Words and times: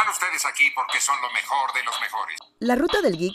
Están 0.00 0.12
ustedes 0.12 0.46
aquí 0.46 0.70
porque 0.74 0.98
son 0.98 1.20
lo 1.20 1.30
mejor 1.30 1.74
de 1.74 1.84
los 1.84 2.00
mejores. 2.00 2.38
La 2.60 2.74
ruta 2.74 3.02
del 3.02 3.18
geek, 3.18 3.34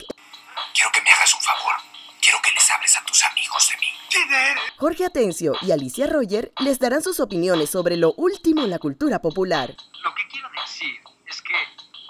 Quiero 0.73 0.89
que 0.91 1.01
me 1.03 1.11
hagas 1.11 1.31
un 1.35 1.41
favor. 1.41 1.75
Quiero 2.19 2.39
que 2.41 2.51
les 2.53 2.71
hables 2.71 2.97
a 2.97 3.05
tus 3.05 3.23
amigos 3.23 3.69
de 3.69 3.77
mí. 3.77 3.93
¿Quién 4.09 4.33
eres? 4.33 4.63
Jorge 4.77 5.05
Atencio 5.05 5.53
y 5.61 5.71
Alicia 5.71 6.07
Roger 6.07 6.51
les 6.57 6.79
darán 6.79 7.03
sus 7.03 7.19
opiniones 7.19 7.69
sobre 7.69 7.97
lo 7.97 8.13
último 8.13 8.63
en 8.63 8.71
la 8.71 8.79
cultura 8.79 9.21
popular. 9.21 9.75
Lo 10.03 10.15
que 10.15 10.27
quiero 10.27 10.49
decir 10.59 11.01
es 11.27 11.39
que 11.43 11.53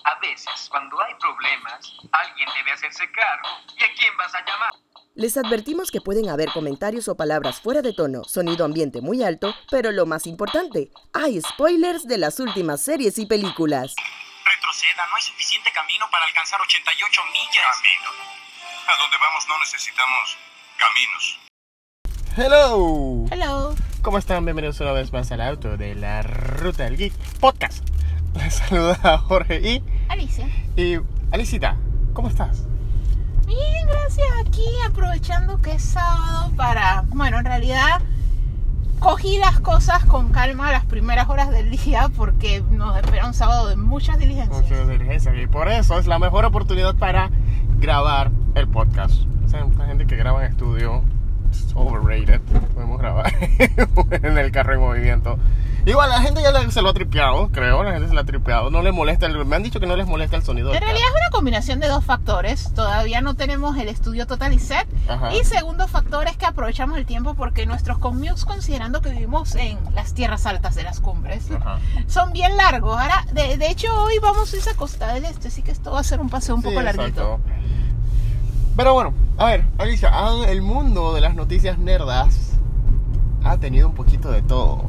a 0.06 0.20
veces 0.22 0.70
cuando 0.70 1.02
hay 1.02 1.14
problemas, 1.16 1.92
alguien 2.14 2.48
debe 2.56 2.72
hacerse 2.72 3.12
cargo. 3.12 3.50
¿Y 3.78 3.84
a 3.84 3.94
quién 4.00 4.16
vas 4.16 4.34
a 4.36 4.40
llamar? 4.46 4.72
Les 5.16 5.36
advertimos 5.36 5.92
que 5.92 6.00
pueden 6.00 6.30
haber 6.30 6.50
comentarios 6.54 7.10
o 7.10 7.18
palabras 7.18 7.60
fuera 7.60 7.82
de 7.82 7.92
tono, 7.92 8.24
sonido 8.24 8.64
ambiente 8.64 9.02
muy 9.02 9.22
alto, 9.22 9.54
pero 9.70 9.92
lo 9.92 10.06
más 10.06 10.26
importante, 10.28 10.92
hay 11.12 11.42
spoilers 11.42 12.08
de 12.08 12.20
las 12.20 12.40
últimas 12.40 12.80
series 12.80 13.20
y 13.20 13.26
películas. 13.26 13.94
Retroceda, 14.46 15.08
no 15.10 15.16
hay 15.16 15.24
suficiente 15.24 15.72
camino 15.72 16.06
para 16.12 16.24
alcanzar 16.26 16.62
88 16.62 17.22
millas. 17.34 17.66
Camino. 17.82 18.10
A 18.88 18.96
donde 19.02 19.18
vamos 19.18 19.48
no 19.48 19.60
necesitamos 19.60 20.38
caminos. 20.78 21.40
Hello. 22.38 23.26
Hello. 23.32 23.76
¿Cómo 24.04 24.20
están? 24.20 24.46
Bienvenidos 24.46 24.80
una 24.82 24.92
vez 24.92 25.12
más 25.12 25.32
al 25.32 25.42
auto 25.42 25.78
de 25.78 25.96
la 25.96 26.22
Ruta 26.22 26.84
del 26.84 26.96
Geek 26.96 27.14
Podcast. 27.40 27.84
Les 28.36 28.54
saluda 28.54 29.18
Jorge 29.18 29.62
y, 29.62 29.84
Alicia. 30.10 30.48
y 30.76 30.98
Alicita. 31.32 31.78
¿Cómo 32.14 32.28
estás? 32.28 32.68
Bien, 33.48 33.88
gracias. 33.88 34.28
Aquí 34.46 34.68
aprovechando 34.86 35.60
que 35.60 35.72
es 35.72 35.84
sábado 35.84 36.52
para, 36.56 37.02
bueno, 37.08 37.40
en 37.40 37.46
realidad 37.46 38.00
cogí 39.06 39.38
las 39.38 39.60
cosas 39.60 40.04
con 40.06 40.30
calma 40.30 40.72
las 40.72 40.84
primeras 40.84 41.30
horas 41.30 41.52
del 41.52 41.70
día 41.70 42.10
porque 42.18 42.64
nos 42.72 42.98
espera 42.98 43.28
un 43.28 43.36
sábado 43.36 43.68
de 43.68 43.76
muchas 43.76 44.18
diligencias. 44.18 44.64
Muchas 44.64 44.88
diligencias 44.88 45.36
y 45.38 45.46
por 45.46 45.68
eso 45.68 46.00
es 46.00 46.08
la 46.08 46.18
mejor 46.18 46.44
oportunidad 46.44 46.96
para 46.96 47.30
grabar 47.80 48.32
el 48.56 48.68
podcast. 48.68 49.22
O 49.46 49.48
sea, 49.48 49.64
la 49.78 49.86
gente 49.86 50.08
que 50.08 50.16
graba 50.16 50.44
en 50.44 50.52
estudio 50.52 51.04
es 51.68 51.76
overrated. 51.76 52.42
Podemos 52.74 53.00
grabar 53.00 53.34
en 54.12 54.38
el 54.38 54.52
carro 54.52 54.74
en 54.74 54.80
movimiento. 54.80 55.38
Igual 55.88 56.10
la 56.10 56.20
gente 56.20 56.42
ya 56.42 56.72
se 56.72 56.82
lo 56.82 56.90
ha 56.90 56.94
tripeado, 56.96 57.50
creo. 57.52 57.84
La 57.84 57.92
gente 57.94 58.08
se 58.08 58.16
lo 58.16 58.22
ha 58.22 58.24
tripeado. 58.24 58.72
No 58.72 58.82
le 58.82 58.92
molesta. 58.92 59.28
el- 59.28 59.46
me 59.46 59.56
han 59.56 59.62
dicho 59.62 59.80
que 59.80 59.86
no 59.86 59.96
les 59.96 60.08
molesta 60.08 60.36
el 60.36 60.42
sonido. 60.42 60.74
En 60.74 60.82
realidad 60.82 61.08
es 61.08 61.22
una 61.22 61.30
combinación 61.30 61.80
de 61.80 61.88
dos 61.88 62.04
factores. 62.04 62.74
Todavía 62.74 63.22
no 63.22 63.36
tenemos 63.36 63.78
el 63.78 63.88
estudio 63.88 64.26
total 64.26 64.54
y 64.54 64.58
set. 64.60 64.88
Ajá. 65.08 65.36
Y 65.36 65.44
segundo 65.44 65.88
factor 65.88 66.28
es 66.28 66.38
que 66.38 66.48
aprovechamos 66.48 66.98
el 66.98 67.06
tiempo 67.06 67.36
porque 67.36 67.68
nuestros 67.68 68.00
commutes, 68.00 68.46
considerando 68.46 69.02
que 69.02 69.12
vivimos 69.12 69.54
en 69.54 69.78
las 69.94 70.16
tierras 70.16 70.48
altas 70.48 70.74
de 70.74 70.82
las 70.82 71.00
cumbres, 71.02 71.52
Ajá. 71.52 71.78
son 72.08 72.34
bien 72.34 72.58
largos. 72.58 73.00
Ahora, 73.00 73.24
de, 73.34 73.58
de 73.58 73.70
hecho, 73.70 73.94
hoy 73.96 74.16
vamos 74.20 74.52
a 74.52 74.56
irse 74.56 74.72
a 74.72 74.76
Costa 74.76 75.14
del 75.14 75.26
Este, 75.26 75.50
así 75.50 75.62
que 75.62 75.70
esto 75.70 75.92
va 75.92 76.00
a 76.00 76.04
ser 76.04 76.20
un 76.20 76.30
paseo 76.30 76.56
un 76.56 76.62
Sí, 76.64 76.68
poco 76.70 76.82
larguito. 76.82 77.06
exacto. 77.36 77.40
Pero 78.76 78.94
bueno, 78.94 79.14
a 79.38 79.46
ver, 79.46 79.66
Alicia, 79.78 80.10
ah, 80.14 80.44
el 80.48 80.62
mundo 80.62 81.14
de 81.14 81.22
las 81.22 81.36
noticias 81.36 81.78
nerdas 81.78 82.58
ha 83.44 83.58
tenido 83.58 83.88
un 83.88 83.94
poquito 83.94 84.32
de 84.32 84.42
todo. 84.42 84.84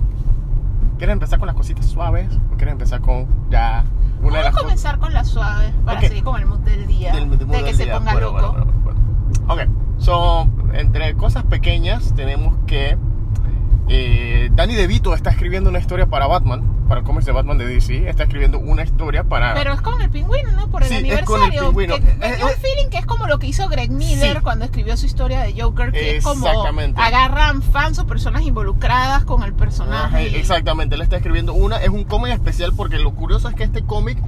¿Quieres 0.99 1.13
empezar 1.13 1.39
con 1.39 1.47
las 1.47 1.55
cositas 1.57 1.87
suaves 1.87 2.29
o 2.53 2.57
quieres 2.57 2.73
empezar 2.73 3.01
con 3.01 3.27
ya 3.51 3.85
una 4.23 4.39
de 4.39 4.45
Vamos 4.45 4.45
las 4.45 4.57
a 4.57 4.59
comenzar 4.61 4.99
con 4.99 5.13
la 5.13 5.25
suave 5.25 5.73
para 5.85 6.01
Ok. 6.01 6.07
seguir 6.09 6.25
con 6.25 6.41
el 6.41 6.47
mood 6.47 6.59
del 6.61 6.87
día. 6.87 7.13
del- 7.13 7.31
del 7.39 7.49
de 7.49 7.65
que 7.65 7.75
se 7.75 7.85
día? 7.85 7.99
ponga 7.99 8.13
Bueno, 8.13 8.31
loco. 8.33 8.53
bueno, 8.53 8.73
bueno. 8.83 9.01
Ok, 9.49 9.61
so, 9.99 10.49
entre 10.73 11.15
cosas 11.15 11.45
pequeñas 11.45 12.13
tenemos 12.17 12.55
que 12.67 12.97
eh, 13.89 14.49
Danny 14.53 14.75
DeVito 14.75 15.15
está 15.15 15.31
escribiendo 15.31 15.71
una 15.71 15.79
historia 15.79 16.07
para 16.07 16.27
Batman, 16.27 16.63
para 16.89 17.01
el 17.01 17.07
cómics 17.07 17.25
de 17.27 17.33
Batman 17.33 17.59
de 17.59 17.67
DC, 17.67 18.09
está 18.09 18.25
escribiendo 18.25 18.59
una 18.59 18.83
historia 18.83 19.25
para... 19.25 19.55
Pero 19.55 19.73
es 19.73 19.81
con 19.81 20.01
el 20.01 20.11
pingüino, 20.11 20.53
¿no? 20.53 20.69
Por 20.69 20.83
el 20.83 20.89
Sí, 20.89 20.95
es 20.95 21.01
aniversario. 21.01 21.27
con 21.27 21.43
el 21.53 21.59
pingüino. 21.59 21.95
Que 21.97 22.01
Eh, 22.11 22.17
me 22.19 22.37
dio 22.37 22.49
eh, 22.49 22.53
el 22.53 22.57
feeling 22.57 22.89
que 22.91 22.99
es 22.99 23.07
como 23.07 23.27
lo 23.27 23.39
que 23.39 23.47
hizo 23.47 23.69
Greg 23.69 23.91
Miller 23.91 24.37
Sí. 24.37 24.43
cuando 24.43 24.65
escribió 24.65 24.97
su 24.97 25.07
historia 25.07 25.41
de 25.43 25.61
Joker, 25.61 25.93
que 25.93 26.17
es 26.17 26.25
como 26.25 26.47
Exactamente. 26.47 27.01
agarran 27.01 27.63
fans 27.63 27.99
o 27.99 28.07
personas 28.07 28.43
involucradas 28.43 29.25
con 29.25 29.43
el 29.45 29.53
personaje. 29.53 30.39
exactamente, 30.39 30.95
él 30.97 31.03
está 31.03 31.17
escribiendo 31.17 31.53
una, 31.55 31.77
es 31.79 31.89
un 31.91 32.05
cómic 32.05 32.33
especial 32.33 32.73
porque 32.77 32.99
lo 32.99 33.13
curioso 33.15 33.49
es 33.49 33.55
que 33.55 33.65
este 33.65 33.85
cómic 33.85 34.19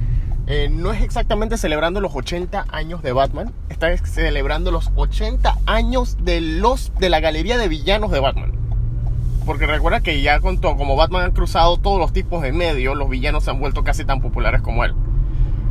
eh, 0.47 0.67
no 0.71 0.91
es 0.93 1.01
exactamente 1.03 1.57
celebrando 1.57 2.01
los 2.01 2.15
80 2.15 2.65
años 2.71 3.01
de 3.03 3.11
Batman, 3.13 3.53
está 3.69 3.95
celebrando 3.97 4.71
los 4.71 4.89
80 4.95 5.57
años 5.65 6.17
de 6.23 6.41
los 6.41 6.91
de 6.97 7.09
la 7.09 7.19
galería 7.19 7.57
de 7.57 7.67
villanos 7.67 8.09
de 8.11 8.19
Batman. 8.19 8.53
Porque 9.49 9.65
recuerda 9.65 10.01
que 10.01 10.21
ya 10.21 10.39
con 10.41 10.59
todo, 10.59 10.77
como 10.77 10.95
Batman 10.95 11.23
han 11.23 11.31
cruzado 11.31 11.77
todos 11.77 11.97
los 11.97 12.13
tipos 12.13 12.43
de 12.43 12.51
medios, 12.51 12.95
los 12.95 13.09
villanos 13.09 13.45
se 13.45 13.49
han 13.49 13.59
vuelto 13.59 13.83
casi 13.83 14.05
tan 14.05 14.21
populares 14.21 14.61
como 14.61 14.85
él. 14.85 14.93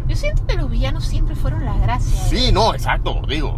Yo 0.09 0.17
siento 0.17 0.45
que 0.49 0.57
los 0.57 0.69
villanos 0.69 1.05
siempre 1.05 1.37
fueron 1.37 1.65
la 1.65 1.77
gracia. 1.79 2.19
¿eh? 2.21 2.27
Sí, 2.29 2.51
no, 2.53 2.75
exacto, 2.75 3.23
digo. 3.29 3.57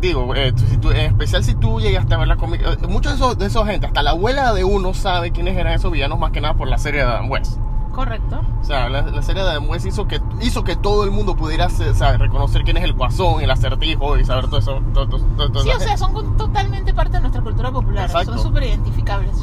Digo, 0.00 0.34
eh, 0.34 0.52
tú- 0.52 0.64
si 0.70 0.78
tú- 0.78 0.90
en 0.90 1.00
especial 1.12 1.44
si 1.44 1.54
tú 1.54 1.80
llegaste 1.80 2.14
a 2.14 2.16
ver 2.16 2.28
la 2.28 2.36
cómic, 2.36 2.62
eh, 2.62 2.86
muchos 2.88 3.12
de 3.12 3.16
esos, 3.18 3.36
de 3.38 3.44
esos 3.44 3.66
gente, 3.66 3.84
hasta 3.88 4.02
la 4.02 4.12
abuela 4.12 4.54
de 4.54 4.64
uno 4.64 4.94
sabe 4.94 5.32
quiénes 5.32 5.54
eran 5.58 5.74
esos 5.74 5.92
villanos 5.92 6.18
más 6.18 6.30
que 6.30 6.40
nada 6.40 6.54
por 6.54 6.66
la 6.66 6.78
serie 6.78 7.02
de 7.02 7.06
Adam 7.08 7.30
West. 7.30 7.58
Correcto. 7.96 8.40
O 8.60 8.64
sea, 8.64 8.88
la, 8.90 9.02
la 9.02 9.22
serie 9.22 9.42
de 9.42 9.48
Adam 9.50 9.64
hizo 9.84 10.06
que, 10.06 10.20
hizo 10.42 10.62
que 10.64 10.76
todo 10.76 11.04
el 11.04 11.10
mundo 11.10 11.34
pudiera 11.34 11.68
se- 11.70 11.94
sabe, 11.94 12.18
reconocer 12.18 12.62
quién 12.62 12.76
es 12.76 12.84
el 12.84 12.92
guasón, 12.92 13.40
el 13.42 13.50
acertijo 13.50 14.18
y 14.18 14.24
saber 14.24 14.46
todo 14.48 14.58
eso. 14.58 14.82
todo- 14.94 15.08
todo- 15.08 15.50
todo- 15.50 15.62
Sí, 15.62 15.70
o 15.74 15.80
sea, 15.80 15.96
son 15.96 16.36
totalmente 16.36 16.92
parte 16.92 17.12
de 17.14 17.20
nuestra 17.20 17.42
cultura 17.42 17.72
popular. 17.72 18.04
Exacto. 18.04 18.34
Son 18.34 18.42
súper 18.42 18.64
identificables. 18.64 19.34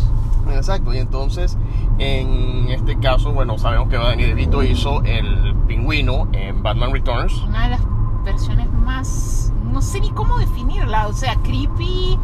Exacto, 0.52 0.94
y 0.94 0.98
entonces 1.00 1.58
en 2.00 2.68
este 2.70 2.98
caso, 3.00 3.32
bueno, 3.32 3.58
sabemos 3.58 3.90
que 3.90 3.98
Danny 3.98 4.24
DeVito 4.24 4.62
hizo 4.64 5.02
el 5.04 5.56
pingüino 5.68 6.28
en 6.34 6.62
Batman 6.62 6.92
Returns. 6.92 7.34
Una 7.44 7.64
de 7.64 7.70
las 7.72 7.82
versiones 8.24 8.72
más. 8.72 9.52
No 9.72 9.82
sé 9.82 10.00
ni 10.02 10.12
cómo 10.12 10.38
definirla. 10.38 11.08
O 11.08 11.14
sea, 11.14 11.36
creepy, 11.38 12.20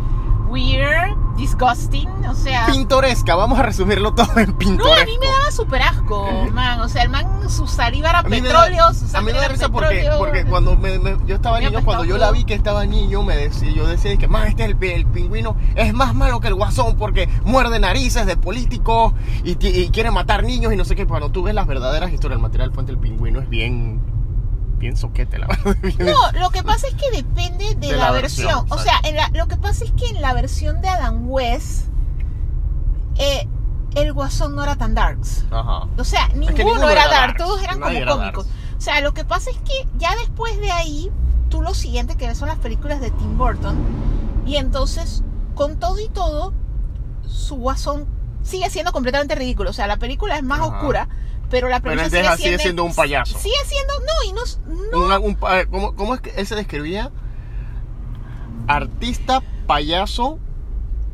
weird, 0.49 1.15
disgusting. 1.37 2.07
O 2.29 2.35
sea. 2.35 2.65
Pintoresca, 2.67 3.35
vamos 3.35 3.57
a 3.59 3.63
resumirlo 3.63 4.13
todo 4.13 4.37
en 4.39 4.49
No, 4.51 4.57
pintoresco. 4.57 5.01
a 5.01 5.05
mí 5.05 5.17
me 5.19 5.25
daba 5.27 5.51
súper 5.51 5.81
asco, 5.81 6.27
man. 6.53 6.79
O 6.81 6.89
sea, 6.89 7.03
el 7.03 7.09
man, 7.09 7.49
su 7.49 7.67
saliva 7.67 8.09
era 8.09 8.23
petróleo, 8.23 8.87
da, 8.87 8.93
su 8.93 9.15
a 9.17 9.21
mí 9.21 9.27
me 9.31 9.39
da 9.39 9.47
risa 9.47 9.69
porque, 9.69 10.09
porque 10.17 10.45
cuando 10.45 10.75
me- 10.75 10.99
me- 10.99 11.17
yo 11.25 11.35
estaba 11.35 11.59
Me 11.59 11.65
niño, 11.69 11.83
cuando 11.83 12.03
yo 12.05 12.17
la 12.17 12.31
vi 12.31 12.43
que 12.43 12.53
estaba 12.53 12.85
niño, 12.85 13.23
me 13.23 13.35
decía, 13.35 13.71
yo 13.71 13.87
decía 13.87 14.15
que 14.17 14.27
más 14.27 14.47
este 14.49 14.63
es 14.65 14.69
el, 14.71 14.83
el 14.83 15.05
pingüino 15.05 15.55
es 15.75 15.93
más 15.93 16.13
malo 16.13 16.39
que 16.39 16.47
el 16.49 16.55
guasón 16.55 16.95
porque 16.97 17.27
muerde 17.43 17.79
narices 17.79 18.25
de 18.25 18.37
políticos 18.37 19.13
y, 19.43 19.55
ti- 19.55 19.67
y 19.69 19.89
quiere 19.89 20.11
matar 20.11 20.43
niños 20.43 20.73
y 20.73 20.75
no 20.75 20.85
sé 20.85 20.95
qué. 20.95 21.07
Cuando 21.07 21.29
tú 21.29 21.43
ves 21.43 21.55
las 21.55 21.65
verdaderas 21.67 22.11
historias, 22.11 22.37
el 22.37 22.41
material 22.41 22.71
fuente 22.71 22.91
del 22.91 23.01
pingüino 23.01 23.39
es 23.39 23.49
bien, 23.49 24.01
bien 24.79 24.97
soquete, 24.97 25.37
la 25.37 25.47
verdad. 25.47 25.75
bien- 25.81 25.97
No, 26.11 26.31
lo 26.39 26.49
que 26.49 26.63
pasa 26.63 26.87
es 26.87 26.95
que 26.95 27.11
depende 27.11 27.75
de, 27.75 27.87
De 27.89 27.91
la, 27.97 28.05
la 28.05 28.11
versión. 28.11 28.47
versión, 28.47 28.65
O 28.71 28.77
sea, 28.81 28.93
en 29.03 29.15
la- 29.15 29.29
lo 29.33 29.47
que 29.47 29.57
pasa 29.57 29.85
es 29.85 29.91
que 29.91 30.07
en 30.07 30.21
la 30.21 30.33
versión 30.33 30.81
de 30.81 30.87
Adam 30.89 31.29
West, 31.29 31.85
eh, 33.17 33.47
el 33.95 34.13
guasón 34.13 34.55
no 34.55 34.63
era 34.63 34.75
tan 34.75 34.95
darks. 34.95 35.45
Ajá. 35.51 35.87
O 35.97 36.03
sea, 36.03 36.27
ninguno, 36.29 36.51
ninguno 36.57 36.89
era, 36.89 37.03
era 37.03 37.11
dark, 37.11 37.37
darks, 37.37 37.37
todos 37.43 37.61
eran 37.63 37.79
nadie 37.79 37.99
como 38.05 38.13
era 38.21 38.31
cómicos. 38.31 38.45
darks. 38.47 38.75
O 38.77 38.81
sea, 38.81 39.01
lo 39.01 39.13
que 39.13 39.25
pasa 39.25 39.49
es 39.49 39.57
que 39.57 39.87
ya 39.97 40.15
después 40.15 40.57
de 40.59 40.71
ahí, 40.71 41.11
tú 41.49 41.61
lo 41.61 41.73
siguiente 41.73 42.15
que 42.15 42.27
ves 42.27 42.37
son 42.37 42.47
las 42.47 42.59
películas 42.59 43.01
de 43.01 43.11
Tim 43.11 43.37
Burton. 43.37 43.77
Y 44.45 44.55
entonces, 44.55 45.23
con 45.55 45.77
todo 45.79 45.99
y 45.99 46.07
todo, 46.09 46.53
su 47.27 47.55
guasón 47.55 48.07
sigue 48.43 48.69
siendo 48.69 48.91
completamente 48.93 49.35
ridículo. 49.35 49.71
O 49.71 49.73
sea, 49.73 49.85
la 49.87 49.97
película 49.97 50.37
es 50.37 50.43
más 50.43 50.59
Ajá. 50.61 50.67
oscura, 50.77 51.09
pero 51.49 51.67
la 51.69 51.79
Pero 51.79 51.95
premisa 51.95 52.05
él 52.05 52.09
sigue, 52.11 52.21
deja- 52.23 52.35
sigue 52.37 52.47
siendo, 52.47 52.61
siendo 52.63 52.83
un 52.85 52.95
payaso. 52.95 53.37
Sigue 53.39 53.55
siendo, 53.65 53.93
no, 53.99 54.29
y 54.29 54.33
no, 54.33 54.91
no 54.91 55.05
Una- 55.05 55.19
un 55.19 55.35
¿cómo, 55.69 55.95
cómo 55.95 56.15
es 56.15 56.21
que 56.21 56.31
él 56.31 56.45
se 56.47 56.55
describía? 56.55 57.11
Artista 58.67 59.41
payaso 59.67 60.39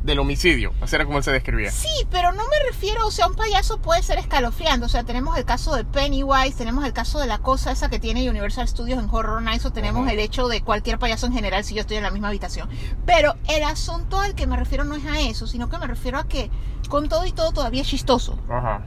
del 0.03 0.19
homicidio. 0.19 0.71
Así 0.81 0.95
era 0.95 1.05
como 1.05 1.17
él 1.17 1.23
se 1.23 1.31
describía. 1.31 1.71
Sí, 1.71 1.87
pero 2.11 2.31
no 2.31 2.43
me 2.47 2.69
refiero, 2.69 3.07
o 3.07 3.11
sea, 3.11 3.25
un 3.27 3.33
payaso 3.33 3.79
puede 3.81 4.03
ser 4.03 4.19
escalofriante. 4.19 4.85
O 4.85 4.89
sea, 4.89 5.03
tenemos 5.03 5.35
el 5.37 5.45
caso 5.45 5.73
de 5.75 5.83
Pennywise, 5.83 6.55
tenemos 6.55 6.85
el 6.85 6.93
caso 6.93 7.19
de 7.19 7.25
la 7.27 7.39
cosa 7.39 7.71
esa 7.71 7.89
que 7.89 7.97
tiene 7.97 8.29
Universal 8.29 8.67
Studios 8.67 8.99
en 9.01 9.09
Horror 9.09 9.41
Nights, 9.41 9.65
o 9.65 9.71
tenemos 9.71 10.03
Ajá. 10.03 10.11
el 10.13 10.19
hecho 10.19 10.47
de 10.47 10.61
cualquier 10.61 10.99
payaso 10.99 11.25
en 11.25 11.33
general 11.33 11.63
si 11.63 11.73
yo 11.73 11.81
estoy 11.81 11.97
en 11.97 12.03
la 12.03 12.11
misma 12.11 12.27
habitación. 12.27 12.69
Pero 13.05 13.33
el 13.47 13.63
asunto 13.63 14.19
al 14.19 14.35
que 14.35 14.45
me 14.45 14.57
refiero 14.57 14.83
no 14.83 14.95
es 14.95 15.05
a 15.05 15.19
eso, 15.21 15.47
sino 15.47 15.69
que 15.69 15.77
me 15.79 15.87
refiero 15.87 16.19
a 16.19 16.27
que 16.27 16.51
con 16.87 17.09
todo 17.09 17.25
y 17.25 17.31
todo 17.31 17.51
todavía 17.51 17.81
es 17.81 17.87
chistoso. 17.87 18.37
Ajá. 18.47 18.85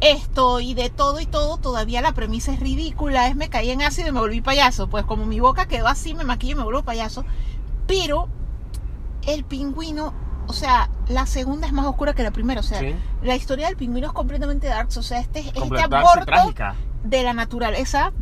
Esto 0.00 0.60
y 0.60 0.72
de 0.74 0.88
todo 0.88 1.20
y 1.20 1.26
todo 1.26 1.58
todavía 1.58 2.00
la 2.00 2.12
premisa 2.12 2.52
es 2.52 2.60
ridícula, 2.60 3.26
es 3.28 3.36
me 3.36 3.50
caí 3.50 3.70
en 3.70 3.82
ácido 3.82 4.08
y 4.08 4.12
me 4.12 4.20
volví 4.20 4.40
payaso. 4.40 4.88
Pues 4.88 5.04
como 5.04 5.26
mi 5.26 5.40
boca 5.40 5.66
quedó 5.68 5.88
así, 5.88 6.14
me 6.14 6.24
maquillo 6.24 6.52
y 6.52 6.56
me 6.56 6.62
vuelvo 6.64 6.82
payaso. 6.82 7.24
Pero 7.86 8.28
el 9.26 9.44
pingüino, 9.44 10.14
o 10.46 10.52
sea, 10.54 10.88
la 11.08 11.26
segunda 11.26 11.66
es 11.66 11.72
más 11.74 11.84
oscura 11.86 12.14
que 12.14 12.22
la 12.22 12.30
primera. 12.30 12.60
O 12.60 12.62
sea, 12.62 12.78
Sí. 12.78 12.94
la 13.22 13.36
historia 13.36 13.66
del 13.66 13.76
pingüino 13.76 14.06
es 14.06 14.12
completamente 14.14 14.68
dark. 14.68 14.88
O 14.96 15.02
sea, 15.02 15.20
este, 15.20 15.40
este 15.40 15.60
Completa- 15.60 15.98
aborto 16.00 16.24
trágica. 16.24 16.76
de 17.04 17.22
la 17.22 17.34
naturaleza. 17.34 18.12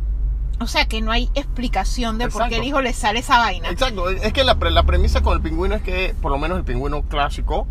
O 0.61 0.67
sea, 0.67 0.85
que 0.85 0.99
no 0.99 1.13
hay 1.13 1.29
explicación 1.35 2.17
de 2.17 2.27
por 2.27 2.49
qué 2.49 2.57
el 2.57 2.65
hijo 2.65 2.81
le 2.81 2.91
sale 2.91 3.19
esa 3.19 3.37
vaina. 3.37 3.69
Exacto, 3.69 4.09
es 4.09 4.33
que 4.33 4.43
la, 4.43 4.55
la 4.55 4.83
premisa 4.83 5.21
con 5.21 5.33
el 5.37 5.41
pingüino 5.41 5.75
es 5.75 5.81
que, 5.81 6.13
por 6.21 6.31
lo 6.33 6.37
menos 6.37 6.57
el 6.57 6.65
pingüino 6.65 7.03
clásico, 7.03 7.65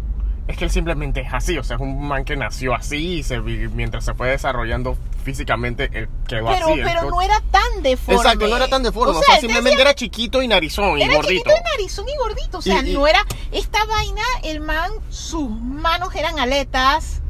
es 0.49 0.57
que 0.57 0.65
él 0.65 0.71
simplemente 0.71 1.21
es 1.21 1.33
así, 1.33 1.57
o 1.59 1.63
sea, 1.63 1.77
es 1.77 1.83
un 1.83 2.09
man 2.09 2.25
que 2.25 2.35
nació 2.37 2.75
así 2.75 3.19
y 3.19 3.23
se, 3.23 3.39
vi- 3.39 3.69
mientras 3.69 4.05
se 4.05 4.15
fue 4.15 4.31
desarrollando 4.31 4.97
físicamente 5.25 5.91
él 5.93 6.09
quedó 6.27 6.47
Pero, 6.47 6.69
así. 6.71 6.81
pero 6.83 7.11
no 7.11 7.21
era 7.23 7.41
tan 7.51 7.83
deforme. 7.83 8.17
Exacto, 8.23 8.49
no 8.49 8.57
era 8.57 8.67
tan 8.69 8.83
deforme. 8.83 9.15
O 9.17 9.23
sea, 9.23 9.35
te 9.35 9.41
simplemente 9.43 9.71
decía- 9.77 9.83
era 9.83 9.95
chiquito 9.95 10.43
y 10.43 10.49
narizón 10.49 10.99
y 10.99 11.03
Era 11.03 11.17
gordito. 11.17 11.45
chiquito 11.45 11.51
y 11.51 11.71
narizón 11.79 12.09
y 12.09 12.17
gordito. 12.17 12.59
O 12.59 12.63
sea, 12.63 12.83
Y- 12.83 12.91
y- 12.91 12.95
no 12.95 13.07
era. 13.07 13.23
Esta 13.53 13.85
vaina, 13.85 14.23
el 14.43 14.61
man, 14.61 14.91
sus 15.11 15.51
manos 15.51 16.15
eran 16.15 16.39
aletas. 16.39 17.21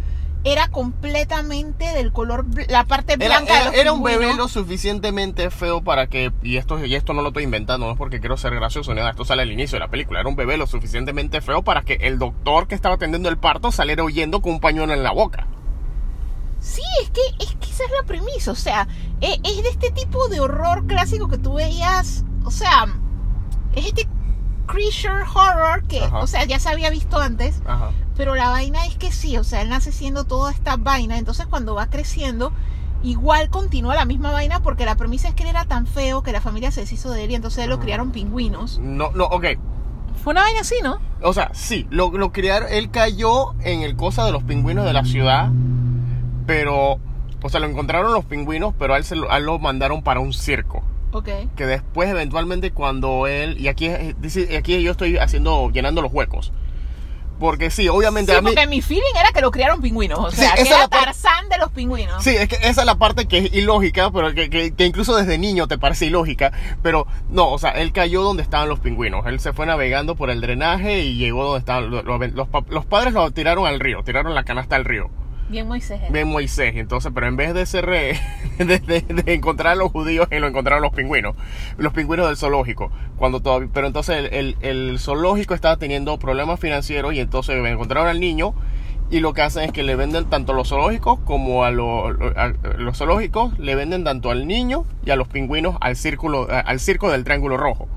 Era 0.45 0.69
completamente 0.69 1.85
del 1.95 2.13
color. 2.13 2.47
La 2.69 2.85
parte 2.85 3.17
blanca 3.17 3.53
de 3.55 3.61
era- 3.69 3.71
era 3.73 3.93
un 3.93 4.03
bebé 4.03 4.35
lo 4.35 4.47
suficientemente 4.49 5.51
feo 5.51 5.83
para 5.83 6.07
que, 6.07 6.33
y 6.43 6.57
esto, 6.57 6.83
y 6.85 6.95
esto 6.95 7.13
no 7.13 7.23
lo 7.23 7.29
estoy 7.29 7.43
inventando, 7.45 7.87
no 7.87 7.93
es 7.93 7.99
porque 7.99 8.21
quiero 8.21 8.37
ser 8.37 8.55
gracioso, 8.55 8.93
ni 8.93 8.99
nada, 8.99 9.11
esto 9.11 9.25
sale 9.25 9.43
al 9.43 9.51
inicio 9.53 9.77
de 9.77 9.81
la 9.81 9.91
película, 9.91 10.21
era 10.21 10.29
un 10.29 10.37
bebé 10.37 10.57
lo 10.57 10.67
suficientemente 10.69 11.41
feo 11.41 11.63
para 11.63 11.83
que 11.83 11.95
el 12.03 12.19
doctor 12.19 12.69
que 12.69 12.77
estaba 12.77 12.95
atendiendo 12.95 13.29
el 13.29 13.37
parto 13.39 13.73
saliera 13.73 14.05
huyendo 14.05 14.41
con 14.41 14.53
un 14.55 14.61
pañuelo 14.61 14.93
en 14.95 15.03
la 15.03 15.11
boca. 15.13 15.49
Sí, 16.61 16.83
es 17.03 17.11
que, 17.11 17.21
es 17.45 17.55
que 17.57 17.71
esa 17.71 17.85
es 17.85 17.91
la 18.01 18.07
premisa. 18.07 18.51
O 18.53 18.57
sea, 18.57 18.89
e- 19.21 19.41
es 19.45 19.63
de 19.63 19.69
este 19.71 19.91
tipo 19.91 20.29
de 20.29 20.41
horror 20.41 20.87
clásico 20.87 21.29
que 21.29 21.39
tú 21.39 21.55
veías. 21.55 22.25
O 22.45 22.51
sea, 22.51 22.87
es 23.75 23.87
este 23.87 24.09
creature 24.69 25.25
horror 25.35 25.83
que, 25.85 26.01
Ajá. 26.01 26.19
o 26.19 26.27
sea, 26.29 26.45
ya 26.45 26.61
se 26.61 26.69
había 26.69 26.91
visto 26.91 27.19
antes. 27.19 27.61
Ajá. 27.67 27.91
Pero 28.17 28.35
la 28.37 28.51
vaina 28.51 28.87
es 28.87 28.97
que 28.97 29.11
sí, 29.11 29.37
o 29.39 29.45
sea, 29.45 29.63
él 29.63 29.69
nace 29.69 29.91
siendo 29.91 30.25
toda 30.25 30.53
esta 30.53 30.77
vaina. 30.77 31.19
Entonces, 31.19 31.47
cuando 31.47 31.75
va 31.75 31.89
creciendo, 31.89 32.53
igual 33.03 33.49
continúa 33.49 33.95
la 33.95 34.05
misma 34.05 34.31
vaina 34.31 34.61
porque 34.61 34.85
la 34.85 34.97
premisa 34.97 35.29
es 35.29 35.35
que 35.35 35.45
él 35.45 35.51
era 35.51 35.65
tan 35.65 35.87
feo 35.87 36.23
que 36.23 36.33
la 36.33 36.41
familia 36.41 36.71
se 36.71 36.81
deshizo 36.83 37.11
de 37.11 37.25
él 37.25 37.31
y 37.31 37.35
entonces 37.35 37.65
él 37.65 37.71
lo 37.71 37.81
criaron 37.81 38.11
pingüinos. 38.11 38.79
No, 38.79 39.11
no, 39.13 39.25
ok. 39.25 39.47
Fue 40.23 40.33
una 40.33 40.43
vaina 40.43 40.61
así, 40.61 40.75
¿no? 40.83 40.99
O 41.23 41.33
sea, 41.33 41.51
sí, 41.55 41.87
lo, 41.91 42.11
lo 42.11 42.33
criaron, 42.33 42.69
él 42.71 42.91
cayó 42.91 43.55
en 43.61 43.83
el 43.83 43.97
cosa 43.97 44.25
de 44.25 44.33
los 44.33 44.43
pingüinos 44.43 44.85
de 44.85 44.93
la 44.93 45.05
ciudad, 45.05 45.51
pero, 46.45 46.99
o 47.41 47.49
sea, 47.49 47.61
lo 47.61 47.67
encontraron 47.67 48.13
los 48.13 48.25
pingüinos, 48.25 48.75
pero 48.79 48.95
a 48.95 48.97
él, 48.97 49.05
se 49.05 49.15
a 49.31 49.37
él 49.37 49.45
lo 49.45 49.59
mandaron 49.61 50.03
para 50.03 50.19
un 50.19 50.33
circo. 50.33 50.83
Que 51.57 51.67
después 51.67 52.09
eventualmente 52.11 52.71
cuando 52.73 53.27
él 53.27 53.59
y 53.59 53.69
aquí 53.69 53.89
dice- 54.19 54.57
aquí 54.57 54.83
yo 54.83 54.91
estoy 54.93 55.17
haciendo 55.19 55.71
llenando 55.71 56.03
los 56.03 56.13
huecos 56.13 56.53
porque 57.39 57.71
sí 57.71 57.89
obviamente 57.89 58.33
Sí, 58.33 58.39
a 58.39 58.41
mí 58.43 58.51
porque 58.53 58.67
mi 58.67 58.83
feeling 58.83 59.15
era 59.19 59.31
que 59.31 59.41
lo 59.41 59.53
criaron 59.53 59.81
pingüinos. 59.81 60.19
O 60.19 60.31
sea, 60.33 60.55
que 60.55 60.63
era 60.63 60.89
Tarzán 60.89 61.49
de 61.49 61.57
los 61.59 61.71
pingüinos. 61.71 62.21
sí 62.25 62.31
es 62.31 62.49
que 62.49 62.57
esa 62.57 62.81
es 62.81 62.85
la 62.87 62.97
parte 62.97 63.27
que 63.29 63.39
es 63.39 63.55
ilógica 63.55 64.11
pero 64.11 64.35
que, 64.35 64.51
que- 64.51 64.75
que 64.75 64.85
incluso 64.85 65.15
desde 65.17 65.39
niño 65.39 65.69
te 65.69 65.79
parece 65.79 66.07
ilógica 66.07 66.51
pero 66.83 67.07
no 67.31 67.49
o 67.53 67.59
sea 67.61 67.71
él 67.71 67.93
cayó 67.93 68.23
donde 68.23 68.43
estaban 68.43 68.69
los 68.69 68.81
pingüinos 68.81 69.25
él 69.27 69.39
se 69.39 69.53
fue 69.53 69.67
navegando 69.67 70.17
por 70.17 70.31
el 70.31 70.41
drenaje 70.41 71.01
y 71.05 71.15
llegó 71.17 71.45
donde 71.45 71.61
estaban 71.61 71.91
los, 71.91 72.05
los- 72.05 72.33
los 72.33 72.49
los 72.71 72.85
padres 72.87 73.13
lo 73.15 73.31
tiraron 73.31 73.67
al 73.67 73.79
río 73.79 74.03
tiraron 74.03 74.35
la 74.35 74.43
canasta 74.43 74.75
al 74.75 74.85
río 74.85 75.09
Bien 75.49 75.67
Moisés. 75.67 76.01
eh. 76.03 76.09
Bien 76.11 76.29
Moisés, 76.29 76.75
entonces, 76.77 77.11
pero 77.15 77.27
en 77.27 77.37
vez 77.37 77.55
de 77.55 77.65
ser 77.67 77.87
re- 77.87 78.21
de, 78.59 78.79
de- 78.79 79.35
encontrar 79.35 79.73
a 79.73 79.77
los 79.77 79.91
judíos, 79.91 80.29
lo 80.31 80.47
encontraron 80.47 80.83
los 80.83 80.93
pingüinos, 80.93 81.35
los 81.79 81.93
pingüinos 81.93 82.27
del 82.27 82.37
zoológico. 82.37 82.91
Cuando 83.17 83.41
todavía, 83.41 83.69
pero 83.73 83.87
entonces 83.87 84.29
el, 84.33 84.57
el- 84.61 84.99
zoológico 84.99 85.55
estaba 85.55 85.77
teniendo 85.77 86.19
problemas 86.19 86.61
financieros 86.61 87.15
y 87.15 87.21
entonces 87.21 87.57
encontraron 87.65 88.09
al 88.09 88.21
niño 88.21 88.55
y 89.11 89.21
lo 89.21 89.33
que 89.33 89.41
hacen 89.41 89.65
es 89.65 89.73
que 89.73 89.83
le 89.85 89.97
venden 89.97 90.27
tanto 90.27 90.53
a 90.53 90.55
los 90.55 90.69
zoológicos 90.69 91.19
como 91.21 91.65
a, 91.65 91.69
a 91.69 91.73
los 91.73 92.99
zoológicos 92.99 93.59
le 93.59 93.75
venden 93.75 94.05
tanto 94.05 94.31
al 94.31 94.47
niño 94.47 94.85
y 95.05 95.11
a 95.11 95.17
los 95.17 95.29
pingüinos 95.29 95.77
al 95.81 95.97
círculo 95.97 96.47
al 96.51 96.79
circo 96.79 97.11
del 97.11 97.25
triángulo 97.25 97.57
rojo. 97.57 97.89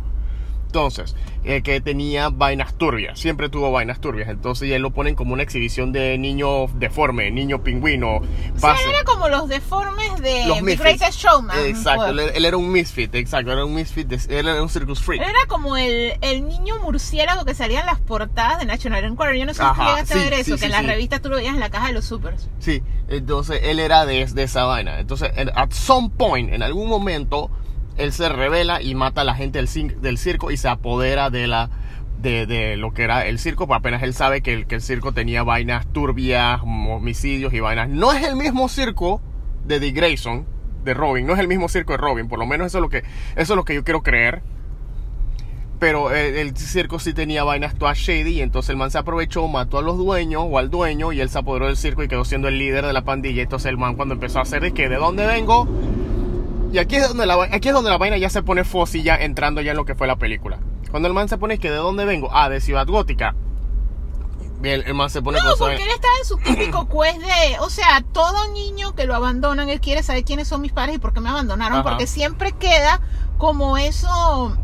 Entonces, 0.75 1.17
eh, 1.43 1.63
que 1.63 1.81
tenía 1.81 2.29
vainas 2.29 2.75
turbias, 2.75 3.19
siempre 3.19 3.49
tuvo 3.49 3.73
vainas 3.73 3.99
turbias. 3.99 4.29
Entonces, 4.29 4.69
ya 4.69 4.79
lo 4.79 4.91
ponen 4.91 5.15
como 5.15 5.33
una 5.33 5.43
exhibición 5.43 5.91
de 5.91 6.17
niño 6.17 6.67
deforme, 6.75 7.29
niño 7.29 7.61
pingüino. 7.61 8.15
O 8.19 8.21
sea, 8.57 8.71
pase. 8.71 8.85
él 8.85 8.91
era 8.91 9.03
como 9.03 9.27
los 9.27 9.49
deformes 9.49 10.21
de 10.21 10.45
Los 10.47 10.63
The. 10.63 10.75
Greatest 10.77 11.19
Showman. 11.19 11.59
Exacto, 11.65 12.05
él, 12.07 12.19
él 12.33 12.45
era 12.45 12.55
un 12.55 12.71
misfit, 12.71 13.13
exacto, 13.15 13.51
era 13.51 13.65
un 13.65 13.75
misfit, 13.75 14.07
de- 14.07 14.39
él 14.39 14.47
era 14.47 14.63
un 14.63 14.69
circus 14.69 15.01
freak. 15.01 15.21
Él 15.21 15.27
era 15.29 15.45
como 15.49 15.75
el, 15.75 16.13
el 16.21 16.47
niño 16.47 16.75
murciélago 16.81 17.43
que 17.43 17.53
salía 17.53 17.81
en 17.81 17.85
las 17.87 17.99
portadas 17.99 18.59
de 18.59 18.65
National 18.65 19.03
Enquirer. 19.03 19.35
Yo 19.35 19.45
no 19.45 19.53
sé 19.53 19.57
si 19.61 19.65
Ajá, 19.67 19.89
llegaste 19.89 20.13
a 20.13 20.17
sí, 20.17 20.23
ver 20.23 20.33
eso, 20.35 20.43
sí, 20.45 20.51
que 20.51 20.57
sí, 20.59 20.65
en 20.67 20.71
las 20.71 20.85
revistas 20.85 21.21
tú 21.21 21.27
lo 21.27 21.35
veías 21.35 21.53
en 21.53 21.59
la 21.59 21.69
caja 21.69 21.87
de 21.87 21.93
los 21.93 22.05
supers. 22.05 22.47
Sí, 22.59 22.81
entonces 23.09 23.59
él 23.63 23.79
era 23.81 24.05
de, 24.05 24.25
de 24.25 24.43
esa 24.43 24.63
vaina. 24.63 25.01
Entonces, 25.01 25.31
en- 25.35 25.51
at 25.53 25.71
some 25.71 26.09
point, 26.17 26.53
en 26.53 26.63
algún 26.63 26.87
momento, 26.87 27.51
él 27.97 28.13
se 28.13 28.29
revela 28.29 28.81
y 28.81 28.95
mata 28.95 29.21
a 29.21 29.23
la 29.23 29.35
gente 29.35 29.59
del, 29.59 30.17
circo 30.17 30.51
y 30.51 30.57
se 30.57 30.69
apodera 30.69 31.29
de 31.29 31.47
la 31.47 31.69
de, 32.19 32.45
de 32.45 32.77
lo 32.77 32.93
que 32.93 33.03
era 33.03 33.25
el 33.25 33.39
circo, 33.39 33.65
pues 33.65 33.79
apenas 33.79 34.03
él 34.03 34.13
sabe 34.13 34.41
que 34.41 34.65
el, 34.67 34.81
circo 34.81 35.11
tenía 35.11 35.43
vainas 35.43 35.87
turbias, 35.87 36.61
homicidios 36.61 37.51
y 37.53 37.59
vainas. 37.59 37.89
No 37.89 38.13
es 38.13 38.27
el 38.27 38.35
mismo 38.35 38.69
circo 38.69 39.21
de 39.65 39.79
Dick 39.79 39.95
Grayson, 39.95 40.45
de 40.83 40.93
Robin, 40.93 41.25
no 41.25 41.33
es 41.33 41.39
el 41.39 41.47
mismo 41.47 41.67
circo 41.67 41.93
de 41.93 41.97
Robin, 41.97 42.27
por 42.27 42.37
lo 42.37 42.45
menos 42.45 42.67
eso 42.67 42.77
es 42.77 42.81
lo 42.83 42.89
que, 42.89 42.99
eso 43.35 43.53
es 43.53 43.55
lo 43.55 43.65
que 43.65 43.73
yo 43.73 43.83
quiero 43.83 44.03
creer. 44.03 44.43
Pero 45.79 46.11
el, 46.11 46.35
el 46.35 46.55
circo 46.55 46.99
sí 46.99 47.11
tenía 47.11 47.43
vainas 47.43 47.73
todas 47.73 47.97
shady 47.97 48.33
y 48.33 48.41
entonces 48.41 48.69
el 48.69 48.77
man 48.77 48.91
se 48.91 48.99
aprovechó, 48.99 49.47
mató 49.47 49.79
a 49.79 49.81
los 49.81 49.97
dueños 49.97 50.43
o 50.45 50.59
al 50.59 50.69
dueño 50.69 51.11
y 51.11 51.21
él 51.21 51.29
se 51.29 51.39
apoderó 51.39 51.65
del 51.65 51.75
circo 51.75 52.03
y 52.03 52.07
quedó 52.07 52.23
siendo 52.23 52.47
el 52.49 52.59
líder 52.59 52.85
de 52.85 52.93
la 52.93 53.01
pandilla. 53.01 53.41
Entonces 53.41 53.67
el 53.71 53.79
man 53.79 53.95
cuando 53.95 54.13
empezó 54.13 54.37
a 54.37 54.43
hacer 54.43 54.61
de 54.61 54.73
que 54.73 54.89
de 54.89 54.97
dónde 54.97 55.25
vengo 55.25 55.67
y 56.71 56.77
aquí 56.79 56.95
es 56.95 57.07
donde 57.07 57.25
la 57.25 57.35
aquí 57.51 57.67
es 57.67 57.73
donde 57.73 57.89
la 57.89 57.97
vaina 57.97 58.17
ya 58.17 58.29
se 58.29 58.43
pone 58.43 58.63
fósil 58.63 59.03
ya 59.03 59.15
entrando 59.15 59.61
ya 59.61 59.71
en 59.71 59.77
lo 59.77 59.85
que 59.85 59.95
fue 59.95 60.07
la 60.07 60.15
película. 60.15 60.59
Cuando 60.89 61.07
el 61.07 61.13
man 61.13 61.29
se 61.29 61.37
pone 61.37 61.57
que 61.57 61.69
de 61.69 61.77
dónde 61.77 62.05
vengo, 62.05 62.29
ah, 62.31 62.49
de 62.49 62.61
Ciudad 62.61 62.87
Gótica. 62.87 63.35
El, 64.63 64.83
el 64.83 64.93
man 64.93 65.09
se 65.09 65.23
pone 65.23 65.39
No, 65.39 65.55
porque 65.57 65.81
él 65.81 65.89
estaba 65.89 66.13
en 66.19 66.25
su 66.25 66.37
típico 66.37 66.87
quest 66.89 67.19
de, 67.19 67.59
o 67.61 67.69
sea, 67.71 68.03
todo 68.13 68.51
niño 68.53 68.93
que 68.93 69.05
lo 69.05 69.15
abandonan, 69.15 69.69
él 69.69 69.81
quiere 69.81 70.03
saber 70.03 70.23
quiénes 70.23 70.47
son 70.47 70.61
mis 70.61 70.71
padres 70.71 70.97
y 70.97 70.99
por 70.99 71.13
qué 71.13 71.19
me 71.19 71.29
abandonaron, 71.29 71.79
Ajá. 71.79 71.89
porque 71.89 72.05
siempre 72.05 72.51
queda 72.51 73.01
como 73.39 73.77
eso, 73.77 74.55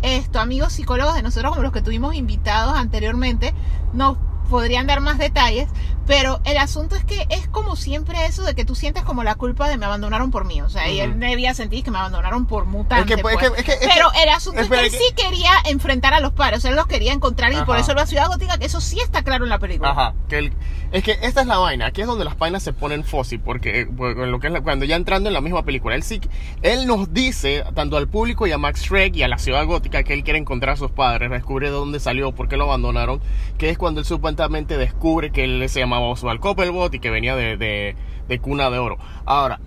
esto, 0.00 0.40
amigos 0.40 0.72
psicólogos 0.72 1.14
de 1.14 1.22
nosotros, 1.22 1.50
como 1.50 1.64
los 1.64 1.72
que 1.72 1.82
tuvimos 1.82 2.14
invitados 2.14 2.74
anteriormente, 2.74 3.52
nos 3.92 4.16
podrían 4.48 4.86
dar 4.86 5.00
más 5.00 5.18
detalles, 5.18 5.68
pero 6.12 6.42
el 6.44 6.58
asunto 6.58 6.94
es 6.94 7.04
que 7.06 7.26
es 7.30 7.48
como 7.48 7.74
siempre 7.74 8.26
eso 8.26 8.42
de 8.42 8.54
que 8.54 8.66
tú 8.66 8.74
sientes 8.74 9.02
como 9.02 9.24
la 9.24 9.34
culpa 9.34 9.66
de 9.70 9.78
me 9.78 9.86
abandonaron 9.86 10.30
por 10.30 10.44
mí, 10.44 10.60
o 10.60 10.68
sea, 10.68 10.86
y 10.90 11.00
él 11.00 11.18
debía 11.18 11.54
sentir 11.54 11.82
que 11.82 11.90
me 11.90 11.96
abandonaron 11.96 12.44
por 12.44 12.66
mutante. 12.66 13.00
Es 13.00 13.06
que- 13.06 13.14
es 13.14 13.22
pues. 13.22 13.36
es 13.58 13.64
que- 13.64 13.72
es 13.72 13.78
que- 13.80 13.88
pero 13.88 14.10
el 14.22 14.28
asunto 14.28 14.60
es 14.60 14.68
que 14.68 14.78
él 14.80 14.90
sí 14.90 15.14
quería 15.16 15.52
enfrentar 15.70 16.12
a 16.12 16.20
los 16.20 16.32
padres, 16.32 16.66
él 16.66 16.76
los 16.76 16.86
quería 16.86 17.14
encontrar 17.14 17.50
y 17.54 17.56
por 17.62 17.76
Ajá. 17.76 17.80
eso 17.80 17.94
la 17.94 18.04
ciudad 18.04 18.26
gótica, 18.28 18.58
que 18.58 18.66
eso 18.66 18.82
sí 18.82 19.00
está 19.00 19.22
claro 19.22 19.44
en 19.44 19.50
la 19.50 19.58
película. 19.58 19.88
Ajá, 19.92 20.12
que 20.28 20.36
el- 20.36 20.52
es 20.92 21.02
que 21.02 21.12
esta 21.22 21.40
es 21.40 21.46
la 21.46 21.56
vaina, 21.56 21.86
aquí 21.86 22.02
es 22.02 22.06
donde 22.06 22.26
las 22.26 22.36
vainas 22.36 22.62
se 22.62 22.74
ponen 22.74 23.04
fósil, 23.04 23.40
porque, 23.40 23.88
porque 23.96 24.26
lo 24.26 24.38
que 24.38 24.48
es 24.48 24.52
la- 24.52 24.60
cuando 24.60 24.84
ya 24.84 24.96
entrando 24.96 25.30
en 25.30 25.32
la 25.34 25.40
misma 25.40 25.62
película, 25.64 25.94
él 25.94 26.02
sí, 26.02 26.20
él 26.60 26.86
nos 26.86 27.14
dice, 27.14 27.64
tanto 27.74 27.96
al 27.96 28.06
público 28.08 28.46
y 28.46 28.52
a 28.52 28.58
Max 28.58 28.82
Shrek 28.82 29.16
y 29.16 29.22
a 29.22 29.28
la 29.28 29.38
ciudad 29.38 29.64
gótica, 29.64 30.02
que 30.02 30.12
él 30.12 30.24
quiere 30.24 30.38
encontrar 30.38 30.74
a 30.74 30.76
sus 30.76 30.90
padres, 30.90 31.30
descubre 31.30 31.68
de 31.68 31.72
dónde 31.72 32.00
salió, 32.00 32.32
por 32.32 32.48
qué 32.50 32.58
lo 32.58 32.64
abandonaron, 32.64 33.22
que 33.56 33.70
es 33.70 33.78
cuando 33.78 34.00
él 34.00 34.04
supuestamente 34.06 34.76
descubre 34.76 35.30
que 35.30 35.44
él 35.44 35.66
se 35.70 35.80
llamaba 35.80 36.01
Oswald 36.10 36.40
Coppelbot 36.40 36.92
y 36.94 36.98
que 37.00 37.10
venía 37.10 37.36
de, 37.36 37.56
de, 37.56 37.96
de 38.28 38.38
cuna 38.40 38.70
de 38.70 38.78
oro. 38.78 38.98
Ahora, 39.24 39.60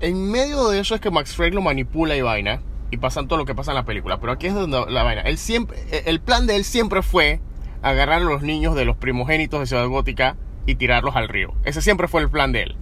en 0.00 0.30
medio 0.30 0.68
de 0.68 0.80
eso 0.80 0.94
es 0.94 1.00
que 1.00 1.10
Max 1.10 1.34
Shrek 1.36 1.54
lo 1.54 1.60
manipula 1.62 2.16
y 2.16 2.22
vaina, 2.22 2.60
y 2.90 2.96
pasan 2.96 3.28
todo 3.28 3.38
lo 3.38 3.44
que 3.44 3.54
pasa 3.54 3.72
en 3.72 3.76
la 3.76 3.84
película, 3.84 4.18
pero 4.18 4.32
aquí 4.32 4.46
es 4.46 4.54
donde 4.54 4.84
la 4.88 5.02
vaina, 5.02 5.22
él 5.22 5.38
siempre, 5.38 5.78
el 6.06 6.20
plan 6.20 6.46
de 6.46 6.56
él 6.56 6.64
siempre 6.64 7.02
fue 7.02 7.40
agarrar 7.82 8.22
a 8.22 8.24
los 8.24 8.42
niños 8.42 8.74
de 8.74 8.84
los 8.84 8.96
primogénitos 8.96 9.60
de 9.60 9.66
Ciudad 9.66 9.86
Gótica 9.86 10.36
y 10.66 10.74
tirarlos 10.74 11.14
al 11.16 11.28
río. 11.28 11.52
Ese 11.64 11.82
siempre 11.82 12.08
fue 12.08 12.22
el 12.22 12.30
plan 12.30 12.52
de 12.52 12.62
él. 12.62 12.76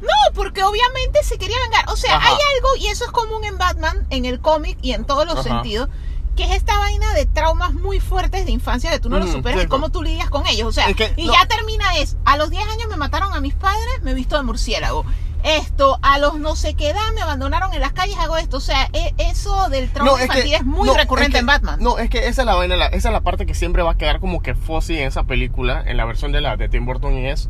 No, 0.00 0.34
porque 0.34 0.64
obviamente 0.64 1.22
se 1.22 1.38
quería 1.38 1.56
vengar. 1.62 1.84
O 1.88 1.96
sea, 1.96 2.16
Ajá. 2.16 2.28
hay 2.28 2.34
algo, 2.56 2.76
y 2.80 2.88
eso 2.88 3.04
es 3.04 3.12
común 3.12 3.44
en 3.44 3.56
Batman, 3.56 4.04
en 4.10 4.24
el 4.24 4.40
cómic 4.40 4.76
y 4.82 4.92
en 4.92 5.04
todos 5.04 5.26
los 5.26 5.34
Ajá. 5.38 5.44
sentidos, 5.44 5.88
que 6.36 6.44
es 6.44 6.50
esta 6.52 6.78
vaina 6.78 7.12
de 7.14 7.26
traumas 7.26 7.74
muy 7.74 8.00
fuertes 8.00 8.44
de 8.46 8.50
infancia 8.52 8.90
que 8.90 8.98
tú 8.98 9.08
no 9.10 9.18
los 9.18 9.28
Ujú, 9.28 9.38
superas 9.38 9.64
y 9.64 9.66
cómo 9.66 9.90
tú 9.90 10.02
lidias 10.02 10.30
con 10.30 10.46
ellos. 10.46 10.66
O 10.68 10.72
sea, 10.72 10.86
Es 10.88 10.96
que 10.96 11.12
y 11.16 11.26
no- 11.26 11.32
ya 11.34 11.46
termina 11.46 11.96
es, 11.98 12.16
a 12.24 12.36
los 12.36 12.50
10 12.50 12.66
años 12.68 12.88
me 12.88 12.96
mataron 12.96 13.32
a 13.34 13.40
mis 13.40 13.54
padres, 13.54 14.02
me 14.02 14.12
he 14.12 14.14
visto 14.14 14.36
de 14.36 14.42
murciélago. 14.42 15.04
Esto, 15.44 15.98
a 16.02 16.18
los 16.18 16.38
no 16.38 16.54
sé 16.54 16.74
qué 16.74 16.90
edad 16.90 17.12
me 17.16 17.20
abandonaron 17.20 17.72
en 17.74 17.80
las 17.80 17.92
calles, 17.92 18.16
hago 18.16 18.36
esto. 18.36 18.58
O 18.58 18.60
sea, 18.60 18.88
e- 18.92 19.12
eso 19.18 19.68
del 19.70 19.90
trauma 19.92 20.22
infantil 20.22 20.54
es, 20.54 20.64
muy 20.64 20.86
no, 20.86 20.94
recurrente 20.94 21.32
que- 21.32 21.38
en 21.38 21.46
Batman. 21.46 21.78
No, 21.82 21.98
es 21.98 22.08
que 22.10 22.28
esa 22.28 22.42
es 22.42 22.46
la 22.46 22.54
vaina, 22.54 22.76
la- 22.76 22.86
esa 22.86 23.08
es 23.08 23.12
la 23.12 23.22
parte 23.22 23.44
que 23.44 23.54
siempre 23.54 23.82
va 23.82 23.90
a 23.92 23.98
quedar 23.98 24.20
como 24.20 24.40
que 24.40 24.54
fósil 24.54 24.98
en 24.98 25.08
esa 25.08 25.24
película, 25.24 25.82
en 25.84 25.96
la 25.96 26.04
versión 26.04 26.30
de 26.30 26.40
la 26.40 26.56
de 26.56 26.68
Tim 26.68 26.86
Burton 26.86 27.18
y 27.18 27.26
es 27.26 27.48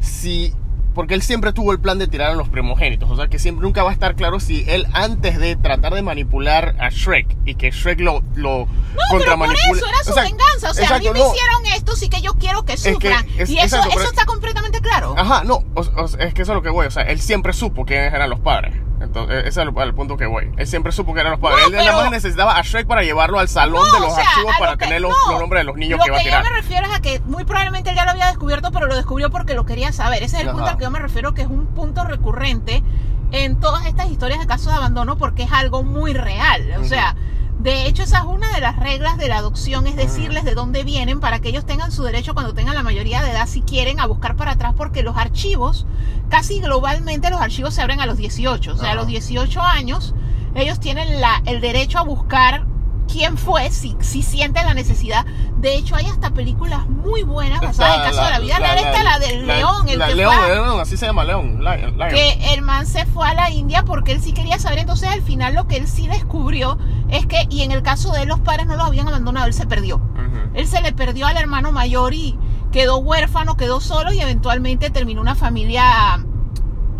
si 0.00 0.52
porque 0.94 1.14
él 1.14 1.22
siempre 1.22 1.52
tuvo 1.52 1.72
el 1.72 1.80
plan 1.80 1.98
de 1.98 2.06
tirar 2.06 2.30
a 2.30 2.34
los 2.34 2.48
primogénitos, 2.48 3.10
o 3.10 3.16
sea 3.16 3.28
que 3.28 3.38
siempre 3.38 3.62
nunca 3.64 3.82
va 3.82 3.90
a 3.90 3.92
estar 3.92 4.14
claro 4.14 4.40
si 4.40 4.64
él 4.68 4.86
antes 4.92 5.38
de 5.38 5.56
tratar 5.56 5.94
de 5.94 6.02
manipular 6.02 6.74
a 6.78 6.88
Shrek 6.90 7.36
y 7.44 7.54
que 7.54 7.70
Shrek 7.70 8.00
lo 8.00 8.22
lo 8.34 8.66
No, 8.66 9.18
pero 9.18 9.36
por 9.38 9.54
eso 9.54 9.86
era 9.88 10.04
su 10.04 10.10
o 10.10 10.14
sea, 10.14 10.22
venganza. 10.24 10.70
O 10.70 10.74
sea, 10.74 10.88
a 10.96 10.98
mí 10.98 11.06
me 11.12 11.18
no. 11.18 11.32
hicieron 11.32 11.66
esto, 11.74 11.96
sí 11.96 12.08
que 12.08 12.20
yo 12.20 12.34
quiero 12.34 12.64
que 12.64 12.76
sufran. 12.76 13.26
es- 13.38 13.50
y 13.50 13.58
eso, 13.58 13.76
exacto, 13.76 13.98
eso 14.00 14.08
está 14.10 14.24
completamente 14.26 14.80
claro. 14.80 15.14
Ajá, 15.16 15.42
no, 15.44 15.64
o- 15.74 15.80
o- 15.80 16.04
es 16.18 16.34
que 16.34 16.42
eso 16.42 16.52
es 16.52 16.56
lo 16.56 16.62
que 16.62 16.70
voy, 16.70 16.86
o 16.86 16.90
sea, 16.90 17.02
él 17.04 17.20
siempre 17.20 17.52
supo 17.52 17.84
quiénes 17.84 18.12
eran 18.12 18.30
los 18.30 18.40
padres. 18.40 18.74
Entonces, 19.02 19.38
ese 19.40 19.48
es 19.48 19.56
el, 19.68 19.72
el 19.76 19.94
punto 19.94 20.16
que 20.16 20.26
voy. 20.26 20.50
Él 20.56 20.66
siempre 20.66 20.92
supo 20.92 21.12
que 21.14 21.20
eran 21.20 21.32
los 21.32 21.40
padres. 21.40 21.60
No, 21.60 21.66
Él 21.66 21.72
nada 21.72 21.84
pero- 21.90 22.02
más 22.02 22.10
necesitaba 22.10 22.56
a 22.56 22.62
Shrek 22.62 22.86
para 22.86 23.02
llevarlo 23.02 23.38
al 23.38 23.48
salón 23.48 23.86
No, 23.86 23.94
de 23.94 24.00
los 24.00 24.12
o 24.12 24.14
sea, 24.14 24.24
archivos 24.28 24.52
para 24.58 24.72
lo 24.72 24.78
que- 24.78 24.84
tener 24.86 25.00
los, 25.00 25.10
no. 25.26 25.32
los 25.32 25.40
nombres 25.40 25.60
de 25.60 25.64
los 25.64 25.76
niños 25.76 25.98
lo 25.98 26.04
que 26.04 26.10
iba 26.10 26.18
a 26.18 26.22
tirar. 26.22 26.44
yo 26.44 26.50
me 26.50 26.56
refiero 26.56 26.86
es 26.86 26.94
a 26.94 27.00
que 27.02 27.20
muy 27.26 27.44
probablemente 27.44 27.90
él 27.90 27.96
ya 27.96 28.04
lo 28.04 28.10
había 28.12 28.26
descubierto, 28.26 28.70
pero 28.72 28.86
lo 28.86 28.96
descubrió 28.96 29.30
porque 29.30 29.54
lo 29.54 29.66
quería 29.66 29.92
saber. 29.92 30.22
Ese 30.22 30.36
es 30.36 30.42
el 30.42 30.48
Ajá. 30.48 30.56
punto 30.56 30.70
al 30.70 30.76
que 30.78 30.84
yo 30.84 30.90
me 30.90 30.98
refiero, 31.00 31.34
que 31.34 31.42
es 31.42 31.48
un 31.48 31.66
punto 31.66 32.04
recurrente 32.04 32.82
en 33.32 33.58
todas 33.60 33.86
estas 33.86 34.10
historias 34.10 34.40
de 34.40 34.46
casos 34.46 34.66
de 34.72 34.74
abandono 34.74 35.16
porque 35.16 35.44
es 35.44 35.52
algo 35.52 35.82
muy 35.82 36.12
real. 36.12 36.62
O 36.76 36.80
Ujú. 36.80 36.88
sea, 36.88 37.16
de 37.62 37.86
hecho 37.86 38.02
esa 38.02 38.18
es 38.18 38.24
una 38.24 38.52
de 38.52 38.60
las 38.60 38.76
reglas 38.78 39.16
de 39.18 39.28
la 39.28 39.38
adopción, 39.38 39.86
es 39.86 39.94
decirles 39.94 40.44
de 40.44 40.54
dónde 40.54 40.82
vienen 40.82 41.20
para 41.20 41.38
que 41.38 41.48
ellos 41.48 41.64
tengan 41.64 41.92
su 41.92 42.02
derecho 42.02 42.34
cuando 42.34 42.54
tengan 42.54 42.74
la 42.74 42.82
mayoría 42.82 43.22
de 43.22 43.30
edad, 43.30 43.46
si 43.46 43.62
quieren, 43.62 44.00
a 44.00 44.06
buscar 44.06 44.34
para 44.34 44.52
atrás, 44.52 44.74
porque 44.76 45.02
los 45.04 45.16
archivos, 45.16 45.86
casi 46.28 46.60
globalmente 46.60 47.30
los 47.30 47.40
archivos 47.40 47.74
se 47.74 47.82
abren 47.82 48.00
a 48.00 48.06
los 48.06 48.16
18. 48.16 48.72
O 48.72 48.76
sea, 48.76 48.92
a 48.92 48.94
los 48.94 49.06
18 49.06 49.60
años 49.60 50.14
ellos 50.54 50.80
tienen 50.80 51.20
la, 51.20 51.40
el 51.46 51.60
derecho 51.60 51.98
a 51.98 52.02
buscar 52.02 52.66
quién 53.10 53.36
fue, 53.36 53.70
si, 53.70 53.96
si 54.00 54.22
sienten 54.22 54.66
la 54.66 54.74
necesidad. 54.74 55.24
De 55.58 55.76
hecho, 55.76 55.94
hay 55.96 56.06
hasta 56.06 56.30
películas 56.30 56.88
muy 56.88 57.22
buenas 57.22 57.60
basadas 57.60 57.96
en 57.96 58.02
casos 58.02 58.24
de 58.24 58.30
la 58.30 58.38
vida 58.40 58.58
real. 58.58 58.78
Esta, 58.78 59.02
la 59.04 59.18
del 59.18 59.46
león, 59.46 59.88
el 59.88 59.98
la 59.98 60.08
que 60.08 60.14
león, 60.14 60.34
fue 60.34 60.80
así 60.82 60.96
se 60.96 61.06
llama 61.06 61.24
León. 61.24 61.58
Lion, 61.60 61.96
Lion. 61.96 62.10
que 62.10 62.54
el 62.54 62.62
man 62.62 62.86
se 62.86 63.06
fue 63.06 63.28
a 63.28 63.34
la 63.34 63.50
India 63.50 63.84
porque 63.84 64.12
él 64.12 64.20
sí 64.20 64.32
quería 64.32 64.58
saber. 64.58 64.80
Entonces, 64.80 65.08
al 65.08 65.22
final, 65.22 65.54
lo 65.54 65.66
que 65.66 65.76
él 65.76 65.86
sí 65.86 66.08
descubrió 66.08 66.78
es 67.08 67.26
que, 67.26 67.46
y 67.50 67.62
en 67.62 67.70
el 67.70 67.82
caso 67.82 68.12
de 68.12 68.22
él, 68.22 68.28
los 68.28 68.40
padres 68.40 68.66
no 68.66 68.76
los 68.76 68.86
habían 68.86 69.08
abandonado, 69.08 69.46
él 69.46 69.54
se 69.54 69.66
perdió. 69.66 70.00
Él 70.54 70.66
se 70.66 70.82
le 70.82 70.92
perdió 70.92 71.26
al 71.26 71.36
hermano 71.36 71.72
mayor 71.72 72.12
y 72.12 72.38
quedó 72.72 72.98
huérfano, 72.98 73.56
quedó 73.56 73.80
solo 73.80 74.12
y 74.12 74.20
eventualmente 74.20 74.90
terminó 74.90 75.20
una 75.20 75.34
familia 75.34 76.24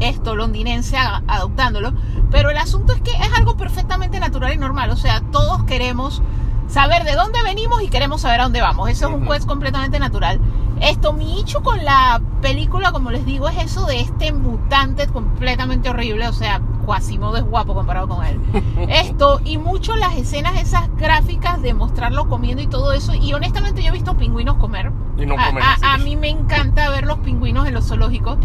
esto 0.01 0.35
londinense 0.37 0.97
a- 0.97 1.23
adoptándolo. 1.27 1.93
Pero 2.31 2.51
el 2.51 2.57
asunto 2.59 2.93
es 2.93 3.01
que 3.03 3.11
es 3.13 3.33
algo 3.37 3.57
perfectamente 3.57 4.19
natural 4.21 4.53
y 4.55 4.59
normal. 4.59 4.91
O 4.91 4.97
sea, 4.97 5.21
todos 5.33 5.65
queremos 5.65 6.23
saber 6.69 7.05
de 7.05 7.15
dónde 7.15 7.43
venimos 7.43 7.83
y 7.83 7.89
queremos 7.89 8.23
saber 8.23 8.41
a 8.41 8.45
dónde 8.45 8.61
vamos. 8.63 8.89
Eso 8.89 9.09
es 9.09 9.15
un 9.15 9.27
quest 9.27 9.47
completamente 9.47 9.99
natural. 9.99 10.41
Esto, 10.81 11.13
mi 11.13 11.39
hecho 11.39 11.63
con 11.63 11.85
la 11.85 12.21
película, 12.41 12.91
como 12.91 13.11
les 13.11 13.25
digo, 13.25 13.49
es 13.49 13.57
eso 13.63 13.87
de 13.87 14.01
este 14.01 14.33
mutante 14.33 15.07
completamente 15.07 15.91
horrible. 15.91 16.27
O 16.29 16.33
sea, 16.33 16.61
Quasimodo 16.85 17.37
es 17.37 17.45
guapo 17.45 17.75
comparado 17.75 18.09
con 18.09 18.25
él. 18.27 18.41
Esto, 18.89 19.41
y 19.45 19.59
mucho 19.59 19.95
las 19.95 20.17
escenas 20.17 20.61
esas 20.61 20.89
gráficas 20.97 21.63
de 21.63 21.75
mostrarlo 21.75 22.29
comiendo 22.29 22.63
y 22.63 22.67
todo 22.67 22.93
eso. 22.93 23.15
Y 23.15 23.33
honestamente 23.35 23.83
yo 23.83 23.91
he 23.91 23.93
visto 23.93 24.17
pingüinos 24.17 24.57
comer. 24.57 24.91
Y 25.19 25.27
no 25.27 25.35
A- 25.39 25.47
comen 25.47 25.63
a, 25.63 25.95
a 25.95 25.99
mí 25.99 26.17
me 26.17 26.29
encanta 26.31 26.89
ver 26.91 27.05
los 27.07 27.19
pingüinos 27.19 27.69
en 27.69 27.75
los 27.75 27.87
zoológicos. 27.87 28.39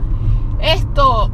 Esto, 0.59 1.29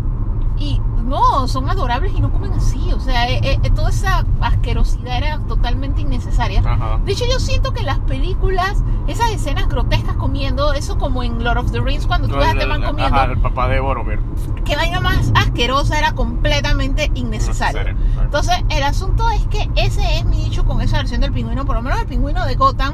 y 0.58 0.80
no, 1.04 1.48
son 1.48 1.70
adorables 1.70 2.14
y 2.16 2.22
no 2.22 2.32
comen 2.32 2.54
así. 2.54 2.92
O 2.94 3.00
sea, 3.00 3.30
eh, 3.30 3.60
eh, 3.62 3.70
toda 3.72 3.90
esa 3.90 4.26
asquerosidad 4.42 5.18
era 5.18 5.40
totalmente 5.48 6.02
innecesaria. 6.02 6.62
Ajá. 6.66 7.00
De 7.06 7.12
hecho, 7.12 7.26
yo 7.30 7.40
siento 7.40 7.74
que 7.74 7.84
las 7.84 8.00
películas, 8.00 8.82
esas 9.08 9.30
escenas 9.32 9.68
grotescas 9.68 10.16
comiendo, 10.16 10.74
eso 10.74 10.98
como 10.98 11.24
en 11.24 11.44
Lord 11.44 11.58
of 11.58 11.72
the 11.72 11.82
Rings, 11.82 12.08
cuando 12.08 12.28
tú 12.28 12.36
ves 12.36 12.48
a 12.48 12.52
este 12.52 12.66
man 12.66 12.82
comiendo, 12.84 13.16
Ajá, 13.16 13.32
el 13.32 13.38
papá 13.40 13.68
de 13.68 13.80
Boromir. 13.80 14.20
que 14.64 14.76
vaina 14.76 15.00
más 15.02 15.32
asquerosa, 15.36 15.98
era 16.00 16.14
completamente. 16.14 17.12
Innecesario. 17.16 17.96
Entonces, 18.22 18.56
el 18.70 18.84
asunto 18.84 19.30
es 19.32 19.46
que 19.48 19.70
ese 19.76 20.18
es 20.18 20.26
mi 20.26 20.38
dicho 20.46 20.64
con 20.66 20.82
esa 20.82 20.98
versión 20.98 21.22
del 21.22 21.34
pingüino, 21.34 21.66
por 21.66 21.76
lo 21.76 21.82
menos 21.82 22.00
el 22.00 22.08
pingüino 22.08 22.46
de 22.46 22.56
Gotham 22.56 22.94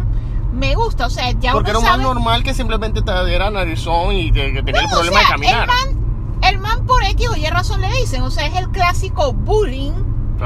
me 0.51 0.73
gusta, 0.75 1.05
o 1.05 1.09
sea, 1.09 1.31
ya 1.31 1.53
Porque 1.53 1.69
era 1.69 1.79
un 1.79 1.85
sabe... 1.85 1.97
man 2.03 2.15
normal 2.15 2.43
que 2.43 2.53
simplemente 2.53 3.01
te 3.03 3.11
era 3.33 3.51
narizón 3.51 4.13
y 4.13 4.31
que, 4.31 4.51
que 4.51 4.63
tenía 4.63 4.81
el 4.81 4.87
No, 4.87 4.93
problema 4.95 5.17
o 5.17 5.19
sea, 5.19 5.27
de 5.27 5.33
caminar. 5.33 5.61
El 5.61 5.67
man, 5.95 5.98
el 6.41 6.59
man 6.59 6.85
por 6.85 7.03
X 7.03 7.29
o 7.29 7.35
Y 7.35 7.45
razón 7.47 7.81
le 7.81 7.91
dicen, 7.97 8.21
o 8.21 8.31
sea, 8.31 8.47
es 8.47 8.55
el 8.55 8.69
clásico 8.69 9.33
bullying, 9.33 9.93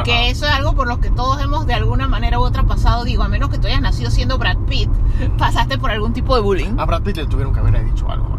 que 0.03 0.29
eso 0.29 0.45
es 0.45 0.51
algo 0.51 0.73
por 0.73 0.87
lo 0.87 0.99
que 0.99 1.11
todos 1.11 1.41
hemos 1.41 1.67
de 1.67 1.75
alguna 1.75 2.07
manera 2.07 2.39
u 2.39 2.43
otra 2.43 2.63
pasado, 2.63 3.03
digo, 3.03 3.23
a 3.23 3.27
menos 3.27 3.49
que 3.49 3.59
tú 3.59 3.67
hayas 3.67 3.81
nacido 3.81 4.09
siendo 4.09 4.37
Brad 4.37 4.57
Pitt, 4.67 4.89
pasaste 5.37 5.77
por 5.77 5.91
algún 5.91 6.13
tipo 6.13 6.35
de 6.35 6.41
bullying. 6.41 6.79
A 6.79 6.85
Brad 6.85 7.03
Pitt 7.03 7.17
le 7.17 7.27
tuvieron 7.27 7.53
que 7.53 7.59
haber 7.59 7.85
dicho 7.85 8.09
algo. 8.09 8.37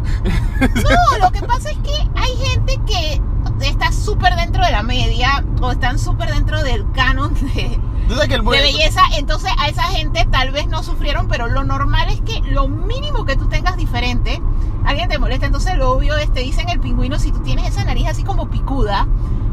No, 0.59 1.25
lo 1.25 1.31
que 1.31 1.41
pasa 1.41 1.71
es 1.71 1.77
que 1.77 2.09
hay 2.15 2.35
gente 2.37 2.79
que 2.85 3.21
está 3.61 3.91
súper 3.91 4.35
dentro 4.35 4.63
de 4.65 4.71
la 4.71 4.83
media 4.83 5.43
o 5.61 5.71
están 5.71 5.97
súper 5.97 6.33
dentro 6.33 6.61
del 6.63 6.89
canon 6.91 7.33
de, 7.33 7.79
Que 8.07 8.35
el 8.35 8.43
de 8.43 8.61
belleza, 8.61 9.01
entonces 9.17 9.51
a 9.57 9.67
esa 9.67 9.83
gente 9.83 10.27
tal 10.31 10.51
vez 10.51 10.67
no 10.67 10.83
sufrieron, 10.83 11.27
pero 11.27 11.47
lo 11.47 11.63
normal 11.63 12.09
es 12.09 12.21
que 12.21 12.39
lo 12.51 12.67
mínimo 12.67 13.25
que 13.25 13.35
tú 13.35 13.47
tengas 13.47 13.77
diferente, 13.77 14.41
alguien 14.85 15.09
te 15.09 15.17
molesta, 15.17 15.45
entonces 15.45 15.75
lo 15.75 15.91
obvio 15.91 16.15
es, 16.17 16.31
te 16.31 16.41
dicen 16.41 16.69
el 16.69 16.79
pingüino, 16.79 17.17
si 17.19 17.31
tú 17.31 17.39
tienes 17.39 17.67
esa 17.67 17.83
nariz 17.83 18.07
así 18.07 18.23
como 18.23 18.49
picuda, 18.49 19.07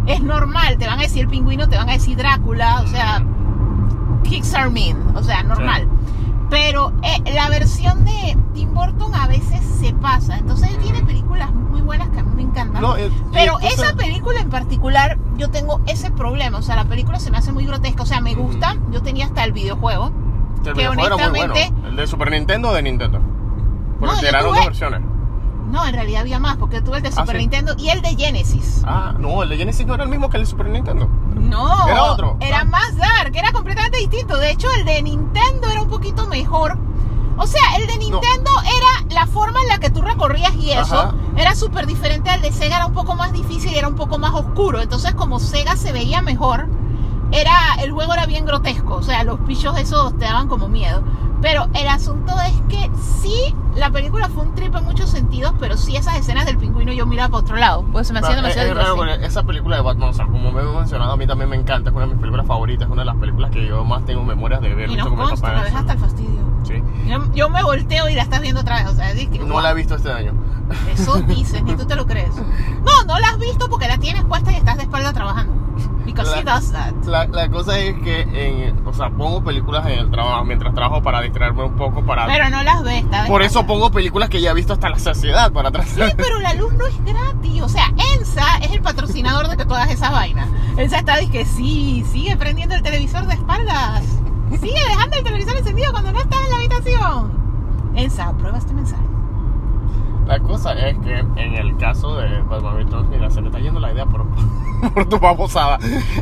es 0.07 0.23
normal, 0.23 0.79
te 0.79 0.87
van 0.87 0.99
a 0.99 1.03
decir 1.03 1.23
el 1.23 1.29
pingüino, 1.29 1.69
te 1.69 1.77
van 1.77 1.89
a 1.89 1.93
decir 1.93 2.17
Drácula, 2.17 2.83
o 2.83 2.87
sea, 2.87 3.25
kicks 4.25 4.55
are 4.55 4.71
mean, 4.71 5.17
o 5.17 5.23
sea, 5.23 5.43
normal. 5.43 5.89
Pero 6.53 6.93
eh, 7.03 7.33
la 7.35 7.49
versión 7.49 8.05
de 8.05 8.37
Tim 8.55 8.73
Burton 8.75 9.15
a 9.15 9.27
veces 9.27 9.61
se 9.81 9.93
pasa, 9.95 10.37
entonces 10.37 10.71
él 10.71 10.77
tiene 10.79 11.03
películas 11.03 11.51
muy 11.53 11.81
buenas 11.81 12.11
que 12.11 12.21
a 12.21 12.23
mí 12.23 12.31
me 12.37 12.43
encantan. 12.43 12.83
No, 12.83 12.97
eh, 12.97 13.11
Pero 13.33 13.55
entonces- 13.59 13.81
esa 13.83 13.97
película 13.97 14.39
en 14.41 14.51
particular, 14.51 15.19
yo 15.39 15.49
tengo 15.51 15.81
ese 15.87 16.11
problema. 16.11 16.59
O 16.59 16.63
sea, 16.63 16.77
la 16.77 16.85
película 16.85 17.19
se 17.19 17.31
me 17.31 17.39
hace 17.39 17.53
muy 17.53 17.65
grotesca. 17.67 18.03
O 18.03 18.07
sea, 18.07 18.21
me 18.21 18.35
gusta. 18.35 18.77
Yo 18.91 19.03
tenía 19.03 19.25
hasta 19.27 19.43
el 19.45 19.53
videojuego. 19.53 20.13
el 20.59 20.63
que 20.63 20.73
videojuego 20.75 21.07
era 21.07 21.17
muy 21.17 21.39
bueno. 21.39 21.55
honestamente- 21.55 21.89
¿El 21.89 21.97
de 21.97 22.07
Super 22.07 22.31
Nintendo 22.31 22.69
o 22.69 22.73
de 22.75 22.83
Nintendo? 22.83 23.21
Porque 23.99 24.15
No, 24.15 24.21
yo 24.21 24.29
tiraron 24.29 24.51
tuve- 24.51 24.57
dos 24.59 24.67
versiones. 24.67 25.01
No, 25.73 25.87
en 25.87 25.95
realidad 25.95 26.21
había 26.21 26.39
más, 26.39 26.59
porque 26.59 26.83
tuve 26.83 26.99
el 26.99 27.03
de 27.03 27.09
Ah, 27.09 27.13
Super 27.13 27.37
sí. 27.37 27.39
Nintendo 27.39 27.75
y 27.79 27.89
el 27.89 28.03
de 28.03 28.15
Genesis. 28.15 28.83
Ah, 28.87 29.15
no, 29.19 29.43
el 29.43 29.49
de 29.49 29.57
Genesis 29.57 29.87
no 29.87 29.95
era 29.95 30.05
el 30.05 30.11
mismo 30.11 30.29
que 30.29 30.37
el 30.37 30.43
de 30.45 30.47
Super 30.51 30.67
Nintendo. 30.69 31.09
No, 31.35 31.89
Era 31.89 32.05
otro. 32.05 32.37
Era 32.41 32.61
Ah. 32.61 32.65
más 32.65 32.95
dark, 32.97 33.35
era 33.35 33.53
completamente 33.53 33.97
distinto. 33.99 34.37
De 34.37 34.51
hecho, 34.51 34.69
el 34.79 34.85
de 34.85 35.03
Nintendo 35.03 35.69
era 35.71 35.81
un 35.81 35.89
poquito 35.89 36.27
mejor. 36.27 36.77
O 37.39 37.47
sea, 37.47 37.77
el 37.79 37.87
de 37.87 37.97
Nintendo 37.97 38.51
era 38.61 39.15
la 39.15 39.27
forma 39.27 39.63
en 39.63 39.69
la 39.69 39.79
que 39.79 39.89
tú 39.89 40.03
recorrías 40.03 40.55
y 40.57 40.71
eso 40.73 40.95
Ajá. 40.95 41.15
era 41.37 41.55
súper 41.55 41.87
diferente 41.87 42.29
al 42.29 42.43
de 42.43 42.53
Sega, 42.53 42.77
era 42.77 42.87
un 42.87 42.93
poco 42.93 43.15
más 43.15 43.33
difícil 43.33 43.73
y 43.73 43.77
era 43.79 43.89
un 43.89 43.97
poco 43.97 44.19
más 44.19 44.35
oscuro. 44.35 44.83
Entonces, 44.83 45.15
como 45.15 45.41
Sega 45.41 45.75
se 45.77 45.93
veía 45.93 46.21
mejor, 46.21 46.67
era 47.33 47.53
el 47.83 47.93
juego 47.93 48.13
era 48.15 48.27
bien 48.27 48.45
grotesco. 48.45 48.95
O 48.95 49.03
sea, 49.03 49.25
los 49.25 49.45
bichos 49.47 49.79
esos 49.79 50.17
te 50.19 50.25
daban 50.25 50.49
como 50.49 50.69
miedo. 50.69 51.03
Pero 51.43 51.67
el 51.75 51.89
asunto 51.89 52.33
es 52.47 52.53
que 52.69 52.89
sí, 53.21 53.53
la 53.75 53.91
película 53.91 54.29
fue 54.29 54.45
un 54.45 54.55
trip 54.55 54.77
en 54.77 54.85
muchos 54.85 55.11
sentidos, 55.11 55.53
pero 55.59 55.77
sí 55.77 55.97
esas 55.97 56.15
escenas 56.17 56.47
del 56.47 56.57
pingüino 56.57 56.93
yo 56.93 57.05
miraba 57.05 57.31
para 57.31 57.41
otro 57.41 57.57
lado. 57.57 57.85
Pues 57.91 58.07
se 58.07 58.13
me 58.13 58.21
Ah, 58.21 58.29
demasiado 58.33 58.69
es, 58.69 58.77
raro 58.77 59.05
esa 59.05 59.43
película 59.43 59.75
de 59.75 59.83
Batman, 59.83 60.11
o 60.11 60.13
sea, 60.13 60.27
como 60.27 60.53
me 60.53 60.63
he 60.63 60.65
mencionado, 60.65 61.11
a 61.11 61.17
mí 61.17 61.27
también 61.27 61.51
me 61.51 61.57
encanta, 61.57 61.91
es 61.91 61.97
una 61.97 62.07
de 62.07 62.13
mis 62.13 62.21
películas 62.21 62.47
favoritas, 62.47 62.87
es 62.87 62.93
una 62.93 63.03
de 63.03 63.07
las 63.07 63.17
películas 63.17 63.51
que 63.51 63.67
yo 63.67 63.85
más 63.85 64.05
tengo 64.05 64.23
memorias 64.23 64.61
de 64.61 64.73
ver 64.73 64.89
Y 64.89 64.95
nos 64.95 65.09
consta, 65.09 65.53
la 65.53 65.63
ves 65.63 65.75
hasta 65.75 65.95
el 65.95 65.99
fastidio. 65.99 66.41
Sí. 66.63 66.75
Yo, 67.09 67.35
yo 67.35 67.51
me 67.51 67.65
volteo 67.65 68.09
y 68.09 68.15
la 68.15 68.23
estás 68.23 68.41
viendo 68.41 68.61
otra 68.61 68.77
vez, 68.77 68.87
o 68.87 68.95
sea, 68.95 69.11
es 69.11 69.27
que, 69.27 69.41
No 69.41 69.47
wow, 69.47 69.63
la 69.63 69.73
he 69.73 69.75
visto 69.75 69.97
este 69.97 70.13
año. 70.13 70.35
Eso 70.93 71.21
dices, 71.23 71.63
ni 71.63 71.75
tú 71.75 71.87
te 71.87 71.97
lo 71.97 72.07
crees. 72.07 72.35
No, 72.85 73.05
no 73.07 73.19
la 73.19 73.29
has 73.31 73.39
visto 73.39 73.69
porque 73.69 73.89
la 73.89 73.99
tienes 73.99 74.25
puesta 74.25 74.53
y 74.53 74.57
estás 74.57 74.77
de 74.77 74.85
espalda 74.85 75.13
trabajando. 75.13 75.63
Because 76.05 76.31
La- 76.31 76.41
he 76.41 76.45
does 76.45 76.73
that. 76.73 76.93
La, 77.05 77.27
la 77.27 77.49
cosa 77.49 77.79
es 77.79 77.95
que, 78.03 78.23
en, 78.23 78.87
o 78.87 78.93
sea, 78.93 79.11
pongo 79.11 79.43
películas 79.43 79.87
en 79.87 79.99
el 80.01 80.11
trabajo, 80.11 80.45
mientras 80.45 80.75
trabajo 80.75 81.03
para 81.03 81.21
distraerme 81.21 81.65
un 81.65 81.77
poco, 81.77 82.05
para... 82.05 82.27
Pero 82.27 82.51
no 82.51 82.63
las 82.63 82.83
ves, 82.83 83.09
de 83.09 83.17
Por 83.29 83.43
eso 83.43 83.65
pongo 83.67 83.91
películas 83.91 84.29
que 84.29 84.41
ya 84.41 84.51
he 84.51 84.55
visto 84.55 84.73
hasta 84.73 84.89
la 84.89 84.99
saciedad, 84.99 85.53
para 85.53 85.69
atrás. 85.69 85.89
Sí, 85.95 86.03
pero 86.17 86.41
la 86.41 86.55
luz 86.55 86.73
no 86.75 86.87
es 86.87 87.05
gratis. 87.05 87.63
O 87.63 87.69
sea, 87.69 87.93
ENSA 88.17 88.59
es 88.63 88.73
el 88.73 88.83
patrocinador 88.83 89.49
de 89.49 89.57
que 89.57 89.65
todas 89.65 89.91
esas 89.91 90.11
vainas. 90.11 90.49
ENSA 90.77 90.99
está 90.99 91.23
que 91.31 91.45
sí, 91.45 92.05
sigue 92.11 92.37
prendiendo 92.37 92.75
el 92.75 92.83
televisor 92.83 93.27
de 93.27 93.35
espaldas. 93.35 94.03
Sigue 94.61 94.81
dejando 94.89 95.17
el 95.17 95.25
televisor 95.25 95.57
encendido 95.57 95.93
cuando 95.93 96.13
no 96.13 96.19
estás 96.19 96.41
en 96.45 96.51
la 96.51 96.57
habitación. 96.57 97.33
ENSA, 97.95 98.29
aprueba 98.29 98.59
este 98.59 98.75
mensaje. 98.75 99.12
La 100.27 100.39
cosa 100.39 100.73
es 100.75 100.97
que 100.99 101.19
en 101.19 101.55
el 101.55 101.77
caso 101.77 102.17
de 102.17 102.41
Batman 102.43 102.77
Returns, 102.77 103.09
mira, 103.09 103.31
se 103.31 103.41
me 103.41 103.49
está 103.49 103.59
yendo 103.59 103.81
la 103.81 103.93
idea 103.93 104.07
por, 104.07 104.25
por 104.95 105.07
tu 105.07 105.19
babosada. 105.19 105.79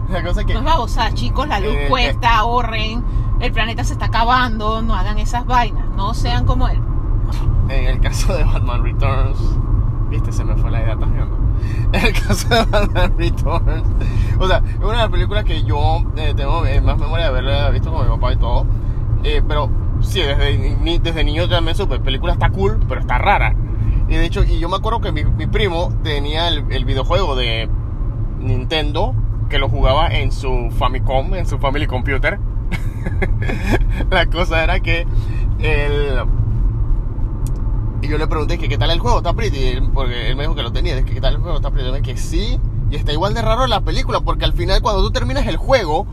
La 0.08 0.22
cosa 0.22 0.40
es 0.40 0.46
que... 0.46 0.54
No 0.54 0.60
es 0.60 0.64
babosa, 0.64 1.12
chicos, 1.12 1.46
la 1.46 1.60
luz 1.60 1.74
Eh, 1.74 1.86
cuesta, 1.88 2.38
ahorren. 2.38 3.04
El 3.40 3.52
planeta 3.52 3.84
se 3.84 3.92
está 3.94 4.06
acabando, 4.06 4.82
no 4.82 4.94
hagan 4.94 5.18
esas 5.18 5.46
vainas, 5.46 5.86
no 5.96 6.12
sean 6.14 6.44
como 6.44 6.68
él. 6.68 6.80
En 7.68 7.86
el 7.86 8.00
caso 8.00 8.34
de 8.34 8.44
Batman 8.44 8.82
Returns, 8.82 9.38
viste, 10.10 10.32
se 10.32 10.44
me 10.44 10.56
fue 10.56 10.70
la 10.70 10.82
idea 10.82 10.96
también. 10.96 11.28
En 11.92 12.06
el 12.06 12.12
caso 12.12 12.48
de 12.48 12.64
Batman 12.64 13.14
Returns, 13.18 13.84
o 14.38 14.48
sea, 14.48 14.58
es 14.58 14.78
una 14.78 14.92
de 14.92 14.96
las 14.98 15.08
películas 15.10 15.44
que 15.44 15.62
yo 15.62 16.02
eh, 16.16 16.32
tengo 16.34 16.64
eh, 16.64 16.80
más 16.80 16.98
memoria 16.98 17.26
de 17.26 17.30
haberla 17.30 17.70
visto 17.70 17.92
con 17.92 18.02
mi 18.04 18.10
papá 18.14 18.32
y 18.32 18.36
todo. 18.36 18.66
Eh, 19.24 19.42
pero 19.46 19.68
sí, 20.00 20.20
desde, 20.20 20.98
desde 21.00 21.24
niño 21.24 21.48
también 21.48 21.76
supe, 21.76 21.98
la 21.98 22.02
película 22.02 22.32
está 22.32 22.48
cool, 22.50 22.80
pero 22.88 23.00
está 23.00 23.18
rara. 23.18 23.54
Y 24.10 24.16
de 24.16 24.26
hecho, 24.26 24.42
y 24.42 24.58
yo 24.58 24.68
me 24.68 24.76
acuerdo 24.76 25.00
que 25.00 25.12
mi, 25.12 25.24
primo 25.46 25.92
tenía 26.02 26.48
el, 26.48 26.84
videojuego 26.84 27.36
de 27.36 27.68
Nintendo 28.40 29.14
que 29.48 29.58
lo 29.60 29.68
jugaba 29.68 30.08
en 30.08 30.32
su 30.32 30.70
Famicom, 30.76 31.34
en 31.34 31.46
su 31.46 31.58
Family 31.58 31.86
Computer. 31.86 32.40
la 34.10 34.26
cosa 34.26 34.64
era 34.64 34.80
que 34.80 35.06
el, 35.60 36.24
y 38.02 38.08
yo 38.08 38.18
le 38.18 38.26
pregunté 38.26 38.58
que 38.58 38.68
qué 38.68 38.78
tal 38.78 38.90
el 38.90 38.98
juego, 38.98 39.18
está 39.18 39.32
pretty, 39.32 39.64
él- 39.68 39.90
porque 39.94 40.28
él 40.28 40.36
me 40.36 40.42
dijo 40.42 40.56
que 40.56 40.62
lo 40.62 40.72
tenía, 40.72 41.00
qué 41.04 41.20
tal 41.20 41.34
el 41.34 41.40
juego, 41.40 41.58
está 41.58 41.70
pretty, 41.70 42.02
que 42.02 42.16
sí, 42.16 42.58
Y 42.90 42.96
está 42.96 43.12
igual 43.12 43.32
de 43.34 43.42
raro 43.42 43.68
la 43.68 43.82
película, 43.82 44.20
porque 44.20 44.44
al 44.44 44.54
final 44.54 44.82
cuando 44.82 45.02
tú 45.02 45.12
terminas 45.12 45.46
el 45.46 45.56
juego, 45.56 46.06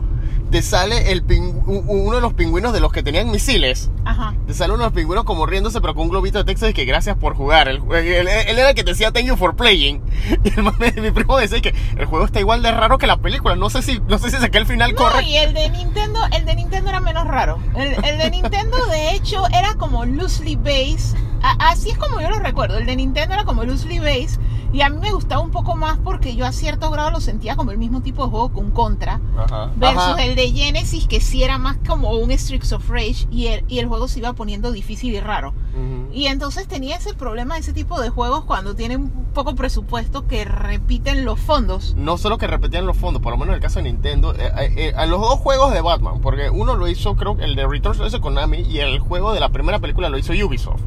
te 0.50 0.62
sale 0.62 1.12
el 1.12 1.22
uno 1.66 2.14
de 2.16 2.20
los 2.22 2.32
pingüinos 2.32 2.72
de 2.72 2.80
los 2.80 2.92
que 2.92 3.02
tenían 3.02 3.30
misiles. 3.30 3.90
Ajá. 4.04 4.34
Te 4.46 4.54
sale 4.54 4.72
uno 4.72 4.84
de 4.84 4.86
los 4.90 4.94
pingüinos 4.94 5.24
como 5.24 5.44
riéndose, 5.46 5.80
pero 5.80 5.94
con 5.94 6.04
un 6.04 6.08
globito 6.10 6.38
de 6.38 6.44
texto 6.44 6.68
y 6.68 6.72
que 6.72 6.84
gracias 6.86 7.16
por 7.16 7.34
jugar. 7.34 7.68
Él, 7.68 7.82
él- 7.92 8.28
él 8.28 8.58
era 8.58 8.70
el 8.70 8.74
que 8.74 8.84
te 8.84 8.92
decía 8.92 9.12
thank 9.12 9.26
you 9.26 9.36
for 9.36 9.54
playing. 9.56 10.00
Y 10.44 10.48
el 10.56 10.62
mame 10.62 10.90
de 10.92 11.00
mi 11.02 11.10
primo 11.10 11.36
decía 11.36 11.60
que 11.60 11.74
el 11.98 12.06
juego 12.06 12.24
está 12.24 12.40
igual 12.40 12.62
de 12.62 12.70
raro 12.72 12.98
que 12.98 13.06
la 13.06 13.18
película. 13.18 13.56
No 13.56 13.68
sé 13.70 13.82
si, 13.82 14.00
no 14.08 14.18
sé 14.18 14.30
si 14.30 14.36
saqué 14.38 14.58
el 14.58 14.66
final 14.66 14.92
No, 14.92 14.96
correcto. 14.96 15.28
y 15.28 15.36
el 15.36 15.52
de 15.54 15.68
Nintendo, 15.70 16.20
el 16.32 16.44
de 16.44 16.54
Nintendo 16.54 16.90
era 16.90 17.00
menos 17.00 17.26
raro. 17.26 17.58
El, 17.76 17.92
el 18.04 18.18
de 18.18 18.30
Nintendo, 18.30 18.86
de 18.86 19.14
hecho, 19.14 19.46
era 19.48 19.74
como 19.74 20.04
loosely 20.06 20.56
based. 20.56 21.16
A- 21.42 21.70
así 21.70 21.90
es 21.90 21.98
como 21.98 22.20
yo 22.20 22.30
lo 22.30 22.38
recuerdo. 22.40 22.78
El 22.78 22.86
de 22.86 22.96
Nintendo 22.96 23.34
era 23.34 23.44
como 23.44 23.64
loosely 23.64 23.98
based. 23.98 24.40
Y 24.72 24.82
a 24.82 24.90
mí 24.90 24.98
me 24.98 25.12
gustaba 25.12 25.40
un 25.40 25.50
poco 25.50 25.76
más 25.76 25.98
porque 25.98 26.36
yo 26.36 26.46
a 26.46 26.52
cierto 26.52 26.90
grado 26.90 27.10
lo 27.10 27.20
sentía 27.20 27.56
como 27.56 27.70
el 27.70 27.78
mismo 27.78 28.02
tipo 28.02 28.24
de 28.24 28.30
juego 28.30 28.52
que 28.52 28.60
un 28.60 28.70
Contra. 28.70 29.20
Ajá. 29.36 29.72
Versus 29.76 30.02
Ajá. 30.02 30.24
el 30.24 30.36
de 30.36 30.50
Genesis, 30.50 31.06
que 31.06 31.20
sí 31.20 31.42
era 31.42 31.58
más 31.58 31.78
como 31.86 32.12
un 32.12 32.30
Streaks 32.30 32.72
of 32.72 32.88
Rage. 32.88 33.26
Y 33.30 33.46
el, 33.46 33.64
y 33.68 33.78
el 33.78 33.86
juego 33.88 34.08
se 34.08 34.18
iba 34.20 34.32
poniendo 34.34 34.70
difícil 34.70 35.14
y 35.14 35.20
raro. 35.20 35.54
Ujú. 35.74 36.12
Y 36.12 36.26
entonces 36.26 36.68
tenía 36.68 36.96
ese 36.96 37.14
problema 37.14 37.54
de 37.54 37.60
ese 37.60 37.72
tipo 37.72 38.00
de 38.00 38.10
juegos 38.10 38.44
cuando 38.44 38.74
tienen 38.74 39.10
poco 39.34 39.54
presupuesto 39.54 40.26
que 40.26 40.44
repiten 40.44 41.24
los 41.24 41.38
fondos. 41.38 41.94
no 41.96 42.18
solo 42.18 42.38
que 42.38 42.46
repetían 42.46 42.86
los 42.86 42.96
fondos, 42.96 43.22
por 43.22 43.32
lo 43.32 43.38
menos 43.38 43.52
en 43.52 43.56
el 43.56 43.60
caso 43.60 43.78
de 43.78 43.84
Nintendo, 43.84 44.34
eh, 44.34 44.50
eh, 44.58 44.72
eh, 44.76 44.92
a 44.96 45.06
los 45.06 45.20
dos 45.20 45.38
juegos 45.38 45.72
de 45.72 45.80
Batman, 45.80 46.20
porque 46.20 46.50
uno 46.50 46.74
lo 46.76 46.88
hizo, 46.88 47.14
creo 47.14 47.36
que 47.36 47.44
el 47.44 47.54
de 47.54 47.66
Returns 47.66 47.98
lo 47.98 48.06
hizo 48.06 48.20
Konami 48.20 48.58
y 48.58 48.80
el 48.80 48.98
juego 48.98 49.32
de 49.32 49.40
la 49.40 49.50
primera 49.50 49.78
película 49.78 50.08
lo 50.08 50.18
hizo 50.18 50.32
Ubisoft. 50.32 50.80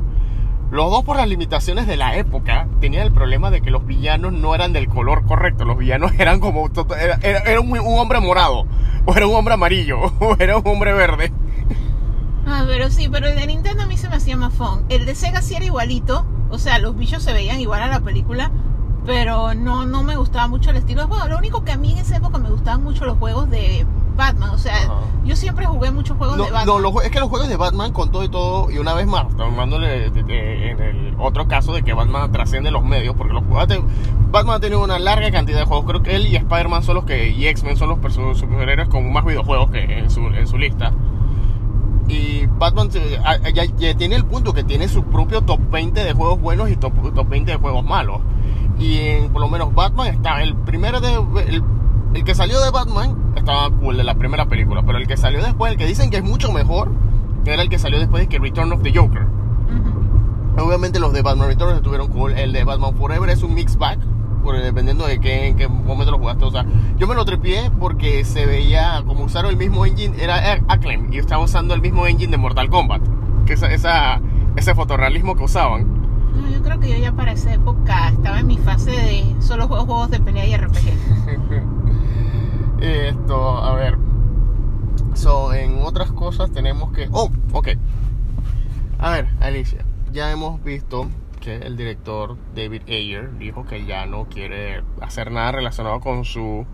Los 0.71 0.89
dos 0.89 1.03
por 1.03 1.17
las 1.17 1.27
limitaciones 1.27 1.85
de 1.85 1.97
la 1.97 2.15
época 2.15 2.67
tenían 2.79 3.03
el 3.03 3.11
problema 3.11 3.51
de 3.51 3.61
que 3.61 3.71
los 3.71 3.85
villanos 3.85 4.31
no 4.31 4.55
eran 4.55 4.71
del 4.71 4.87
color 4.87 5.25
correcto, 5.25 5.65
los 5.65 5.77
villanos 5.77 6.13
eran 6.17 6.39
como, 6.39 6.69
era, 6.97 7.19
era- 7.21 7.59
un 7.59 7.77
hombre 7.99 8.21
morado, 8.21 8.65
o 9.05 9.13
era 9.15 9.27
un 9.27 9.35
hombre 9.35 9.53
amarillo, 9.55 9.99
o 10.19 10.35
era 10.39 10.57
un 10.57 10.65
hombre 10.67 10.93
verde. 10.93 11.31
Ah, 12.47 12.63
pero 12.67 12.89
sí, 12.89 13.07
pero 13.11 13.27
el 13.27 13.35
de 13.35 13.47
Nintendo 13.47 13.83
a 13.83 13.85
mí 13.85 13.97
se 13.97 14.09
me 14.09 14.15
hacía 14.15 14.35
más 14.37 14.53
fun. 14.53 14.85
El 14.89 15.05
de 15.05 15.13
Sega 15.13 15.41
sí 15.41 15.55
era 15.55 15.65
igualito, 15.65 16.25
o 16.49 16.57
sea, 16.57 16.79
los 16.79 16.97
bichos 16.97 17.21
se 17.21 17.33
veían 17.33 17.59
igual 17.59 17.81
a 17.83 17.87
la 17.87 17.99
película, 17.99 18.49
pero 19.05 19.53
no, 19.53 19.85
no 19.85 20.03
me 20.03 20.15
gustaba 20.15 20.47
mucho 20.47 20.69
el 20.69 20.77
estilo 20.77 21.01
de 21.01 21.07
juego. 21.07 21.27
Lo 21.27 21.37
único 21.37 21.63
que 21.63 21.71
a 21.71 21.77
mí 21.77 21.91
en 21.91 21.97
esa 21.99 22.17
época 22.17 22.37
me 22.37 22.49
gustaban 22.49 22.83
mucho 22.83 23.05
los 23.05 23.17
juegos 23.17 23.49
de 23.49 23.85
Batman, 24.15 24.49
o 24.51 24.57
sea, 24.57 24.75
Ajá. 24.75 24.93
yo 25.23 25.35
siempre 25.35 25.65
jugué 25.65 25.89
muchos 25.89 26.17
juegos 26.17 26.37
No, 26.37 26.43
de 26.45 26.51
Batman. 26.51 26.67
no, 26.75 26.79
los 26.79 26.91
jue- 26.93 27.05
es 27.05 27.11
que 27.11 27.19
los 27.19 27.29
juegos 27.29 27.47
de 27.47 27.55
Batman, 27.57 27.91
con 27.93 28.11
todo 28.11 28.23
y 28.23 28.29
todo, 28.29 28.69
y 28.69 28.77
una 28.77 28.93
vez 28.93 29.07
más, 29.07 29.25
tomándole 29.35 30.05
en 30.07 30.79
el 30.81 31.15
otro 31.17 31.47
caso 31.47 31.73
de 31.73 31.81
que 31.81 31.93
Batman 31.93 32.31
trasciende 32.31 32.71
los 32.71 32.83
medios, 32.83 33.15
porque 33.15 33.33
los 33.33 33.43
juegos 33.45 33.67
Batman 34.31 34.55
ha 34.55 34.59
tenido 34.59 34.83
una 34.83 34.99
larga 34.99 35.31
cantidad 35.31 35.59
de 35.59 35.65
juegos. 35.65 35.85
Creo 35.85 36.03
que 36.03 36.15
él 36.15 36.27
y 36.27 36.35
Spider-Man 36.35 36.83
son 36.83 36.95
los 36.95 37.05
que, 37.05 37.29
y 37.29 37.47
X-Men 37.47 37.77
son 37.77 37.89
los 37.89 38.13
superhéroes 38.37 38.89
con 38.89 39.11
más 39.11 39.25
videojuegos 39.25 39.71
que 39.71 39.79
en 39.99 40.09
su, 40.09 40.21
en 40.27 40.47
su 40.47 40.57
lista. 40.57 40.91
Y 42.11 42.45
Batman 42.45 42.89
ya, 42.89 43.63
ya 43.63 43.95
tiene 43.95 44.15
el 44.15 44.25
punto 44.25 44.53
que 44.53 44.65
tiene 44.65 44.89
su 44.89 45.05
propio 45.05 45.41
top 45.43 45.61
20 45.71 46.03
de 46.03 46.11
juegos 46.11 46.41
buenos 46.41 46.69
y 46.69 46.75
top, 46.75 47.13
top 47.13 47.29
20 47.29 47.51
de 47.51 47.57
juegos 47.57 47.85
malos. 47.85 48.19
Y 48.77 48.97
en, 48.97 49.31
por 49.31 49.41
lo 49.41 49.47
menos 49.47 49.73
Batman 49.73 50.07
está, 50.07 50.43
el 50.43 50.55
primero 50.55 50.99
de, 50.99 51.13
el, 51.47 51.63
el 52.13 52.23
que 52.25 52.35
salió 52.35 52.59
de 52.59 52.69
Batman 52.69 53.33
estaba 53.37 53.69
cool 53.69 53.95
de 53.95 54.03
la 54.03 54.15
primera 54.15 54.45
película, 54.47 54.83
pero 54.85 54.97
el 54.97 55.07
que 55.07 55.15
salió 55.15 55.41
después, 55.41 55.71
el 55.71 55.77
que 55.77 55.85
dicen 55.85 56.09
que 56.09 56.17
es 56.17 56.23
mucho 56.23 56.51
mejor, 56.51 56.91
era 57.45 57.61
el 57.61 57.69
que 57.69 57.79
salió 57.79 57.97
después 57.97 58.23
de 58.23 58.27
que 58.27 58.39
Return 58.39 58.73
of 58.73 58.83
the 58.83 58.91
Joker. 58.93 59.25
Obviamente 60.57 60.99
los 60.99 61.13
de 61.13 61.21
Batman 61.21 61.47
Returns 61.47 61.77
estuvieron 61.77 62.09
cool, 62.09 62.33
el 62.33 62.51
de 62.51 62.65
Batman 62.65 62.93
Forever 62.97 63.29
es 63.29 63.41
un 63.41 63.53
mix 63.53 63.77
back, 63.77 63.99
por- 64.41 64.57
dependiendo 64.61 65.05
de 65.07 65.19
qué, 65.19 65.47
en 65.47 65.55
qué 65.55 65.67
momento 65.67 66.11
lo 66.11 66.17
jugaste. 66.19 66.45
O 66.45 66.51
sea, 66.51 66.65
yo 66.97 67.07
me 67.07 67.15
lo 67.15 67.23
tripié 67.25 67.71
porque 67.79 68.23
se 68.25 68.45
veía 68.45 69.01
como 69.05 69.23
usaron 69.25 69.51
el 69.51 69.57
mismo 69.57 69.85
engine, 69.85 70.15
era 70.21 70.59
Acclaim, 70.67 71.11
y 71.13 71.17
estaba 71.17 71.43
usando 71.43 71.73
el 71.73 71.81
mismo 71.81 72.05
engine 72.07 72.31
de 72.31 72.37
Mortal 72.37 72.69
Kombat, 72.69 73.01
que 73.45 73.53
esa, 73.53 73.71
esa- 73.71 74.19
ese 74.55 74.75
fotorrealismo 74.75 75.35
que 75.35 75.43
usaban. 75.43 75.87
No, 76.35 76.49
yo 76.49 76.61
creo 76.61 76.79
que 76.79 76.89
yo 76.89 76.97
ya 76.97 77.11
para 77.11 77.33
esa 77.33 77.53
época 77.53 78.09
estaba 78.09 78.39
en 78.39 78.47
mi 78.47 78.57
fase 78.57 78.91
de 78.91 79.35
solo 79.41 79.67
juego 79.67 79.85
juegos 79.85 80.11
de 80.11 80.19
pelea 80.19 80.45
y 80.45 80.55
RPG. 80.57 81.61
Esto, 82.81 83.57
a 83.63 83.75
ver. 83.75 83.97
So, 85.13 85.53
en 85.53 85.81
otras 85.83 86.11
cosas 86.11 86.51
tenemos 86.51 86.91
que. 86.91 87.09
Oh, 87.11 87.29
ok. 87.53 87.69
A 88.99 89.11
ver, 89.11 89.27
Alicia. 89.39 89.85
Ya 90.11 90.31
hemos 90.31 90.61
visto 90.63 91.07
que 91.41 91.57
el 91.57 91.75
director 91.75 92.37
David 92.55 92.83
Ayer 92.87 93.37
dijo 93.37 93.65
que 93.65 93.83
ya 93.85 94.05
no 94.05 94.25
quiere 94.29 94.81
hacer 95.01 95.31
nada 95.31 95.51
relacionado 95.51 95.99
con 95.99 96.23
su. 96.23 96.65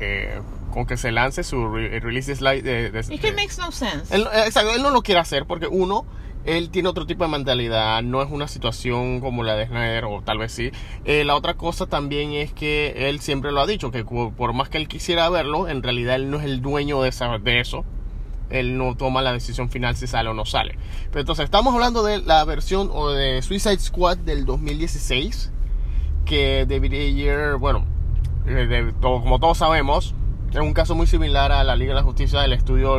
eh, 0.00 0.40
con 0.72 0.86
que 0.86 0.96
se 0.96 1.12
lance 1.12 1.44
su 1.44 1.68
re- 1.68 2.00
release 2.00 2.34
slide 2.34 2.62
de. 2.62 2.90
de- 2.90 3.14
it 3.14 3.22
makes 3.36 3.58
no 3.58 3.70
sense. 3.70 4.12
él, 4.14 4.22
eh, 4.32 4.44
exacto, 4.46 4.74
él 4.74 4.82
no 4.82 4.90
lo 4.90 5.02
quiere 5.02 5.20
hacer 5.20 5.44
porque 5.46 5.66
uno, 5.66 6.06
él 6.46 6.70
tiene 6.70 6.88
otro 6.88 7.06
tipo 7.06 7.22
de 7.24 7.30
mentalidad, 7.30 8.02
no 8.02 8.22
es 8.22 8.30
una 8.30 8.48
situación 8.48 9.20
como 9.20 9.44
la 9.44 9.54
de 9.54 9.66
Snyder 9.66 10.06
o 10.06 10.22
tal 10.22 10.38
vez 10.38 10.50
sí. 10.52 10.70
Eh, 11.04 11.24
la 11.24 11.36
otra 11.36 11.54
cosa 11.54 11.86
también 11.86 12.32
es 12.32 12.52
que 12.52 13.08
él 13.10 13.20
siempre 13.20 13.52
lo 13.52 13.60
ha 13.60 13.66
dicho, 13.66 13.90
que 13.92 14.04
por 14.04 14.52
más 14.54 14.70
que 14.70 14.78
él 14.78 14.88
quisiera 14.88 15.28
verlo, 15.28 15.68
en 15.68 15.82
realidad 15.82 16.16
él 16.16 16.30
no 16.30 16.38
es 16.38 16.44
el 16.46 16.62
dueño 16.62 17.02
de, 17.02 17.10
esa, 17.10 17.38
de 17.38 17.60
eso. 17.60 17.84
Él 18.50 18.76
no 18.76 18.96
toma 18.96 19.22
la 19.22 19.32
decisión 19.32 19.70
final 19.70 19.96
si 19.96 20.06
sale 20.06 20.28
o 20.28 20.34
no 20.34 20.44
sale. 20.44 20.78
Pero 21.10 21.20
entonces 21.20 21.44
estamos 21.44 21.74
hablando 21.74 22.02
de 22.02 22.20
la 22.20 22.44
versión 22.44 22.90
o 22.92 23.10
de 23.10 23.42
Suicide 23.42 23.78
Squad 23.78 24.18
del 24.18 24.44
2016, 24.44 25.52
que 26.24 26.66
David 26.68 26.92
Ayer, 26.92 27.56
bueno, 27.56 27.84
eh, 28.46 28.92
como 29.00 29.38
todos 29.38 29.58
sabemos, 29.58 30.14
es 30.52 30.60
un 30.60 30.74
caso 30.74 30.94
muy 30.94 31.06
similar 31.06 31.50
a 31.52 31.64
la 31.64 31.76
Liga 31.76 31.94
de 31.94 32.00
la 32.00 32.02
Justicia. 32.02 32.44
El 32.44 32.52
estudio 32.52 32.98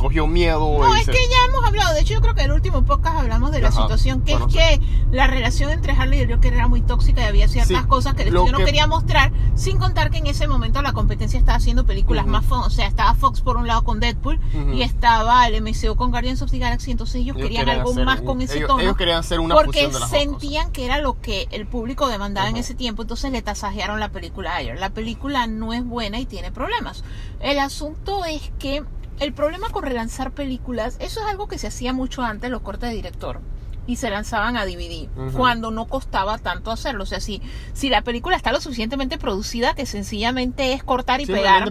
cogió 0.00 0.26
miedo. 0.26 0.58
No, 0.78 0.94
es 0.94 1.04
se- 1.06 1.12
que 1.12 1.18
ya 1.28 1.36
hemos 1.48 1.64
hablado, 1.66 1.94
de 1.94 2.00
hecho 2.00 2.14
yo 2.14 2.20
creo 2.20 2.34
que 2.34 2.40
en 2.42 2.46
el 2.46 2.52
último 2.52 2.84
podcast 2.84 3.16
hablamos 3.18 3.50
de 3.52 3.60
la 3.60 3.70
situación, 3.72 4.22
que 4.22 4.32
bueno, 4.32 4.46
es 4.48 4.54
que 4.54 4.80
la 5.10 5.26
relación 5.26 5.70
entre 5.70 5.92
Harley 5.92 6.18
y 6.20 6.22
el 6.22 6.32
Joker 6.34 6.52
era 6.54 6.68
muy 6.68 6.80
tóxica 6.82 7.22
y 7.22 7.24
había 7.24 7.48
ciertas 7.48 7.82
Sí, 7.82 7.88
cosas 7.88 8.14
que 8.14 8.22
el 8.22 8.28
estudio 8.28 8.52
no 8.52 8.58
que- 8.58 8.64
quería 8.64 8.86
mostrar, 8.86 9.32
sin 9.54 9.78
contar 9.78 10.10
que 10.10 10.18
en 10.18 10.26
ese 10.26 10.48
momento 10.48 10.82
la 10.82 10.92
competencia 10.92 11.38
estaba 11.38 11.56
haciendo 11.58 11.84
películas 11.86 12.26
más 12.26 12.44
fun, 12.44 12.60
o 12.60 12.70
sea, 12.70 12.86
estaba 12.86 13.14
Fox 13.14 13.40
por 13.40 13.56
un 13.56 13.66
lado 13.66 13.84
con 13.84 14.00
Deadpool 14.00 14.38
y 14.74 14.82
estaba 14.82 15.46
el 15.46 15.54
MCU 15.62 15.96
con 15.96 16.10
Guardians 16.10 16.42
of 16.42 16.50
the 16.50 16.58
Galaxy, 16.58 16.90
entonces 16.90 17.16
ellos, 17.16 17.36
Ellos 17.36 17.48
querían 17.48 17.60
querían 17.66 17.78
algo 17.80 17.92
hacer 17.92 18.04
más 18.04 18.20
con 18.22 18.40
ese 18.40 18.56
ellos- 18.58 18.68
tono. 18.68 18.80
ellos 18.82 18.96
querían 18.96 19.18
hacer 19.18 19.40
una 19.40 19.54
porque 19.54 19.70
fusión 19.84 19.92
de 19.92 20.00
las 20.00 20.10
sentían 20.10 20.70
que 20.72 20.84
era 20.84 20.98
lo 20.98 21.20
que 21.20 21.48
el 21.50 21.66
público 21.66 22.08
demandaba 22.08 22.48
en 22.48 22.56
ese 22.56 22.74
tiempo, 22.74 23.02
entonces 23.02 23.30
le 23.32 23.42
tasajearon 23.42 24.00
la 24.00 24.08
película 24.10 24.56
ayer. 24.56 24.78
La 24.78 24.90
película 24.90 25.46
no 25.46 25.72
es 25.72 25.84
buena 25.84 26.18
y 26.20 26.26
tiene 26.26 26.50
problemas. 26.52 27.04
El 27.40 27.58
asunto 27.58 28.24
es 28.24 28.52
que 28.58 28.82
el 29.20 29.32
problema 29.34 29.68
con 29.68 29.84
relanzar 29.84 30.32
películas, 30.32 30.96
eso 30.98 31.20
es 31.20 31.26
algo 31.26 31.46
que 31.46 31.58
se 31.58 31.66
hacía 31.68 31.92
mucho 31.92 32.22
antes, 32.22 32.50
los 32.50 32.62
cortes 32.62 32.88
de 32.90 32.96
director. 32.96 33.40
Y 33.86 33.96
se 33.96 34.08
lanzaban 34.08 34.56
a 34.56 34.64
DVD, 34.64 35.08
cuando 35.32 35.70
no 35.70 35.86
costaba 35.86 36.38
tanto 36.38 36.70
hacerlo. 36.70 37.02
O 37.02 37.06
sea, 37.06 37.20
si, 37.20 37.42
si 37.72 37.88
la 37.88 38.02
película 38.02 38.36
está 38.36 38.52
lo 38.52 38.60
suficientemente 38.60 39.18
producida 39.18 39.74
que 39.74 39.84
sencillamente 39.84 40.72
es 40.72 40.84
cortar 40.84 41.20
y 41.20 41.26
pegar. 41.26 41.64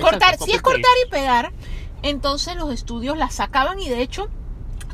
Cortar, 0.00 0.38
si 0.38 0.52
es 0.52 0.62
cortar 0.62 0.92
y 1.04 1.10
pegar, 1.10 1.52
entonces 2.02 2.56
los 2.56 2.72
estudios 2.72 3.16
la 3.16 3.30
sacaban 3.30 3.80
y 3.80 3.88
de 3.88 4.02
hecho 4.02 4.28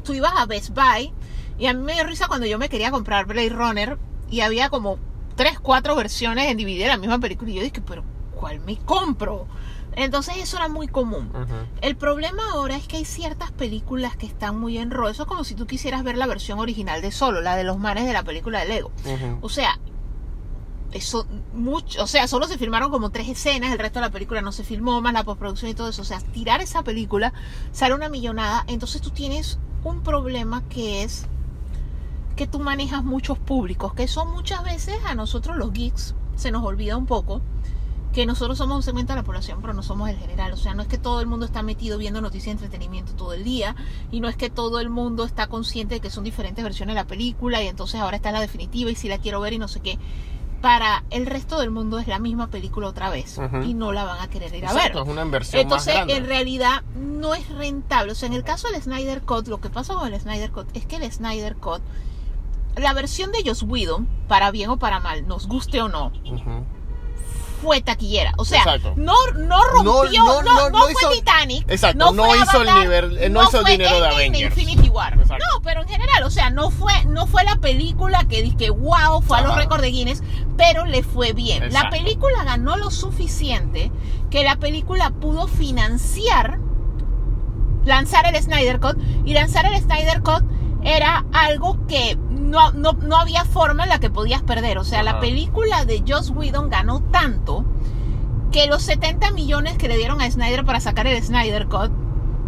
tú 0.05 0.15
ibas 0.15 0.33
a 0.37 0.47
Best 0.47 0.71
Buy 0.71 1.13
y 1.59 1.67
a 1.67 1.75
mí 1.75 1.83
me 1.83 1.95
dio 1.95 2.05
risa 2.05 2.29
cuando 2.29 2.47
yo 2.47 2.59
me 2.59 2.69
quería 2.69 2.91
comprar 2.91 3.27
Blade 3.27 3.51
Runner 3.51 3.99
y 4.31 4.41
había 4.41 4.71
como 4.71 4.99
tres, 5.37 5.61
cuatro 5.61 5.95
versiones 5.97 6.51
en 6.51 6.57
DVD 6.57 6.79
de 6.79 6.89
la 6.89 6.97
misma 6.97 7.19
película 7.19 7.51
y 7.51 7.55
yo 7.55 7.63
dije, 7.63 7.83
pero 7.87 8.05
¿cuál 8.35 8.61
me 8.61 8.77
compro? 8.79 9.47
Entonces 9.95 10.37
eso 10.39 10.57
era 10.57 10.69
muy 10.69 10.89
común. 10.89 11.31
El 11.81 11.97
problema 11.97 12.43
ahora 12.53 12.77
es 12.77 12.87
que 12.87 12.97
hay 12.97 13.05
ciertas 13.05 13.51
películas 13.53 14.17
que 14.17 14.27
están 14.27 14.59
muy 14.59 14.79
en 14.79 14.91
rollo. 14.91 15.11
Eso 15.11 15.23
es 15.23 15.29
como 15.29 15.45
si 15.45 15.55
tú 15.55 15.67
quisieras 15.67 16.03
ver 16.03 16.17
la 16.17 16.27
versión 16.27 16.59
original 16.59 17.03
de 17.03 17.13
Solo, 17.13 17.41
la 17.41 17.57
de 17.57 17.65
los 17.65 17.79
manes 17.79 18.07
de 18.07 18.13
la 18.13 18.23
película 18.23 18.61
de 18.61 18.67
Lego. 18.67 18.91
O 19.41 19.49
sea, 19.49 19.79
eso 20.93 21.27
mucho, 21.55 22.03
o 22.03 22.07
sea, 22.07 22.29
solo 22.29 22.47
se 22.47 22.59
filmaron 22.59 22.91
como 22.91 23.11
tres 23.11 23.29
escenas, 23.29 23.73
el 23.73 23.79
resto 23.79 23.99
de 23.99 24.07
la 24.07 24.13
película 24.13 24.43
no 24.43 24.53
se 24.53 24.65
filmó, 24.65 25.01
más 25.01 25.13
la 25.13 25.25
postproducción 25.25 25.71
y 25.71 25.75
todo 25.75 25.89
eso. 25.89 26.03
O 26.03 26.05
sea, 26.05 26.21
tirar 26.21 26.61
esa 26.61 26.83
película 26.83 27.33
sale 27.73 27.95
una 27.95 28.09
millonada, 28.09 28.65
entonces 28.67 29.01
tú 29.01 29.11
tienes 29.11 29.59
un 29.85 30.03
problema 30.03 30.63
que 30.69 31.03
es 31.03 31.27
que 32.37 32.47
tú 32.47 32.61
manejas 32.61 33.05
muchos 33.05 33.39
públicos, 33.39 33.95
que 33.95 34.09
son 34.09 34.31
muchas 34.31 34.65
veces 34.65 34.97
a 35.07 35.15
nosotros 35.15 35.57
los 35.57 35.73
geeks, 35.73 36.15
se 36.37 36.51
nos 36.51 36.65
olvida 36.65 36.97
un 36.97 37.07
poco 37.07 37.43
que 38.13 38.27
nosotros 38.27 38.59
somos 38.59 38.77
un 38.77 38.83
segmento 38.83 39.13
de 39.13 39.21
la 39.21 39.25
población, 39.25 39.61
pero 39.61 39.73
no 39.73 39.83
somos 39.83 40.09
el 40.11 40.19
general. 40.19 40.53
O 40.53 40.57
sea, 40.57 40.75
no 40.75 40.83
es 40.83 40.89
que 40.89 40.99
todo 40.99 41.21
el 41.21 41.27
mundo 41.27 41.47
está 41.47 41.63
metido 41.63 41.99
viendo 41.99 42.21
noticias 42.21 42.59
de 42.59 42.65
entretenimiento 42.65 43.15
todo 43.15 43.33
el 43.33 43.43
día, 43.43 43.75
y 44.11 44.21
no 44.21 44.29
es 44.29 44.37
que 44.37 44.51
todo 44.51 44.81
el 44.81 44.91
mundo 44.91 45.25
está 45.25 45.47
consciente 45.47 45.95
de 45.95 46.01
que 46.01 46.11
son 46.11 46.25
diferentes 46.25 46.63
versiones 46.63 46.95
de 46.95 47.01
la 47.01 47.07
película, 47.07 47.63
y 47.63 47.69
entonces 47.69 48.01
ahora 48.01 48.17
está 48.17 48.31
la 48.31 48.41
definitiva, 48.41 48.91
y 48.91 48.95
si 48.95 49.09
la 49.09 49.19
quiero 49.19 49.41
ver 49.41 49.55
y 49.55 49.59
no 49.59 49.69
sé 49.69 49.81
qué. 49.81 49.99
Para 50.61 51.03
el 51.11 51.27
resto 51.27 51.59
del 51.59 51.71
mundo 51.71 51.99
es 51.99 52.07
la 52.07 52.21
misma 52.21 52.47
película 52.47 52.87
otra 52.87 53.11
vez, 53.11 53.41
y 53.65 53.75
no 53.75 53.91
la 53.91 54.05
van 54.05 54.21
a 54.21 54.29
querer 54.29 54.55
ir 54.55 54.67
a 54.67 54.73
ver. 54.73 54.93
es 54.95 55.09
una 55.09 55.23
inversión 55.23 55.63
Entonces, 55.63 55.95
más 55.97 56.09
en 56.09 56.27
realidad, 56.27 56.83
no 56.95 57.35
es 57.35 57.49
rentable. 57.49 58.13
O 58.13 58.15
sea, 58.15 58.29
en 58.29 58.35
el 58.35 58.45
caso 58.45 58.71
del 58.71 58.81
Snyder 58.81 59.23
Cut, 59.23 59.49
lo 59.49 59.61
que 59.61 59.71
pasa 59.71 59.95
con 59.95 60.13
el 60.13 60.21
Snyder 60.21 60.53
Cut 60.53 60.69
es 60.75 60.87
que 60.87 60.97
el 60.97 61.11
Snyder 61.11 61.57
Cut, 61.57 61.83
la 62.77 62.93
versión 62.93 63.33
de 63.33 63.43
Joss 63.45 63.65
Whedon, 63.65 64.07
para 64.29 64.53
bien 64.53 64.71
o 64.71 64.79
para 64.79 65.01
mal, 65.01 65.27
nos 65.27 65.49
guste 65.49 65.83
o 65.83 65.89
no. 65.89 66.13
Fue 67.63 67.81
taquillera. 67.81 68.33
O 68.37 68.45
sea, 68.45 68.59
Exacto. 68.59 68.95
no, 68.97 69.15
no 69.39 69.63
rompió, 69.65 70.43
No, 70.43 70.71
fue 70.81 70.93
hizo- 70.93 71.11
Titanic. 71.13 71.65
Exacto, 71.71 72.13
no 72.13 72.25
fue 72.25 72.37
hizo 72.39 72.63
el 72.63 72.69
Avatar, 72.69 72.79
nivel- 72.87 73.19
eh, 73.19 73.31
no 73.31 73.43
hizo 73.45 73.61
el 73.61 73.65
dinero 73.65 74.01
de 74.01 74.09
Avengers. 74.09 74.59
Infinity 74.59 74.89
War. 74.89 75.15
Exacto. 75.15 75.45
No, 75.55 75.63
pero 75.63 75.83
en 75.83 75.89
general, 75.89 76.25
o 76.25 76.31
sea, 76.31 76.51
no 76.51 76.71
fue, 76.71 76.93
no 77.07 77.27
fue 77.27 77.45
la 77.45 77.57
película 77.57 78.25
que 78.29 78.43
dije, 78.43 78.71
wow, 78.71 79.23
fue 79.23 79.39
a 79.39 79.43
los 79.43 79.57
récords 79.57 79.83
de 79.83 79.91
Guinness, 79.91 80.23
pero 80.57 80.85
le 80.85 81.03
fue 81.03 81.33
bien. 81.33 81.73
La 81.73 81.89
película 81.91 82.43
ganó 82.45 82.77
lo 82.77 82.91
suficiente 82.91 83.91
que 84.31 84.43
la 84.45 84.57
película 84.57 85.11
pudo 85.11 85.47
financiar 85.47 86.59
lanzar 87.85 88.27
el 88.27 88.41
Snyder 88.41 88.81
Cut 88.81 88.97
y 89.25 89.35
lanzar 89.35 89.67
el 89.67 89.81
Snyder 89.81 90.23
Cut 90.23 90.45
era 90.85 91.25
algo 91.33 91.85
que 91.87 92.17
no, 92.53 92.71
no, 92.73 92.93
no 92.93 93.17
había 93.17 93.47
forma 93.47 93.85
en 93.85 93.89
la 93.89 93.99
que 93.99 94.11
podías 94.11 94.43
perder. 94.43 94.77
O 94.77 94.85
sea, 94.85 95.03
la 95.03 95.21
película 95.21 95.87
de 95.87 96.05
Joss 96.07 96.31
Whedon 96.31 96.69
ganó 96.69 97.01
tanto 97.01 97.65
que 98.53 98.67
los 98.67 98.83
70 98.83 99.31
millones 99.31 99.79
que 99.79 99.89
le 99.89 99.97
dieron 99.97 100.21
a 100.21 100.31
Snyder 100.31 100.63
para 100.63 100.79
sacar 100.79 101.07
el 101.07 101.21
Snyder 101.23 101.67
Cut 101.67 101.91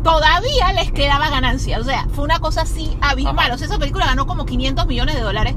todavía 0.05 0.73
les 0.73 0.93
quedaba 0.93 1.31
ganancia. 1.31 1.81
O 1.81 1.85
sea, 1.85 2.07
fue 2.13 2.25
una 2.25 2.39
cosa 2.39 2.63
así 2.63 2.97
abismal. 3.01 3.47
Ajá. 3.47 3.55
O 3.55 3.59
sea, 3.59 3.67
esa 3.67 3.79
película 3.79 4.07
ganó 4.07 4.27
como 4.29 4.47
500 4.47 4.87
millones 4.87 5.17
de 5.17 5.23
dólares. 5.23 5.57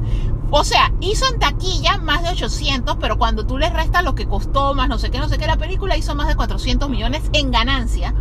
O 0.50 0.64
sea, 0.64 0.94
hizo 1.02 1.28
en 1.28 1.40
taquilla 1.40 1.98
más 1.98 2.24
de 2.24 2.30
800, 2.30 2.98
pero 3.00 3.18
cuando 3.18 3.46
tú 3.46 3.58
le 3.58 3.70
restas 3.70 4.04
lo 4.04 4.16
que 4.16 4.26
costó, 4.26 4.74
más 4.74 4.88
no 4.88 4.98
sé 4.98 5.12
qué, 5.12 5.20
no 5.20 5.28
sé 5.28 5.38
qué, 5.38 5.46
la 5.46 5.58
película 5.58 5.98
hizo 5.98 6.16
más 6.16 6.30
de 6.30 6.36
400 6.36 6.90
millones 6.90 7.22
en 7.34 7.52
ganancia. 7.52 8.16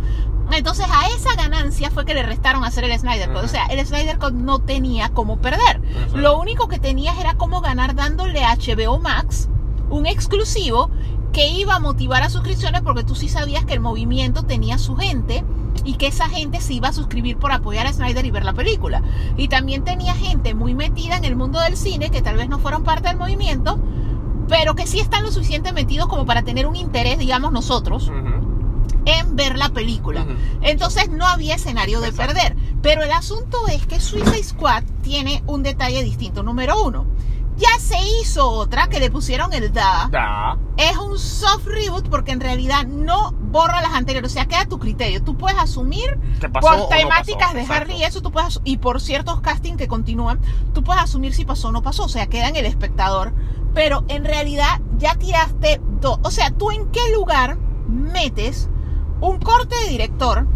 Entonces 0.51 0.85
a 0.91 1.07
esa 1.07 1.35
ganancia 1.35 1.89
fue 1.89 2.05
que 2.05 2.13
le 2.13 2.23
restaron 2.23 2.63
hacer 2.63 2.83
el 2.83 2.97
Snyder 2.97 3.31
Cut. 3.31 3.43
O 3.43 3.47
sea, 3.47 3.65
el 3.67 3.85
Snyder 3.85 4.19
Cut 4.19 4.33
no 4.33 4.59
tenía 4.59 5.09
cómo 5.09 5.37
perder. 5.37 5.81
Lo 6.13 6.37
único 6.37 6.67
que 6.67 6.79
tenías 6.79 7.17
era 7.17 7.35
cómo 7.35 7.61
ganar 7.61 7.95
dándole 7.95 8.43
a 8.43 8.55
HBO 8.55 8.99
Max 8.99 9.49
un 9.89 10.05
exclusivo 10.05 10.91
que 11.37 11.49
iba 11.49 11.75
a 11.75 11.79
motivar 11.79 12.23
a 12.23 12.31
suscripciones 12.31 12.81
porque 12.81 13.03
tú 13.03 13.13
sí 13.13 13.29
sabías 13.29 13.63
que 13.63 13.75
el 13.75 13.79
movimiento 13.79 14.41
tenía 14.41 14.79
su 14.79 14.95
gente 14.95 15.43
y 15.85 15.93
que 15.93 16.07
esa 16.07 16.27
gente 16.29 16.61
se 16.61 16.73
iba 16.73 16.87
a 16.87 16.93
suscribir 16.93 17.37
por 17.37 17.51
apoyar 17.51 17.85
a 17.85 17.93
Snyder 17.93 18.25
y 18.25 18.31
ver 18.31 18.43
la 18.43 18.53
película. 18.53 19.03
Y 19.37 19.47
también 19.47 19.83
tenía 19.83 20.15
gente 20.15 20.55
muy 20.55 20.73
metida 20.73 21.15
en 21.15 21.25
el 21.25 21.35
mundo 21.35 21.59
del 21.59 21.77
cine 21.77 22.09
que 22.09 22.23
tal 22.23 22.37
vez 22.37 22.49
no 22.49 22.57
fueron 22.57 22.83
parte 22.83 23.09
del 23.09 23.17
movimiento, 23.17 23.79
pero 24.47 24.73
que 24.73 24.87
sí 24.87 24.99
están 24.99 25.21
lo 25.21 25.31
suficiente 25.31 25.73
metidos 25.73 26.07
como 26.07 26.25
para 26.25 26.41
tener 26.41 26.65
un 26.65 26.75
interés, 26.75 27.19
digamos 27.19 27.51
nosotros, 27.51 28.11
en 29.05 29.35
ver 29.35 29.59
la 29.59 29.69
película. 29.69 30.25
Entonces 30.63 31.11
no 31.11 31.27
había 31.27 31.53
escenario 31.53 32.01
de 32.01 32.07
Exacto. 32.07 32.33
perder. 32.33 32.55
Pero 32.81 33.03
el 33.03 33.11
asunto 33.11 33.59
es 33.67 33.85
que 33.85 33.99
Suicide 33.99 34.43
Squad 34.43 34.83
tiene 35.03 35.43
un 35.45 35.61
detalle 35.61 36.03
distinto. 36.03 36.41
Número 36.41 36.81
uno, 36.83 37.05
ya 37.57 37.79
se 37.79 37.97
hizo 38.21 38.49
otra 38.49 38.87
que 38.87 38.99
le 38.99 39.09
pusieron 39.11 39.51
el 39.53 39.73
da. 39.73 40.07
Da. 40.11 40.57
Es 40.77 40.95
un 40.97 41.17
soft 41.17 41.65
reboot 41.65 42.07
porque 42.09 42.31
en 42.31 42.39
realidad 42.39 42.85
no 42.85 43.31
borra 43.31 43.81
las 43.81 43.93
anteriores. 43.93 44.31
O 44.31 44.33
sea, 44.33 44.45
queda 44.47 44.61
a 44.61 44.67
tu 44.67 44.79
criterio. 44.79 45.23
Tú 45.23 45.37
puedes 45.37 45.57
asumir 45.57 46.19
¿Qué 46.39 46.49
pasó 46.49 46.67
o 46.67 46.71
por 46.71 46.79
no 46.79 46.87
temáticas 46.87 47.53
pasó? 47.53 47.67
de. 47.67 47.73
Harry 47.73 47.93
y 47.95 48.03
eso 48.03 48.21
tú 48.21 48.31
puedes 48.31 48.61
y 48.63 48.77
por 48.77 49.01
ciertos 49.01 49.41
castings 49.41 49.77
que 49.77 49.87
continúan, 49.87 50.39
tú 50.73 50.83
puedes 50.83 51.01
asumir 51.01 51.33
si 51.33 51.45
pasó 51.45 51.69
o 51.69 51.71
no 51.71 51.81
pasó. 51.81 52.03
O 52.03 52.09
sea, 52.09 52.27
queda 52.27 52.47
en 52.49 52.55
el 52.55 52.65
espectador. 52.65 53.33
Pero 53.73 54.03
en 54.07 54.23
realidad 54.25 54.79
ya 54.97 55.15
tiraste 55.15 55.81
dos. 56.01 56.19
O 56.23 56.31
sea, 56.31 56.51
tú 56.51 56.71
en 56.71 56.89
qué 56.91 57.01
lugar 57.13 57.57
metes 57.87 58.69
un 59.21 59.39
corte 59.39 59.75
de 59.83 59.89
director 59.89 60.47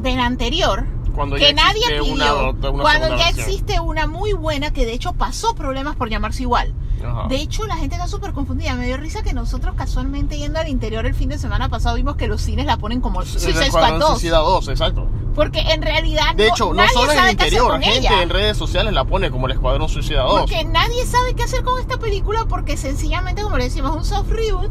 del 0.00 0.20
anterior 0.20 0.86
Cuando 1.16 1.34
que 1.36 1.42
ya 1.42 1.52
nadie 1.52 1.82
pidió 1.88 2.04
una- 2.04 2.34
una 2.50 2.82
cuando 2.82 3.08
ya 3.08 3.16
versión. 3.26 3.40
existe 3.48 3.80
una 3.80 4.06
muy 4.06 4.32
buena 4.34 4.72
que 4.72 4.86
de 4.86 4.92
hecho 4.92 5.12
pasó 5.14 5.54
problemas 5.56 5.96
por 5.96 6.08
llamarse 6.08 6.42
igual. 6.42 6.72
Ajá. 7.04 7.26
De 7.28 7.36
hecho, 7.36 7.66
la 7.66 7.76
gente 7.76 7.96
está 7.96 8.06
súper 8.08 8.32
confundida. 8.32 8.74
Me 8.74 8.86
dio 8.86 8.96
risa 8.96 9.22
que 9.22 9.32
nosotros 9.32 9.74
casualmente 9.76 10.38
yendo 10.38 10.58
al 10.60 10.68
interior 10.68 11.04
el 11.06 11.14
fin 11.14 11.28
de 11.28 11.38
semana 11.38 11.68
pasado 11.68 11.96
vimos 11.96 12.16
que 12.16 12.26
los 12.28 12.40
cines 12.40 12.64
la 12.66 12.76
ponen 12.78 13.00
como 13.00 13.20
El 13.22 13.26
Suicide 13.26 13.52
Squad 13.52 13.64
Escuadrón 13.66 14.00
2. 14.00 14.10
Suicida 14.12 14.38
2, 14.38 14.68
exacto. 14.68 15.08
Porque 15.34 15.60
en 15.60 15.82
realidad 15.82 16.34
De 16.34 16.48
hecho, 16.48 16.72
no 16.72 16.88
solo 16.88 17.12
en 17.12 17.18
el 17.18 17.30
interior, 17.32 17.72
gente 17.82 17.98
ella. 17.98 18.22
en 18.22 18.30
redes 18.30 18.56
sociales 18.56 18.94
la 18.94 19.04
pone 19.04 19.30
como 19.30 19.46
el 19.46 19.52
Escuadrón 19.52 19.88
Suicida 19.88 20.22
2. 20.22 20.40
Porque 20.40 20.64
nadie 20.64 21.04
sabe 21.04 21.34
qué 21.34 21.42
hacer 21.42 21.62
con 21.62 21.78
esta 21.80 21.98
película 21.98 22.46
porque 22.48 22.76
sencillamente, 22.78 23.42
como 23.42 23.58
le 23.58 23.64
decimos, 23.64 23.90
es 23.90 23.96
un 23.98 24.04
soft 24.04 24.30
reboot. 24.30 24.70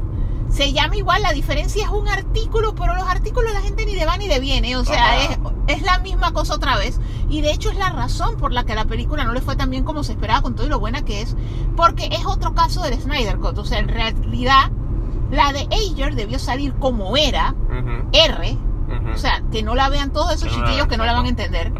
Se 0.55 0.71
llama 0.71 0.95
igual, 0.95 1.21
la 1.21 1.33
diferencia 1.33 1.83
es 1.83 1.89
un 1.89 2.07
artículo, 2.07 2.75
pero 2.75 2.95
los 2.95 3.03
artículos 3.03 3.51
la 3.53 3.59
gente 3.59 3.85
ni 3.85 3.93
de 3.93 4.05
va 4.05 4.15
ni 4.15 4.29
de 4.29 4.39
viene. 4.39 4.77
O 4.77 4.85
sea, 4.85 5.21
es, 5.21 5.37
es 5.67 5.81
la 5.81 5.99
misma 5.99 6.31
cosa 6.31 6.55
otra 6.55 6.77
vez. 6.77 7.01
Y 7.29 7.41
de 7.41 7.51
hecho 7.51 7.69
es 7.69 7.77
la 7.77 7.89
razón 7.89 8.37
por 8.37 8.53
la 8.53 8.63
que 8.63 8.73
la 8.73 8.85
película 8.85 9.25
no 9.25 9.33
le 9.33 9.41
fue 9.41 9.57
tan 9.57 9.69
bien 9.69 9.83
como 9.83 10.05
se 10.05 10.13
esperaba 10.13 10.41
con 10.41 10.55
todo 10.55 10.65
y 10.65 10.69
lo 10.69 10.79
buena 10.79 11.03
que 11.03 11.21
es. 11.21 11.35
Porque 11.75 12.07
es 12.11 12.25
otro 12.25 12.53
caso 12.53 12.81
del 12.83 12.97
Snyder 13.01 13.37
Cut. 13.39 13.57
O 13.57 13.65
sea, 13.65 13.79
en 13.79 13.89
realidad, 13.89 14.71
la 15.29 15.51
de 15.51 15.67
Ayer 15.71 16.15
debió 16.15 16.39
salir 16.39 16.73
como 16.75 17.17
era, 17.17 17.53
R. 18.13 18.57
O 19.13 19.17
sea, 19.17 19.43
que 19.51 19.61
no 19.61 19.75
la 19.75 19.89
vean 19.89 20.13
todos 20.13 20.31
esos 20.31 20.49
chiquillos 20.53 20.87
que 20.87 20.95
no 20.95 21.03
la 21.05 21.13
van 21.13 21.25
a 21.25 21.29
entender 21.29 21.73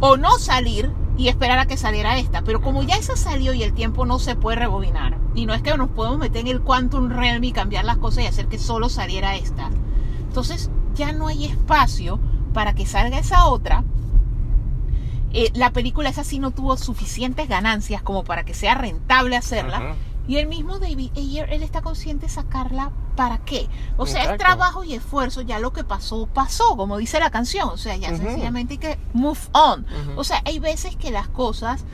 o 0.00 0.16
no 0.16 0.38
salir 0.38 0.90
y 1.16 1.28
esperar 1.28 1.58
a 1.58 1.66
que 1.66 1.76
saliera 1.76 2.18
esta. 2.18 2.42
Pero 2.42 2.60
como 2.60 2.82
ya 2.82 2.96
esa 2.96 3.16
salió 3.16 3.54
y 3.54 3.62
el 3.62 3.72
tiempo 3.72 4.06
no 4.06 4.18
se 4.18 4.36
puede 4.36 4.56
rebobinar, 4.56 5.18
y 5.34 5.46
no 5.46 5.54
es 5.54 5.62
que 5.62 5.76
nos 5.76 5.90
podemos 5.90 6.18
meter 6.18 6.42
en 6.42 6.48
el 6.48 6.60
Quantum 6.60 7.10
Realm 7.10 7.44
y 7.44 7.52
cambiar 7.52 7.84
las 7.84 7.98
cosas 7.98 8.24
y 8.24 8.26
hacer 8.26 8.46
que 8.46 8.58
solo 8.58 8.88
saliera 8.88 9.36
esta, 9.36 9.70
entonces 10.28 10.70
ya 10.94 11.12
no 11.12 11.28
hay 11.28 11.46
espacio 11.46 12.18
para 12.52 12.74
que 12.74 12.86
salga 12.86 13.18
esa 13.18 13.46
otra. 13.46 13.84
Eh, 15.32 15.50
la 15.54 15.70
película 15.70 16.08
esa 16.08 16.24
sí 16.24 16.38
no 16.38 16.52
tuvo 16.52 16.76
suficientes 16.78 17.48
ganancias 17.48 18.00
como 18.00 18.24
para 18.24 18.44
que 18.44 18.54
sea 18.54 18.74
rentable 18.74 19.36
hacerla. 19.36 19.94
Y 20.28 20.36
el 20.38 20.46
mismo 20.48 20.78
David 20.78 21.10
Ayer, 21.16 21.52
él 21.52 21.62
está 21.62 21.82
consciente 21.82 22.26
de 22.26 22.32
sacarla 22.32 22.90
para 23.14 23.38
qué. 23.38 23.68
O 23.96 24.06
sea, 24.06 24.20
es 24.20 24.24
Exacto. 24.30 24.44
trabajo 24.44 24.84
y 24.84 24.94
esfuerzo, 24.94 25.40
ya 25.42 25.58
lo 25.58 25.72
que 25.72 25.84
pasó, 25.84 26.26
pasó, 26.26 26.76
como 26.76 26.96
dice 26.98 27.20
la 27.20 27.30
canción. 27.30 27.68
O 27.68 27.76
sea, 27.76 27.96
ya 27.96 28.08
Ujú. 28.12 28.18
sencillamente 28.18 28.74
hay 28.74 28.78
que 28.78 28.98
move 29.12 29.38
on. 29.52 29.86
O 30.16 30.24
sea, 30.24 30.42
hay 30.44 30.58
veces 30.58 30.96
que 30.96 31.10
las 31.10 31.28
cosas 31.28 31.84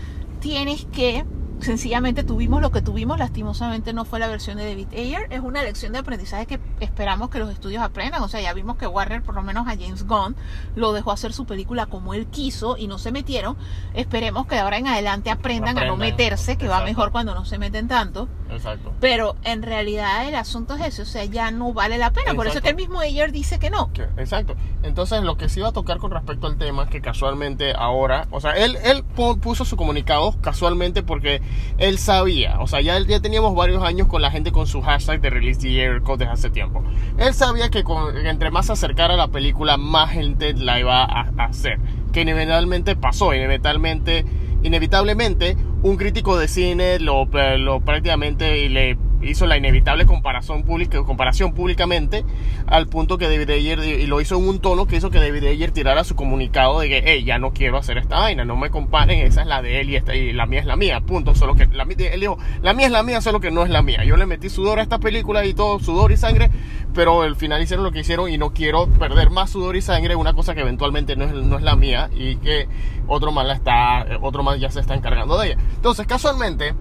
tienes 0.40 0.86
que, 0.86 1.24
sencillamente 1.62 2.22
tuvimos 2.24 2.60
lo 2.60 2.70
que 2.70 2.82
tuvimos, 2.82 3.18
lastimosamente 3.18 3.92
no 3.92 4.04
fue 4.04 4.18
la 4.18 4.26
versión 4.28 4.56
de 4.56 4.66
David 4.68 4.88
Ayer. 4.92 5.26
Es 5.30 5.40
una 5.40 5.62
lección 5.62 5.92
de 5.92 5.98
aprendizaje 6.00 6.46
que 6.46 6.60
esperamos 6.80 7.30
que 7.30 7.38
los 7.38 7.50
estudios 7.50 7.82
aprendan. 7.82 8.22
O 8.22 8.28
sea, 8.28 8.40
ya 8.40 8.52
vimos 8.52 8.76
que 8.76 8.86
Warner, 8.86 9.22
por 9.22 9.34
lo 9.34 9.42
menos 9.42 9.66
a 9.66 9.70
James 9.70 10.06
Gunn, 10.06 10.36
lo 10.76 10.92
dejó 10.92 11.12
hacer 11.12 11.32
su 11.32 11.44
película 11.46 11.86
como 11.86 12.14
él 12.14 12.26
quiso 12.26 12.76
y 12.76 12.86
no 12.86 12.98
se 12.98 13.12
metieron. 13.12 13.56
Esperemos 13.94 14.46
que 14.46 14.54
de 14.56 14.60
ahora 14.62 14.78
en 14.78 14.86
adelante 14.88 15.30
aprendan, 15.30 15.78
a 15.78 15.84
no 15.86 15.96
meterse, 15.96 16.56
que 16.56 16.68
va 16.68 16.82
mejor 16.84 17.12
cuando 17.12 17.34
no 17.34 17.44
se 17.44 17.58
meten 17.58 17.88
tanto. 17.88 18.28
Exacto. 18.50 18.92
Pero 19.00 19.36
en 19.44 19.62
realidad 19.62 20.28
el 20.28 20.34
asunto 20.34 20.74
es 20.74 20.82
ese, 20.82 21.02
o 21.02 21.06
sea, 21.06 21.24
ya 21.24 21.50
no 21.50 21.72
vale 21.72 21.96
la 21.98 22.12
pena. 22.12 22.34
Por 22.34 22.46
eso 22.46 22.58
es 22.58 22.62
que 22.62 22.70
el 22.70 22.76
mismo 22.76 23.00
Ayer 23.00 23.32
dice 23.32 23.58
que 23.58 23.70
no. 23.70 23.90
Exacto. 24.16 24.54
Entonces, 24.82 25.22
lo 25.22 25.36
que 25.36 25.48
sí 25.48 25.60
iba 25.60 25.68
a 25.68 25.72
tocar 25.72 25.98
con 25.98 26.10
respecto 26.10 26.46
al 26.46 26.56
tema 26.58 26.84
es 26.84 26.90
que 26.90 27.00
casualmente 27.00 27.72
ahora, 27.74 28.26
o 28.30 28.40
sea, 28.40 28.52
él, 28.52 28.76
él 28.84 29.04
pu- 29.16 29.38
puso 29.40 29.64
su 29.64 29.76
comunicado 29.76 30.34
casualmente 30.40 31.02
porque 31.02 31.40
él 31.78 31.98
sabía, 31.98 32.60
o 32.60 32.66
sea, 32.66 32.80
ya, 32.80 32.98
ya 33.00 33.20
teníamos 33.20 33.54
varios 33.54 33.82
años 33.82 34.06
con 34.06 34.22
la 34.22 34.30
gente 34.30 34.52
con 34.52 34.66
su 34.66 34.80
hashtag 34.82 35.20
de 35.20 35.30
Release 35.30 35.60
the 35.60 36.00
Code 36.02 36.24
desde 36.24 36.32
hace 36.32 36.50
tiempo. 36.50 36.82
Él 37.18 37.34
sabía 37.34 37.70
que, 37.70 37.82
con- 37.84 38.16
entre 38.26 38.50
más 38.50 38.70
acercara 38.70 39.16
la 39.16 39.28
película, 39.28 39.76
más 39.76 40.10
gente 40.10 40.54
la 40.54 40.78
iba 40.78 41.02
a, 41.04 41.30
a 41.36 41.44
hacer. 41.44 41.78
Que 42.12 42.22
inevitablemente 42.22 42.94
pasó, 42.96 43.34
inevitablemente, 43.34 44.24
inevitablemente, 44.62 45.56
un 45.82 45.96
crítico 45.96 46.38
de 46.38 46.48
cine 46.48 46.98
lo, 46.98 47.26
lo 47.58 47.80
prácticamente 47.80 48.68
le 48.68 48.96
hizo 49.22 49.46
la 49.46 49.56
inevitable 49.56 50.06
comparación 50.06 50.62
pública 50.62 51.02
comparación 51.04 51.52
públicamente 51.52 52.24
al 52.66 52.86
punto 52.86 53.18
que 53.18 53.28
David 53.28 53.50
Ayer 53.50 53.78
y 53.80 54.06
lo 54.06 54.20
hizo 54.20 54.36
en 54.36 54.48
un 54.48 54.60
tono 54.60 54.86
que 54.86 54.96
hizo 54.96 55.10
que 55.10 55.18
David 55.18 55.44
Ayer 55.44 55.70
tirara 55.70 56.04
su 56.04 56.14
comunicado 56.16 56.80
de 56.80 56.88
que 56.88 57.02
hey 57.04 57.24
ya 57.24 57.38
no 57.38 57.52
quiero 57.52 57.78
hacer 57.78 57.98
esta 57.98 58.18
vaina 58.18 58.44
no 58.44 58.56
me 58.56 58.70
comparen 58.70 59.20
esa 59.20 59.42
es 59.42 59.46
la 59.46 59.62
de 59.62 59.80
él 59.80 59.90
y, 59.90 59.96
esta, 59.96 60.14
y 60.14 60.32
la 60.32 60.46
mía 60.46 60.60
es 60.60 60.66
la 60.66 60.76
mía 60.76 61.00
punto 61.00 61.34
solo 61.34 61.54
que 61.54 61.66
la, 61.66 61.84
él 61.84 62.20
dijo 62.20 62.38
la 62.62 62.74
mía 62.74 62.86
es 62.86 62.92
la 62.92 63.02
mía 63.02 63.20
solo 63.20 63.40
que 63.40 63.50
no 63.50 63.64
es 63.64 63.70
la 63.70 63.82
mía 63.82 64.04
yo 64.04 64.16
le 64.16 64.26
metí 64.26 64.48
sudor 64.48 64.78
a 64.78 64.82
esta 64.82 64.98
película 64.98 65.44
y 65.44 65.54
todo 65.54 65.78
sudor 65.78 66.12
y 66.12 66.16
sangre 66.16 66.50
pero 66.94 67.22
al 67.22 67.36
final 67.36 67.62
hicieron 67.62 67.84
lo 67.84 67.92
que 67.92 68.00
hicieron 68.00 68.30
y 68.30 68.38
no 68.38 68.52
quiero 68.52 68.86
perder 68.86 69.30
más 69.30 69.50
sudor 69.50 69.76
y 69.76 69.82
sangre 69.82 70.16
una 70.16 70.34
cosa 70.34 70.54
que 70.54 70.60
eventualmente 70.60 71.16
no 71.16 71.24
es, 71.24 71.32
no 71.32 71.56
es 71.56 71.62
la 71.62 71.76
mía 71.76 72.10
y 72.14 72.36
que 72.36 72.68
otro 73.06 73.32
más 73.32 73.46
la 73.46 73.54
está 73.54 74.06
otro 74.20 74.42
más 74.42 74.60
ya 74.60 74.70
se 74.70 74.80
está 74.80 74.94
encargando 74.94 75.38
de 75.38 75.48
ella. 75.48 75.58
Entonces 75.76 76.06
casualmente 76.06 76.74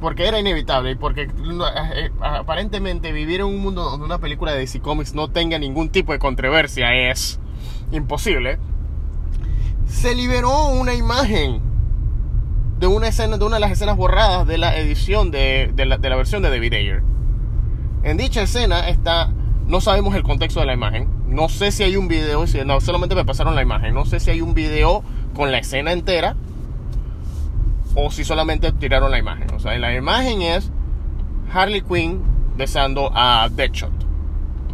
porque 0.00 0.26
era 0.26 0.38
inevitable 0.38 0.92
y 0.92 0.94
porque 0.94 1.26
no, 1.26 1.66
eh, 1.66 2.10
aparentemente 2.20 3.12
vivir 3.12 3.40
en 3.40 3.46
un 3.46 3.58
mundo 3.58 3.82
donde 3.82 4.04
una 4.04 4.18
película 4.18 4.52
de 4.52 4.58
DC 4.58 4.80
Comics 4.80 5.14
no 5.14 5.28
tenga 5.28 5.58
ningún 5.58 5.88
tipo 5.88 6.12
de 6.12 6.18
controversia 6.18 7.10
es 7.10 7.40
imposible. 7.92 8.58
Se 9.86 10.14
liberó 10.14 10.68
una 10.68 10.94
imagen 10.94 11.60
de 12.78 12.86
una 12.86 13.08
escena, 13.08 13.38
de 13.38 13.44
una 13.44 13.56
de 13.56 13.60
las 13.60 13.70
escenas 13.70 13.96
borradas 13.96 14.46
de 14.46 14.58
la 14.58 14.76
edición 14.76 15.30
de, 15.30 15.70
de 15.74 15.86
la, 15.86 15.96
de 15.98 16.10
la 16.10 16.16
versión 16.16 16.42
de 16.42 16.50
David 16.50 16.74
Ayer. 16.74 17.02
En 18.02 18.16
dicha 18.16 18.42
escena 18.42 18.88
está, 18.88 19.32
no 19.66 19.80
sabemos 19.80 20.14
el 20.14 20.22
contexto 20.22 20.60
de 20.60 20.66
la 20.66 20.74
imagen, 20.74 21.08
no 21.26 21.48
sé 21.48 21.72
si 21.72 21.82
hay 21.82 21.96
un 21.96 22.06
video, 22.06 22.44
no, 22.64 22.80
solamente 22.80 23.14
me 23.14 23.24
pasaron 23.24 23.54
la 23.54 23.62
imagen, 23.62 23.94
no 23.94 24.04
sé 24.04 24.20
si 24.20 24.30
hay 24.30 24.40
un 24.40 24.54
video 24.54 25.02
con 25.34 25.50
la 25.50 25.58
escena 25.58 25.92
entera 25.92 26.36
o 27.96 28.10
si 28.10 28.24
solamente 28.24 28.70
tiraron 28.72 29.10
la 29.10 29.18
imagen. 29.18 29.52
O 29.54 29.58
sea, 29.58 29.76
la 29.78 29.94
imagen 29.94 30.42
es 30.42 30.70
Harley 31.52 31.80
Quinn 31.82 32.22
besando 32.56 33.10
a 33.14 33.48
Deadshot. 33.50 33.90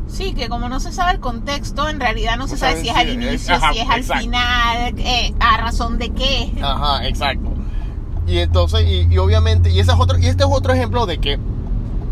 Sí, 0.08 0.34
que 0.34 0.48
como 0.48 0.68
no 0.68 0.78
se 0.80 0.92
sabe 0.92 1.12
el 1.12 1.20
contexto, 1.20 1.88
en 1.88 1.98
realidad 1.98 2.36
no 2.36 2.46
se 2.48 2.56
sabe 2.58 2.82
si 2.82 2.88
es 2.90 2.96
al 2.96 3.08
inicio, 3.08 3.54
ajá, 3.54 3.72
si 3.72 3.78
es 3.78 3.88
al 3.88 4.00
exacto. 4.00 4.22
final, 4.24 4.94
eh, 4.98 5.32
a 5.40 5.56
razón 5.56 5.96
de 5.98 6.10
qué. 6.10 6.52
Ajá, 6.60 7.06
exacto. 7.06 7.50
Y 8.26 8.38
entonces, 8.38 8.86
y, 8.86 9.06
y 9.12 9.18
obviamente, 9.18 9.70
y, 9.70 9.78
ese 9.80 9.92
es 9.92 9.98
otro, 9.98 10.18
y 10.18 10.26
este 10.26 10.44
es 10.44 10.50
otro 10.52 10.72
ejemplo 10.74 11.06
de 11.06 11.18
que, 11.18 11.38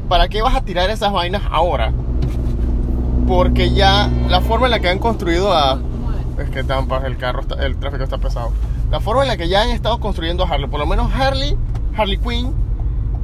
¿para 0.09 0.29
qué 0.29 0.41
vas 0.41 0.55
a 0.55 0.63
tirar 0.63 0.89
esas 0.91 1.13
vainas 1.13 1.43
ahora? 1.51 1.93
Porque 3.27 3.71
ya 3.73 4.09
la 4.29 4.41
forma 4.41 4.67
en 4.67 4.73
la 4.73 4.81
que 4.81 4.89
han 4.89 4.99
construido 4.99 5.53
a... 5.53 5.79
Es 6.39 6.49
que 6.51 6.65
tampas, 6.65 7.05
el 7.05 7.17
carro, 7.17 7.43
está- 7.43 7.65
el 7.65 7.77
tráfico 7.77 8.03
está 8.05 8.19
pesado. 8.19 8.53
La 8.91 8.99
forma 8.99 9.23
en 9.23 9.29
la 9.29 9.37
que 9.37 9.49
ya 9.49 9.63
han 9.63 9.71
estado 9.71 10.01
construyendo 10.01 10.45
Harley, 10.45 10.69
por 10.69 10.81
lo 10.81 10.87
menos 10.87 11.13
Harley, 11.15 11.57
Harley 11.97 12.19
Quinn 12.19 12.53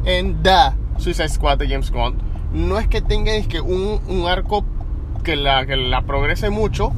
en 0.05 0.43
The 0.43 0.75
Suicide 0.99 1.29
Squad 1.29 1.59
de 1.59 1.69
James 1.69 1.91
Gunn, 1.91 2.19
no 2.53 2.79
es 2.79 2.87
que 2.87 3.01
tenga 3.01 3.33
es 3.33 3.49
que 3.49 3.61
un, 3.61 4.01
un 4.07 4.27
arco 4.29 4.65
que 5.25 5.35
la, 5.35 5.67
que 5.67 5.77
la 5.77 6.03
progrese 6.03 6.51
mucho, 6.51 6.93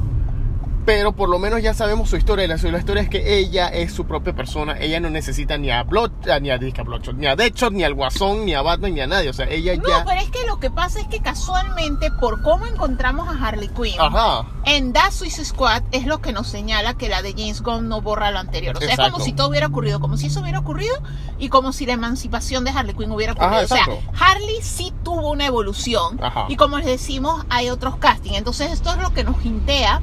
pero 0.89 1.11
por 1.11 1.29
lo 1.29 1.37
menos 1.37 1.61
ya 1.61 1.75
sabemos 1.75 2.09
su 2.09 2.17
historia. 2.17 2.45
Y 2.45 2.47
la, 2.47 2.55
la 2.55 2.79
historia 2.79 3.03
es 3.03 3.09
que 3.09 3.37
ella 3.37 3.67
es 3.67 3.93
su 3.93 4.07
propia 4.07 4.33
persona. 4.33 4.75
Ella 4.79 4.99
no 4.99 5.11
necesita 5.11 5.55
ni 5.55 5.69
a 5.69 5.83
Blood, 5.83 6.09
ni 6.41 6.49
a, 6.49 6.57
disque 6.57 6.81
a 6.81 6.83
Bloodshot, 6.83 7.15
ni 7.15 7.27
a 7.27 7.35
Deadshot, 7.35 7.71
ni 7.73 7.83
al 7.83 7.93
Guasón, 7.93 8.43
ni 8.43 8.55
a 8.55 8.63
Batman, 8.63 8.95
ni 8.95 9.01
a 9.01 9.05
nadie. 9.05 9.29
O 9.29 9.33
sea, 9.33 9.47
ella 9.47 9.75
No, 9.75 9.87
ya. 9.87 10.03
pero 10.03 10.19
es 10.19 10.31
que 10.31 10.43
lo 10.47 10.59
que 10.59 10.71
pasa 10.71 10.99
es 10.99 11.05
que 11.05 11.19
casualmente, 11.19 12.09
por 12.19 12.41
cómo 12.41 12.65
encontramos 12.65 13.27
a 13.29 13.33
Harley 13.33 13.67
Quinn, 13.69 13.99
Ajá. 14.01 14.47
en 14.65 14.91
The 14.91 15.11
Suicide 15.11 15.45
Squad 15.45 15.83
es 15.91 16.07
lo 16.07 16.21
que 16.21 16.33
nos 16.33 16.47
señala 16.47 16.95
que 16.95 17.07
la 17.07 17.21
de 17.21 17.33
James 17.33 17.61
Gunn 17.61 17.87
no 17.87 18.01
borra 18.01 18.31
lo 18.31 18.39
anterior. 18.39 18.75
O 18.75 18.79
sea, 18.79 18.89
es 18.89 18.97
como 18.97 19.19
si 19.23 19.33
todo 19.33 19.49
hubiera 19.49 19.67
ocurrido, 19.67 19.99
como 19.99 20.17
si 20.17 20.25
eso 20.25 20.39
hubiera 20.41 20.57
ocurrido 20.57 20.95
y 21.37 21.49
como 21.49 21.71
si 21.71 21.85
la 21.85 21.93
emancipación 21.93 22.63
de 22.63 22.71
Harley 22.71 22.95
Quinn 22.95 23.11
hubiera 23.11 23.33
ocurrido. 23.33 23.57
Ajá, 23.57 23.63
o 23.63 23.67
sea. 23.67 23.85
Harley 24.19 24.57
sí 24.63 24.91
tuvo 25.03 25.29
una 25.29 25.45
evolución 25.45 26.17
Ajá. 26.19 26.45
y 26.49 26.55
como 26.55 26.79
les 26.79 26.87
decimos, 26.87 27.45
hay 27.51 27.69
otros 27.69 27.97
castings. 27.97 28.37
Entonces, 28.37 28.71
esto 28.71 28.89
es 28.89 28.97
lo 28.97 29.13
que 29.13 29.23
nos 29.23 29.45
hintea 29.45 30.01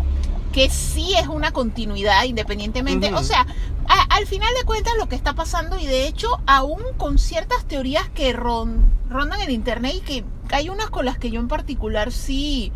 que 0.57 0.71
sí 0.71 1.13
es 1.21 1.29
una 1.29 1.51
continuidad 1.53 2.25
independientemente. 2.25 3.09
O 3.19 3.23
sea, 3.23 3.47
a- 3.89 4.15
al 4.17 4.27
final 4.27 4.49
de 4.59 4.65
cuentas 4.65 4.95
lo 4.99 5.07
que 5.07 5.15
está 5.15 5.35
pasando 5.35 5.79
y 5.79 5.85
de 5.85 6.07
hecho 6.09 6.29
aún 6.47 6.81
con 6.97 7.19
ciertas 7.19 7.67
teorías 7.67 8.09
que 8.09 8.33
ron- 8.35 8.87
rondan 9.11 9.43
en 9.43 9.51
internet 9.51 9.97
y 9.97 10.01
que 10.01 10.25
hay 10.53 10.71
unas 10.71 10.89
con 10.89 11.05
las 11.05 11.19
que 11.19 11.31
yo 11.31 11.41
en 11.41 11.49
particular 11.49 12.11
sí 12.11 12.73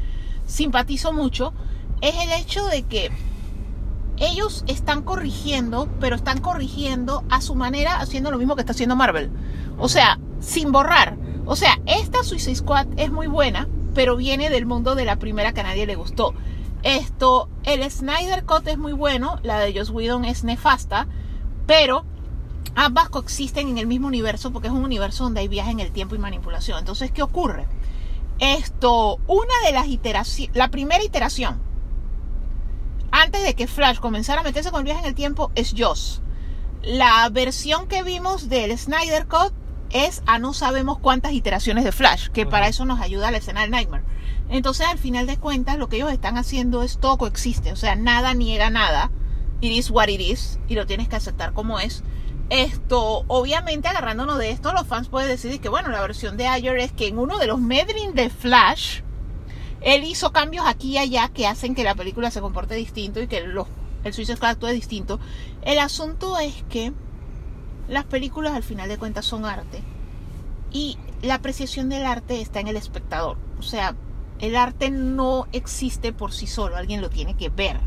simpatizo 0.46 1.14
mucho, 1.14 1.54
es 2.02 2.14
el 2.22 2.32
hecho 2.38 2.66
de 2.66 2.82
que 2.82 3.10
ellos 4.18 4.62
están 4.66 5.00
corrigiendo, 5.00 5.88
pero 6.00 6.16
están 6.16 6.42
corrigiendo 6.42 7.24
a 7.30 7.40
su 7.40 7.54
manera, 7.54 7.98
haciendo 7.98 8.30
lo 8.30 8.36
mismo 8.36 8.56
que 8.56 8.60
está 8.60 8.72
haciendo 8.72 8.94
Marvel. 8.94 9.30
O 9.78 9.88
sea, 9.88 10.18
sin 10.40 10.70
borrar. 10.70 11.16
O 11.46 11.56
sea, 11.56 11.80
esta 11.86 12.22
Suicide 12.24 12.56
Squad 12.56 12.88
es 12.98 13.10
muy 13.10 13.26
buena, 13.26 13.68
pero 13.94 14.16
viene 14.16 14.50
del 14.50 14.66
mundo 14.66 14.94
de 14.94 15.06
la 15.06 15.16
primera 15.16 15.52
que 15.52 15.60
a 15.60 15.64
nadie 15.64 15.86
le 15.86 15.94
gustó. 15.96 16.34
Esto, 16.82 17.48
el 17.64 17.88
Snyder 17.90 18.44
Cut 18.44 18.66
es 18.66 18.78
muy 18.78 18.92
bueno, 18.92 19.38
la 19.42 19.58
de 19.58 19.76
Joss 19.76 19.90
Whedon 19.90 20.24
es 20.24 20.44
nefasta, 20.44 21.06
pero 21.66 22.04
ambas 22.74 23.10
coexisten 23.10 23.68
en 23.68 23.78
el 23.78 23.86
mismo 23.86 24.06
universo 24.06 24.52
porque 24.52 24.68
es 24.68 24.74
un 24.74 24.84
universo 24.84 25.24
donde 25.24 25.40
hay 25.40 25.48
viaje 25.48 25.70
en 25.70 25.80
el 25.80 25.92
tiempo 25.92 26.14
y 26.14 26.18
manipulación. 26.18 26.78
Entonces, 26.78 27.10
¿qué 27.10 27.22
ocurre? 27.22 27.66
Esto, 28.38 29.18
una 29.26 29.54
de 29.66 29.72
las 29.72 29.88
iteraciones, 29.88 30.56
la 30.56 30.70
primera 30.70 31.04
iteración, 31.04 31.60
antes 33.10 33.42
de 33.42 33.54
que 33.54 33.66
Flash 33.66 33.98
comenzara 33.98 34.40
a 34.40 34.44
meterse 34.44 34.70
con 34.70 34.80
el 34.80 34.84
viaje 34.84 35.00
en 35.00 35.06
el 35.06 35.14
tiempo, 35.14 35.50
es 35.54 35.74
Joss. 35.76 36.22
La 36.82 37.28
versión 37.30 37.88
que 37.88 38.02
vimos 38.02 38.48
del 38.48 38.76
Snyder 38.78 39.26
Cut 39.26 39.52
es 39.90 40.22
a 40.26 40.38
no 40.38 40.54
sabemos 40.54 40.98
cuántas 40.98 41.32
iteraciones 41.32 41.84
de 41.84 41.92
Flash, 41.92 42.28
que 42.28 42.46
para 42.46 42.68
eso 42.68 42.84
nos 42.84 43.00
ayuda 43.00 43.30
la 43.30 43.38
escena 43.38 43.62
del 43.62 43.70
Nightmare. 43.70 44.04
Entonces, 44.50 44.86
al 44.86 44.98
final 44.98 45.26
de 45.26 45.38
cuentas, 45.38 45.78
lo 45.78 45.88
que 45.88 45.96
ellos 45.96 46.12
están 46.12 46.36
haciendo 46.36 46.82
es 46.82 46.98
todo 46.98 47.18
coexiste, 47.18 47.72
o 47.72 47.76
sea, 47.76 47.94
nada 47.94 48.34
niega 48.34 48.68
nada. 48.68 49.10
It 49.60 49.72
is 49.72 49.90
what 49.90 50.08
it 50.08 50.20
is, 50.20 50.58
y 50.68 50.74
lo 50.74 50.86
tienes 50.86 51.08
que 51.08 51.16
aceptar 51.16 51.52
como 51.52 51.78
es. 51.78 52.02
Esto, 52.50 53.24
obviamente, 53.28 53.86
agarrándonos 53.86 54.38
de 54.38 54.50
esto, 54.50 54.72
los 54.72 54.86
fans 54.86 55.08
pueden 55.08 55.28
decir 55.28 55.60
que, 55.60 55.68
bueno, 55.68 55.88
la 55.90 56.00
versión 56.00 56.36
de 56.36 56.48
Ayer 56.48 56.76
es 56.78 56.90
que 56.90 57.06
en 57.06 57.18
uno 57.18 57.38
de 57.38 57.46
los 57.46 57.60
Medrin 57.60 58.14
de 58.14 58.28
Flash, 58.28 59.02
él 59.82 60.02
hizo 60.02 60.32
cambios 60.32 60.66
aquí 60.66 60.92
y 60.92 60.98
allá 60.98 61.28
que 61.28 61.46
hacen 61.46 61.76
que 61.76 61.84
la 61.84 61.94
película 61.94 62.30
se 62.32 62.40
comporte 62.40 62.74
distinto 62.74 63.20
y 63.20 63.28
que 63.28 63.38
el 63.38 64.12
Suicide 64.12 64.36
Squad 64.36 64.50
actúe 64.50 64.68
distinto. 64.68 65.20
El 65.62 65.78
asunto 65.78 66.38
es 66.38 66.64
que 66.68 66.92
las 67.88 68.04
películas 68.04 68.54
al 68.54 68.62
final 68.64 68.88
de 68.88 68.98
cuentas 68.98 69.26
son 69.26 69.44
arte 69.44 69.82
y 70.72 70.98
la 71.22 71.36
apreciación 71.36 71.88
del 71.88 72.04
arte 72.04 72.40
está 72.40 72.60
en 72.60 72.68
el 72.68 72.76
espectador. 72.76 73.36
O 73.58 73.62
sea, 73.62 73.94
el 74.40 74.56
arte 74.56 74.90
no 74.90 75.46
existe 75.52 76.12
por 76.12 76.32
sí 76.32 76.46
solo, 76.46 76.76
alguien 76.76 77.00
lo 77.00 77.10
tiene 77.10 77.34
que 77.34 77.48
ver. 77.48 77.78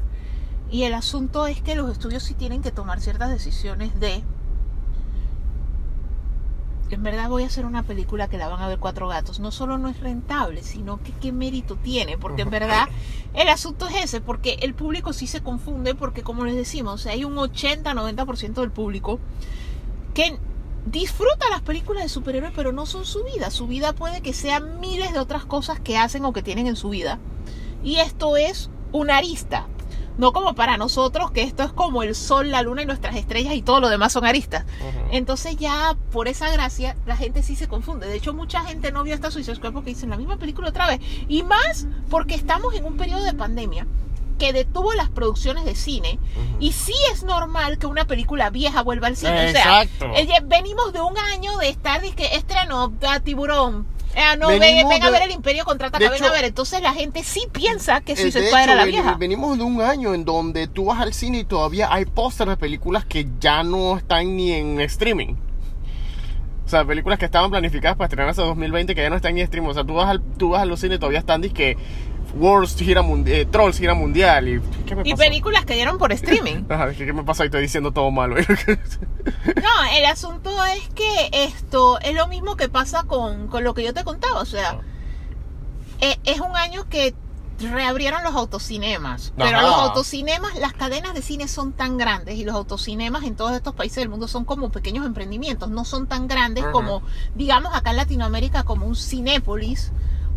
Y 0.71 0.83
el 0.83 0.93
asunto 0.93 1.45
es 1.47 1.61
que 1.61 1.75
los 1.75 1.91
estudios 1.91 2.23
sí 2.23 2.33
tienen 2.33 2.61
que 2.61 2.71
tomar 2.71 2.99
ciertas 2.99 3.29
decisiones 3.29 3.99
de 3.99 4.23
en 6.93 7.03
verdad 7.03 7.29
voy 7.29 7.43
a 7.43 7.47
hacer 7.47 7.65
una 7.65 7.83
película 7.83 8.27
que 8.27 8.37
la 8.37 8.47
van 8.47 8.61
a 8.61 8.67
ver 8.67 8.79
cuatro 8.79 9.07
gatos. 9.07 9.39
No 9.39 9.51
solo 9.51 9.77
no 9.77 9.89
es 9.89 9.99
rentable, 9.99 10.63
sino 10.63 11.01
que 11.01 11.11
qué 11.11 11.31
mérito 11.31 11.75
tiene. 11.75 12.17
Porque 12.17 12.43
en 12.43 12.49
verdad 12.51 12.87
el 13.33 13.49
asunto 13.49 13.87
es 13.87 13.95
ese, 14.03 14.21
porque 14.21 14.57
el 14.61 14.73
público 14.73 15.13
sí 15.13 15.27
se 15.27 15.41
confunde, 15.41 15.95
porque 15.95 16.23
como 16.23 16.45
les 16.45 16.55
decimos, 16.55 17.05
hay 17.07 17.23
un 17.23 17.35
80-90% 17.35 18.53
del 18.53 18.71
público 18.71 19.19
que 20.13 20.37
disfruta 20.85 21.49
las 21.49 21.61
películas 21.61 22.03
de 22.03 22.09
superhéroes, 22.09 22.53
pero 22.55 22.71
no 22.71 22.85
son 22.85 23.05
su 23.05 23.23
vida. 23.23 23.49
Su 23.51 23.67
vida 23.67 23.93
puede 23.93 24.21
que 24.21 24.33
sean 24.33 24.79
miles 24.79 25.13
de 25.13 25.19
otras 25.19 25.45
cosas 25.45 25.79
que 25.79 25.97
hacen 25.97 26.25
o 26.25 26.33
que 26.33 26.43
tienen 26.43 26.67
en 26.67 26.75
su 26.75 26.89
vida. 26.89 27.19
Y 27.83 27.97
esto 27.97 28.37
es 28.37 28.69
una 28.91 29.17
arista. 29.17 29.67
No 30.17 30.31
como 30.31 30.53
para 30.53 30.77
nosotros, 30.77 31.31
que 31.31 31.41
esto 31.41 31.63
es 31.63 31.73
como 31.73 32.03
el 32.03 32.13
sol, 32.13 32.51
la 32.51 32.61
luna 32.61 32.83
y 32.83 32.85
nuestras 32.85 33.15
estrellas 33.15 33.55
y 33.55 33.63
todo 33.63 33.79
lo 33.79 33.89
demás 33.89 34.13
son 34.13 34.25
aristas. 34.25 34.63
Entonces 35.11 35.57
ya 35.57 35.97
por 36.11 36.27
esa 36.27 36.51
gracia 36.51 36.95
la 37.07 37.17
gente 37.17 37.41
sí 37.41 37.55
se 37.55 37.67
confunde. 37.67 38.07
De 38.07 38.15
hecho 38.15 38.31
mucha 38.33 38.63
gente 38.63 38.91
no 38.91 39.03
vio 39.03 39.15
esta 39.15 39.31
Suicide 39.31 39.55
Squad 39.55 39.73
porque 39.73 39.89
dicen 39.89 40.11
la 40.11 40.17
misma 40.17 40.37
película 40.37 40.69
otra 40.69 40.87
vez. 40.87 40.99
Y 41.27 41.41
más 41.41 41.87
porque 42.11 42.35
estamos 42.35 42.75
en 42.75 42.85
un 42.85 42.95
periodo 42.95 43.23
de 43.23 43.33
pandemia 43.33 43.87
que 44.43 44.51
detuvo 44.51 44.91
las 44.93 45.09
producciones 45.09 45.63
de 45.63 45.73
cine 45.73 46.19
y 46.59 46.73
sí 46.73 46.91
es 47.13 47.23
normal 47.23 47.77
que 47.77 47.87
una 47.87 48.05
película 48.05 48.49
vieja 48.49 48.81
vuelva 48.81 49.07
al 49.07 49.15
cine. 49.15 49.51
Exacto. 49.51 50.11
O 50.11 50.15
sea, 50.15 50.21
eh, 50.37 50.41
venimos 50.43 50.91
de 50.91 50.99
un 50.99 51.17
año 51.17 51.57
de 51.59 51.69
estar 51.69 52.01
que 52.01 52.35
estreno 52.35 52.89
da 52.99 53.21
tiburón. 53.21 53.87
Eh, 54.15 54.21
no, 54.37 54.49
ven, 54.49 54.59
Venimos 54.59 54.91
ven 54.91 55.01
a 55.01 55.05
de- 55.05 55.11
ver 55.13 55.21
el 55.23 55.31
Imperio 55.31 55.63
contraataca, 55.63 56.03
ven 56.09 56.13
hecho- 56.15 56.25
a 56.27 56.31
ver. 56.31 56.43
Entonces 56.43 56.81
la 56.81 56.93
gente 56.93 57.23
sí 57.23 57.47
piensa 57.53 58.01
que 58.01 58.17
Suicide 58.17 58.41
de 58.41 58.47
Squad 58.49 58.63
era 58.63 58.75
la 58.75 58.83
ven- 58.83 58.91
vieja. 58.95 59.15
venimos 59.17 59.57
de 59.57 59.63
un 59.63 59.81
año 59.81 60.13
en 60.13 60.25
donde 60.25 60.67
tú 60.67 60.85
vas 60.85 60.99
al 60.99 61.13
cine 61.13 61.39
y 61.39 61.43
todavía 61.45 61.87
hay 61.91 62.03
pósteres 62.05 62.51
de 62.51 62.57
películas 62.57 63.05
que 63.05 63.25
ya 63.39 63.63
no 63.63 63.97
están 63.97 64.35
ni 64.35 64.51
en 64.51 64.81
streaming. 64.81 65.35
O 66.65 66.69
sea, 66.69 66.85
películas 66.85 67.17
que 67.19 67.25
estaban 67.25 67.49
planificadas 67.49 67.95
para 67.97 68.07
estrenarse 68.07 68.41
en 68.41 68.47
2020 68.47 68.93
que 68.95 69.01
ya 69.01 69.09
no 69.09 69.15
están 69.15 69.33
ni 69.35 69.39
en 69.41 69.45
streaming. 69.45 69.69
O 69.69 69.73
sea, 69.73 69.83
tú 69.83 69.93
vas, 69.95 70.09
al, 70.09 70.21
tú 70.37 70.49
vas 70.49 70.61
a 70.61 70.65
los 70.65 70.79
cines 70.79 70.97
y 70.97 70.99
todavía 70.99 71.19
están 71.19 71.41
que 71.41 71.77
Worlds 72.35 72.75
gira 72.77 73.01
mundial, 73.01 73.47
Trolls 73.47 73.77
gira 73.77 73.93
mundial. 73.93 74.47
¿Y 74.47 74.61
qué 74.85 74.95
me 74.95 75.03
Y 75.05 75.13
películas 75.15 75.65
que 75.65 75.75
dieron 75.75 75.97
por 75.97 76.11
streaming. 76.11 76.63
Ajá, 76.69 76.91
¿qué, 76.93 77.05
qué 77.05 77.13
me 77.13 77.23
pasa? 77.23 77.43
Y 77.43 77.47
estoy 77.47 77.61
diciendo 77.61 77.91
todo 77.91 78.09
malo. 78.11 78.35
No, 79.55 79.97
el 79.97 80.05
asunto 80.05 80.51
es 80.65 80.89
que 80.89 81.29
esto 81.31 81.97
es 82.01 82.13
lo 82.13 82.27
mismo 82.27 82.57
que 82.57 82.67
pasa 82.67 83.03
con, 83.03 83.47
con 83.47 83.63
lo 83.63 83.73
que 83.73 83.83
yo 83.83 83.93
te 83.93 84.03
contaba. 84.03 84.41
O 84.41 84.45
sea, 84.45 84.79
e- 86.01 86.19
es 86.25 86.41
un 86.41 86.55
año 86.57 86.89
que 86.89 87.13
reabrieron 87.59 88.23
los 88.23 88.35
autocinemas. 88.35 89.33
Pero 89.37 89.57
Ajá. 89.57 89.61
los 89.61 89.75
autocinemas, 89.75 90.55
las 90.55 90.73
cadenas 90.73 91.13
de 91.13 91.21
cine 91.21 91.47
son 91.47 91.71
tan 91.71 91.97
grandes 91.97 92.35
y 92.37 92.43
los 92.43 92.55
autocinemas 92.55 93.23
en 93.23 93.35
todos 93.35 93.53
estos 93.53 93.73
países 93.75 93.97
del 93.97 94.09
mundo 94.09 94.27
son 94.27 94.43
como 94.43 94.69
pequeños 94.71 95.05
emprendimientos. 95.05 95.69
No 95.69 95.85
son 95.85 96.07
tan 96.07 96.27
grandes 96.27 96.65
como, 96.73 97.01
digamos, 97.35 97.73
acá 97.75 97.91
en 97.91 97.97
Latinoamérica, 97.97 98.63
como 98.63 98.85
un 98.85 98.95
Cinépolis. 98.95 99.91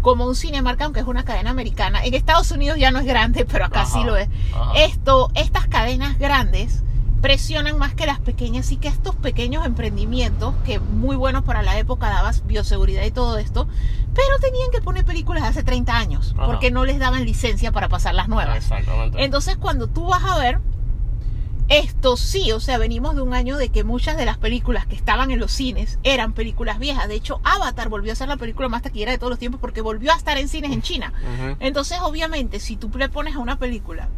Como 0.07 0.25
un 0.25 0.37
Cinemark, 0.37 0.81
aunque 0.83 1.01
es 1.01 1.07
una 1.07 1.25
cadena 1.25 1.51
americana. 1.51 2.05
En 2.05 2.14
Estados 2.14 2.53
Unidos 2.53 2.79
ya 2.79 2.92
no 2.92 3.01
es 3.01 3.07
grande, 3.07 3.45
pero 3.45 3.64
acá 3.64 3.83
Ajá, 3.83 3.90
sí 3.92 4.05
lo 4.05 4.16
es. 4.16 4.29
ajá. 4.55 4.71
Esto, 4.77 5.33
estas 5.35 5.66
cadenas 5.66 6.16
grandes 6.16 6.85
presionan 7.21 7.77
más 7.77 7.92
que 7.95 8.07
las 8.07 8.21
pequeñas 8.21 8.71
y 8.71 8.77
que 8.77 8.87
estos 8.87 9.16
pequeños 9.16 9.66
emprendimientos, 9.66 10.55
que 10.64 10.79
muy 10.79 11.16
buenos 11.16 11.42
para 11.42 11.64
la 11.64 11.77
época, 11.77 12.09
dabas 12.09 12.47
bioseguridad 12.47 13.03
y 13.03 13.11
todo 13.11 13.37
esto, 13.37 13.66
pero 14.14 14.38
tenían 14.40 14.71
que 14.71 14.81
poner 14.81 15.05
películas 15.05 15.42
de 15.42 15.49
hace 15.49 15.64
30 15.64 15.97
años, 15.97 16.35
Ajá. 16.37 16.47
porque 16.47 16.71
no 16.71 16.85
les 16.85 17.01
daban 17.01 17.25
licencia 17.25 17.73
para 17.73 17.88
pasar 17.88 18.14
las 18.14 18.29
nuevas. 18.29 18.59
Exactamente. 18.59 19.25
Entonces, 19.25 19.57
cuando 19.57 19.88
tú 19.88 20.07
vas 20.07 20.23
a 20.23 20.38
ver, 20.38 20.61
esto 21.68 22.16
sí, 22.16 22.52
o 22.52 22.61
sea, 22.61 22.79
venimos 22.79 23.16
de 23.16 23.22
un 23.22 23.35
año 23.35 23.57
de 23.57 23.70
que 23.70 23.85
muchas 23.85 24.16
de 24.16 24.24
las 24.24 24.38
películas 24.38 24.87
que 24.87 24.94
estaban 24.94 25.31
en 25.31 25.40
los 25.40 25.52
cines 25.52 25.98
eran 26.05 26.33
películas 26.33 26.79
viejas. 26.79 27.09
De 27.09 27.14
hecho, 27.14 27.40
Avatar 27.44 27.88
volvió 27.88 28.12
a 28.12 28.16
ser 28.16 28.29
la 28.29 28.37
película 28.37 28.68
más 28.68 28.83
taquillera 28.83 29.12
de 29.12 29.18
todos 29.18 29.31
los 29.31 29.38
tiempos 29.38 29.61
porque 29.61 29.81
volvió 29.81 30.12
a 30.12 30.16
estar 30.16 30.38
en 30.38 30.48
cines 30.48 30.72
en 30.72 30.83
China. 30.83 31.12
Entonces, 31.61 31.98
obviamente, 32.02 32.61
si 32.61 32.76
tú 32.76 32.90
le 32.96 33.09
pones 33.09 33.35
a 33.35 33.40
una 33.40 33.59
película 33.59 34.09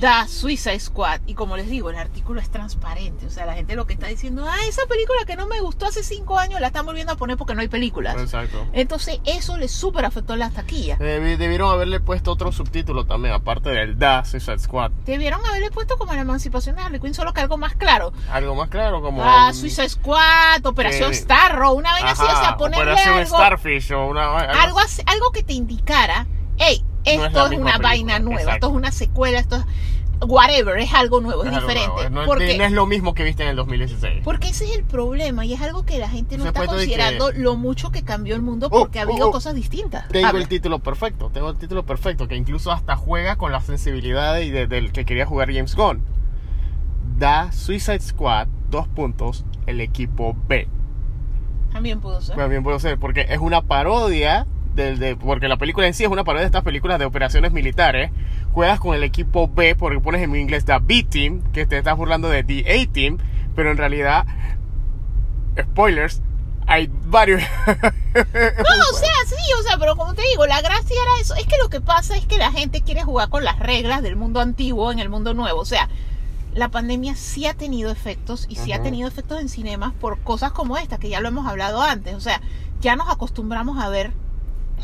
da 0.00 0.26
Suicide 0.28 0.80
Squad. 0.80 1.20
Y 1.26 1.34
como 1.34 1.56
les 1.56 1.68
digo, 1.68 1.90
el 1.90 1.96
artículo 1.96 2.40
es 2.40 2.50
transparente. 2.50 3.26
O 3.26 3.30
sea, 3.30 3.46
la 3.46 3.54
gente 3.54 3.76
lo 3.76 3.86
que 3.86 3.94
está 3.94 4.08
diciendo, 4.08 4.44
ah, 4.48 4.56
esa 4.68 4.82
película 4.86 5.20
que 5.26 5.36
no 5.36 5.46
me 5.46 5.60
gustó 5.60 5.86
hace 5.86 6.02
cinco 6.02 6.38
años 6.38 6.60
la 6.60 6.66
están 6.68 6.84
volviendo 6.86 7.12
a 7.12 7.16
poner 7.16 7.36
porque 7.36 7.54
no 7.54 7.60
hay 7.60 7.68
películas. 7.68 8.16
Exacto. 8.20 8.66
Entonces, 8.72 9.20
eso 9.24 9.56
le 9.56 9.68
súper 9.68 10.04
afectó 10.04 10.36
las 10.36 10.52
taquillas. 10.54 10.98
Debi- 10.98 11.36
Debieron 11.36 11.70
haberle 11.70 12.00
puesto 12.00 12.32
otro 12.32 12.50
subtítulo 12.52 13.06
también, 13.06 13.34
aparte 13.34 13.70
del 13.70 13.98
Da 13.98 14.24
Suicide 14.24 14.58
Squad. 14.58 14.90
Debieron 15.04 15.44
haberle 15.46 15.70
puesto 15.70 15.96
como 15.96 16.12
la 16.12 16.20
emancipación 16.22 16.76
de 16.76 16.82
Harley 16.82 17.00
Quinn, 17.00 17.14
solo 17.14 17.32
que 17.32 17.40
algo 17.40 17.56
más 17.56 17.74
claro. 17.74 18.12
Algo 18.30 18.54
más 18.54 18.68
claro, 18.68 19.00
como. 19.00 19.22
Ah, 19.24 19.52
Suicide 19.52 19.88
Squad, 19.88 20.64
Operación 20.64 21.12
Eh, 21.12 21.14
Starro, 21.14 21.72
una 21.74 21.94
vez 21.94 22.04
así, 22.04 22.22
o 22.22 22.26
sea, 22.40 22.56
ponerle 22.56 22.84
Operación 22.92 23.14
algo, 23.18 23.36
Starfish 23.36 23.92
o 23.92 24.06
una. 24.06 24.38
algo, 24.40 24.80
así- 24.80 25.02
algo 25.06 25.30
que 25.32 25.42
te 25.42 25.52
indicara, 25.52 26.26
hey, 26.58 26.84
No 27.04 27.26
esto 27.26 27.38
es 27.46 27.46
una 27.46 27.48
película, 27.72 27.78
vaina 27.78 28.18
nueva, 28.18 28.40
exacto. 28.40 28.54
esto 28.66 28.66
es 28.68 28.72
una 28.74 28.92
secuela, 28.92 29.38
esto 29.38 29.56
es 29.56 29.64
whatever, 30.26 30.78
es 30.78 30.92
algo 30.94 31.20
nuevo, 31.20 31.44
es, 31.44 31.50
diferente. 31.50 31.86
nuevo, 32.08 32.10
No, 32.10 32.20
es- 32.22 32.26
porque, 32.26 32.56
no 32.56 32.64
es 32.64 32.72
lo 32.72 32.86
mismo 32.86 33.12
que 33.14 33.24
viste 33.24 33.42
en 33.42 33.50
el 33.50 33.56
2016. 33.56 34.22
porque 34.24 34.48
ese 34.48 34.64
es 34.64 34.76
el 34.78 34.84
problema 34.84 35.44
y 35.44 35.52
es 35.52 35.60
algo 35.60 35.84
que 35.84 35.98
la 35.98 36.08
gente 36.08 36.38
no 36.38 36.44
Se 36.44 36.48
está 36.48 36.66
considerando 36.66 37.30
que- 37.30 37.38
lo 37.40 37.56
mucho 37.56 37.90
que 37.90 38.04
cambió 38.04 38.34
el 38.34 38.40
mundo 38.42 38.68
Oh, 38.70 38.78
porque 38.80 39.00
ha 39.00 39.06
oh, 39.06 39.10
habido 39.10 39.28
oh. 39.28 39.32
cosas 39.32 39.54
distintas. 39.54 40.08
Tengo 40.08 40.28
Habla. 40.28 40.40
el 40.40 40.48
título 40.48 40.78
perfecto, 40.78 41.30
tengo 41.30 41.50
el 41.50 41.58
título 41.58 41.84
perfecto, 41.84 42.26
que 42.28 42.36
incluso 42.36 42.72
hasta 42.72 42.96
juega 42.96 43.36
con 43.36 43.52
la 43.52 43.60
sensibilidad 43.60 44.38
y 44.38 44.50
de- 44.50 44.66
del 44.66 44.92
que 44.92 45.04
quería 45.04 45.26
jugar 45.26 45.52
James 45.52 45.74
Gunn. 45.74 46.00
Da 47.18 47.52
Suicide 47.52 48.00
Squad, 48.00 48.48
dos 48.70 48.88
puntos, 48.88 49.44
el 49.66 49.80
equipo 49.80 50.36
B. 50.48 50.68
También 51.72 52.00
pudo 52.00 52.20
ser. 52.22 52.36
También 52.36 52.62
puedo 52.62 52.78
ser, 52.78 52.98
porque 52.98 53.26
es 53.28 53.38
una 53.40 53.62
parodia 53.62 54.46
del 54.74 54.98
de, 54.98 55.16
porque 55.16 55.48
la 55.48 55.56
película 55.56 55.86
en 55.86 55.94
sí 55.94 56.04
es 56.04 56.10
una 56.10 56.24
parodia 56.24 56.42
de 56.42 56.46
estas 56.46 56.62
películas 56.64 56.98
de 56.98 57.04
operaciones 57.04 57.52
militares. 57.52 58.10
Juegas 58.52 58.80
con 58.80 58.94
el 58.94 59.02
equipo 59.02 59.48
B, 59.48 59.74
porque 59.76 60.00
pones 60.00 60.22
en 60.22 60.34
inglés 60.36 60.64
The 60.64 60.78
B 60.80 61.04
Team, 61.04 61.42
que 61.52 61.66
te 61.66 61.78
estás 61.78 61.96
burlando 61.96 62.28
de 62.28 62.44
The 62.44 62.60
A 62.82 62.92
Team, 62.92 63.18
pero 63.54 63.70
en 63.70 63.76
realidad, 63.76 64.26
spoilers, 65.60 66.22
hay 66.66 66.90
varios. 67.06 67.42
No, 68.14 68.20
o 68.22 68.96
sea, 68.96 69.10
sí, 69.26 69.52
o 69.58 69.62
sea, 69.64 69.76
pero 69.76 69.96
como 69.96 70.14
te 70.14 70.22
digo, 70.30 70.46
la 70.46 70.60
gracia 70.60 70.96
era 71.02 71.20
eso. 71.20 71.34
Es 71.34 71.46
que 71.46 71.58
lo 71.58 71.68
que 71.68 71.80
pasa 71.80 72.16
es 72.16 72.26
que 72.26 72.38
la 72.38 72.52
gente 72.52 72.80
quiere 72.80 73.02
jugar 73.02 73.28
con 73.28 73.42
las 73.42 73.58
reglas 73.58 74.02
del 74.02 74.14
mundo 74.14 74.40
antiguo 74.40 74.92
en 74.92 75.00
el 75.00 75.08
mundo 75.08 75.34
nuevo. 75.34 75.58
O 75.60 75.64
sea, 75.64 75.88
la 76.54 76.68
pandemia 76.68 77.16
sí 77.16 77.46
ha 77.46 77.54
tenido 77.54 77.90
efectos 77.90 78.46
y 78.48 78.54
sí 78.54 78.72
ha 78.72 78.76
Ujú. 78.76 78.84
tenido 78.84 79.08
efectos 79.08 79.40
en 79.40 79.48
cinemas 79.48 79.92
por 79.94 80.20
cosas 80.20 80.52
como 80.52 80.76
esta, 80.76 80.98
que 80.98 81.08
ya 81.08 81.20
lo 81.20 81.26
hemos 81.26 81.48
hablado 81.48 81.82
antes. 81.82 82.14
O 82.14 82.20
sea, 82.20 82.40
ya 82.80 82.94
nos 82.94 83.10
acostumbramos 83.10 83.82
a 83.82 83.88
ver 83.88 84.12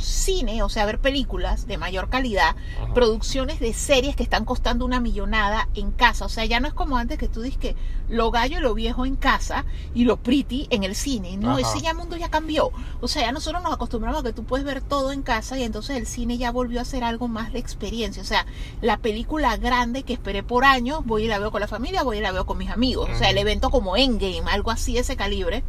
cine, 0.00 0.62
o 0.62 0.68
sea, 0.68 0.86
ver 0.86 0.98
películas 0.98 1.66
de 1.66 1.78
mayor 1.78 2.08
calidad, 2.08 2.56
Ajá. 2.82 2.94
producciones 2.94 3.60
de 3.60 3.72
series 3.72 4.16
que 4.16 4.22
están 4.22 4.44
costando 4.44 4.84
una 4.84 5.00
millonada 5.00 5.68
en 5.74 5.90
casa. 5.92 6.24
O 6.24 6.28
sea, 6.28 6.44
ya 6.44 6.60
no 6.60 6.68
es 6.68 6.74
como 6.74 6.96
antes 6.96 7.18
que 7.18 7.28
tú 7.28 7.42
dices 7.42 7.58
que 7.58 7.76
lo 8.08 8.30
gallo 8.30 8.58
y 8.58 8.60
lo 8.60 8.74
viejo 8.74 9.06
en 9.06 9.16
casa 9.16 9.64
y 9.94 10.04
lo 10.04 10.16
pretty 10.16 10.66
en 10.70 10.82
el 10.84 10.94
cine. 10.94 11.36
No, 11.36 11.52
Ajá. 11.52 11.60
ese 11.60 11.80
ya 11.80 11.94
mundo 11.94 12.16
ya 12.16 12.28
cambió. 12.28 12.70
O 13.00 13.08
sea, 13.08 13.22
ya 13.22 13.32
nosotros 13.32 13.62
nos 13.62 13.72
acostumbramos 13.72 14.20
a 14.20 14.22
que 14.24 14.32
tú 14.32 14.44
puedes 14.44 14.66
ver 14.66 14.80
todo 14.80 15.12
en 15.12 15.22
casa 15.22 15.58
y 15.58 15.62
entonces 15.62 15.96
el 15.96 16.06
cine 16.06 16.38
ya 16.38 16.50
volvió 16.50 16.80
a 16.80 16.84
ser 16.84 17.04
algo 17.04 17.28
más 17.28 17.52
de 17.52 17.58
experiencia. 17.58 18.22
O 18.22 18.26
sea, 18.26 18.46
la 18.80 18.98
película 18.98 19.56
grande 19.56 20.02
que 20.02 20.12
esperé 20.12 20.42
por 20.42 20.64
años, 20.64 21.04
voy 21.04 21.24
y 21.24 21.28
la 21.28 21.38
veo 21.38 21.50
con 21.50 21.60
la 21.60 21.68
familia, 21.68 22.02
voy 22.02 22.18
y 22.18 22.20
la 22.20 22.32
veo 22.32 22.46
con 22.46 22.58
mis 22.58 22.70
amigos. 22.70 23.08
O 23.12 23.16
sea, 23.16 23.30
el 23.30 23.38
evento 23.38 23.70
como 23.70 23.96
Endgame, 23.96 24.42
algo 24.50 24.70
así 24.70 24.94
de 24.94 25.00
ese 25.00 25.16
calibre 25.16 25.62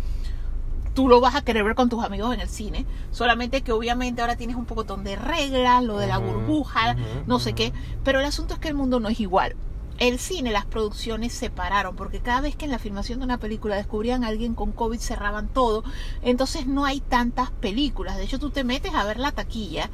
tú 0.93 1.08
lo 1.08 1.21
vas 1.21 1.36
a 1.36 1.43
querer 1.43 1.63
ver 1.63 1.75
con 1.75 1.89
tus 1.89 2.04
amigos 2.04 2.34
en 2.34 2.41
el 2.41 2.49
cine. 2.49 2.86
Solamente 3.12 3.62
que 3.62 3.71
obviamente 3.71 4.21
ahora 4.21 4.36
tienes 4.36 4.56
un 4.56 4.65
pocotón 4.65 5.04
de 5.04 5.15
reglas, 5.15 5.84
lo 5.84 5.97
de 5.97 6.08
la 6.08 6.17
burbuja, 6.17 6.95
no 7.27 7.39
sé 7.39 7.54
qué. 7.54 7.73
Pero 8.04 8.19
el 8.19 8.25
asunto 8.25 8.54
es 8.54 8.60
que 8.60 8.67
el 8.67 8.75
mundo 8.75 8.99
no 8.99 9.10
es 9.10 9.19
igual. 9.19 9.56
El 9.97 10.17
cine, 10.17 10.51
las 10.51 10.65
producciones 10.65 11.32
se 11.32 11.51
pararon, 11.51 11.95
porque 11.95 12.21
cada 12.21 12.41
vez 12.41 12.56
que 12.56 12.65
en 12.65 12.71
la 12.71 12.80
filmación 12.80 13.19
de 13.19 13.25
una 13.25 13.38
película 13.38 13.75
descubrían 13.75 14.23
a 14.23 14.30
alguien 14.30 14.56
con 14.56 14.71
COVID, 14.71 14.99
cerraban 14.99 15.47
todo. 15.47 15.84
Entonces 16.23 16.65
no 16.65 16.86
hay 16.86 17.01
tantas 17.01 17.51
películas. 17.51 18.17
De 18.17 18.23
hecho, 18.23 18.39
tú 18.39 18.49
te 18.49 18.63
metes 18.63 18.93
a 18.95 19.04
ver 19.06 19.19
la 19.19 19.32
taquilla 19.32 19.91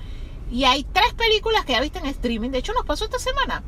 y 0.50 0.64
hay 0.64 0.86
tres 0.86 1.14
películas 1.14 1.66
que 1.66 1.74
ya 1.74 1.82
viste 1.82 2.00
en 2.00 2.06
streaming. 2.06 2.52
De 2.52 2.60
hecho, 2.60 2.74
nos 2.74 2.86
pasó 2.86 3.04
esta 3.04 3.20
semana. 3.20 3.64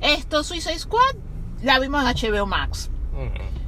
Esto, 0.00 0.42
Suicide 0.42 0.78
Squad, 0.78 1.14
la 1.62 1.78
vimos 1.78 2.02
en 2.02 2.32
HBO 2.32 2.46
Max. 2.46 2.90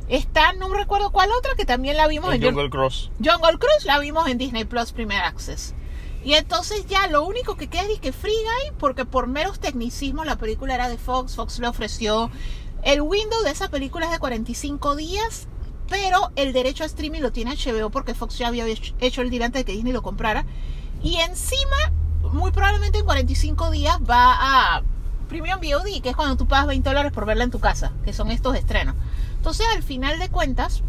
Está, 0.09 0.53
no 0.55 0.69
recuerdo 0.73 1.11
cuál 1.11 1.31
otra, 1.33 1.53
que 1.57 1.65
también 1.65 1.97
la 1.97 2.07
vimos 2.09 2.33
El 2.35 2.43
en 2.43 2.51
Jungle 2.55 2.71
Cross. 2.71 3.11
Jungle 3.19 3.59
Cruise 3.59 3.85
la 3.87 3.99
vimos 3.99 4.29
en 4.29 4.39
Disney 4.39 4.65
Plus 4.65 4.93
Premier 4.93 5.23
Access. 5.23 5.75
Y 6.25 6.35
entonces 6.35 6.87
ya 6.87 7.07
lo 7.09 7.25
único 7.25 7.57
que 7.57 7.69
queda 7.69 7.83
es 7.85 8.01
que 8.01 8.13
Free 8.13 8.33
Guy, 8.33 8.73
porque 8.79 9.05
por 9.05 9.27
meros 9.27 9.61
tecnicismos 9.61 10.25
la 10.27 10.37
película 10.37 10.75
era 10.75 10.89
de 10.89 10.97
Fox, 10.99 11.37
Fox 11.37 11.59
le 11.59 11.69
ofreció 11.69 12.31
el 12.83 13.01
window 13.03 13.43
de 13.43 13.51
esa 13.51 13.69
película 13.69 14.07
es 14.07 14.13
de 14.13 14.19
45 14.19 14.97
días, 14.97 15.49
pero 15.89 16.31
el 16.37 16.53
derecho 16.53 16.83
a 16.83 16.87
streaming 16.87 17.21
lo 17.21 17.33
tiene 17.33 17.55
HBO 17.57 17.91
porque 17.91 18.15
Fox 18.15 18.39
ya 18.39 18.49
había 18.49 18.67
hecho- 18.67 18.95
hecho 19.01 19.21
el 19.23 19.31
deal 19.31 19.43
antes 19.43 19.61
de 19.61 19.65
que 19.65 19.73
Disney 19.73 19.93
lo 19.93 20.03
comprara. 20.03 20.45
Y 21.03 21.17
encima, 21.17 21.77
muy 22.33 22.51
probablemente 22.53 22.99
en 22.99 23.05
45 23.05 23.71
días 23.71 23.99
va 24.09 24.35
a 24.77 24.83
Premium 25.29 25.59
VOD, 25.61 26.01
que 26.03 26.11
es 26.11 26.17
cuando 26.17 26.37
tú 26.37 26.47
pagas 26.47 26.67
20 26.69 26.89
dólares 26.89 27.13
por 27.13 27.25
verla 27.27 27.45
en 27.45 27.51
tu 27.51 27.59
casa, 27.61 27.93
que 28.05 28.13
son 28.15 28.31
estos 28.31 28.55
estrenos. 28.57 28.95
Entonces, 29.45 29.67
al 29.77 29.83
final 29.83 30.19
de 30.19 30.31
cuentas, 30.31 30.83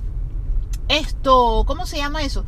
esto, 0.88 1.66
¿cómo 1.68 1.86
se 1.86 1.98
llama 1.98 2.22
eso? 2.22 2.46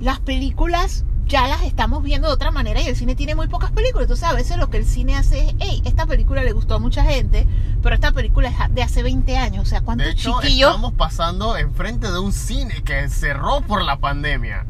Las 0.00 0.18
películas 0.18 1.04
ya 1.26 1.46
las 1.46 1.62
estamos 1.62 2.02
viendo 2.02 2.28
de 2.28 2.32
otra 2.32 2.50
manera 2.50 2.80
y 2.80 2.86
el 2.86 2.96
cine 2.96 3.14
tiene 3.14 3.34
muy 3.34 3.46
pocas 3.46 3.70
películas. 3.70 4.04
Entonces 4.04 4.24
a 4.24 4.32
veces 4.32 4.56
lo 4.56 4.70
que 4.70 4.78
el 4.78 4.86
cine 4.86 5.14
hace 5.14 5.40
es, 5.40 5.54
hey, 5.58 5.82
esta 5.84 6.06
película 6.06 6.42
le 6.42 6.52
gustó 6.52 6.76
a 6.76 6.78
mucha 6.78 7.04
gente, 7.04 7.46
pero 7.82 7.94
esta 7.94 8.12
película 8.12 8.48
es 8.48 8.74
de 8.74 8.82
hace 8.82 9.02
20 9.02 9.36
años. 9.36 9.64
O 9.64 9.66
sea, 9.66 9.82
¿cuántos 9.82 10.06
De 10.06 10.12
hecho, 10.14 10.40
chiquillos? 10.40 10.70
estamos 10.70 10.94
pasando 10.94 11.54
enfrente 11.58 12.10
de 12.10 12.18
un 12.18 12.32
cine 12.32 12.82
que 12.82 13.06
cerró 13.10 13.60
por 13.60 13.82
la 13.82 13.98
pandemia. 13.98 14.64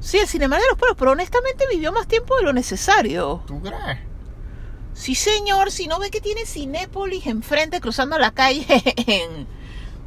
Sí, 0.00 0.18
el 0.18 0.26
Cinema 0.26 0.56
de 0.56 0.62
los 0.70 0.76
Pueblos, 0.76 0.96
pero 0.98 1.12
honestamente 1.12 1.66
vivió 1.70 1.92
más 1.92 2.08
tiempo 2.08 2.36
de 2.36 2.42
lo 2.42 2.52
necesario. 2.52 3.44
¿Tú 3.46 3.62
crees? 3.62 4.00
Sí, 4.94 5.14
señor, 5.14 5.72
si 5.72 5.88
no 5.88 5.98
ve 5.98 6.10
que 6.10 6.20
tiene 6.20 6.46
Cinépolis 6.46 7.26
enfrente 7.26 7.80
cruzando 7.80 8.16
la 8.16 8.30
calle 8.30 8.64
en 9.06 9.46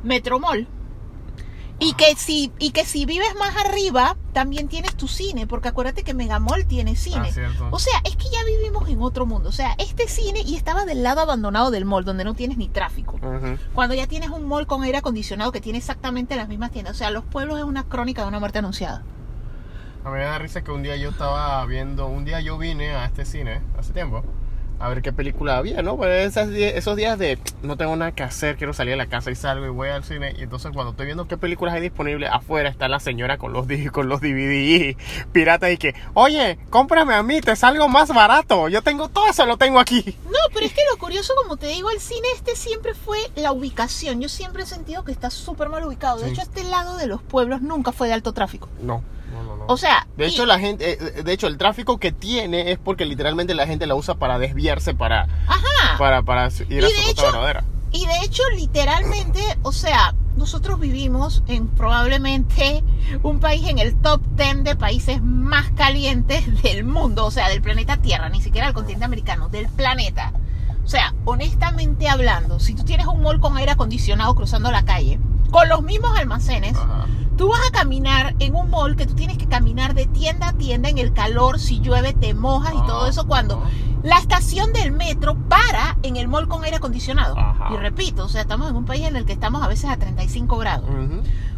Metromol. 0.03 0.67
Y 1.79 1.93
que 1.93 2.15
si 2.15 2.51
y 2.57 2.71
que 2.71 2.85
si 2.85 3.05
vives 3.05 3.35
más 3.37 3.55
arriba, 3.55 4.17
también 4.33 4.67
tienes 4.67 4.95
tu 4.95 5.07
cine, 5.07 5.45
porque 5.45 5.67
acuérdate 5.67 6.03
que 6.03 6.15
Megamall 6.15 6.65
tiene 6.65 6.95
cine. 6.95 7.27
Ah, 7.29 7.31
cierto. 7.31 7.67
O 7.69 7.77
sea, 7.77 8.01
es 8.03 8.15
que 8.15 8.25
ya 8.31 8.43
vivimos 8.45 8.89
en 8.89 8.99
otro 9.01 9.27
mundo. 9.27 9.49
O 9.49 9.51
sea, 9.51 9.75
este 9.77 10.07
cine 10.07 10.41
y 10.43 10.55
estaba 10.55 10.85
del 10.85 11.03
lado 11.03 11.21
abandonado 11.21 11.69
del 11.69 11.85
mall, 11.85 12.03
donde 12.03 12.23
no 12.23 12.33
tienes 12.33 12.57
ni 12.57 12.67
tráfico. 12.67 13.19
Cuando 13.75 13.93
ya 13.93 14.07
tienes 14.07 14.29
un 14.29 14.47
mall 14.47 14.65
con 14.65 14.81
aire 14.81 14.97
acondicionado 14.97 15.51
que 15.51 15.61
tiene 15.61 15.77
exactamente 15.77 16.35
las 16.35 16.47
mismas 16.47 16.71
tiendas. 16.71 16.95
O 16.95 16.97
sea, 16.97 17.11
los 17.11 17.23
pueblos 17.23 17.59
es 17.59 17.65
una 17.65 17.83
crónica 17.83 18.23
de 18.23 18.29
una 18.29 18.39
muerte 18.39 18.57
anunciada. 18.57 19.03
A 20.03 20.09
mí 20.09 20.17
me 20.17 20.23
da 20.23 20.39
risa 20.39 20.63
que 20.63 20.71
un 20.71 20.81
día 20.81 20.95
yo 20.95 21.09
estaba 21.09 21.63
viendo, 21.65 22.07
un 22.07 22.25
día 22.25 22.39
yo 22.39 22.57
vine 22.57 22.95
a 22.95 23.05
este 23.05 23.25
cine, 23.25 23.61
hace 23.77 23.93
tiempo, 23.93 24.23
a 24.79 24.89
ver 24.89 25.01
qué 25.01 25.11
película 25.11 25.57
había, 25.57 25.81
¿no? 25.81 25.97
Pues 25.97 26.27
esas 26.27 26.49
esos 26.49 26.95
días 26.95 27.17
de 27.17 27.39
no 27.63 27.77
tengo 27.77 27.95
nada 27.95 28.11
que 28.11 28.23
hacer, 28.23 28.57
quiero 28.57 28.73
salir 28.73 28.91
de 28.91 28.97
la 28.97 29.07
casa 29.07 29.31
y 29.31 29.35
salgo 29.35 29.65
y 29.65 29.69
voy 29.69 29.89
al 29.89 30.03
cine. 30.03 30.35
Y 30.37 30.43
entonces 30.43 30.71
cuando 30.73 30.91
estoy 30.91 31.07
viendo 31.07 31.27
qué 31.27 31.35
películas 31.37 31.73
hay 31.73 31.81
disponibles, 31.81 32.29
afuera 32.31 32.69
está 32.69 32.87
la 32.87 32.99
señora 32.99 33.37
con 33.37 33.53
los, 33.53 33.65
con 33.91 34.07
los 34.09 34.21
DVD 34.21 34.95
piratas 35.31 35.71
y 35.71 35.77
que, 35.77 35.95
oye, 36.13 36.59
cómprame 36.69 37.15
a 37.15 37.23
mí, 37.23 37.41
te 37.41 37.55
salgo 37.55 37.87
más 37.87 38.09
barato. 38.13 38.69
Yo 38.69 38.81
tengo 38.81 39.09
todo 39.09 39.27
eso, 39.27 39.45
lo 39.45 39.57
tengo 39.57 39.79
aquí. 39.79 40.15
No, 40.25 40.37
pero 40.53 40.65
es 40.65 40.73
que 40.73 40.81
lo 40.91 40.97
curioso, 40.99 41.33
como 41.41 41.57
te 41.57 41.67
digo, 41.67 41.89
el 41.89 41.99
cine 41.99 42.27
este 42.35 42.55
siempre 42.55 42.93
fue 42.93 43.17
la 43.35 43.51
ubicación. 43.51 44.21
Yo 44.21 44.29
siempre 44.29 44.63
he 44.63 44.65
sentido 44.67 45.03
que 45.03 45.11
está 45.11 45.29
súper 45.29 45.69
mal 45.69 45.83
ubicado. 45.85 46.19
De 46.19 46.25
Sí. 46.27 46.31
hecho, 46.33 46.41
este 46.43 46.63
lado 46.63 46.97
de 46.97 47.07
los 47.07 47.21
pueblos 47.21 47.61
nunca 47.61 47.91
fue 47.91 48.07
de 48.07 48.13
alto 48.13 48.33
tráfico. 48.33 48.69
No, 48.81 49.01
no, 49.43 49.55
no. 49.55 49.55
no. 49.57 49.65
O 49.67 49.77
sea, 49.77 50.07
De 50.17 50.25
y- 50.27 50.29
hecho, 50.29 50.45
la 50.45 50.59
gente, 50.59 50.93
eh, 50.93 51.23
de 51.23 51.33
hecho, 51.33 51.47
el 51.47 51.57
tráfico 51.57 51.97
que 51.99 52.11
tiene 52.11 52.71
es 52.71 52.77
porque 52.79 53.05
literalmente 53.05 53.53
la 53.53 53.67
gente 53.67 53.85
la 53.87 53.95
usa 53.95 54.15
para 54.15 54.39
desviarse 54.39 54.93
para, 54.93 55.27
ajá. 55.47 55.97
para, 55.97 56.21
para 56.23 56.47
ir 56.69 56.85
a 56.85 56.87
su 56.89 57.21
verdadera. 57.21 57.63
Y 57.91 58.05
de 58.05 58.19
hecho, 58.25 58.43
literalmente, 58.55 59.39
o 59.63 59.71
sea, 59.71 60.13
nosotros 60.35 60.79
vivimos 60.79 61.41
en 61.47 61.67
probablemente 61.67 62.83
un 63.23 63.39
país 63.39 63.65
en 63.67 63.79
el 63.79 63.95
top 63.95 64.21
10 64.35 64.63
de 64.63 64.75
países 64.75 65.21
más 65.21 65.69
calientes 65.71 66.61
del 66.63 66.83
mundo, 66.83 67.25
o 67.25 67.31
sea, 67.31 67.49
del 67.49 67.61
planeta 67.61 67.97
Tierra, 67.97 68.29
ni 68.29 68.41
siquiera 68.41 68.67
del 68.67 68.73
continente 68.75 69.05
americano, 69.05 69.49
del 69.49 69.67
planeta. 69.69 70.31
O 70.87 70.89
sea, 70.89 71.13
honestamente 71.25 72.07
hablando, 72.07 72.61
si 72.61 72.73
tú 72.73 72.83
tienes 72.83 73.07
un 73.07 73.21
mall 73.21 73.41
con 73.41 73.57
aire 73.57 73.71
acondicionado 73.71 74.33
cruzando 74.35 74.71
la 74.71 74.85
calle, 74.85 75.19
con 75.51 75.67
los 75.67 75.83
mismos 75.83 76.17
almacenes, 76.17 76.77
Ajá. 76.77 77.05
Tú 77.37 77.49
vas 77.49 77.59
a 77.67 77.71
caminar 77.71 78.35
en 78.39 78.55
un 78.55 78.71
mall 78.71 78.95
que 78.95 79.05
tú 79.05 79.13
tienes 79.13 79.37
que 79.37 79.45
caminar 79.45 79.93
de 79.93 80.07
tienda 80.07 80.47
a 80.47 80.53
tienda 80.53 80.89
en 80.89 80.97
el 80.97 81.13
calor, 81.13 81.59
si 81.59 81.79
llueve 81.81 82.13
te 82.13 82.33
mojas 82.33 82.73
y 82.73 82.87
todo 82.87 83.05
Ah, 83.05 83.09
eso 83.09 83.27
cuando 83.27 83.61
ah. 83.63 83.69
la 84.01 84.17
estación 84.17 84.73
del 84.73 84.91
metro 84.91 85.35
para 85.47 85.97
en 86.01 86.15
el 86.15 86.27
mall 86.27 86.47
con 86.47 86.63
aire 86.63 86.77
acondicionado. 86.77 87.35
Y 87.71 87.77
repito, 87.77 88.25
o 88.25 88.27
sea, 88.27 88.41
estamos 88.41 88.71
en 88.71 88.75
un 88.75 88.85
país 88.85 89.05
en 89.05 89.15
el 89.15 89.25
que 89.25 89.33
estamos 89.33 89.61
a 89.61 89.67
veces 89.67 89.87
a 89.87 89.97
35 89.97 90.57
grados. 90.57 90.89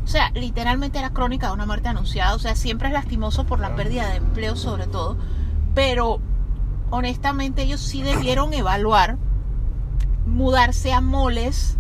O 0.03 0.07
sea, 0.07 0.31
literalmente 0.31 0.99
era 0.99 1.11
crónica 1.11 1.47
de 1.47 1.53
una 1.53 1.65
muerte 1.65 1.87
anunciada. 1.87 2.35
O 2.35 2.39
sea, 2.39 2.57
siempre 2.57 2.89
es 2.89 2.93
lastimoso 2.93 3.45
por 3.45 3.61
la 3.61 3.75
pérdida 3.77 4.09
de 4.09 4.17
empleo 4.17 4.57
sobre 4.57 4.85
todo. 4.85 5.15
Pero 5.75 6.19
honestamente 6.91 7.63
ellos 7.63 7.79
sí 7.81 8.01
debieron 8.01 8.53
evaluar 8.53 9.17
mudarse 10.25 10.93
a 10.93 11.01
moles 11.01 11.77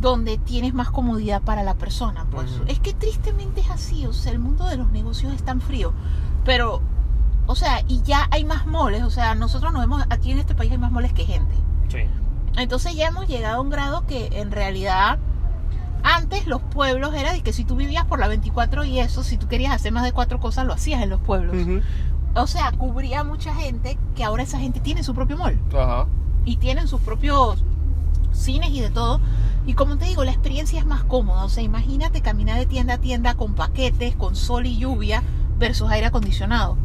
donde 0.00 0.38
tienes 0.38 0.74
más 0.74 0.90
comodidad 0.90 1.42
para 1.42 1.62
la 1.62 1.74
persona. 1.74 2.26
Pues 2.30 2.50
es 2.66 2.80
que 2.80 2.92
tristemente 2.92 3.60
es 3.60 3.70
así, 3.70 4.06
o 4.06 4.12
sea, 4.12 4.32
el 4.32 4.38
mundo 4.38 4.66
de 4.66 4.76
los 4.76 4.90
negocios 4.90 5.32
es 5.32 5.42
tan 5.42 5.60
frío. 5.60 5.92
Pero, 6.44 6.82
o 7.46 7.54
sea, 7.54 7.82
y 7.88 8.02
ya 8.02 8.28
hay 8.30 8.44
más 8.44 8.66
moles, 8.66 9.02
o 9.02 9.10
sea, 9.10 9.34
nosotros 9.34 9.72
nos 9.72 9.82
vemos, 9.82 10.04
aquí 10.10 10.32
en 10.32 10.38
este 10.38 10.54
país 10.54 10.72
hay 10.72 10.78
más 10.78 10.92
moles 10.92 11.12
que 11.12 11.24
gente. 11.24 11.54
Sí. 11.88 12.00
Entonces 12.56 12.94
ya 12.94 13.08
hemos 13.08 13.26
llegado 13.26 13.58
a 13.58 13.60
un 13.60 13.70
grado 13.70 14.06
que 14.06 14.28
en 14.32 14.50
realidad 14.50 15.18
antes 16.02 16.46
los 16.46 16.60
pueblos 16.60 17.14
era 17.14 17.32
de 17.32 17.40
que 17.42 17.52
si 17.54 17.64
tú 17.64 17.76
vivías 17.76 18.04
por 18.04 18.18
la 18.18 18.28
24 18.28 18.84
y 18.84 19.00
eso, 19.00 19.24
si 19.24 19.38
tú 19.38 19.48
querías 19.48 19.72
hacer 19.72 19.90
más 19.90 20.04
de 20.04 20.12
cuatro 20.12 20.38
cosas, 20.38 20.66
lo 20.66 20.74
hacías 20.74 21.02
en 21.02 21.08
los 21.08 21.20
pueblos. 21.20 21.56
O 22.36 22.46
sea, 22.46 22.72
cubría 22.72 23.22
mucha 23.22 23.54
gente 23.54 23.96
que 24.16 24.24
ahora 24.24 24.42
esa 24.42 24.58
gente 24.58 24.80
tiene 24.80 25.02
su 25.04 25.14
propio 25.14 25.36
mall 25.36 25.58
Ajá. 25.72 26.06
y 26.44 26.56
tienen 26.56 26.88
sus 26.88 27.00
propios 27.00 27.62
cines 28.32 28.70
y 28.70 28.80
de 28.80 28.90
todo. 28.90 29.20
Y 29.66 29.74
como 29.74 29.96
te 29.96 30.04
digo, 30.06 30.24
la 30.24 30.32
experiencia 30.32 30.78
es 30.78 30.86
más 30.86 31.04
cómoda. 31.04 31.44
O 31.44 31.48
sea, 31.48 31.62
imagínate 31.62 32.20
caminar 32.20 32.58
de 32.58 32.66
tienda 32.66 32.94
a 32.94 32.98
tienda 32.98 33.34
con 33.34 33.54
paquetes, 33.54 34.16
con 34.16 34.36
sol 34.36 34.66
y 34.66 34.76
lluvia 34.78 35.22
versus 35.58 35.90
aire 35.90 36.06
acondicionado. 36.06 36.76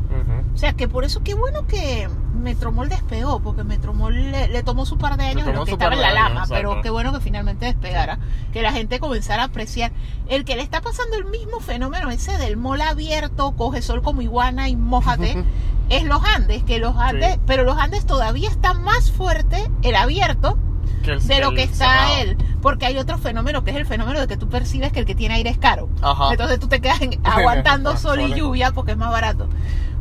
O 0.53 0.57
sea, 0.57 0.73
que 0.73 0.87
por 0.87 1.05
eso 1.05 1.21
qué 1.23 1.33
bueno 1.35 1.65
que 1.67 2.09
Metromol 2.41 2.89
despegó, 2.89 3.39
porque 3.41 3.63
Metromol 3.63 4.31
le, 4.31 4.47
le 4.47 4.63
tomó 4.63 4.85
su 4.85 4.97
par 4.97 5.17
de 5.17 5.25
años 5.25 5.41
en 5.47 5.53
tomó 5.53 5.59
lo 5.59 5.65
que 5.65 5.71
estaba 5.71 5.93
en 5.93 6.01
la 6.01 6.07
años, 6.07 6.33
lama, 6.33 6.45
pero 6.49 6.81
qué 6.81 6.89
bueno 6.89 7.13
que 7.13 7.19
finalmente 7.19 7.65
despegara, 7.65 8.19
que 8.51 8.61
la 8.61 8.71
gente 8.71 8.99
comenzara 8.99 9.43
a 9.43 9.45
apreciar. 9.45 9.91
El 10.27 10.45
que 10.45 10.55
le 10.55 10.61
está 10.63 10.81
pasando 10.81 11.15
el 11.17 11.25
mismo 11.25 11.59
fenómeno 11.59 12.09
ese 12.09 12.37
del 12.37 12.57
mall 12.57 12.81
abierto, 12.81 13.51
coge 13.53 13.81
sol 13.81 14.01
como 14.01 14.21
iguana 14.21 14.67
y 14.69 14.75
mójate, 14.75 15.43
es 15.89 16.03
los 16.03 16.21
Andes, 16.23 16.63
que 16.63 16.79
los 16.79 16.95
Andes, 16.97 17.35
Sí. 17.35 17.41
pero 17.45 17.63
los 17.63 17.77
Andes 17.77 18.05
todavía 18.05 18.49
está 18.49 18.73
más 18.73 19.11
fuerte 19.11 19.69
el 19.83 19.95
abierto 19.95 20.57
Que 21.03 21.11
el- 21.13 21.27
de 21.27 21.39
lo 21.39 21.51
que 21.51 21.63
está 21.63 22.19
él, 22.21 22.37
porque 22.61 22.85
hay 22.85 22.97
otro 22.97 23.17
fenómeno 23.17 23.63
que 23.63 23.71
es 23.71 23.77
el 23.77 23.85
fenómeno 23.85 24.19
de 24.19 24.27
que 24.27 24.37
tú 24.37 24.49
percibes 24.49 24.91
que 24.91 24.99
el 24.99 25.05
que 25.05 25.15
tiene 25.15 25.35
aire 25.35 25.49
es 25.49 25.57
caro. 25.57 25.89
Ajá. 26.01 26.31
Entonces 26.31 26.59
tú 26.59 26.67
te 26.67 26.81
quedas 26.81 27.01
en- 27.01 27.19
aguantando 27.23 27.95
sol 27.97 28.19
y 28.21 28.23
lluvia 28.35 28.71
porque 28.71 28.91
es 28.91 28.97
más 28.97 29.11
barato. 29.11 29.47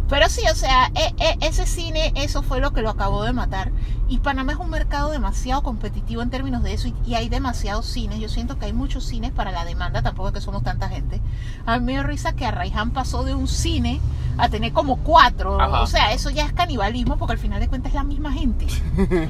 Pero 0.08 0.28
sí, 0.28 0.42
o 0.50 0.54
sea, 0.54 0.90
e- 0.94 1.14
e- 1.18 1.38
ese 1.46 1.66
cine, 1.66 2.12
eso 2.14 2.42
fue 2.42 2.60
lo 2.60 2.72
que 2.72 2.80
lo 2.82 2.90
acabó 2.90 3.24
de 3.24 3.32
matar. 3.32 3.70
Y 4.08 4.18
Panamá 4.20 4.52
es 4.52 4.58
un 4.58 4.70
mercado 4.70 5.10
demasiado 5.10 5.62
competitivo 5.62 6.22
en 6.22 6.30
términos 6.30 6.62
de 6.62 6.72
eso 6.72 6.88
y, 6.88 6.94
y 7.06 7.14
hay 7.14 7.28
demasiados 7.28 7.84
cines. 7.86 8.18
Yo 8.18 8.28
siento 8.30 8.58
que 8.58 8.64
hay 8.66 8.72
muchos 8.72 9.04
cines 9.04 9.32
para 9.32 9.52
la 9.52 9.64
demanda, 9.66 10.00
tampoco 10.00 10.28
es 10.28 10.34
que 10.34 10.40
somos 10.40 10.62
tanta 10.62 10.88
gente. 10.88 11.20
A 11.66 11.78
mí 11.78 11.84
me 11.84 11.92
dio 11.92 12.02
risa 12.04 12.32
que 12.32 12.46
Arraiján 12.46 12.92
pasó 12.92 13.22
de 13.22 13.34
un 13.34 13.46
cine 13.48 14.00
a 14.38 14.48
tener 14.48 14.72
como 14.72 14.96
cuatro. 14.96 15.60
Ajá. 15.60 15.82
O 15.82 15.86
sea, 15.86 16.12
eso 16.12 16.30
ya 16.30 16.46
es 16.46 16.52
canibalismo 16.54 17.18
porque 17.18 17.32
al 17.32 17.38
final 17.38 17.60
de 17.60 17.68
cuentas 17.68 17.90
es 17.90 17.94
la 17.96 18.04
misma 18.04 18.32
gente. 18.32 18.66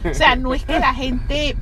O 0.08 0.14
sea, 0.14 0.36
no 0.36 0.54
es 0.54 0.64
que 0.64 0.78
la 0.78 0.94
gente 0.94 1.56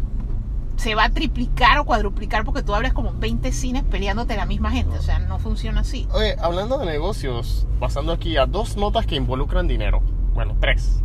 se 0.76 0.94
va 0.94 1.04
a 1.04 1.10
triplicar 1.10 1.78
o 1.78 1.84
cuadruplicar 1.84 2.44
porque 2.44 2.62
tú 2.62 2.74
abres 2.74 2.92
como 2.92 3.12
20 3.12 3.50
cines 3.52 3.82
peleándote 3.84 4.36
la 4.36 4.46
misma 4.46 4.70
gente. 4.70 4.96
O 4.98 5.02
sea, 5.02 5.18
no 5.18 5.38
funciona 5.38 5.80
así. 5.80 6.06
Oye, 6.12 6.36
hablando 6.40 6.78
de 6.78 6.86
negocios, 6.86 7.66
pasando 7.80 8.12
aquí 8.12 8.36
a 8.36 8.46
dos 8.46 8.76
notas 8.76 9.06
que 9.06 9.16
involucran 9.16 9.66
dinero. 9.66 10.02
Bueno, 10.34 10.56
tres. 10.60 11.02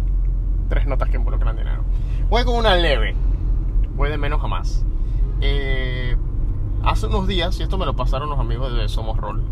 Tres 0.69 0.87
notas 0.87 1.09
que 1.09 1.17
involucran 1.17 1.55
dinero. 1.55 1.83
Voy 2.29 2.43
con 2.43 2.55
una 2.55 2.75
leve. 2.75 3.15
Voy 3.95 4.09
de 4.09 4.17
menos 4.17 4.43
a 4.43 4.47
más. 4.47 4.85
Eh, 5.41 6.15
hace 6.83 7.07
unos 7.07 7.27
días, 7.27 7.59
y 7.59 7.63
esto 7.63 7.77
me 7.77 7.85
lo 7.85 7.95
pasaron 7.95 8.29
los 8.29 8.39
amigos 8.39 8.75
de 8.75 8.87
Somos 8.89 9.17
Roll, 9.17 9.43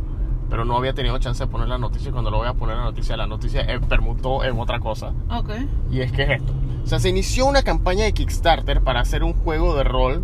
pero 0.50 0.66
no 0.66 0.76
había 0.78 0.93
tenido 0.93 1.18
chance 1.20 1.43
de 1.43 1.50
poner 1.50 1.68
la 1.68 1.78
noticia. 1.78 2.10
Y 2.10 2.12
cuando 2.12 2.32
lo 2.32 2.38
voy 2.38 2.47
a 2.47 2.54
poner 2.54 2.78
la 2.78 2.84
noticia, 2.84 3.16
la 3.18 3.28
noticia 3.28 3.62
eh, 3.62 3.80
permutó 3.80 4.43
en 4.43 4.60
otra 4.60 4.80
cosa. 4.80 5.14
Ok. 5.32 5.52
Y 5.91 6.02
es 6.02 6.12
que 6.12 6.24
es 6.24 6.30
esto. 6.41 6.54
O 6.84 6.88
sea, 6.88 7.00
se 7.00 7.10
inició 7.10 7.45
una 7.45 7.62
campaña 7.64 8.06
de 8.06 8.14
Kickstarter 8.14 8.82
para 8.82 9.00
hacer 9.02 9.24
un 9.24 9.34
juego 9.34 9.76
de 9.76 9.84
rol, 9.84 10.24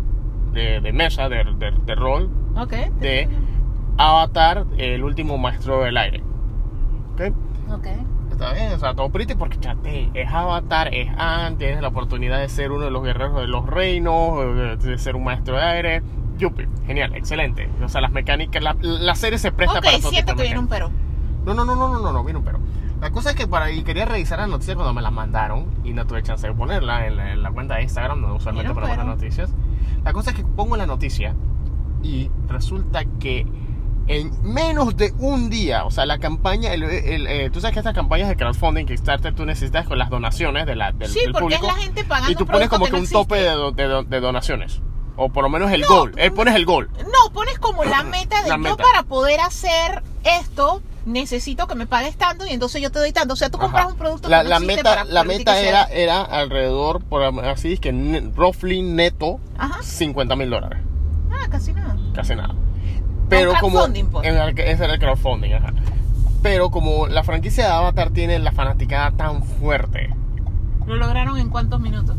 de, 0.52 0.80
de 0.80 0.92
mesa, 0.92 1.28
de, 1.28 1.44
de- 1.58 1.70
de 1.84 1.94
rol, 1.94 2.28
Ok. 2.56 2.72
de 3.00 3.28
Avatar, 3.98 4.64
el 4.76 5.04
último 5.04 5.38
maestro 5.38 5.82
del 5.82 5.96
aire. 5.96 6.22
¿Ok? 7.14 7.22
Ok. 7.72 7.86
Está 8.30 8.52
bien, 8.52 8.72
o 8.72 8.78
sea, 8.78 8.94
todo 8.94 9.08
pretty 9.08 9.34
porque 9.34 9.58
chate, 9.58 10.10
es 10.12 10.28
Avatar, 10.30 10.92
es 10.92 11.08
Anne, 11.16 11.56
tienes 11.56 11.80
la 11.80 11.88
oportunidad 11.88 12.38
de 12.40 12.48
ser 12.50 12.70
uno 12.70 12.84
de 12.84 12.90
los 12.90 13.02
guerreros 13.02 13.40
de 13.40 13.46
los 13.46 13.64
reinos, 13.64 14.36
de 14.82 14.98
ser 14.98 15.16
un 15.16 15.24
maestro 15.24 15.56
de 15.56 15.62
aire. 15.62 16.02
Yupi, 16.38 16.66
genial, 16.86 17.14
excelente. 17.14 17.68
O 17.82 17.88
sea, 17.88 18.00
las 18.00 18.12
mecánicas, 18.12 18.62
la, 18.62 18.76
la 18.80 19.14
serie 19.14 19.38
se 19.38 19.52
presta 19.52 19.80
para 19.80 19.98
todo 19.98 20.10
siento 20.10 20.32
tipo 20.32 20.36
que 20.36 20.42
viene 20.44 20.58
un 20.58 20.68
pero. 20.68 20.90
No, 21.44 21.54
no, 21.54 21.64
no, 21.64 21.76
no, 21.76 21.88
no, 21.88 22.00
no, 22.00 22.12
no, 22.12 22.24
viene 22.24 22.38
un 22.38 22.44
pero. 22.44 22.58
La 23.00 23.10
cosa 23.10 23.30
es 23.30 23.36
que 23.36 23.46
para 23.46 23.70
y 23.70 23.82
quería 23.82 24.04
revisar 24.06 24.38
la 24.38 24.46
noticia 24.46 24.74
cuando 24.74 24.94
me 24.94 25.02
la 25.02 25.10
mandaron 25.10 25.66
y 25.84 25.92
no 25.92 26.06
tuve 26.06 26.22
chance 26.22 26.46
de 26.46 26.54
ponerla 26.54 27.06
en 27.06 27.16
la, 27.16 27.32
en 27.32 27.42
la 27.42 27.50
cuenta 27.50 27.76
de 27.76 27.82
Instagram, 27.82 28.20
donde 28.22 28.36
usualmente 28.36 28.72
ponemos 28.72 28.96
las 28.96 29.06
noticias. 29.06 29.50
La 30.04 30.12
cosa 30.12 30.30
es 30.30 30.36
que 30.36 30.44
pongo 30.44 30.76
la 30.76 30.86
noticia 30.86 31.34
y 32.02 32.30
resulta 32.48 33.04
que 33.20 33.46
en 34.08 34.30
menos 34.42 34.96
de 34.96 35.12
un 35.18 35.50
día, 35.50 35.84
o 35.84 35.90
sea, 35.90 36.06
la 36.06 36.18
campaña, 36.18 36.72
el, 36.72 36.84
el, 36.84 37.26
eh, 37.26 37.50
tú 37.50 37.60
sabes 37.60 37.74
que 37.74 37.80
estas 37.80 37.94
campañas 37.94 38.28
de 38.28 38.36
crowdfunding, 38.36 38.86
Kickstarter, 38.86 39.34
tú 39.34 39.44
necesitas 39.44 39.86
con 39.86 39.98
las 39.98 40.10
donaciones 40.10 40.64
de 40.64 40.76
la, 40.76 40.92
del, 40.92 41.08
Sí, 41.08 41.20
del 41.20 41.32
porque 41.32 41.56
público 41.56 41.66
es 41.66 41.72
la 41.76 41.82
gente 41.82 42.04
pagando 42.04 42.30
y 42.32 42.34
tú 42.36 42.46
pones 42.46 42.68
como 42.68 42.84
que, 42.86 42.92
no 42.92 42.98
un 42.98 43.02
existe. 43.04 43.18
tope 43.24 43.36
de, 43.36 43.72
de 43.72 44.04
de 44.04 44.20
donaciones. 44.20 44.80
O 45.16 45.28
por 45.30 45.42
lo 45.44 45.48
menos 45.50 45.70
el 45.72 45.80
No. 45.82 45.88
goal. 45.88 46.12
Eh, 46.16 46.30
pones 46.30 46.54
el 46.54 46.64
goal. 46.66 46.90
No, 46.98 47.32
pones 47.32 47.58
como 47.58 47.84
la 47.84 48.02
meta 48.04 48.42
de 48.42 48.48
La 48.50 48.56
yo 48.56 48.62
meta. 48.62 48.76
para 48.82 49.02
poder 49.02 49.40
hacer 49.40 50.02
esto 50.24 50.82
necesito 51.06 51.68
que 51.68 51.76
me 51.76 51.86
pagues 51.86 52.16
tanto 52.16 52.44
y 52.46 52.50
entonces 52.50 52.82
yo 52.82 52.90
te 52.90 52.98
doy 52.98 53.12
tanto. 53.12 53.34
O 53.34 53.36
sea, 53.36 53.48
tú 53.48 53.58
compras 53.58 53.84
Ajá. 53.84 53.92
un 53.92 53.98
producto 53.98 54.28
la, 54.28 54.38
que 54.38 54.44
no 54.44 54.50
la 54.50 54.60
meta 54.60 54.82
para 54.82 55.04
la 55.04 55.22
meta 55.24 55.60
era, 55.60 55.84
era 55.84 56.22
alrededor 56.22 57.00
por 57.04 57.22
así 57.44 57.74
es 57.74 57.80
que 57.80 57.92
ne- 57.92 58.32
roughly 58.34 58.82
neto 58.82 59.38
Ajá. 59.56 59.82
50 59.82 60.34
mil 60.36 60.50
dólares 60.50 60.80
Ah, 61.30 61.46
casi 61.50 61.72
nada. 61.72 61.96
casi 62.14 62.34
nada 62.34 62.54
pero 63.28 63.52
como 63.60 63.78
pues. 64.10 64.26
en 64.26 64.36
ese 64.58 64.84
era 64.84 64.94
el 64.94 64.98
crowdfunding 65.00 65.52
ajá. 65.54 65.72
pero 66.42 66.70
como 66.70 67.06
la 67.08 67.22
franquicia 67.22 67.66
de 67.66 67.72
Avatar 67.72 68.10
tiene 68.10 68.38
la 68.40 68.50
fanaticada 68.52 69.12
tan 69.12 69.44
fuerte 69.44 70.12
¿Lo 70.86 70.96
lograron 70.96 71.38
en 71.38 71.50
cuántos 71.50 71.78
minutos? 71.80 72.16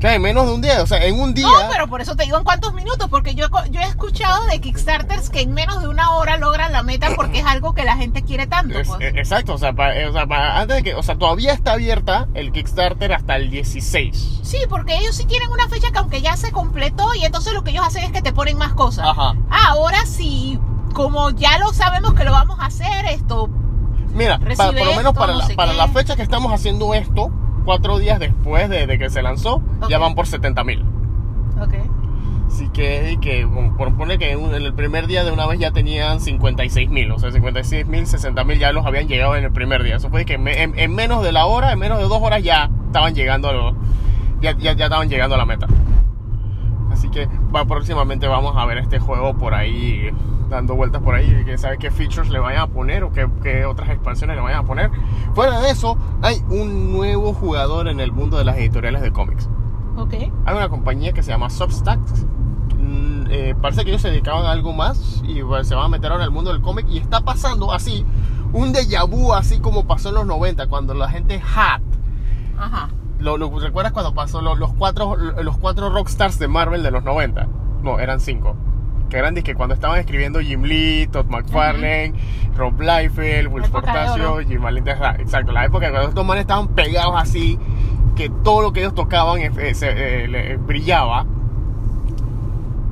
Que 0.00 0.14
en 0.14 0.22
menos 0.22 0.46
de 0.46 0.52
un 0.52 0.60
día 0.60 0.82
o 0.82 0.86
sea 0.86 1.04
en 1.04 1.18
un 1.18 1.34
día 1.34 1.46
No, 1.46 1.68
pero 1.72 1.88
por 1.88 2.00
eso 2.00 2.14
te 2.14 2.24
digo 2.24 2.38
en 2.38 2.44
cuántos 2.44 2.72
minutos, 2.74 3.08
porque 3.10 3.34
yo, 3.34 3.46
yo 3.70 3.80
he 3.80 3.84
escuchado 3.84 4.46
de 4.46 4.60
Kickstarters 4.60 5.28
que 5.30 5.40
en 5.40 5.52
menos 5.54 5.80
de 5.82 5.88
una 5.88 6.12
hora 6.12 6.36
logran 6.36 6.72
la 6.72 6.82
meta 6.82 7.08
porque 7.16 7.40
es 7.40 7.44
algo 7.46 7.74
que 7.74 7.84
la 7.84 7.96
gente 7.96 8.22
quiere 8.22 8.46
tanto. 8.46 8.78
es- 8.78 8.88
pues. 8.88 9.00
eh, 9.00 9.12
exacto 9.16 9.54
o 9.54 9.58
sea, 9.58 9.72
pa- 9.72 9.94
eh, 9.96 10.06
o 10.08 10.12
sea, 10.12 10.26
antes 10.60 10.76
de 10.76 10.82
que 10.82 10.94
o 10.94 11.02
sea 11.02 11.16
todavía 11.18 11.52
está 11.52 11.72
abierta 11.72 12.28
el 12.34 12.52
Kickstarter 12.52 13.12
hasta 13.12 13.36
el 13.36 13.50
16 13.50 14.40
Sí, 14.42 14.58
porque 14.68 14.96
ellos 14.98 15.16
sí 15.16 15.24
tienen 15.26 15.50
una 15.50 15.68
fecha 15.68 15.90
que 15.90 15.98
aunque 15.98 16.20
ya 16.20 16.36
se 16.36 16.52
completó 16.52 17.14
y 17.14 17.24
entonces 17.24 17.52
lo 17.52 17.64
que 17.64 17.70
ellos 17.70 17.84
hacen 17.86 18.04
es 18.04 18.12
que 18.12 18.22
te 18.22 18.32
ponen 18.32 18.56
más 18.56 18.72
cosas. 18.74 19.06
ajá 19.08 19.34
Ah, 19.50 19.68
ahora 19.70 20.04
sí, 20.06 20.58
como 20.94 21.30
ya 21.30 21.58
lo 21.58 21.72
sabemos 21.72 22.14
que 22.14 22.24
lo 22.24 22.32
vamos 22.32 22.58
a 22.60 22.66
hacer, 22.66 23.04
esto 23.06 23.48
Mira, 24.14 24.38
por 24.38 24.56
lo 24.66 24.72
menos 24.72 24.96
esto, 24.98 25.14
para, 25.14 25.32
no 25.32 25.38
la, 25.40 25.46
sé 25.46 25.54
para 25.54 25.72
qué. 25.72 25.76
la 25.76 25.88
fecha 25.88 26.16
que 26.16 26.22
estamos 26.22 26.52
haciendo 26.52 26.94
esto, 26.94 27.30
cuatro 27.68 27.98
días 27.98 28.18
después 28.18 28.70
de, 28.70 28.86
de 28.86 28.98
que 28.98 29.10
se 29.10 29.20
lanzó, 29.20 29.60
ya 29.90 29.98
Ok. 29.98 30.02
van 30.02 30.14
por 30.14 30.26
70 30.26 30.64
mil. 30.64 30.82
Ok. 31.60 31.74
Así 32.46 32.70
que, 32.70 33.18
que 33.20 33.46
por 33.76 33.94
poner 33.94 34.18
que 34.18 34.30
en, 34.32 34.54
el 34.54 34.72
primer 34.72 35.06
día 35.06 35.22
de 35.22 35.30
una 35.32 35.46
vez 35.46 35.58
ya 35.60 35.70
tenían 35.70 36.18
56 36.18 36.88
mil, 36.88 37.12
o 37.12 37.18
sea, 37.18 37.30
56 37.30 37.86
mil, 37.86 38.06
60 38.06 38.42
mil 38.44 38.58
ya 38.58 38.72
los 38.72 38.86
habían 38.86 39.06
llegado 39.06 39.36
en 39.36 39.44
el 39.44 39.52
primer 39.52 39.82
día. 39.82 39.96
Eso 39.96 40.08
fue 40.08 40.24
que 40.24 40.32
en, 40.34 40.48
en- 40.48 40.78
en 40.78 40.94
menos 40.94 41.22
de 41.22 41.30
la 41.30 41.44
hora, 41.44 41.70
en 41.72 41.78
menos 41.78 41.98
de 41.98 42.04
dos 42.04 42.22
horas 42.22 42.42
ya 42.42 42.70
estaban 42.86 43.14
llegando 43.14 43.50
a 43.50 43.52
los, 43.52 43.74
ya, 44.40 44.52
ya, 44.56 44.72
ya 44.72 44.86
estaban 44.86 45.10
llegando 45.10 45.34
a 45.34 45.38
la 45.38 45.44
meta. 45.44 45.66
Así 46.90 47.10
que 47.10 47.28
va, 47.54 47.66
próximamente 47.66 48.26
vamos 48.28 48.56
a 48.56 48.64
ver 48.64 48.78
este 48.78 48.98
juego 48.98 49.36
por 49.36 49.52
ahí, 49.52 50.08
dando 50.48 50.74
vueltas 50.74 51.02
por 51.02 51.14
ahí, 51.14 51.44
que 51.44 51.58
sabe 51.58 51.78
qué 51.78 51.90
features 51.90 52.28
le 52.30 52.38
vayan 52.38 52.62
a 52.62 52.66
poner 52.68 53.04
o 53.04 53.12
qué, 53.12 53.28
qué 53.42 53.64
otras 53.66 53.90
expansiones 53.90 54.36
le 54.36 54.42
vayan 54.42 54.60
a 54.60 54.66
poner. 54.66 54.90
Fuera 55.34 55.60
de 55.60 55.70
eso, 55.70 55.96
hay 56.22 56.42
un 56.48 56.92
nuevo 56.92 57.32
jugador 57.34 57.88
en 57.88 58.00
el 58.00 58.12
mundo 58.12 58.38
de 58.38 58.44
las 58.44 58.56
editoriales 58.56 59.02
de 59.02 59.12
cómics. 59.12 59.48
Ok. 59.96 60.14
Hay 60.14 60.56
una 60.56 60.68
compañía 60.68 61.12
que 61.12 61.22
se 61.22 61.30
llama 61.30 61.50
Substack. 61.50 61.98
Mm, 62.78 63.24
eh, 63.30 63.54
parece 63.60 63.82
que 63.84 63.90
ellos 63.90 64.02
se 64.02 64.10
dedicaban 64.10 64.44
a 64.46 64.52
algo 64.52 64.72
más 64.72 65.22
y 65.26 65.42
bueno, 65.42 65.64
se 65.64 65.74
van 65.74 65.84
a 65.86 65.88
meter 65.88 66.10
ahora 66.12 66.24
en 66.24 66.28
el 66.28 66.34
mundo 66.34 66.52
del 66.52 66.62
cómic 66.62 66.86
y 66.88 66.98
está 66.98 67.20
pasando 67.20 67.72
así 67.72 68.06
un 68.52 68.72
déjà 68.72 69.06
vu 69.06 69.34
así 69.34 69.58
como 69.60 69.86
pasó 69.86 70.08
en 70.10 70.14
los 70.14 70.26
90 70.26 70.68
cuando 70.68 70.94
la 70.94 71.08
gente 71.10 71.42
hat 71.54 71.82
Ajá. 72.58 72.88
lo, 73.18 73.36
lo- 73.36 73.58
¿recuerdas 73.58 73.92
cuando 73.92 74.14
pasó 74.14 74.40
lo- 74.40 74.54
los 74.56 74.72
cuatro 74.74 75.16
los 75.16 75.58
cuatro 75.58 75.90
rockstars 75.90 76.38
de 76.38 76.48
Marvel 76.48 76.82
de 76.82 76.90
los 76.90 77.04
90? 77.04 77.46
No, 77.82 77.98
eran 77.98 78.20
cinco. 78.20 78.56
Que 79.08 79.16
eran 79.16 79.34
que 79.34 79.54
cuando 79.54 79.74
estaban 79.74 79.98
escribiendo 79.98 80.40
Jim 80.40 80.62
Lee, 80.62 81.08
Todd 81.10 81.26
McFarlane, 81.26 82.12
Rob 82.56 82.80
Liefeld, 82.80 83.48
Will 83.52 83.64
Portacio. 83.70 84.38
Jim 84.46 84.60
Valente, 84.60 84.90
exacto, 85.18 85.52
la 85.52 85.64
época 85.64 85.90
cuando 85.90 86.08
estos 86.10 86.26
manes 86.26 86.42
estaban 86.42 86.68
pegados 86.68 87.14
así, 87.16 87.58
que 88.16 88.28
todo 88.44 88.62
lo 88.62 88.72
que 88.72 88.80
ellos 88.80 88.94
tocaban 88.94 89.40
eh, 89.40 89.50
eh, 89.58 89.74
se- 89.74 90.24
eh, 90.52 90.56
brillaba. 90.58 91.24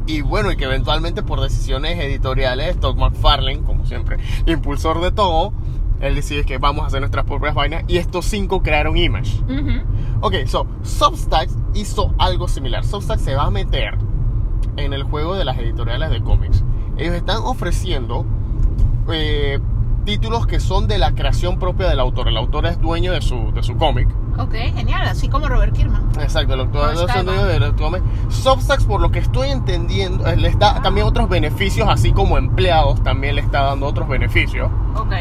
Y 0.07 0.21
bueno, 0.23 0.53
y 0.53 0.57
que 0.57 0.65
eventualmente 0.65 1.23
por 1.25 1.41
decisiones 1.41 1.99
editoriales, 1.99 2.79
Todd 2.79 2.97
McFarlane, 2.97 3.61
como 3.63 3.85
siempre, 3.87 4.19
impulsor 4.47 5.01
de 5.01 5.11
todo, 5.11 5.53
Él 6.01 6.15
decide 6.15 6.45
que 6.45 6.59
vamos 6.59 6.85
a 6.85 6.87
hacer 6.89 7.01
nuestras 7.01 7.25
propias 7.25 7.55
vainas 7.55 7.83
y 7.89 7.97
estos 7.97 8.27
cinco 8.27 8.63
crearon 8.63 8.97
Image. 8.97 9.41
Ujú. 9.45 9.81
Ok, 10.21 10.35
so, 10.47 10.67
Substacks 10.83 11.57
hizo 11.75 12.15
algo 12.19 12.47
similar. 12.49 12.85
Substacks 12.85 13.23
se 13.23 13.35
va 13.35 13.45
a 13.45 13.51
meter 13.51 13.97
en 14.77 14.93
el 14.93 15.03
juego 15.05 15.35
de 15.35 15.45
las 15.45 15.59
editoriales 15.59 16.11
de 16.11 16.21
cómics. 16.23 16.63
Ellos 16.97 17.15
están 17.15 17.39
ofreciendo 17.45 18.25
eh, 19.11 19.59
títulos 20.05 20.47
que 20.47 20.61
son 20.61 20.87
de 20.89 20.99
la 20.99 21.13
creación 21.13 21.59
propia 21.59 21.89
del 21.89 22.01
autor. 22.01 22.29
El 22.29 22.37
autor 22.37 22.67
es 22.67 22.81
dueño 22.81 23.13
de 23.13 23.21
su, 23.23 23.53
de 23.53 23.63
su 23.63 23.77
cómic. 23.77 24.09
Ok, 24.39 24.53
genial, 24.53 25.03
así 25.09 25.29
como 25.29 25.49
Robert 25.49 25.75
Kirkman. 25.75 26.11
Exacto, 26.21 26.55
el 26.55 26.61
autor 26.61 26.91
es 26.93 26.99
dueño 27.01 27.13
Skybound. 27.13 27.49
de 27.49 27.61
los 27.61 27.73
cómics. 27.73 28.05
Substacks, 28.29 28.85
por 28.85 29.01
lo 29.01 29.11
que 29.11 29.19
estoy 29.21 29.49
entendiendo, 29.49 30.27
eh, 30.27 30.37
les 30.37 30.59
da 30.59 30.83
también 30.83 31.07
otros 31.07 31.29
beneficios, 31.29 31.89
así 31.89 32.13
como 32.13 32.37
empleados 32.39 33.03
también 33.03 33.35
le 33.37 33.41
está 33.41 33.63
dando 33.63 33.87
otros 33.87 34.09
beneficios. 34.09 34.71
Ok. 34.95 35.13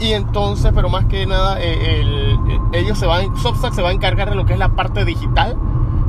Y 0.00 0.12
entonces, 0.12 0.70
pero 0.74 0.88
más 0.88 1.06
que 1.06 1.26
nada, 1.26 1.60
eh, 1.60 2.00
el- 2.00 2.32
eh, 2.50 2.60
ellos 2.72 2.98
se 2.98 3.06
van, 3.06 3.36
Substack 3.36 3.72
se 3.72 3.82
va 3.82 3.88
a 3.90 3.92
encargar 3.92 4.28
de 4.30 4.36
lo 4.36 4.44
que 4.44 4.52
es 4.52 4.58
la 4.58 4.68
parte 4.70 5.04
digital, 5.04 5.56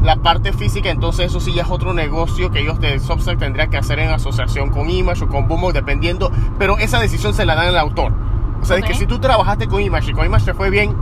la 0.03 0.15
parte 0.17 0.53
física, 0.53 0.89
entonces 0.89 1.27
eso 1.27 1.39
sí 1.39 1.53
ya 1.53 1.63
es 1.63 1.69
otro 1.69 1.93
negocio 1.93 2.51
que 2.51 2.61
ellos 2.61 2.79
de 2.79 2.99
Substack 2.99 3.37
tendrían 3.37 3.69
que 3.69 3.77
hacer 3.77 3.99
en 3.99 4.09
asociación 4.09 4.69
con 4.69 4.89
Image 4.89 5.25
o 5.25 5.27
con 5.27 5.47
Boomo, 5.47 5.71
dependiendo, 5.73 6.31
pero 6.57 6.77
esa 6.77 6.99
decisión 6.99 7.33
se 7.33 7.45
la 7.45 7.55
dan 7.55 7.67
al 7.67 7.77
autor. 7.77 8.13
O 8.61 8.65
sea, 8.65 8.77
es 8.77 8.85
que 8.85 8.93
si 8.93 9.05
tú 9.05 9.19
trabajaste 9.19 9.67
con 9.67 9.81
Image 9.81 10.11
y 10.11 10.13
con 10.13 10.25
Image 10.25 10.45
te 10.45 10.53
fue 10.53 10.69
bien, 10.69 10.95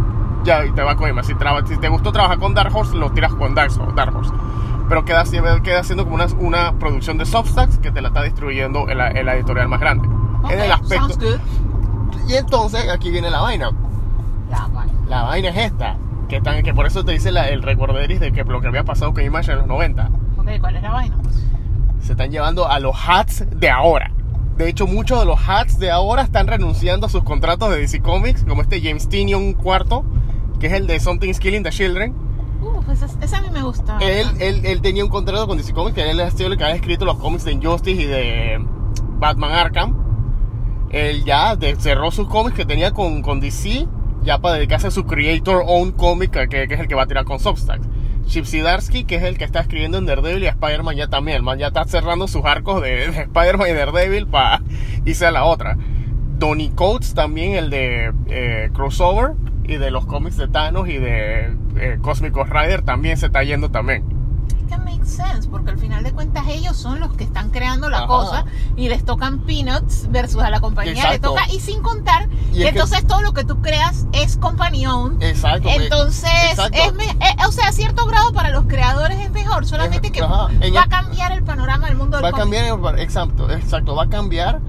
ya 0.44 0.64
te 0.74 0.82
va 0.82 0.96
con 0.96 1.10
Image. 1.10 1.28
Si, 1.28 1.74
si 1.74 1.78
te 1.80 1.90
gustó 1.90 2.12
trabajar 2.12 2.40
con 2.40 2.54
Dark 2.54 2.76
Horse, 2.76 2.96
lo 2.96 3.12
tiras 3.12 3.34
con 3.34 3.56
Dark, 3.56 3.72
Dark 3.96 4.16
Horse. 4.16 4.32
Pero 4.90 5.04
queda, 5.06 5.24
queda 5.62 5.84
siendo 5.84 6.06
como 6.06 6.16
una, 6.16 6.28
una 6.40 6.74
producción 6.80 7.18
de 7.18 7.26
Substacks 7.26 7.78
que 7.80 7.92
te 7.92 8.02
la 8.02 8.10
está 8.10 8.24
distribuyendo 8.24 8.90
en 8.90 8.98
la, 8.98 9.12
en 9.12 9.26
la 9.26 9.36
editorial 9.36 9.68
más 9.68 9.80
grande. 9.80 10.08
Ok, 10.44 10.52
En 10.52 10.60
el 10.62 10.72
aspecto. 10.72 11.26
Y 12.28 12.34
entonces 12.34 12.90
aquí 12.90 13.12
viene 13.12 13.30
la 13.30 13.42
vaina. 13.42 13.72
Ya, 14.50 14.68
vale. 14.74 14.92
La 15.10 15.24
vaina 15.24 15.50
es 15.50 15.58
esta. 15.58 15.98
Que, 16.28 16.38
están, 16.38 16.62
que 16.64 16.74
por 16.74 16.86
eso 16.86 17.04
te 17.06 17.14
dice 17.14 17.32
la- 17.32 17.48
el 17.50 17.62
recorderis 17.64 18.20
de 18.20 18.32
que 18.32 18.44
lo 18.44 18.60
que 18.62 18.68
había 18.68 18.84
pasado 18.84 19.14
con 19.14 19.24
Image 19.24 19.52
en 19.52 19.60
los 19.60 19.68
90. 19.68 20.10
Ok, 20.38 20.50
¿cuál 20.60 20.76
es 20.76 20.82
la 20.84 20.92
vaina? 20.92 21.18
Se 22.02 22.12
están 22.14 22.32
llevando 22.32 22.68
a 22.68 22.80
los 22.80 22.96
hats 23.08 23.46
de 23.50 23.70
ahora. 23.70 24.12
De 24.58 24.68
hecho, 24.70 24.88
muchos 24.88 25.20
de 25.20 25.26
los 25.26 25.40
hats 25.48 25.78
de 25.80 25.92
ahora 25.92 26.24
están 26.24 26.48
renunciando 26.48 27.06
a 27.06 27.10
sus 27.10 27.24
contratos 27.24 27.70
de 27.70 27.78
DC 27.80 28.02
Comics, 28.02 28.44
como 28.44 28.62
este 28.62 28.82
James 28.82 29.08
Tinion 29.08 29.54
cuarto, 29.54 30.04
que 30.60 30.68
es 30.68 30.74
el 30.74 30.88
de 30.88 31.00
Something's 31.00 31.40
Killing 31.40 31.64
the 31.64 31.70
Children. 31.70 32.14
Uh, 32.62 32.82
pues 32.84 33.02
esa, 33.04 33.20
esa 33.24 33.38
a 33.38 33.42
mí 33.42 33.50
me 33.52 33.62
gusta. 33.62 33.98
Él, 34.02 34.28
él, 34.40 34.66
él 34.66 34.82
tenía 34.82 35.04
un 35.04 35.12
contrato 35.12 35.48
con 35.48 35.58
DC 35.58 35.74
Comics, 35.74 35.94
que 35.96 36.10
él 36.10 36.20
ha 36.20 36.32
sido 36.32 36.52
el 36.52 36.58
que 36.58 36.64
ha 36.64 36.72
escrito 36.72 37.06
los 37.06 37.18
cómics 37.20 37.46
de 37.46 37.52
Injustice 37.52 38.02
y 38.02 38.06
de 38.06 38.66
Batman 39.20 39.52
Arkham. 39.52 39.96
Él 40.90 41.24
ya 41.24 41.56
cerró 41.78 42.10
sus 42.12 42.28
cómics 42.28 42.56
que 42.56 42.66
tenía 42.66 42.92
con, 42.92 43.22
con 43.22 43.40
DC, 43.40 43.88
ya 44.28 44.40
para 44.40 44.56
dedicarse 44.56 44.88
a 44.88 44.92
su 44.92 45.06
creator 45.06 45.64
own 45.66 45.92
cómic, 45.94 46.32
que, 46.50 46.64
es 46.64 46.80
el 46.80 46.88
que 46.88 46.96
va 46.96 47.04
a 47.04 47.08
tirar 47.08 47.26
con 47.26 47.40
Substack. 47.40 47.82
Chip 48.26 48.46
Zdarsky, 48.46 49.06
que 49.06 49.16
es 49.16 49.24
el 49.24 49.38
que 49.38 49.46
está 49.46 49.62
escribiendo 49.62 49.98
en 49.98 50.06
Daredevil 50.06 50.44
y 50.44 50.48
Spider-Man 50.48 50.98
ya 50.98 51.08
también. 51.08 51.38
El 51.38 51.44
man 51.44 51.58
ya 51.58 51.68
está 51.68 51.86
cerrando 51.86 52.28
sus 52.28 52.44
arcos 52.44 52.82
de, 52.82 53.10
de 53.10 53.22
Spider-Man 53.22 53.70
y 53.70 53.74
Daredevil 53.74 54.28
para 54.28 54.62
irse 55.06 55.26
a 55.26 55.32
la 55.32 55.46
otra. 55.46 55.78
Donny 56.38 56.70
Coates 56.70 57.14
también, 57.14 57.54
el 57.54 57.70
de 57.70 58.12
eh, 58.28 58.70
Crossover 58.74 59.32
y 59.64 59.78
de 59.78 59.92
los 59.92 60.06
cómics 60.06 60.38
de 60.38 60.50
Thanos 60.50 60.90
y 60.90 60.98
de 60.98 61.54
eh, 61.78 61.98
Cosmic 62.02 62.36
Rider 62.36 62.82
también 62.82 63.18
se 63.18 63.28
está 63.28 63.44
yendo 63.44 63.72
también. 63.72 64.04
Es 64.70 64.76
que 64.76 64.78
makes 64.84 65.06
sense, 65.08 65.48
porque 65.50 65.72
al 65.72 65.78
final 65.80 66.04
de 66.04 66.12
cuentas 66.12 66.44
ellos 66.50 66.76
son 66.76 67.00
los 67.00 67.14
que 67.14 67.24
están 67.24 67.50
creando 67.52 67.90
la 67.90 68.00
Ajá. 68.00 68.08
cosa 68.08 68.46
y 68.76 68.90
les 68.90 69.06
tocan 69.06 69.40
peanuts 69.40 70.08
versus 70.12 70.42
a 70.44 70.50
la 70.50 70.60
compañía 70.60 71.10
le 71.12 71.20
toca 71.20 71.48
y 71.52 71.60
sin 71.60 71.82
contar 71.82 72.28
Y 72.30 72.34
es 72.34 72.52
que 72.52 72.60
que- 72.64 72.68
entonces 72.70 73.08
todo 73.08 73.22
lo 73.22 73.34
que 73.34 73.44
tú 73.46 73.62
creas 73.62 74.06
es 74.12 74.36
company 74.38 74.86
owned. 74.86 75.24
Exacto. 75.24 75.70
Entonces, 75.70 76.30
exacto. 76.50 76.78
es 76.78 76.94
me- 76.96 77.06
eh, 77.06 77.36
o 77.48 77.52
sea, 77.52 77.70
a 77.70 77.72
cierto 77.72 78.06
grado 78.08 78.34
para 78.34 78.50
los 78.50 78.66
creadores 78.66 79.20
es 79.20 79.32
mejor, 79.32 79.66
solamente 79.66 80.12
que 80.12 80.22
Ajá, 80.22 80.48
va 80.76 80.82
a 80.84 80.88
cambiar 80.90 81.32
el 81.32 81.44
panorama 81.44 81.88
del 81.88 81.96
mundo 81.96 82.18
del 82.18 82.26
Va 82.26 82.30
a 82.30 82.34
cambiar, 82.34 82.66
exacto, 83.00 83.50
exacto, 83.50 83.96
va 83.96 84.04
a 84.04 84.10
cambiar. 84.10 84.60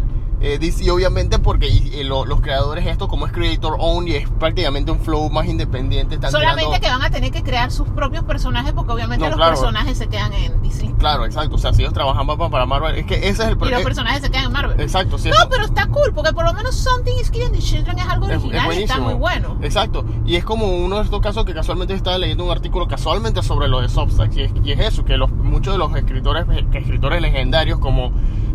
Eh, 0.41 0.59
DC 0.59 0.89
obviamente 0.91 1.39
porque 1.41 1.69
lo- 2.05 2.25
los 2.25 2.41
creadores 2.41 2.87
esto 2.87 3.09
como 3.09 3.27
es 3.27 3.33
creator 3.33 3.75
own 3.79 4.07
y 4.07 4.13
es 4.13 4.29
prácticamente 4.29 4.91
un 4.93 5.01
flow 5.01 5.29
más 5.31 5.47
independiente. 5.47 6.15
Están 6.15 6.31
Solamente 6.31 6.65
tirando- 6.65 6.81
que 6.81 6.89
van 6.93 7.03
a 7.03 7.11
tener 7.11 7.33
que 7.33 7.43
crear 7.43 7.73
sus 7.73 7.89
propios 7.89 8.23
personajes 8.25 8.73
porque 8.73 8.93
obviamente 8.93 9.25
No, 9.25 9.31
los 9.31 9.37
claro. 9.37 9.53
personajes 9.53 9.99
se 9.99 10.07
quedan 10.07 10.33
en 10.33 10.63
Disney. 10.63 10.95
Claro, 10.99 11.25
exacto. 11.25 11.57
O 11.57 11.59
sea, 11.59 11.73
si 11.73 11.83
ellos 11.83 11.93
trabajan 11.93 12.27
para, 12.27 12.49
para 12.51 12.67
Marvel, 12.67 12.95
es 12.97 13.07
que 13.07 13.17
ese 13.17 13.29
es 13.31 13.39
el 13.41 13.47
Y 13.47 13.49
los 13.51 13.59
problema. 13.59 13.83
personajes 13.85 14.23
se 14.23 14.31
quedan 14.31 14.45
en 14.47 14.53
Marvel. 14.53 14.81
Exacto, 14.81 15.19
sí, 15.19 15.29
No, 15.29 15.35
eso- 15.35 15.49
pero 15.51 15.65
está 15.65 15.87
cool, 15.89 16.13
porque 16.15 16.33
por 16.33 16.45
lo 16.45 16.53
menos 16.55 16.77
Something 16.77 17.17
is 17.21 17.31
Killing 17.33 17.51
the 17.53 17.59
Children 17.59 17.99
es 17.99 18.07
algo 18.07 18.27
es- 18.27 18.33
es 18.37 18.39
original 18.45 18.73
y 18.79 18.83
está 18.85 18.99
muy 19.01 19.15
bueno. 19.15 19.57
Exacto. 19.63 20.05
Y 20.25 20.37
es 20.37 20.45
como 20.45 20.67
uno 20.69 20.97
de 20.99 21.03
estos 21.03 21.21
casos 21.21 21.45
que 21.45 21.55
casualmente 21.55 21.95
estaba 21.95 22.17
leyendo 22.19 22.45
un 22.45 22.51
artículo 22.53 22.87
casualmente 22.87 23.43
sobre 23.43 23.67
lo 23.69 23.81
de 23.81 23.89
Substack. 23.89 24.37
Y 24.37 24.43
es, 24.43 24.53
y 24.65 24.73
es 24.73 24.79
eso, 24.81 25.05
que 25.05 25.17
los, 25.17 25.31
muchos 25.31 25.75
de 25.75 25.79
los 25.79 25.95
escritores, 25.97 26.47
escritores 26.73 27.21
legendarios 27.21 27.79
como 27.81 28.13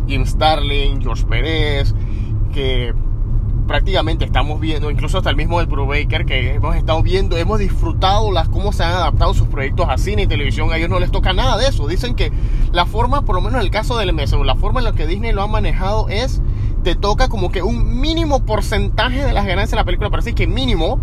Jim 0.07 0.25
Starlin, 0.25 1.01
George 1.01 1.25
Pérez, 1.25 1.93
que 2.53 2.93
prácticamente 3.67 4.25
estamos 4.25 4.59
viendo, 4.59 4.91
incluso 4.91 5.17
hasta 5.17 5.29
el 5.29 5.35
mismo 5.35 5.59
del 5.59 5.67
Brubaker, 5.67 6.25
que 6.25 6.55
hemos 6.55 6.75
estado 6.75 7.01
viendo, 7.01 7.37
hemos 7.37 7.59
disfrutado 7.59 8.31
las 8.31 8.49
cómo 8.49 8.73
se 8.73 8.83
han 8.83 8.93
adaptado 8.93 9.33
sus 9.33 9.47
proyectos 9.47 9.87
a 9.89 9.97
cine 9.97 10.23
y 10.23 10.27
televisión, 10.27 10.71
a 10.71 10.77
ellos 10.77 10.89
no 10.89 10.99
les 10.99 11.11
toca 11.11 11.33
nada 11.33 11.57
de 11.57 11.67
eso. 11.67 11.87
Dicen 11.87 12.15
que 12.15 12.31
la 12.71 12.85
forma, 12.85 13.23
por 13.23 13.35
lo 13.35 13.41
menos 13.41 13.59
en 13.59 13.65
el 13.65 13.71
caso 13.71 13.97
del 13.97 14.13
MSU, 14.13 14.43
la 14.43 14.55
forma 14.55 14.79
en 14.79 14.85
la 14.85 14.93
que 14.93 15.07
Disney 15.07 15.31
lo 15.31 15.41
ha 15.41 15.47
manejado 15.47 16.09
es, 16.09 16.41
te 16.83 16.95
toca 16.95 17.29
como 17.29 17.51
que 17.51 17.63
un 17.63 17.99
mínimo 18.01 18.45
porcentaje 18.45 19.23
de 19.23 19.33
las 19.33 19.45
ganancias 19.45 19.71
de 19.71 19.77
la 19.77 19.85
película, 19.85 20.09
parece 20.09 20.33
que 20.33 20.47
mínimo, 20.47 20.99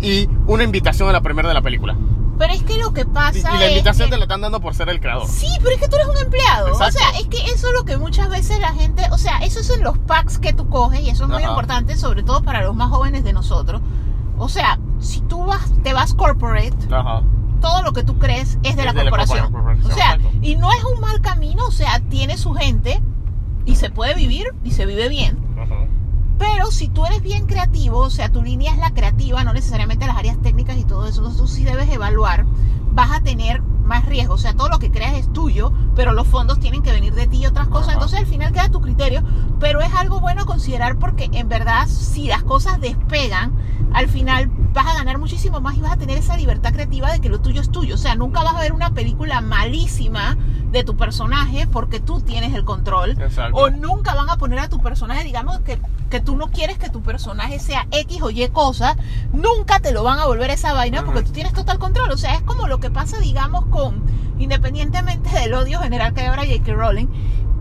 y 0.00 0.28
una 0.46 0.64
invitación 0.64 1.08
a 1.08 1.12
la 1.12 1.20
primera 1.20 1.48
de 1.48 1.54
la 1.54 1.62
película. 1.62 1.96
Pero 2.40 2.54
es 2.54 2.62
que 2.64 2.78
lo 2.78 2.92
que 2.92 3.02
Y, 3.02 3.04
pasa 3.04 3.38
y 3.54 3.58
la 3.58 3.64
es 3.66 3.70
invitación 3.72 4.08
que- 4.08 4.14
te 4.14 4.18
la 4.18 4.24
están 4.24 4.40
dando 4.40 4.60
por 4.60 4.74
ser 4.74 4.88
el 4.88 4.98
creador. 4.98 5.28
Sí, 5.28 5.46
pero 5.62 5.74
es 5.76 5.80
que 5.80 5.88
tú 5.88 5.94
eres 5.96 6.08
un 6.08 6.16
empleado. 6.16 6.68
Exacto. 6.68 6.96
O 6.96 6.98
sea, 6.98 7.20
es 7.20 7.26
que 7.28 7.36
eso 7.52 7.68
es 7.68 7.72
lo 7.74 7.84
que 7.84 7.96
muchas 7.98 8.28
veces 8.30 8.58
la 8.58 8.72
gente, 8.72 9.04
o 9.12 9.18
sea, 9.18 9.38
eso 9.38 9.60
es 9.60 9.68
en 9.70 9.84
los 9.84 9.96
packs 9.98 10.38
que 10.38 10.52
tú 10.54 10.68
coges 10.68 11.00
y 11.02 11.10
eso 11.10 11.24
es 11.24 11.30
muy 11.30 11.42
Ajá. 11.42 11.52
importante, 11.52 11.96
sobre 11.98 12.22
todo 12.24 12.42
para 12.42 12.62
los 12.62 12.74
más 12.74 12.88
jóvenes 12.90 13.22
de 13.24 13.32
nosotros. 13.34 13.82
O 14.38 14.48
sea, 14.48 14.78
si 15.00 15.20
tú 15.20 15.44
vas, 15.44 15.70
te 15.84 15.92
vas 15.92 16.14
corporate, 16.14 16.72
Ajá. 16.90 17.20
todo 17.60 17.82
lo 17.82 17.92
que 17.92 18.02
tú 18.04 18.18
crees 18.18 18.58
es 18.62 18.74
de 18.74 18.82
Es 18.82 18.86
la 18.86 18.92
de 18.94 19.04
la 19.04 19.10
corporación. 19.10 19.52
corporación, 19.52 19.92
O 19.92 19.94
sea, 19.94 20.14
exacto. 20.14 20.30
y 20.40 20.56
no 20.56 20.72
es 20.72 20.82
un 20.84 20.98
mal 21.00 21.20
camino, 21.20 21.66
o 21.66 21.70
sea, 21.70 22.00
tiene 22.08 22.38
su 22.38 22.54
gente 22.54 23.02
y 23.66 23.76
se 23.76 23.90
puede 23.90 24.14
vivir 24.14 24.46
y 24.64 24.70
se 24.70 24.86
vive 24.86 25.10
bien. 25.10 25.38
Ajá. 25.62 25.86
Pero 26.40 26.70
si 26.70 26.88
tú 26.88 27.04
eres 27.04 27.22
bien 27.22 27.44
creativo, 27.46 27.98
o 27.98 28.08
sea, 28.08 28.30
tu 28.30 28.42
línea 28.42 28.72
es 28.72 28.78
la 28.78 28.94
creativa, 28.94 29.44
no 29.44 29.52
necesariamente 29.52 30.06
las 30.06 30.16
áreas 30.16 30.40
técnicas 30.40 30.78
y 30.78 30.84
todo 30.84 31.06
eso, 31.06 31.18
entonces 31.18 31.38
tú 31.38 31.46
sí 31.46 31.64
debes 31.64 31.90
evaluar, 31.90 32.46
vas 32.92 33.12
a 33.12 33.20
tener 33.20 33.60
más 33.60 34.06
riesgo, 34.06 34.34
o 34.34 34.38
sea, 34.38 34.54
todo 34.54 34.70
lo 34.70 34.78
que 34.78 34.90
creas 34.90 35.14
es 35.18 35.30
tuyo, 35.34 35.70
pero 35.94 36.14
los 36.14 36.26
fondos 36.26 36.58
tienen 36.58 36.80
que 36.82 36.92
venir 36.92 37.12
de 37.12 37.26
ti 37.26 37.42
y 37.42 37.46
otras 37.46 37.68
cosas, 37.68 37.88
Ajá. 37.88 37.94
entonces 37.94 38.20
al 38.20 38.26
final 38.26 38.52
queda 38.52 38.70
tu 38.70 38.80
criterio, 38.80 39.22
pero 39.58 39.82
es 39.82 39.92
algo 39.94 40.20
bueno 40.20 40.46
considerar 40.46 40.98
porque 40.98 41.28
en 41.30 41.48
verdad 41.50 41.86
si 41.88 42.26
las 42.26 42.42
cosas 42.42 42.80
despegan, 42.80 43.52
al 43.92 44.08
final 44.08 44.50
vas 44.72 44.86
a 44.86 44.94
ganar 44.94 45.18
muchísimo 45.18 45.60
más 45.60 45.76
y 45.76 45.80
vas 45.80 45.92
a 45.92 45.96
tener 45.96 46.18
esa 46.18 46.36
libertad 46.36 46.72
creativa 46.72 47.12
de 47.12 47.20
que 47.20 47.28
lo 47.28 47.40
tuyo 47.40 47.60
es 47.60 47.70
tuyo, 47.70 47.94
o 47.94 47.98
sea, 47.98 48.14
nunca 48.14 48.42
vas 48.42 48.54
a 48.54 48.60
ver 48.60 48.72
una 48.72 48.90
película 48.90 49.40
malísima 49.40 50.36
de 50.70 50.84
tu 50.84 50.96
personaje 50.96 51.66
porque 51.66 51.98
tú 51.98 52.20
tienes 52.20 52.54
el 52.54 52.64
control, 52.64 53.20
Exacto. 53.20 53.56
o 53.56 53.70
nunca 53.70 54.14
van 54.14 54.30
a 54.30 54.36
poner 54.36 54.60
a 54.60 54.68
tu 54.68 54.80
personaje, 54.80 55.24
digamos 55.24 55.58
que, 55.60 55.80
que 56.08 56.20
tú 56.20 56.36
no 56.36 56.48
quieres 56.50 56.78
que 56.78 56.90
tu 56.90 57.02
personaje 57.02 57.58
sea 57.58 57.86
X 57.90 58.22
o 58.22 58.30
Y 58.30 58.48
cosa, 58.48 58.96
nunca 59.32 59.80
te 59.80 59.92
lo 59.92 60.02
van 60.02 60.18
a 60.18 60.26
volver 60.26 60.50
esa 60.50 60.72
vaina 60.72 61.04
porque 61.04 61.22
tú 61.22 61.32
tienes 61.32 61.52
total 61.52 61.78
control. 61.78 62.10
O 62.10 62.16
sea, 62.16 62.34
es 62.34 62.42
como 62.42 62.68
lo 62.68 62.80
que 62.80 62.90
pasa, 62.90 63.18
digamos, 63.18 63.66
con, 63.66 64.02
independientemente 64.38 65.30
del 65.30 65.54
odio 65.54 65.80
general 65.80 66.14
que 66.14 66.22
hay 66.22 66.26
ahora 66.26 66.44
J.K. 66.44 66.72
Rowling, 66.72 67.08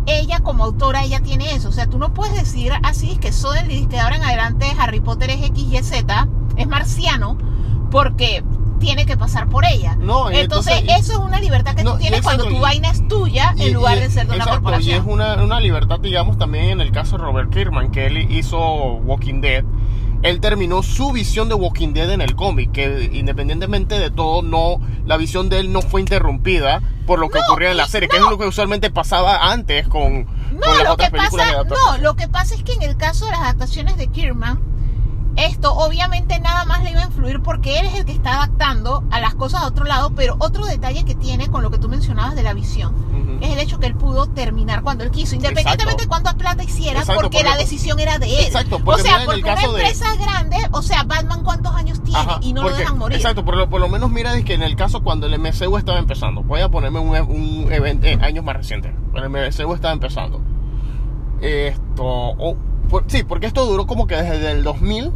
ella 0.10 0.40
como 0.40 0.64
autora, 0.64 1.04
ella 1.04 1.20
tiene 1.22 1.54
eso. 1.54 1.70
O 1.70 1.72
sea, 1.72 1.88
tú 1.88 1.98
no 2.00 2.14
puedes 2.14 2.34
decir 2.36 2.72
así, 2.84 3.18
que 3.18 3.32
Soderly, 3.32 3.82
que 3.88 3.96
de 3.98 4.00
ahora 4.00 4.16
en 4.16 4.24
adelante 4.24 4.66
Harry 4.80 5.00
Potter 5.02 5.30
es 5.30 5.44
X, 5.44 5.64
Y, 5.72 5.78
Z, 5.84 6.28
es 6.58 6.68
marciano, 6.68 7.38
porque 7.92 8.44
tiene 8.80 9.06
que 9.06 9.18
pasar 9.18 9.50
por 9.50 9.66
ella. 9.66 9.96
No, 10.00 10.30
entonces, 10.32 10.74
entonces- 10.78 11.00
eso 11.02 11.14
es 11.14 11.20
una 11.20 11.40
libertad 11.42 11.76
que 11.76 11.84
No, 11.84 11.94
tú 11.94 11.98
tienes 12.00 12.22
cuando 12.22 12.46
tu 12.46 12.56
y- 12.56 12.60
vaina 12.60 12.90
es 12.92 13.06
tuya 13.10 13.54
Y- 13.58 13.64
en 13.64 13.74
lugar 13.74 13.98
y- 13.98 14.02
de 14.02 14.10
ser 14.10 14.24
de 14.28 14.36
una 14.36 14.44
exacto, 14.46 14.62
corporación. 14.62 14.96
Y 14.96 15.00
es 15.00 15.06
una, 15.06 15.44
una 15.44 15.60
libertad, 15.60 16.00
digamos, 16.00 16.38
también 16.38 16.66
en 16.66 16.82
el 16.82 16.92
caso 16.94 17.18
de 17.18 17.24
Robert 17.24 17.50
Kirkman, 17.52 17.92
que 17.92 18.08
él 18.08 18.32
hizo 18.32 18.58
Walking 18.58 19.42
Dead. 19.42 19.66
Él 20.22 20.42
terminó 20.42 20.84
su 20.84 21.12
visión 21.12 21.48
de 21.48 21.56
Walking 21.56 21.94
Dead 21.94 22.12
en 22.12 22.22
el 22.22 22.36
cómic, 22.36 22.72
que 22.72 23.10
independientemente 23.14 23.98
de 23.98 24.12
todo, 24.12 24.42
no, 24.42 24.82
la 25.06 25.16
visión 25.18 25.50
de 25.50 25.60
él 25.60 25.72
no 25.72 25.82
fue 25.82 26.02
interrumpida 26.02 26.82
por 27.08 27.20
lo 27.20 27.30
que 27.30 27.40
No, 27.40 27.46
ocurría 27.48 27.72
en 27.72 27.78
la 27.78 27.88
serie, 27.88 28.10
que 28.10 28.18
es 28.18 28.24
lo 28.24 28.38
que 28.38 28.46
usualmente 28.46 28.92
pasaba 28.92 29.52
antes 29.52 29.88
con, 29.88 30.26
No, 30.26 30.60
con 30.60 30.76
las 30.76 30.84
lo 30.84 30.94
otras 30.94 31.10
que 31.10 31.18
películas 31.18 31.54
pasa, 31.54 31.64
de 31.64 31.70
no, 31.70 31.98
lo 32.00 32.16
que 32.16 32.28
pasa 32.28 32.56
es 32.56 32.64
que 32.64 32.74
en 32.74 32.84
el 32.84 32.98
caso 32.98 33.26
de 33.26 33.32
las 33.32 33.42
adaptaciones 33.42 33.98
de 33.98 34.08
Kierman, 34.08 34.62
esto 35.46 35.74
obviamente 35.74 36.40
nada 36.40 36.66
más 36.66 36.84
le 36.84 36.92
iba 36.92 37.02
a 37.02 37.06
influir 37.06 37.42
porque 37.42 37.80
él 37.80 37.86
es 37.86 37.96
el 37.96 38.06
que 38.06 38.12
está 38.12 38.36
adaptando 38.36 39.04
a 39.12 39.20
las 39.20 39.36
cosas 39.36 39.62
a 39.64 39.68
otro 39.68 39.86
lado, 39.86 40.12
pero 40.16 40.36
otro 40.40 40.66
detalle 40.66 41.04
que 41.06 41.16
tiene 41.16 41.48
con 41.50 41.62
lo 41.64 41.72
que 41.72 41.78
tú 41.78 41.90
mencionabas 41.90 42.36
de 42.36 42.44
la 42.44 42.54
visión 42.54 43.10
es 43.42 43.52
el 43.54 43.60
hecho 43.60 43.80
que 43.80 43.88
él 43.88 43.96
pudo 43.96 44.28
terminar 44.28 44.84
cuando 44.84 45.06
él 45.06 45.12
quiso, 45.12 45.34
independientemente 45.34 46.04
de 46.04 46.10
cuánta 46.10 46.34
plata 46.34 46.62
hiciera, 46.62 47.00
Exacto, 47.00 47.22
porque, 47.22 47.42
la 47.42 47.56
decisión 47.56 47.98
era 48.02 48.20
de 48.20 48.26
él. 48.38 48.46
Exacto, 48.48 48.76
o 48.76 48.80
porque 48.84 49.02
sea, 49.04 49.12
mira 49.20 49.22
en 49.22 49.26
porque 49.28 49.42
una 49.44 49.56
caso 49.56 49.72
de- 49.74 49.82
empresa 49.82 50.16
grande, 50.18 50.58
o 50.72 50.82
sea, 50.82 51.04
Batman 51.04 51.44
cuántos 51.46 51.74
años 51.74 52.04
tiene 52.04 52.20
Ajá, 52.20 52.40
y 52.42 52.52
no 52.52 52.64
lo 52.64 52.68
porque- 52.68 52.82
dejan 52.82 52.98
morir. 52.98 53.16
Exacto, 53.18 53.46
por 53.46 53.56
lo, 53.56 53.70
por 53.70 53.80
lo 53.80 53.88
menos 53.88 54.12
mira 54.12 54.36
es 54.38 54.44
que 54.44 54.56
en 54.56 54.64
el 54.64 54.76
caso 54.76 55.04
cuando 55.04 55.26
el 55.28 55.40
MCU 55.40 55.78
estaba 55.78 56.00
empezando, 56.00 56.44
voy 56.44 56.60
a 56.60 56.68
ponerme 56.70 57.00
un, 57.00 57.16
un 57.16 57.72
evento 57.72 58.08
eh, 58.08 58.20
años 58.22 58.44
más 58.44 58.58
reciente, 58.58 58.94
cuando 59.14 59.38
el 59.38 59.48
MCU 59.54 59.74
estaba 59.74 59.94
empezando. 59.94 60.42
Esto, 61.42 62.04
o- 62.04 62.58
por- 62.90 63.06
sí, 63.08 63.24
porque 63.24 63.46
esto 63.48 63.66
duró 63.66 63.88
como 63.88 64.06
que 64.08 64.16
desde 64.16 64.52
el 64.52 64.64
2000, 64.64 65.14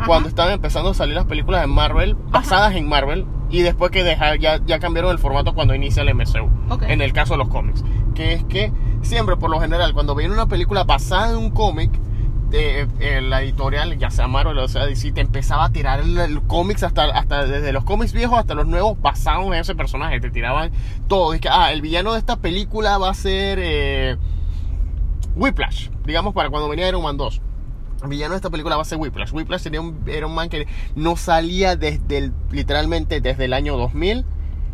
Ajá. 0.00 0.06
cuando 0.06 0.28
estaban 0.28 0.52
empezando 0.52 0.90
a 0.90 0.94
salir 0.94 1.14
las 1.14 1.26
películas 1.26 1.60
de 1.62 1.66
Marvel, 1.66 2.14
basadas 2.30 2.74
en 2.74 2.88
Marvel, 2.88 3.26
y 3.50 3.62
después 3.62 3.90
que 3.90 4.04
deja- 4.04 4.36
ya, 4.36 4.60
ya 4.64 4.78
cambiaron 4.78 5.10
el 5.10 5.18
formato 5.18 5.54
cuando 5.54 5.74
inicia 5.74 6.02
el 6.02 6.08
MCU, 6.14 6.48
en 6.92 7.00
el 7.02 7.12
caso 7.12 7.34
de 7.34 7.38
los 7.38 7.48
cómics. 7.48 7.84
Que 8.14 8.34
es 8.34 8.44
que 8.44 8.72
siempre, 9.02 9.36
por 9.36 9.50
lo 9.50 9.60
general, 9.60 9.92
cuando 9.94 10.14
viene 10.14 10.32
una 10.34 10.46
película 10.46 10.84
basada 10.84 11.30
en 11.30 11.36
un 11.38 11.50
cómic, 11.50 11.90
de, 12.50 12.88
eh, 12.98 13.20
la 13.20 13.42
editorial, 13.42 13.96
ya 13.96 14.10
sea 14.10 14.26
Marvel 14.26 14.58
o 14.58 14.66
sea 14.66 14.84
DC, 14.84 15.12
te 15.12 15.20
empezaba 15.20 15.66
a 15.66 15.70
tirar 15.70 16.00
el, 16.00 16.18
el 16.18 16.42
cómics 16.42 16.82
hasta, 16.82 17.04
hasta 17.04 17.44
desde 17.46 17.72
los 17.72 17.84
cómics 17.84 18.12
viejos 18.12 18.40
hasta 18.40 18.54
los 18.54 18.66
nuevos 18.66 19.00
basados 19.00 19.46
en 19.46 19.54
ese 19.54 19.76
personaje. 19.76 20.18
Te 20.18 20.30
tiraban 20.30 20.72
todo. 21.06 21.32
Es 21.32 21.40
que, 21.40 21.48
ah, 21.48 21.70
el 21.70 21.80
villano 21.80 22.12
de 22.12 22.18
esta 22.18 22.34
película 22.36 22.98
va 22.98 23.10
a 23.10 23.14
ser 23.14 23.60
eh, 23.62 24.16
Whiplash, 25.36 25.90
digamos, 26.04 26.34
para 26.34 26.50
cuando 26.50 26.68
venía 26.68 26.88
Iron 26.88 27.02
Man 27.02 27.16
2. 27.16 27.40
Villano 28.08 28.32
de 28.32 28.36
esta 28.36 28.50
película 28.50 28.76
va 28.76 28.82
a 28.82 28.84
ser 28.84 28.98
Whiplash. 28.98 29.32
Whiplash 29.32 29.60
sería 29.60 29.80
un, 29.80 30.02
era 30.06 30.26
un 30.26 30.34
man 30.34 30.48
que 30.48 30.66
no 30.94 31.16
salía 31.16 31.76
desde 31.76 32.18
el, 32.18 32.32
literalmente 32.50 33.20
desde 33.20 33.44
el 33.44 33.52
año 33.52 33.76
2000. 33.76 34.24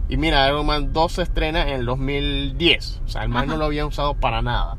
Y 0.08 0.16
mira, 0.16 0.46
Iron 0.48 0.66
Man 0.66 0.92
2 0.92 1.12
se 1.12 1.22
estrena 1.22 1.62
en 1.62 1.80
el 1.80 1.86
2010. 1.86 3.02
O 3.04 3.08
sea, 3.08 3.22
el 3.22 3.28
man 3.28 3.44
Ajá. 3.44 3.52
no 3.52 3.56
lo 3.56 3.64
había 3.64 3.84
usado 3.86 4.14
para 4.14 4.40
nada. 4.40 4.76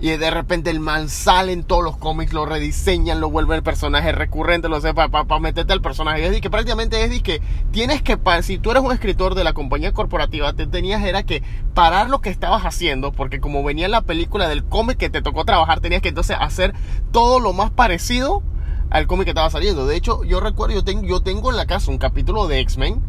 Y 0.00 0.10
de 0.10 0.30
repente 0.30 0.70
el 0.70 0.78
man 0.78 1.08
sale 1.08 1.50
en 1.50 1.64
todos 1.64 1.82
los 1.82 1.96
cómics, 1.96 2.32
lo 2.32 2.46
rediseñan, 2.46 3.20
lo 3.20 3.30
vuelven 3.30 3.56
el 3.56 3.62
personaje 3.64 4.12
recurrente, 4.12 4.68
lo 4.68 4.80
sé, 4.80 4.94
para 4.94 5.08
meterte 5.40 5.72
al 5.72 5.80
personaje. 5.82 6.24
Es 6.24 6.30
de 6.30 6.40
que 6.40 6.50
prácticamente 6.50 7.02
es 7.02 7.10
de 7.10 7.20
que 7.20 7.42
tienes 7.72 8.00
que, 8.02 8.16
pa- 8.16 8.40
si 8.42 8.58
tú 8.58 8.70
eres 8.70 8.84
un 8.84 8.92
escritor 8.92 9.34
de 9.34 9.42
la 9.42 9.54
compañía 9.54 9.92
corporativa, 9.92 10.52
te 10.52 10.68
tenías 10.68 11.02
era 11.02 11.24
que 11.24 11.42
parar 11.74 12.10
lo 12.10 12.20
que 12.20 12.30
estabas 12.30 12.62
haciendo, 12.64 13.10
porque 13.10 13.40
como 13.40 13.64
venía 13.64 13.86
en 13.86 13.90
la 13.90 14.02
película 14.02 14.48
del 14.48 14.64
cómic 14.64 14.98
que 14.98 15.10
te 15.10 15.20
tocó 15.20 15.44
trabajar, 15.44 15.80
tenías 15.80 16.00
que 16.00 16.10
entonces 16.10 16.36
hacer 16.38 16.74
todo 17.10 17.40
lo 17.40 17.52
más 17.52 17.72
parecido 17.72 18.44
al 18.90 19.08
cómic 19.08 19.24
que 19.24 19.30
estaba 19.32 19.50
saliendo. 19.50 19.84
De 19.84 19.96
hecho, 19.96 20.22
yo 20.22 20.38
recuerdo, 20.38 20.76
yo 20.76 20.84
tengo, 20.84 21.02
yo 21.02 21.22
tengo 21.22 21.50
en 21.50 21.56
la 21.56 21.66
casa 21.66 21.90
un 21.90 21.98
capítulo 21.98 22.46
de 22.46 22.60
X-Men 22.60 23.02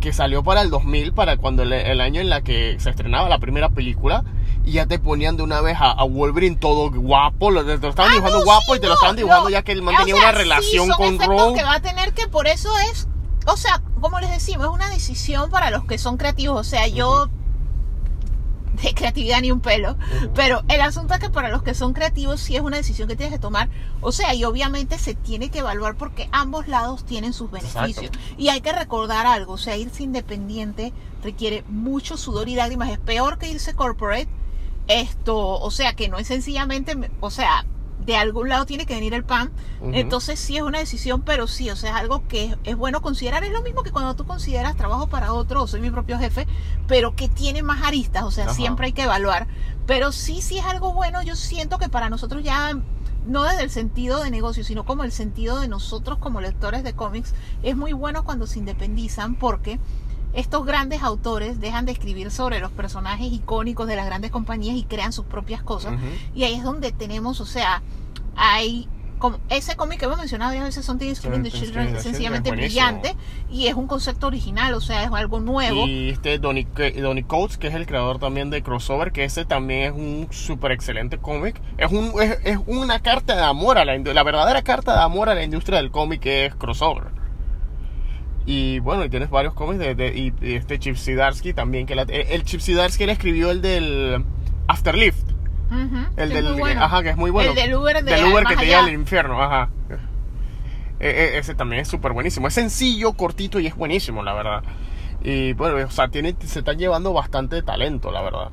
que 0.00 0.12
salió 0.12 0.42
para 0.42 0.62
el 0.62 0.70
2000, 0.70 1.12
para 1.12 1.36
cuando 1.36 1.62
el, 1.62 1.72
el 1.72 2.00
año 2.00 2.20
en 2.20 2.30
la 2.30 2.40
que 2.42 2.76
se 2.80 2.88
estrenaba 2.90 3.28
la 3.28 3.38
primera 3.38 3.68
película, 3.68 4.24
y 4.64 4.72
ya 4.72 4.86
te 4.86 4.98
ponían 4.98 5.36
de 5.36 5.42
una 5.42 5.60
vez 5.60 5.76
a, 5.80 5.90
a 5.92 6.04
Wolverine 6.04 6.56
todo 6.56 6.90
guapo, 6.90 7.50
lo, 7.50 7.64
te 7.64 7.78
lo 7.78 7.88
estaban 7.88 8.10
Ah, 8.10 8.14
dibujando 8.14 8.38
no, 8.40 8.44
guapo 8.44 8.72
sí, 8.72 8.78
y 8.78 8.80
te 8.80 8.86
lo 8.88 8.94
estaban 8.94 9.16
dibujando 9.16 9.44
no. 9.44 9.50
ya 9.50 9.62
que 9.62 9.72
el 9.72 9.82
man 9.82 9.94
O 9.94 9.98
tenía 9.98 10.14
sea, 10.16 10.24
una 10.24 10.32
sí, 10.32 10.38
relación 10.38 10.88
son 10.88 10.96
con 10.96 11.18
Rogue. 11.28 11.54
que 11.58 11.64
va 11.64 11.74
a 11.74 11.80
tener 11.82 12.12
que 12.12 12.26
por 12.28 12.46
eso 12.46 12.68
es, 12.90 13.08
o 13.46 13.56
sea, 13.56 13.82
como 14.00 14.20
les 14.20 14.30
decimos, 14.30 14.66
es 14.66 14.72
una 14.72 14.88
decisión 14.90 15.50
para 15.50 15.70
los 15.70 15.84
que 15.84 15.96
son 15.98 16.16
creativos. 16.18 16.58
O 16.60 16.64
sea, 16.64 16.86
yo 16.86 17.28
de 18.82 18.94
creatividad 18.94 19.40
ni 19.42 19.50
un 19.50 19.60
pelo, 19.60 19.96
pero 20.34 20.62
el 20.68 20.80
asunto 20.80 21.12
es 21.14 21.20
que 21.20 21.28
para 21.28 21.48
los 21.50 21.62
que 21.62 21.74
son 21.74 21.92
creativos 21.92 22.40
sí 22.40 22.56
es 22.56 22.62
una 22.62 22.76
decisión 22.78 23.08
que 23.08 23.16
tienes 23.16 23.34
que 23.34 23.38
tomar. 23.40 23.68
O 24.00 24.12
sea, 24.12 24.32
y 24.34 24.44
obviamente 24.44 24.96
se 24.98 25.14
tiene 25.14 25.50
que 25.50 25.58
evaluar 25.58 25.96
porque 25.96 26.28
ambos 26.32 26.66
lados 26.68 27.04
tienen 27.04 27.32
sus 27.32 27.50
beneficios. 27.50 28.06
Exacto. 28.06 28.18
Y 28.38 28.48
hay 28.48 28.60
que 28.60 28.72
recordar 28.72 29.26
algo, 29.26 29.54
o 29.54 29.58
sea, 29.58 29.76
irse 29.76 30.02
independiente 30.02 30.92
requiere 31.22 31.64
mucho 31.68 32.16
sudor 32.16 32.48
y 32.48 32.54
lágrimas. 32.54 32.88
Es 32.90 32.98
peor 32.98 33.38
que 33.38 33.48
irse 33.50 33.74
corporate. 33.74 34.28
Esto, 34.90 35.36
o 35.38 35.70
sea, 35.70 35.94
que 35.94 36.08
no 36.08 36.18
es 36.18 36.26
sencillamente, 36.26 36.96
o 37.20 37.30
sea, 37.30 37.64
de 38.04 38.16
algún 38.16 38.48
lado 38.48 38.66
tiene 38.66 38.86
que 38.86 38.94
venir 38.94 39.14
el 39.14 39.24
pan. 39.24 39.50
Entonces 39.92 40.38
sí 40.38 40.56
es 40.56 40.62
una 40.62 40.78
decisión, 40.78 41.22
pero 41.22 41.46
sí, 41.46 41.70
o 41.70 41.76
sea, 41.76 41.90
es 41.90 41.96
algo 41.96 42.26
que 42.26 42.46
es, 42.46 42.56
es 42.64 42.76
bueno 42.76 43.00
considerar. 43.00 43.44
Es 43.44 43.52
lo 43.52 43.62
mismo 43.62 43.82
que 43.82 43.92
cuando 43.92 44.16
tú 44.16 44.26
consideras 44.26 44.76
trabajo 44.76 45.06
para 45.06 45.32
otro 45.32 45.62
o 45.62 45.66
soy 45.66 45.80
mi 45.80 45.90
propio 45.90 46.18
jefe, 46.18 46.46
pero 46.86 47.14
que 47.14 47.28
tiene 47.28 47.62
más 47.62 47.82
aristas, 47.82 48.24
o 48.24 48.30
sea, 48.30 48.44
Ajá. 48.44 48.54
siempre 48.54 48.86
hay 48.86 48.92
que 48.92 49.02
evaluar. 49.02 49.46
Pero 49.86 50.12
sí, 50.12 50.42
sí 50.42 50.58
es 50.58 50.64
algo 50.64 50.92
bueno. 50.92 51.22
Yo 51.22 51.36
siento 51.36 51.78
que 51.78 51.88
para 51.88 52.10
nosotros 52.10 52.42
ya, 52.42 52.76
no 53.26 53.44
desde 53.44 53.62
el 53.62 53.70
sentido 53.70 54.22
de 54.22 54.30
negocio, 54.30 54.64
sino 54.64 54.84
como 54.84 55.04
el 55.04 55.12
sentido 55.12 55.60
de 55.60 55.68
nosotros 55.68 56.18
como 56.18 56.40
lectores 56.40 56.82
de 56.82 56.94
cómics, 56.94 57.34
es 57.62 57.76
muy 57.76 57.92
bueno 57.92 58.24
cuando 58.24 58.46
se 58.46 58.58
independizan 58.58 59.36
porque 59.36 59.78
estos 60.32 60.64
grandes 60.64 61.02
autores 61.02 61.60
dejan 61.60 61.86
de 61.86 61.92
escribir 61.92 62.30
sobre 62.30 62.60
los 62.60 62.70
personajes 62.70 63.32
icónicos 63.32 63.86
de 63.86 63.96
las 63.96 64.06
grandes 64.06 64.30
compañías 64.30 64.76
y 64.76 64.84
crean 64.84 65.12
sus 65.12 65.24
propias 65.24 65.62
cosas. 65.62 65.94
Ujú. 65.94 66.06
Y 66.34 66.44
ahí 66.44 66.54
es 66.54 66.62
donde 66.62 66.92
tenemos, 66.92 67.40
o 67.40 67.46
sea, 67.46 67.82
hay 68.36 68.88
como 69.20 69.38
ese 69.50 69.76
cómic 69.76 70.00
que 70.00 70.06
hemos 70.06 70.16
mencionado 70.16 70.50
varias 70.50 70.64
veces, 70.64 70.84
Something 70.86 71.08
is 71.08 71.20
Killing 71.20 71.42
the 71.42 71.50
Children, 71.50 71.94
es 71.94 72.02
sencillamente 72.02 72.50
brillante 72.50 73.14
y 73.50 73.66
es 73.66 73.74
un 73.74 73.86
concepto 73.86 74.26
original, 74.26 74.72
o 74.72 74.80
sea, 74.80 75.04
es 75.04 75.12
algo 75.12 75.40
nuevo. 75.40 75.86
Y 75.86 76.08
este 76.08 76.38
Donny, 76.38 76.66
Donny 76.96 77.22
Coates, 77.22 77.58
que 77.58 77.68
es 77.68 77.74
el 77.74 77.86
creador 77.86 78.18
también 78.18 78.48
de 78.48 78.62
Crossover, 78.62 79.12
que 79.12 79.24
ese 79.24 79.44
también 79.44 79.82
es 79.82 79.92
un 79.92 80.28
súper 80.30 80.72
excelente 80.72 81.18
cómic. 81.18 81.60
Es, 81.76 81.92
un, 81.92 82.12
es, 82.20 82.38
es 82.44 82.58
una 82.66 83.00
carta 83.00 83.36
de 83.36 83.42
amor 83.42 83.78
a 83.78 83.84
la. 83.84 83.90
La 84.00 84.22
verdadera 84.22 84.62
carta 84.62 84.94
de 84.94 85.02
amor 85.02 85.28
a 85.28 85.34
la 85.34 85.44
industria 85.44 85.76
del 85.76 85.90
cómic 85.90 86.24
es 86.24 86.54
Crossover. 86.54 87.19
Y 88.46 88.78
bueno, 88.80 89.04
y 89.04 89.10
tienes 89.10 89.30
varios 89.30 89.54
cómics 89.54 89.78
de, 89.78 89.94
de- 89.94 90.16
y, 90.16 90.32
y 90.40 90.54
este 90.54 90.78
Chip 90.78 90.96
Zdarsky 90.96 91.52
también. 91.52 91.86
que 91.86 91.94
la- 91.94 92.02
El 92.02 92.42
Chip 92.44 92.60
Zdarsky 92.60 93.04
él 93.04 93.10
escribió 93.10 93.50
el 93.50 93.60
del 93.62 94.24
Afterlift. 94.66 95.28
Ujú, 95.70 95.96
El 96.16 96.30
del. 96.30 96.54
bueno. 96.54 96.82
Ajá, 96.82 97.02
que 97.02 97.10
es 97.10 97.16
muy 97.16 97.30
bueno. 97.30 97.50
El 97.50 97.56
del 97.56 97.74
Uber 97.74 98.02
de 98.02 98.10
Del 98.14 98.24
Uber 98.24 98.44
que 98.44 98.56
te 98.56 98.66
lleva 98.66 98.80
al 98.84 98.92
infierno, 98.92 99.40
ajá. 99.42 99.70
E- 100.98 101.08
e- 101.08 101.38
ese 101.38 101.54
también 101.54 101.82
es 101.82 101.88
súper 101.88 102.12
buenísimo. 102.12 102.48
Es 102.48 102.54
sencillo, 102.54 103.12
cortito 103.14 103.58
y 103.60 103.66
es 103.66 103.74
buenísimo, 103.76 104.22
la 104.22 104.34
verdad. 104.34 104.62
Y 105.22 105.52
bueno, 105.54 105.76
o 105.86 105.90
sea, 105.90 106.08
tiene, 106.08 106.34
se 106.44 106.58
están 106.60 106.78
llevando 106.78 107.12
bastante 107.12 107.62
talento, 107.62 108.10
la 108.10 108.22
verdad. 108.22 108.48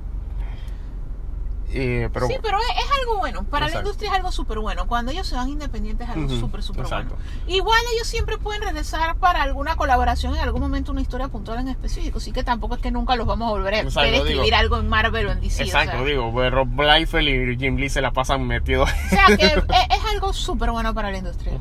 Y, 1.69 2.07
pero 2.09 2.27
sí, 2.27 2.35
pero 2.41 2.57
es, 2.59 2.65
es 2.83 2.91
algo 3.01 3.17
bueno. 3.19 3.43
Para 3.43 3.65
Exacto. 3.65 3.83
la 3.83 3.87
industria 3.89 4.09
es 4.11 4.15
algo 4.15 4.31
súper 4.31 4.59
bueno. 4.59 4.87
Cuando 4.87 5.11
ellos 5.11 5.27
se 5.27 5.35
van 5.35 5.49
independientes 5.49 6.07
es 6.07 6.15
algo 6.15 6.25
Ujú, 6.27 6.39
súper, 6.39 6.63
súper 6.63 6.85
bueno. 6.85 7.11
Igual 7.47 7.79
ellos 7.95 8.07
siempre 8.07 8.37
pueden 8.37 8.61
regresar 8.61 9.15
para 9.17 9.43
alguna 9.43 9.75
colaboración 9.75 10.33
en 10.35 10.41
algún 10.41 10.61
momento, 10.61 10.91
una 10.93 11.01
historia 11.01 11.27
puntual 11.27 11.59
en 11.59 11.67
específico. 11.67 12.19
Así 12.19 12.31
que 12.31 12.43
tampoco 12.43 12.75
es 12.75 12.81
que 12.81 12.89
nunca 12.91 13.15
los 13.17 13.27
vamos 13.27 13.47
a 13.49 13.51
volver 13.51 13.73
a 13.73 13.79
Exacto, 13.81 14.09
escribir 14.09 14.43
digo. 14.45 14.55
algo 14.57 14.77
en 14.77 14.87
Marvel 14.87 15.27
o 15.27 15.31
en 15.31 15.41
DC. 15.41 15.63
o 15.63 15.65
Exacto, 15.65 15.97
sea. 15.97 16.03
digo, 16.05 16.31
pues, 16.31 16.51
Rob 16.51 16.69
Liefeld 16.81 17.27
y 17.27 17.57
Jim 17.57 17.75
Lee 17.75 17.89
se 17.89 18.01
la 18.01 18.11
pasan 18.11 18.47
metidos. 18.47 18.89
O 18.89 19.09
sea 19.09 19.25
que 19.37 19.45
es, 19.45 19.53
es 19.55 20.05
algo 20.13 20.31
súper 20.33 20.71
bueno 20.71 20.93
para 20.93 21.11
la 21.11 21.17
industria. 21.17 21.53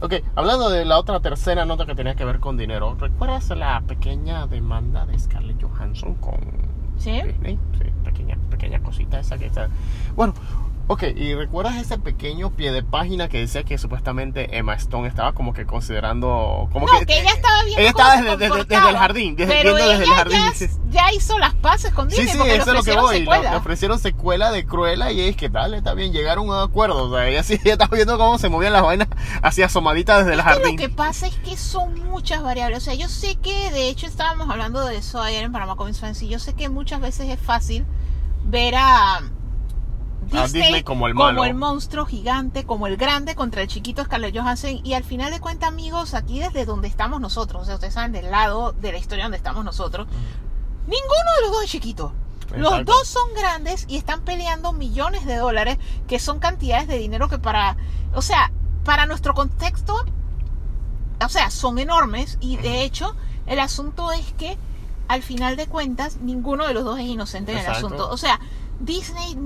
ok, 0.00 0.14
hablando 0.36 0.68
de 0.68 0.84
la 0.84 0.98
otra 0.98 1.20
tercera 1.20 1.64
nota 1.64 1.86
que 1.86 1.94
tenía 1.94 2.14
que 2.14 2.24
ver 2.24 2.38
con 2.38 2.56
dinero, 2.58 2.96
¿recuerdas 2.98 3.48
la 3.50 3.80
pequeña 3.80 4.46
demanda 4.46 5.06
de 5.06 5.18
Scarlett 5.18 5.62
Johansson 5.62 6.14
con 6.16 6.38
¿Sí? 6.98 7.10
Disney? 7.22 7.58
Sí, 7.78 7.90
pequeña, 8.04 8.36
pequeña 8.50 8.80
cosita 8.80 9.20
esa 9.20 9.36
que 9.36 9.46
está. 9.46 9.68
Bueno, 10.16 10.34
ok, 10.86 11.02
¿y 11.16 11.34
recuerdas 11.34 11.76
ese 11.76 11.98
pequeño 11.98 12.50
pie 12.50 12.70
de 12.72 12.82
página 12.82 13.28
que 13.28 13.38
decía 13.38 13.62
que 13.64 13.78
supuestamente 13.78 14.56
Emma 14.58 14.74
Stone 14.74 15.08
estaba 15.08 15.32
como 15.32 15.52
que 15.54 15.64
considerando. 15.66 16.68
Como 16.72 16.86
No, 16.86 16.92
que 17.06 17.20
ella 17.20 17.30
estaba 17.34 17.62
viendo 17.64 17.80
Ella 17.80 17.88
estaba 17.90 18.16
desde, 18.16 18.30
desde- 18.36 18.48
comportaba, 18.48 18.80
desde 18.80 18.90
el 18.90 18.96
jardín, 18.98 19.36
desde, 19.36 19.52
pero 19.54 19.74
viendo 19.74 19.90
desde 19.90 20.04
el 20.04 20.10
jardín. 20.10 20.40
Ya, 20.90 21.12
hizo 21.12 21.38
las 21.38 21.54
paces 21.54 21.92
con 21.92 22.10
Sí, 22.10 22.16
Disney 22.18 22.32
sí, 22.32 22.38
porque 22.38 22.52
le 22.52 22.58
eso 22.58 22.70
es 22.70 22.76
lo 22.76 22.82
que 22.84 23.00
voy. 23.00 23.14
Le, 23.14 23.20
secuela. 23.20 23.50
le 23.50 23.56
ofrecieron 23.56 23.98
secuela 23.98 24.50
de 24.52 24.64
Cruella 24.66 25.10
y 25.10 25.20
es 25.22 25.36
que 25.36 25.48
dale, 25.48 25.78
está 25.78 25.94
bien, 25.94 26.12
llegaron 26.12 26.48
a 26.50 26.52
un 26.64 26.68
acuerdo. 26.70 27.10
O 27.10 27.14
sea, 27.14 27.26
ella 27.28 27.42
sí 27.42 27.54
ella 27.64 27.72
estaba 27.72 27.94
viendo 27.96 28.16
cómo 28.18 28.38
se 28.38 28.48
movían 28.48 28.72
las 28.72 28.82
vainas 28.82 29.08
hacia 29.42 29.66
asomadita 29.66 30.18
desde 30.18 30.34
el 30.34 30.42
jardín. 30.42 30.76
lo 30.76 30.82
que 30.82 30.88
pasa 30.90 31.26
es 31.26 31.34
que 31.36 31.56
son 31.56 31.98
muchas 32.10 32.42
variables. 32.42 32.78
O 32.78 32.80
sea, 32.82 32.94
yo 32.94 33.08
sé 33.08 33.36
que, 33.36 33.70
de 33.70 33.88
hecho, 33.88 34.06
estábamos 34.06 34.48
hablando 34.50 34.84
de 34.84 34.96
eso 34.98 35.20
ayer 35.20 35.42
en 35.44 35.50
Panama 35.52 35.76
Comics 35.76 35.98
Fans 36.00 36.22
y 36.22 36.28
yo 36.28 36.38
sé 36.38 36.52
que 36.54 36.68
muchas 36.68 37.00
veces 37.00 37.28
es 37.28 37.40
fácil 37.40 37.84
ver 38.44 38.74
a 38.76 39.20
Disney, 40.24 40.62
Disney 40.62 40.82
como 40.82 41.06
el 41.06 41.14
malo. 41.14 41.42
monstruo 41.54 42.06
gigante, 42.06 42.64
como 42.64 42.86
el 42.86 42.96
grande 42.96 43.34
contra 43.34 43.62
el 43.62 43.68
chiquito 43.68 44.04
Scarlett 44.04 44.36
Johansson. 44.36 44.80
Y 44.84 44.94
al 44.94 45.04
final 45.04 45.32
de 45.32 45.40
cuentas, 45.40 45.68
amigos, 45.68 46.14
aquí 46.14 46.40
desde 46.40 46.64
donde 46.64 46.88
estamos 46.88 47.20
nosotros, 47.20 47.62
o 47.62 47.64
sea, 47.64 47.74
ustedes 47.74 47.94
saben 47.94 48.12
del 48.12 48.30
lado 48.30 48.72
de 48.72 48.92
la 48.92 48.98
historia 48.98 49.24
donde 49.24 49.36
estamos 49.36 49.64
nosotros, 49.64 50.06
ninguno 50.86 51.34
de 51.36 51.42
los 51.42 51.52
dos 51.52 51.64
es 51.64 51.70
chiquito. 51.70 52.12
Los 52.56 52.84
dos 52.84 53.08
son 53.08 53.34
grandes 53.34 53.86
y 53.88 53.96
están 53.96 54.22
peleando 54.22 54.72
millones 54.72 55.26
de 55.26 55.36
dólares, 55.36 55.78
que 56.06 56.18
son 56.18 56.38
cantidades 56.38 56.86
de 56.86 56.98
dinero 56.98 57.28
que 57.28 57.38
para, 57.38 57.76
o 58.14 58.22
sea, 58.22 58.52
para 58.84 59.06
nuestro 59.06 59.34
contexto, 59.34 60.04
o 61.24 61.28
sea, 61.28 61.50
son 61.50 61.78
enormes 61.78 62.38
y 62.40 62.56
de 62.58 62.84
hecho 62.84 63.16
el 63.46 63.58
asunto 63.58 64.12
es 64.12 64.32
que 64.34 64.56
al 65.08 65.22
final 65.22 65.56
de 65.56 65.66
cuentas 65.66 66.18
ninguno 66.18 66.66
de 66.66 66.74
los 66.74 66.84
dos 66.84 66.98
es 66.98 67.06
inocente 67.06 67.52
en 67.52 67.58
el 67.58 67.66
asunto. 67.66 68.08
O 68.10 68.16
sea, 68.16 68.40
Disney 68.80 69.36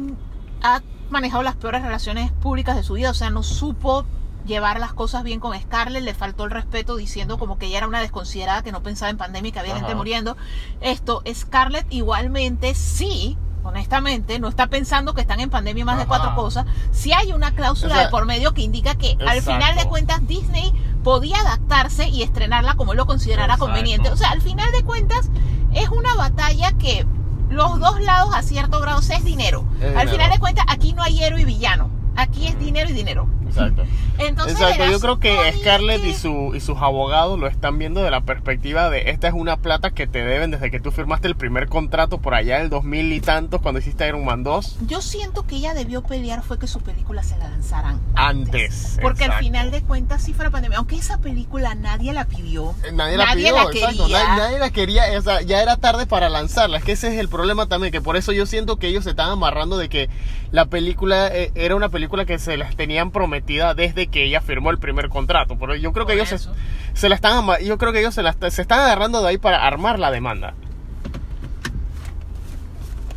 ha 0.62 0.82
manejado 1.10 1.42
las 1.42 1.56
peores 1.56 1.82
relaciones 1.82 2.32
públicas 2.32 2.76
de 2.76 2.82
su 2.82 2.94
vida, 2.94 3.10
o 3.10 3.14
sea, 3.14 3.30
no 3.30 3.42
supo 3.42 4.04
llevar 4.46 4.80
las 4.80 4.92
cosas 4.92 5.22
bien 5.22 5.40
con 5.40 5.58
Scarlett, 5.58 6.02
le 6.02 6.14
faltó 6.14 6.44
el 6.44 6.50
respeto 6.50 6.96
diciendo 6.96 7.38
como 7.38 7.58
que 7.58 7.66
ella 7.66 7.78
era 7.78 7.86
una 7.86 8.00
desconsiderada 8.00 8.62
que 8.62 8.72
no 8.72 8.82
pensaba 8.82 9.10
en 9.10 9.18
pandemia 9.18 9.50
y 9.50 9.52
que 9.52 9.58
había 9.60 9.76
gente 9.76 9.94
muriendo. 9.94 10.36
Esto, 10.80 11.22
Scarlett 11.32 11.86
igualmente 11.90 12.74
sí, 12.74 13.36
honestamente, 13.62 14.38
no 14.40 14.48
está 14.48 14.66
pensando 14.68 15.14
que 15.14 15.20
están 15.20 15.40
en 15.40 15.50
pandemia 15.50 15.84
más 15.84 15.98
de 15.98 16.06
cuatro 16.06 16.34
cosas. 16.34 16.66
Sí 16.90 17.12
hay 17.12 17.32
una 17.32 17.54
cláusula 17.54 17.92
O 17.92 17.96
sea, 17.96 18.06
de 18.06 18.10
por 18.10 18.26
medio 18.26 18.54
que 18.54 18.62
indica 18.62 18.94
que 18.96 19.16
al 19.26 19.42
final 19.42 19.76
de 19.76 19.84
cuentas 19.84 20.26
Disney 20.26 20.72
podía 21.04 21.38
adaptarse 21.38 22.08
y 22.08 22.22
estrenarla 22.22 22.74
como 22.74 22.92
él 22.92 22.98
lo 22.98 23.06
considerara 23.06 23.54
Exacto. 23.54 23.66
conveniente. 23.66 24.10
O 24.10 24.16
sea, 24.16 24.30
al 24.30 24.40
final 24.40 24.72
de 24.72 24.82
cuentas 24.82 25.30
es 25.74 25.88
una 25.90 26.14
batalla 26.16 26.72
que 26.72 27.06
los 27.50 27.80
dos 27.80 28.00
lados 28.00 28.34
a 28.34 28.42
cierto 28.42 28.80
grado 28.80 29.00
es 29.00 29.24
dinero. 29.24 29.64
Es 29.80 29.84
Al 29.84 29.90
dinero. 29.90 30.10
final 30.10 30.30
de 30.30 30.38
cuentas 30.38 30.64
aquí 30.68 30.92
no 30.92 31.02
hay 31.02 31.22
héroe 31.22 31.42
y 31.42 31.44
villano. 31.44 31.90
Aquí 32.16 32.46
es 32.48 32.58
dinero 32.58 32.90
y 32.90 32.92
dinero. 32.92 33.28
Exacto. 33.48 33.84
Entonces, 34.18 34.60
Exacto, 34.60 34.90
yo 34.90 35.00
creo 35.00 35.20
que 35.20 35.52
Scarlett 35.58 36.04
y, 36.04 36.14
su, 36.14 36.52
y 36.54 36.60
sus 36.60 36.78
abogados 36.78 37.38
lo 37.38 37.46
están 37.46 37.78
viendo 37.78 38.02
de 38.02 38.10
la 38.10 38.20
perspectiva 38.22 38.90
de 38.90 39.10
esta 39.10 39.28
es 39.28 39.34
una 39.34 39.56
plata 39.56 39.90
que 39.90 40.06
te 40.06 40.24
deben 40.24 40.50
desde 40.50 40.70
que 40.70 40.80
tú 40.80 40.90
firmaste 40.90 41.28
el 41.28 41.36
primer 41.36 41.68
contrato 41.68 42.18
por 42.18 42.34
allá 42.34 42.58
del 42.58 42.68
2000 42.68 43.12
y 43.12 43.20
tantos 43.20 43.60
cuando 43.60 43.80
hiciste 43.80 44.06
Iron 44.08 44.24
Man 44.24 44.42
2. 44.42 44.78
Yo 44.86 45.00
siento 45.00 45.46
que 45.46 45.56
ella 45.56 45.74
debió 45.74 46.02
pelear 46.02 46.42
fue 46.42 46.58
que 46.58 46.66
su 46.66 46.80
película 46.80 47.22
se 47.22 47.38
la 47.38 47.48
lanzaran 47.48 48.00
Antes, 48.14 48.98
Porque 49.00 49.24
al 49.24 49.34
final 49.34 49.70
de 49.70 49.82
cuentas 49.82 50.22
sí 50.22 50.32
fue 50.32 50.44
la 50.44 50.50
pandemia. 50.50 50.78
Aunque 50.78 50.96
esa 50.96 51.18
película 51.18 51.74
nadie 51.74 52.12
la 52.12 52.24
pidió. 52.24 52.74
Eh, 52.84 52.92
Nadie 52.92 53.16
la 53.16 53.26
Nadie 53.26 53.44
pidió, 53.44 53.56
la 53.56 53.62
exacto. 53.70 54.02
quería. 54.04 54.24
Nadie, 54.24 54.42
nadie 54.42 54.58
la 54.58 54.70
quería, 54.70 55.02
o 55.18 55.22
sea, 55.22 55.42
ya 55.42 55.62
era 55.62 55.76
tarde 55.76 56.06
para 56.06 56.28
lanzarla. 56.28 56.78
Es 56.78 56.84
que 56.84 56.92
ese 56.92 57.12
es 57.12 57.18
el 57.18 57.28
problema 57.28 57.66
también, 57.66 57.92
que 57.92 58.00
por 58.00 58.16
eso 58.16 58.32
yo 58.32 58.46
siento 58.46 58.76
que 58.76 58.88
ellos 58.88 59.04
se 59.04 59.10
estaban 59.10 59.32
amarrando 59.32 59.78
de 59.78 59.88
que 59.88 60.08
la 60.50 60.66
película 60.66 61.28
eh, 61.28 61.52
era 61.54 61.76
una 61.76 61.88
película 61.88 62.24
que 62.24 62.38
se 62.38 62.56
las 62.56 62.74
tenían 62.76 63.10
prometida 63.38 63.74
desde 63.74 64.08
que 64.08 64.24
ella 64.24 64.40
firmó 64.40 64.70
el 64.70 64.78
primer 64.78 65.08
contrato. 65.08 65.56
Pero 65.58 65.74
yo 65.76 65.92
creo 65.92 66.06
que 66.06 66.14
ellos 66.14 66.48
se, 66.94 67.08
la 67.08 67.14
están 67.14 67.44
yo 67.64 67.78
creo 67.78 67.92
que 67.92 68.00
ellos 68.00 68.14
se, 68.14 68.22
la, 68.22 68.34
se 68.50 68.62
están 68.62 68.80
agarrando 68.80 69.22
de 69.22 69.28
ahí 69.28 69.38
para 69.38 69.66
armar 69.66 69.98
la 69.98 70.10
demanda. 70.10 70.54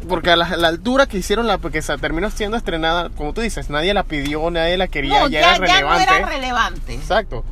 Porque 0.08 0.32
a 0.32 0.36
la, 0.36 0.58
la 0.58 0.68
altura 0.68 1.06
que 1.06 1.18
hicieron 1.18 1.48
la 1.48 1.58
que 1.60 1.82
se 1.82 1.98
terminó 1.98 2.30
siendo 2.32 2.58
estrenada, 2.58 3.10
como 3.10 3.34
tú 3.34 3.42
dices, 3.42 3.70
nadie 3.70 3.94
la 3.94 4.04
pidió, 4.04 4.50
nadie 4.50 4.76
la 4.78 4.88
quería, 4.88 5.22
no, 5.22 5.28
ya, 5.30 5.42
ya, 5.42 5.56
era 5.56 5.68
ya 5.68 5.82
no 5.82 5.90
relevante. 5.90 6.04
era 6.04 6.26
relevante. 6.26 6.94
Exacto. 6.96 7.46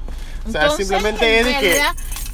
O 0.48 0.52
sea, 0.52 0.64
Entonces, 0.64 0.88
simplemente 0.88 1.40
en 1.40 1.48
es 1.48 1.56
de 1.56 1.62
que, 1.62 1.82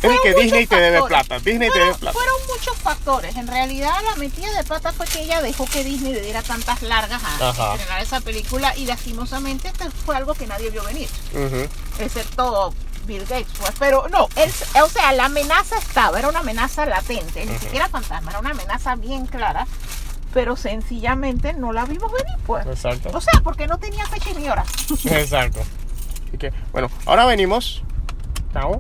es 0.06 0.20
fueron 0.20 0.36
que 0.36 0.41
Disney 0.43 0.68
te 0.68 0.76
debe 0.76 1.03
plata. 1.03 1.39
Disney 1.39 1.70
te 1.70 1.80
debe 1.80 1.93
plata. 1.95 2.14
fueron 2.14 2.36
muchos 2.47 2.78
factores. 2.78 3.36
En 3.36 3.47
realidad, 3.47 3.93
la 4.10 4.16
metida 4.16 4.51
de 4.51 4.64
pata 4.64 4.91
fue 4.93 5.06
que 5.08 5.22
ella 5.24 5.41
dejó 5.41 5.66
que 5.66 5.84
Disney 5.84 6.14
le 6.14 6.22
diera 6.22 6.41
tantas 6.41 6.82
largas 6.82 7.22
a 7.24 7.49
Ajá. 7.49 7.74
estrenar 7.74 8.01
esa 8.01 8.22
película 8.22 8.76
y 8.78 8.86
lastimosamente 8.86 9.68
esto 9.68 9.86
fue 10.06 10.16
algo 10.16 10.34
que 10.34 10.47
nadie 10.47 10.70
vio 10.70 10.84
venir, 10.84 11.10
excepto 11.99 12.74
Bill 13.06 13.22
Gates. 13.26 13.47
Pues. 13.60 13.74
Pero 13.80 14.08
no, 14.10 14.28
él, 14.36 14.51
o 14.84 14.89
sea, 14.89 15.12
la 15.14 15.26
amenaza 15.26 15.78
estaba, 15.78 16.18
era 16.20 16.28
una 16.30 16.39
amenaza 16.39 16.86
latente, 16.86 17.45
ni 17.45 17.58
siquiera 17.60 17.88
fantasma, 17.89 18.32
era 18.32 18.39
una 18.39 18.51
amenaza 18.51 18.95
bien 18.95 19.26
clara, 19.28 19.68
pero 20.34 20.56
sencillamente 20.56 21.53
no 21.53 21.72
la 21.72 21.86
vimos 21.86 22.12
venir, 22.12 22.36
pues. 22.45 22.66
Exacto. 22.66 23.10
O 23.14 23.22
sea, 23.22 23.41
porque 23.43 23.68
no 23.68 23.78
tenía 23.78 24.06
fecha 24.08 24.32
ni 24.38 24.49
hora. 24.49 24.66
Exacto. 25.06 25.62
Así 26.28 26.38
que, 26.38 26.51
bueno, 26.72 26.89
ahora 27.06 27.26
venimos. 27.26 27.84
Chao. 28.53 28.78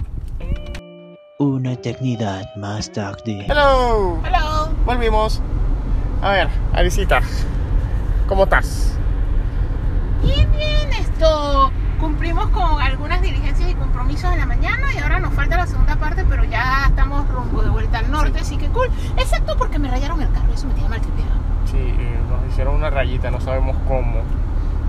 Una 1.37 1.73
eternidad 1.73 2.55
más 2.55 2.89
tarde. 2.93 3.45
Hello. 3.49 4.21
Hello. 4.23 4.69
Volvimos. 4.85 5.41
A 6.21 6.29
ver, 6.29 6.47
Alicita. 6.71 7.19
¿Cómo 8.25 8.45
estás? 8.45 8.97
Bien, 10.23 10.49
bien, 10.53 10.93
esto 10.93 11.73
cumplimos 11.99 12.47
con 12.51 12.81
algunas 12.81 13.21
diligencias 13.21 13.69
y 13.69 13.75
compromisos 13.75 14.31
en 14.31 14.39
la 14.39 14.45
mañana 14.45 14.93
y 14.95 14.99
ahora 14.99 15.19
nos 15.19 15.33
falta 15.33 15.57
la 15.57 15.67
segunda 15.67 15.97
parte, 15.97 16.23
pero 16.23 16.45
ya 16.45 16.85
estamos 16.87 17.27
rumbo 17.27 17.61
de 17.63 17.69
vuelta 17.69 17.99
al 17.99 18.09
norte, 18.09 18.39
así 18.39 18.55
que 18.55 18.69
cool. 18.69 18.89
Excepto 19.17 19.57
porque 19.57 19.77
me 19.77 19.89
rayaron 19.89 20.21
el 20.21 20.31
carro, 20.31 20.53
eso 20.53 20.67
me 20.67 20.73
tiene 20.73 20.87
mal 20.87 21.01
tripeado. 21.01 21.31
Sí, 21.69 21.97
nos 22.29 22.49
hicieron 22.49 22.75
una 22.75 22.89
rayita, 22.89 23.29
no 23.29 23.41
sabemos 23.41 23.75
cómo. 23.89 24.21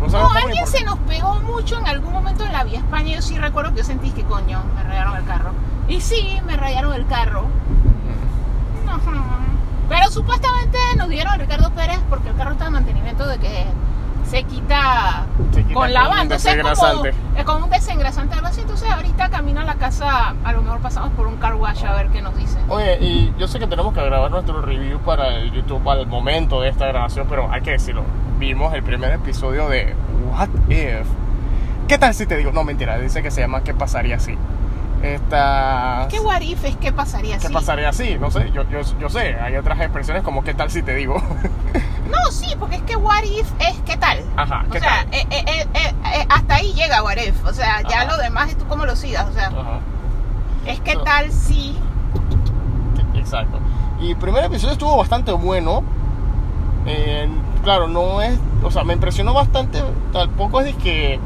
No 0.00 0.06
cómo 0.06 0.30
alguien 0.30 0.64
por 0.64 0.68
se 0.68 0.84
nos 0.84 0.98
pegó 1.00 1.40
mucho 1.40 1.76
en 1.76 1.88
algún 1.88 2.12
momento 2.12 2.44
en 2.44 2.52
la 2.52 2.62
vía 2.62 2.78
España. 2.78 3.16
Yo 3.16 3.22
sí 3.22 3.36
recuerdo 3.36 3.72
que 3.72 3.78
yo 3.78 3.84
sentí 3.84 4.12
que 4.12 4.22
coño, 4.22 4.62
me 4.76 4.84
rayaron 4.84 5.16
el 5.16 5.24
carro. 5.24 5.50
Y 5.88 6.00
sí, 6.00 6.38
me 6.46 6.56
rayaron 6.56 6.94
el 6.94 7.06
carro. 7.06 7.46
Pero 9.88 10.10
supuestamente 10.10 10.78
nos 10.96 11.08
dieron 11.08 11.32
a 11.32 11.36
Ricardo 11.36 11.70
Pérez 11.70 12.00
porque 12.08 12.30
el 12.30 12.36
carro 12.36 12.52
está 12.52 12.66
en 12.66 12.72
mantenimiento 12.72 13.26
de 13.26 13.38
que 13.38 13.66
se 14.28 14.42
quita, 14.42 15.26
Se 15.52 15.62
quita 15.62 15.74
con 15.74 15.88
O 15.88 16.38
sea, 16.38 16.54
es 16.54 17.16
es 17.36 17.44
como 17.44 17.64
un 17.64 17.70
desengrasante 17.70 18.34
algo 18.34 18.48
así. 18.48 18.62
Entonces 18.62 18.90
ahorita 18.90 19.28
camino 19.28 19.60
a 19.60 19.64
la 19.64 19.76
casa, 19.76 20.34
a 20.42 20.52
lo 20.52 20.62
mejor 20.62 20.80
pasamos 20.80 21.10
por 21.12 21.28
un 21.28 21.36
car 21.36 21.54
wash 21.54 21.84
a 21.84 21.94
ver 21.94 22.08
qué 22.08 22.20
nos 22.20 22.36
dicen. 22.36 22.60
Oye, 22.68 22.98
y 23.00 23.32
yo 23.38 23.46
sé 23.46 23.60
que 23.60 23.68
tenemos 23.68 23.94
que 23.94 24.02
grabar 24.04 24.30
nuestro 24.30 24.60
review 24.60 24.98
para 25.00 25.36
el 25.36 25.52
YouTube 25.52 25.88
al 25.88 26.06
momento 26.08 26.60
de 26.60 26.70
esta 26.70 26.86
grabación, 26.86 27.26
pero 27.28 27.48
hay 27.52 27.62
que 27.62 27.72
decirlo. 27.72 28.02
Vimos 28.38 28.74
el 28.74 28.82
primer 28.82 29.12
episodio 29.12 29.68
de 29.68 29.94
What 30.32 30.48
If. 30.68 31.06
¿Qué 31.86 31.98
tal 31.98 32.12
si 32.12 32.26
te 32.26 32.36
digo? 32.36 32.50
No, 32.50 32.64
mentira, 32.64 32.98
dice 32.98 33.22
que 33.22 33.30
se 33.30 33.40
llama 33.40 33.62
¿Qué 33.62 33.72
pasaría 33.72 34.18
si? 34.18 34.36
Esta... 35.02 36.06
¿Qué 36.10 36.18
what 36.20 36.40
if 36.40 36.64
es? 36.64 36.76
¿Qué 36.76 36.92
pasaría 36.92 37.38
¿Qué 37.38 37.48
si? 37.48 37.52
pasaría 37.52 37.92
si? 37.92 38.18
No 38.18 38.30
sé, 38.30 38.50
yo, 38.52 38.68
yo, 38.70 38.80
yo 38.98 39.08
sé, 39.08 39.34
hay 39.36 39.56
otras 39.56 39.78
expresiones 39.80 40.22
como 40.22 40.42
¿qué 40.42 40.54
tal 40.54 40.70
si 40.70 40.82
te 40.82 40.94
digo? 40.94 41.16
No, 42.06 42.30
sí, 42.30 42.54
porque 42.60 42.76
es 42.76 42.82
que 42.82 42.94
what 42.94 43.24
if 43.24 43.50
es 43.58 43.76
qué 43.84 43.96
tal. 43.96 44.20
Ajá, 44.36 44.64
O 44.68 44.70
¿qué 44.70 44.78
sea, 44.78 45.04
tal? 45.04 45.08
eh, 45.14 45.26
eh, 45.28 45.44
eh, 45.48 45.66
eh, 45.74 45.94
eh, 46.20 46.26
hasta 46.30 46.54
ahí 46.54 46.72
llega 46.72 47.02
what 47.02 47.16
if. 47.16 47.44
O 47.44 47.52
sea, 47.52 47.82
ya 47.82 48.02
Ajá. 48.02 48.12
lo 48.12 48.16
demás 48.18 48.50
es 48.50 48.56
tú 48.56 48.64
cómo 48.68 48.86
lo 48.86 48.94
sigas. 48.94 49.28
O 49.28 49.32
sea, 49.32 49.48
Ajá, 49.48 49.80
es 50.66 50.78
qué 50.82 50.94
tal 51.04 51.32
si. 51.32 51.76
exacto. 53.14 53.58
Y 54.00 54.10
el 54.12 54.16
primer 54.16 54.44
episodio 54.44 54.72
estuvo 54.74 54.96
bastante 54.96 55.32
bueno. 55.32 55.82
Eh, 56.86 57.28
claro, 57.64 57.88
no 57.88 58.22
es... 58.22 58.38
O 58.62 58.70
sea, 58.70 58.84
me 58.84 58.92
impresionó 58.92 59.34
bastante. 59.34 59.82
Tampoco 60.12 60.60
es 60.60 60.66
de 60.66 60.74
que... 60.74 61.18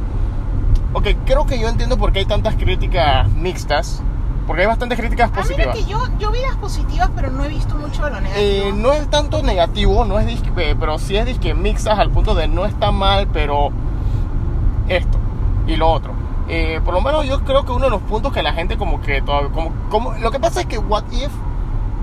Ok, 0.92 1.06
creo 1.24 1.46
que 1.46 1.58
yo 1.58 1.68
entiendo 1.68 1.96
por 1.96 2.12
qué 2.12 2.20
hay 2.20 2.24
tantas 2.26 2.54
críticas 2.56 3.28
mixtas. 3.30 4.02
Porque 4.46 4.62
hay 4.62 4.68
bastantes 4.68 4.98
críticas 4.98 5.30
Ah, 5.32 5.42
mira 5.48 5.70
positivas. 5.72 5.76
que 5.76 5.84
yo, 5.84 6.18
yo 6.18 6.30
vi 6.32 6.40
las 6.40 6.56
positivas, 6.56 7.08
pero 7.14 7.30
no 7.30 7.44
he 7.44 7.48
visto 7.48 7.76
mucho 7.76 8.04
de 8.04 8.10
lo 8.10 8.20
negativo. 8.20 8.44
Eh, 8.68 8.72
no 8.74 8.92
es 8.92 9.08
tanto 9.08 9.42
negativo, 9.44 10.04
no 10.04 10.18
es 10.18 10.26
disque, 10.26 10.50
eh, 10.56 10.74
pero 10.78 10.98
sí 10.98 11.16
es 11.16 11.24
disque 11.26 11.54
mixtas 11.54 11.98
al 12.00 12.10
punto 12.10 12.34
de 12.34 12.48
no 12.48 12.64
está 12.66 12.90
mal, 12.90 13.28
pero 13.32 13.68
esto 14.88 15.18
y 15.68 15.76
lo 15.76 15.88
otro. 15.90 16.12
Eh, 16.48 16.80
por 16.84 16.94
lo 16.94 17.00
menos 17.00 17.26
yo 17.26 17.44
creo 17.44 17.64
que 17.64 17.70
uno 17.70 17.84
de 17.84 17.90
los 17.90 18.02
puntos 18.02 18.32
que 18.32 18.42
la 18.42 18.52
gente 18.52 18.76
como 18.76 19.00
que 19.00 19.22
todavía, 19.22 19.50
como, 19.52 19.70
como, 19.88 20.12
lo 20.14 20.32
que 20.32 20.40
pasa 20.40 20.60
es 20.62 20.66
que 20.66 20.78
What 20.78 21.04
If, 21.12 21.30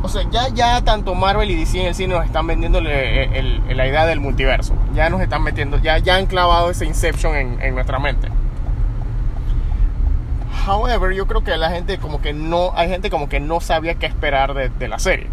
o 0.04 0.08
sea, 0.08 0.22
ya, 0.32 0.48
ya 0.50 0.82
tanto 0.86 1.16
Marvel 1.16 1.52
y 1.52 1.56
DC 1.56 1.82
en 1.82 1.88
el 1.88 1.96
cine 1.96 2.16
nos 2.16 2.24
están 2.24 2.48
vendiendo 2.48 2.78
el- 2.80 2.88
el- 2.88 3.76
la 3.78 3.88
idea 3.88 4.06
del 4.06 4.22
multiverso. 4.22 4.74
Ya 4.96 5.10
nos 5.10 5.20
están 5.20 5.44
metiendo, 5.44 5.80
ya, 5.80 5.98
ya 5.98 6.16
han 6.16 6.28
clavado 6.28 6.70
ese 6.70 6.86
Inception 6.86 7.36
en, 7.36 7.62
en 7.62 7.74
nuestra 7.76 8.00
mente. 8.00 8.30
However, 10.68 11.14
yo 11.14 11.28
creo 11.28 11.44
que 11.44 11.56
la 11.56 11.70
gente 11.70 11.98
como 11.98 12.22
que 12.22 12.34
no, 12.34 12.72
hay 12.76 12.90
gente 12.90 13.10
como 13.10 13.30
que 13.30 13.40
no 13.40 13.62
sabía 13.62 13.96
qué 13.96 14.06
esperar 14.06 14.54
de, 14.54 14.88
la 14.88 15.00
serie. 15.00 15.28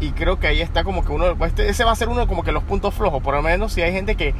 Y 0.00 0.10
creo 0.10 0.40
que 0.40 0.48
ahí 0.48 0.60
está 0.60 0.82
como 0.82 1.04
que 1.04 1.12
uno, 1.12 1.36
este- 1.46 1.68
ese 1.68 1.84
va 1.84 1.92
a 1.92 1.96
ser 1.96 2.08
uno 2.08 2.26
como 2.26 2.42
que 2.42 2.52
los 2.52 2.64
puntos 2.64 2.92
flojos, 2.94 3.22
por 3.22 3.34
lo 3.34 3.42
menos 3.42 3.72
si 3.72 3.82
hay 3.82 3.92
gente 3.92 4.16
que, 4.16 4.34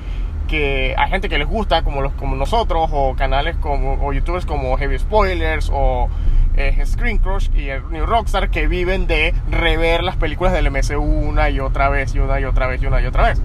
que 0.49 0.95
hay 0.99 1.11
gente 1.11 1.29
que 1.29 1.39
les 1.39 1.47
gusta 1.47 1.83
como 1.83 2.03
los 2.03 2.13
como 2.15 2.37
nosotros 2.37 2.91
o 2.93 3.15
canales 3.17 3.57
como 3.57 3.95
o 4.05 4.13
youtubers 4.13 4.45
como 4.45 4.77
Heavy 4.77 4.99
Spoilers 4.99 5.71
o 5.73 6.09
eh, 6.57 6.85
Screen 6.85 7.19
Crush 7.19 7.49
y 7.55 7.69
el 7.69 7.89
New 7.91 8.05
Rockstar 8.05 8.51
que 8.51 8.67
viven 8.67 9.07
de 9.07 9.35
rever 9.51 10.03
las 10.03 10.17
películas 10.17 10.53
del 10.53 10.71
MCU 10.71 11.03
una 11.03 11.49
y 11.51 11.61
otra 11.61 11.89
vez 11.89 12.15
y 12.15 12.19
una 12.19 12.41
y 12.41 12.45
otra 12.45 12.67
vez 12.67 12.83
y 12.83 12.87
una 12.87 13.01
y 13.01 13.07
otra 13.07 13.29
vez. 13.29 13.41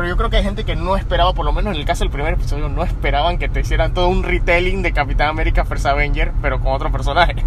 Pero 0.00 0.08
yo 0.08 0.16
creo 0.16 0.30
que 0.30 0.38
hay 0.38 0.42
gente 0.42 0.64
que 0.64 0.76
no 0.76 0.96
esperaba, 0.96 1.34
por 1.34 1.44
lo 1.44 1.52
menos 1.52 1.74
en 1.74 1.78
el 1.78 1.84
caso 1.84 2.04
del 2.04 2.10
primer 2.10 2.32
episodio, 2.32 2.70
no 2.70 2.82
esperaban 2.84 3.36
que 3.36 3.50
te 3.50 3.60
hicieran 3.60 3.92
todo 3.92 4.08
un 4.08 4.22
retelling 4.22 4.80
de 4.80 4.94
Capitán 4.94 5.28
América 5.28 5.66
First 5.66 5.84
Avenger, 5.84 6.32
pero 6.40 6.58
con 6.58 6.72
otro 6.72 6.90
personaje. 6.90 7.44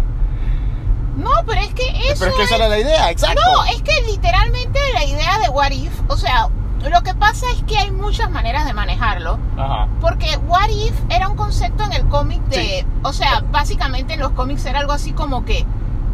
No, 1.16 1.32
pero 1.48 1.60
es 1.62 1.74
que 1.74 1.82
eso. 1.82 2.20
pero 2.20 2.30
es 2.30 2.36
que 2.36 2.42
esa 2.44 2.54
era 2.54 2.68
la 2.68 2.78
idea, 2.78 3.10
exacto. 3.10 3.40
No, 3.44 3.64
es 3.64 3.82
que 3.82 4.00
literalmente 4.02 4.78
la 4.92 5.04
idea 5.04 5.40
de 5.40 5.48
What 5.48 5.72
If, 5.72 6.00
o 6.06 6.16
sea, 6.16 6.48
lo 6.88 7.02
que 7.02 7.12
pasa 7.14 7.44
es 7.56 7.64
que 7.64 7.76
hay 7.76 7.90
muchas 7.90 8.30
maneras 8.30 8.66
de 8.66 8.72
manejarlo. 8.72 9.36
Ajá. 9.58 9.88
Porque 10.00 10.36
What 10.46 10.68
If 10.68 10.94
era 11.08 11.28
un 11.28 11.36
concepto 11.36 11.82
en 11.82 11.92
el 11.92 12.06
cómic 12.06 12.40
de. 12.44 12.56
Sí. 12.56 12.86
O 13.02 13.12
sea, 13.12 13.42
básicamente 13.50 14.14
en 14.14 14.20
los 14.20 14.30
cómics 14.30 14.64
era 14.64 14.78
algo 14.78 14.92
así 14.92 15.12
como 15.12 15.44
que. 15.44 15.66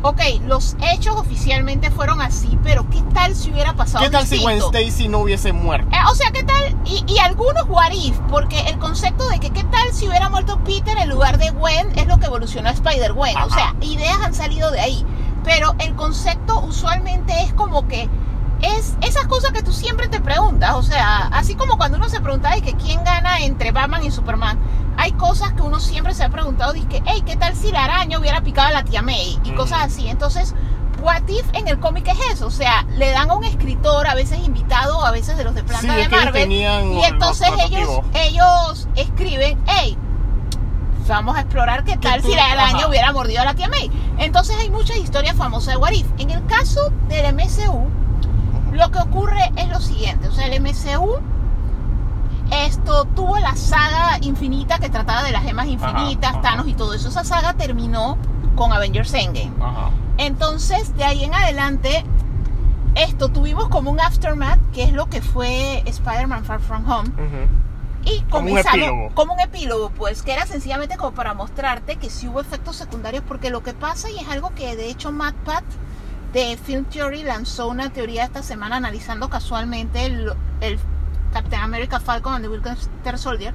Ok, 0.03 0.21
los 0.47 0.77
hechos 0.93 1.15
oficialmente 1.17 1.91
fueron 1.91 2.23
así, 2.23 2.59
pero 2.63 2.89
¿qué 2.89 3.03
tal 3.13 3.35
si 3.35 3.51
hubiera 3.51 3.75
pasado 3.75 4.03
¿Qué 4.03 4.11
tal 4.11 4.27
si 4.27 4.39
Gwen? 4.39 4.59
Stacy 4.59 5.09
no 5.09 5.19
hubiese 5.19 5.53
muerto? 5.53 5.95
Eh, 5.95 6.01
o 6.11 6.15
sea, 6.15 6.31
¿qué 6.31 6.43
tal? 6.43 6.75
Y, 6.87 7.05
y 7.07 7.19
algunos 7.19 7.65
what 7.69 7.93
if, 7.93 8.19
porque 8.31 8.61
el 8.61 8.79
concepto 8.79 9.29
de 9.29 9.39
que 9.41 9.51
qué 9.51 9.63
tal 9.65 9.93
si 9.93 10.09
hubiera 10.09 10.31
muerto 10.31 10.59
Peter 10.65 10.97
en 10.97 11.11
lugar 11.11 11.37
de 11.39 11.51
Gwen 11.51 11.99
es 11.99 12.07
lo 12.07 12.19
que 12.19 12.27
evolucionó 12.27 12.71
a 12.71 12.73
Spider-Gwen. 12.73 13.37
O 13.37 13.51
sea, 13.51 13.75
ideas 13.83 14.19
han 14.23 14.35
salido 14.35 14.71
de 14.71 14.81
ahí. 14.81 15.05
Pero 15.45 15.75
el 15.79 15.95
concepto 15.95 16.61
usualmente 16.61 17.33
es 17.43 17.53
como 17.55 17.89
que 17.89 18.09
es 18.63 18.95
esas 19.01 19.27
cosas 19.27 19.53
que 19.53 19.63
tú 19.63 19.73
siempre 19.73 20.09
te 20.09 20.21
preguntas. 20.21 20.75
O 20.75 20.83
sea, 20.83 21.29
así 21.29 21.55
como 21.55 21.77
cuando 21.77 21.97
uno 21.99 22.09
se 22.09 22.21
pregunta 22.21 22.51
de 22.55 22.63
que 22.63 22.75
quién 22.75 23.03
gana 23.05 23.41
entre 23.41 23.73
Batman 23.73 24.05
y 24.05 24.11
Superman. 24.11 24.59
hay 24.97 25.13
cosas 25.13 25.53
que 25.55 25.63
uno 25.63 25.81
siempre 25.81 26.13
se 26.13 26.25
ha 26.25 26.29
preguntado, 26.29 26.73
dice, 26.75 27.03
hey, 27.07 27.23
¿qué 27.25 27.37
tal 27.37 27.57
si 27.57 27.73
la 27.73 27.85
araña 27.85 28.19
hubiera 28.19 28.43
picado 28.43 28.69
a 28.69 28.73
la 28.73 28.85
tía 28.85 29.01
May? 29.01 29.39
Y 29.45 29.49
Ujú. 29.49 29.57
cosas 29.57 29.85
así. 29.85 30.09
Entonces, 30.09 30.55
What 31.03 31.27
If 31.29 31.47
en 31.55 31.69
el 31.69 31.79
cómic 31.81 32.07
es 32.09 32.19
eso, 32.35 32.47
o 32.49 32.51
sea, 32.51 32.85
le 32.97 33.11
dan 33.11 33.31
a 33.31 33.35
un 33.35 33.45
escritor, 33.45 34.07
a 34.07 34.15
veces 34.15 34.41
invitado, 34.45 35.03
a 35.05 35.11
veces 35.11 35.39
de 35.39 35.45
los 35.45 35.55
de 35.55 35.63
planta 35.65 35.95
Sí, 35.95 36.01
de 36.03 36.09
Marvel, 36.11 36.53
y 36.53 37.03
entonces 37.05 37.49
ellos, 37.65 38.01
ellos 38.13 38.89
escriben, 38.97 39.59
hey, 39.67 39.97
vamos 41.09 41.37
a 41.37 41.41
explorar 41.41 41.85
qué 41.85 41.97
tal 41.97 42.23
si 42.23 42.35
la 42.35 42.53
araña 42.53 42.87
hubiera 42.87 43.13
mordido 43.13 43.41
a 43.41 43.45
la 43.47 43.55
tía 43.55 43.69
May. 43.69 43.91
Entonces 44.19 44.57
hay 44.59 44.71
muchas 44.71 44.99
historias 44.99 45.35
famosas 45.37 45.75
de 45.75 45.81
What 45.81 45.93
If. 45.93 46.07
En 46.19 46.31
el 46.31 46.45
caso 46.47 46.93
del 47.09 47.35
MCU, 47.35 47.87
lo 48.73 48.91
que 48.91 48.99
ocurre 48.99 49.53
es 49.57 49.69
lo 49.69 49.81
siguiente, 49.81 50.29
o 50.29 50.33
sea, 50.33 50.47
el 50.47 50.61
MCU 50.61 51.19
esto 52.51 53.05
tuvo 53.15 53.39
la 53.39 53.55
saga 53.55 54.19
infinita 54.23 54.79
que 54.79 54.89
trataba 54.89 55.23
de 55.23 55.33
las 55.33 55.43
gemas 55.45 55.67
infinitas, 55.67 56.33
ajá. 56.33 56.43
Thanos 56.43 56.69
y 56.69 56.75
todo 56.75 56.95
eso. 56.95 57.09
Esa 57.09 57.25
saga 57.25 57.55
terminó 57.55 58.19
con 58.57 58.73
Avengers 58.73 59.15
Endgame. 59.15 59.53
Ajá. 59.61 59.91
Entonces, 60.19 60.97
de 60.97 61.05
ahí 61.05 61.25
en 61.25 61.33
adelante, 61.33 62.05
esto 62.95 63.29
tuvimos 63.29 63.69
como 63.69 63.91
un 63.91 64.01
aftermath, 64.01 64.59
que 64.73 64.83
es 64.83 64.93
lo 64.93 65.07
que 65.07 65.23
fue 65.23 65.83
Spider-Man 65.87 66.45
Far 66.45 66.61
From 66.61 66.91
Home. 66.91 67.09
Ujú. 67.11 67.49
Y 68.03 68.23
Como 68.31 68.51
un 68.51 69.11
como 69.15 69.35
un 69.35 69.41
epílogo, 69.41 69.91
pues, 69.91 70.23
que 70.23 70.33
era 70.33 70.47
sencillamente 70.47 70.97
como 70.97 71.13
para 71.13 71.35
mostrarte 71.35 71.97
que 71.97 72.09
sí 72.09 72.29
hubo 72.29 72.41
efectos 72.41 72.77
secundarios, 72.77 73.23
porque 73.29 73.51
lo 73.51 73.63
que 73.63 73.75
pasa, 73.75 74.11
y 74.11 74.19
es 74.19 74.29
algo 74.29 74.55
que 74.55 74.75
de 74.75 74.89
hecho 74.89 75.13
Matt 75.13 75.35
Pat 75.45 75.65
de 76.33 76.57
Film 76.57 76.85
Theory 76.85 77.23
lanzó 77.23 77.69
una 77.69 77.91
teoría 77.91 78.25
esta 78.25 78.43
semana 78.43 78.77
analizando 78.77 79.29
casualmente 79.29 80.07
el, 80.07 80.33
Captain 81.33 81.63
America 81.63 82.01
Falcon 82.01 82.35
and 82.35 82.45
the 82.45 82.49
Winter 82.49 83.19
Soldier, 83.19 83.55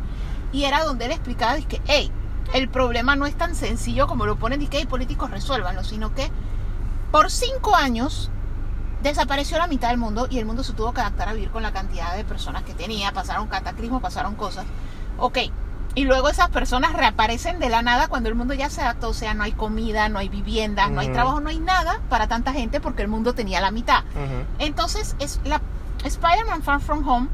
y 0.53 0.63
era 0.63 0.84
donde 0.84 1.05
él 1.05 1.11
explicaba, 1.11 1.57
que, 1.59 1.82
hey, 1.88 2.11
el 2.53 2.69
problema 2.69 3.15
no 3.15 3.26
es 3.26 3.36
tan 3.36 3.53
sencillo 3.53 4.07
como 4.07 4.26
lo 4.26 4.38
ponen, 4.38 4.61
y 4.61 4.67
que 4.67 4.78
hay 4.78 4.86
políticos 4.86 5.30
resuélvanlo, 5.30 5.84
sino 5.84 6.13
que 6.13 6.32
por 7.11 7.32
cinco 7.32 7.76
años 7.76 8.30
desapareció 9.03 9.57
la 9.57 9.67
mitad 9.67 9.89
del 9.89 9.97
mundo 9.97 10.28
y 10.30 10.39
el 10.39 10.45
mundo 10.45 10.63
se 10.63 10.73
tuvo 10.73 10.93
que 10.93 11.01
adaptar 11.01 11.30
a 11.30 11.34
vivir 11.34 11.51
con 11.51 11.63
la 11.63 11.71
cantidad 11.71 12.15
de 12.15 12.23
personas 12.23 12.63
que 12.63 12.73
tenía, 12.73 13.11
pasaron 13.11 13.47
cataclismos, 13.47 14.01
pasaron 14.01 14.36
cosas. 14.36 14.65
Ok, 15.17 15.38
y 15.95 16.03
luego 16.03 16.29
esas 16.29 16.49
personas 16.49 16.93
reaparecen 16.93 17.59
de 17.59 17.69
la 17.69 17.81
nada 17.81 18.09
cuando 18.09 18.29
el 18.29 18.35
mundo 18.35 18.53
ya 18.53 18.69
se 18.69 18.81
adaptó, 18.81 19.09
o 19.09 19.13
sea, 19.13 19.33
no 19.33 19.43
hay 19.43 19.53
comida, 19.53 20.09
no 20.09 20.19
hay 20.19 20.27
viviendas, 20.27 20.91
no 20.91 20.99
hay 20.99 21.07
trabajo, 21.09 21.39
no 21.39 21.49
hay 21.49 21.59
nada 21.59 22.01
para 22.09 22.27
tanta 22.27 22.51
gente 22.51 22.81
porque 22.81 23.01
el 23.01 23.07
mundo 23.07 23.33
tenía 23.33 23.61
la 23.61 23.71
mitad. 23.71 24.03
Entonces, 24.59 25.15
es 25.19 25.39
la 25.45 25.61
Spider-Man 26.03 26.61
Far 26.63 26.81
From 26.81 27.07
Home, 27.07 27.29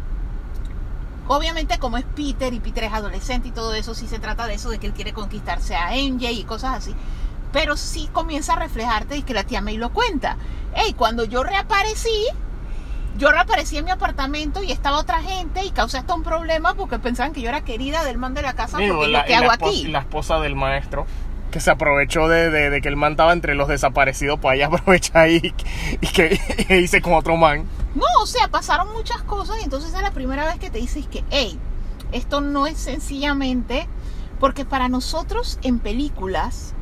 obviamente 1.28 1.80
como 1.80 1.98
es 1.98 2.06
Peter 2.16 2.54
y 2.54 2.60
Peter 2.60 2.84
es 2.84 2.94
adolescente 2.94 3.48
y 3.48 3.52
todo 3.52 3.74
eso, 3.74 3.96
sí 3.96 4.08
se 4.08 4.20
trata 4.20 4.46
de 4.46 4.54
eso, 4.54 4.70
de 4.70 4.80
que 4.80 4.88
él 4.88 4.94
quiere 4.94 5.14
conquistarse 5.14 5.76
a 5.76 5.92
MJ 5.92 6.32
y 6.32 6.44
cosas 6.44 6.78
así. 6.78 6.96
Pero 7.52 7.76
sí 7.78 8.10
comienza 8.14 8.54
a 8.54 8.58
reflejarte 8.58 9.18
y 9.18 9.24
que 9.24 9.34
la 9.34 9.44
tía 9.44 9.62
May 9.62 9.78
lo 9.78 9.92
cuenta. 9.92 10.38
Hey, 10.74 10.94
cuando 10.98 11.26
yo 11.26 11.44
reaparecí, 11.44 12.28
yo 13.18 13.32
reaparecí 13.32 13.78
en 13.78 13.86
mi 13.86 13.92
apartamento 13.92 14.64
y 14.64 14.72
estaba 14.72 14.98
otra 15.00 15.22
gente 15.22 15.64
y 15.66 15.72
causé 15.72 15.98
hasta 15.98 16.14
un 16.16 16.24
problema 16.24 16.74
porque 16.76 16.98
pensaban 17.00 17.34
que 17.34 17.42
yo 17.42 17.50
era 17.50 17.62
querida 17.62 18.04
del 18.04 18.18
man 18.18 18.34
de 18.34 18.42
la 18.42 18.54
casa 18.54 18.78
Digo, 18.78 18.96
porque 18.96 19.12
la, 19.12 19.20
yo 19.20 19.26
qué 19.26 19.32
y 19.32 19.36
la 19.36 19.42
hago 19.42 19.52
esposa- 19.54 19.72
aquí. 19.80 19.88
la 19.88 20.00
esposa 20.00 20.40
del 20.40 20.56
maestro 20.56 21.06
que 21.52 21.60
se 21.60 21.70
aprovechó 21.70 22.30
de, 22.30 22.50
de- 22.50 22.70
de 22.70 22.82
que 22.82 22.88
el 22.88 22.96
man 22.96 23.12
estaba 23.12 23.34
entre 23.34 23.56
los 23.56 23.68
desaparecidos, 23.68 24.40
pues 24.40 24.56
ella 24.56 24.68
aprovecha 24.72 25.20
ahí 25.20 25.54
y 26.00 26.08
que 26.08 26.40
y 26.70 26.74
dice 26.76 27.02
con 27.02 27.14
otro 27.14 27.36
man. 27.36 27.66
No, 27.94 28.06
o 28.22 28.26
sea, 28.26 28.48
pasaron 28.48 28.94
muchas 28.94 29.22
cosas 29.24 29.58
y 29.60 29.66
entonces 29.66 29.94
es 29.94 30.02
la 30.02 30.12
primera 30.12 30.46
vez 30.46 30.58
que 30.60 30.70
te 30.70 30.78
dices 30.80 31.06
que, 31.08 31.26
hey, 31.30 31.60
esto 32.14 32.40
no 32.40 32.68
es 32.68 32.78
sencillamente, 32.78 33.88
porque 34.40 34.64
para 34.64 34.88
nosotros 34.88 35.60
en 35.62 35.80
películas, 35.80 36.74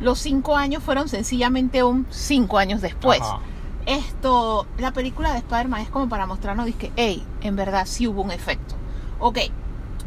los 0.00 0.18
cinco 0.18 0.56
años 0.56 0.82
fueron 0.82 1.08
sencillamente 1.08 1.84
un 1.84 2.04
cinco 2.10 2.58
años 2.58 2.80
después. 2.82 3.20
Ajá. 3.22 3.38
Esto, 3.86 4.66
la 4.78 4.92
película 4.92 5.32
de 5.32 5.38
Spider-Man 5.38 5.80
es 5.80 5.90
como 5.90 6.08
para 6.08 6.26
mostrarnos, 6.26 6.66
que, 6.74 6.92
hey, 6.96 7.24
en 7.40 7.56
verdad 7.56 7.86
sí 7.86 8.08
hubo 8.08 8.22
un 8.22 8.32
efecto. 8.32 8.74
Ok, 9.20 9.38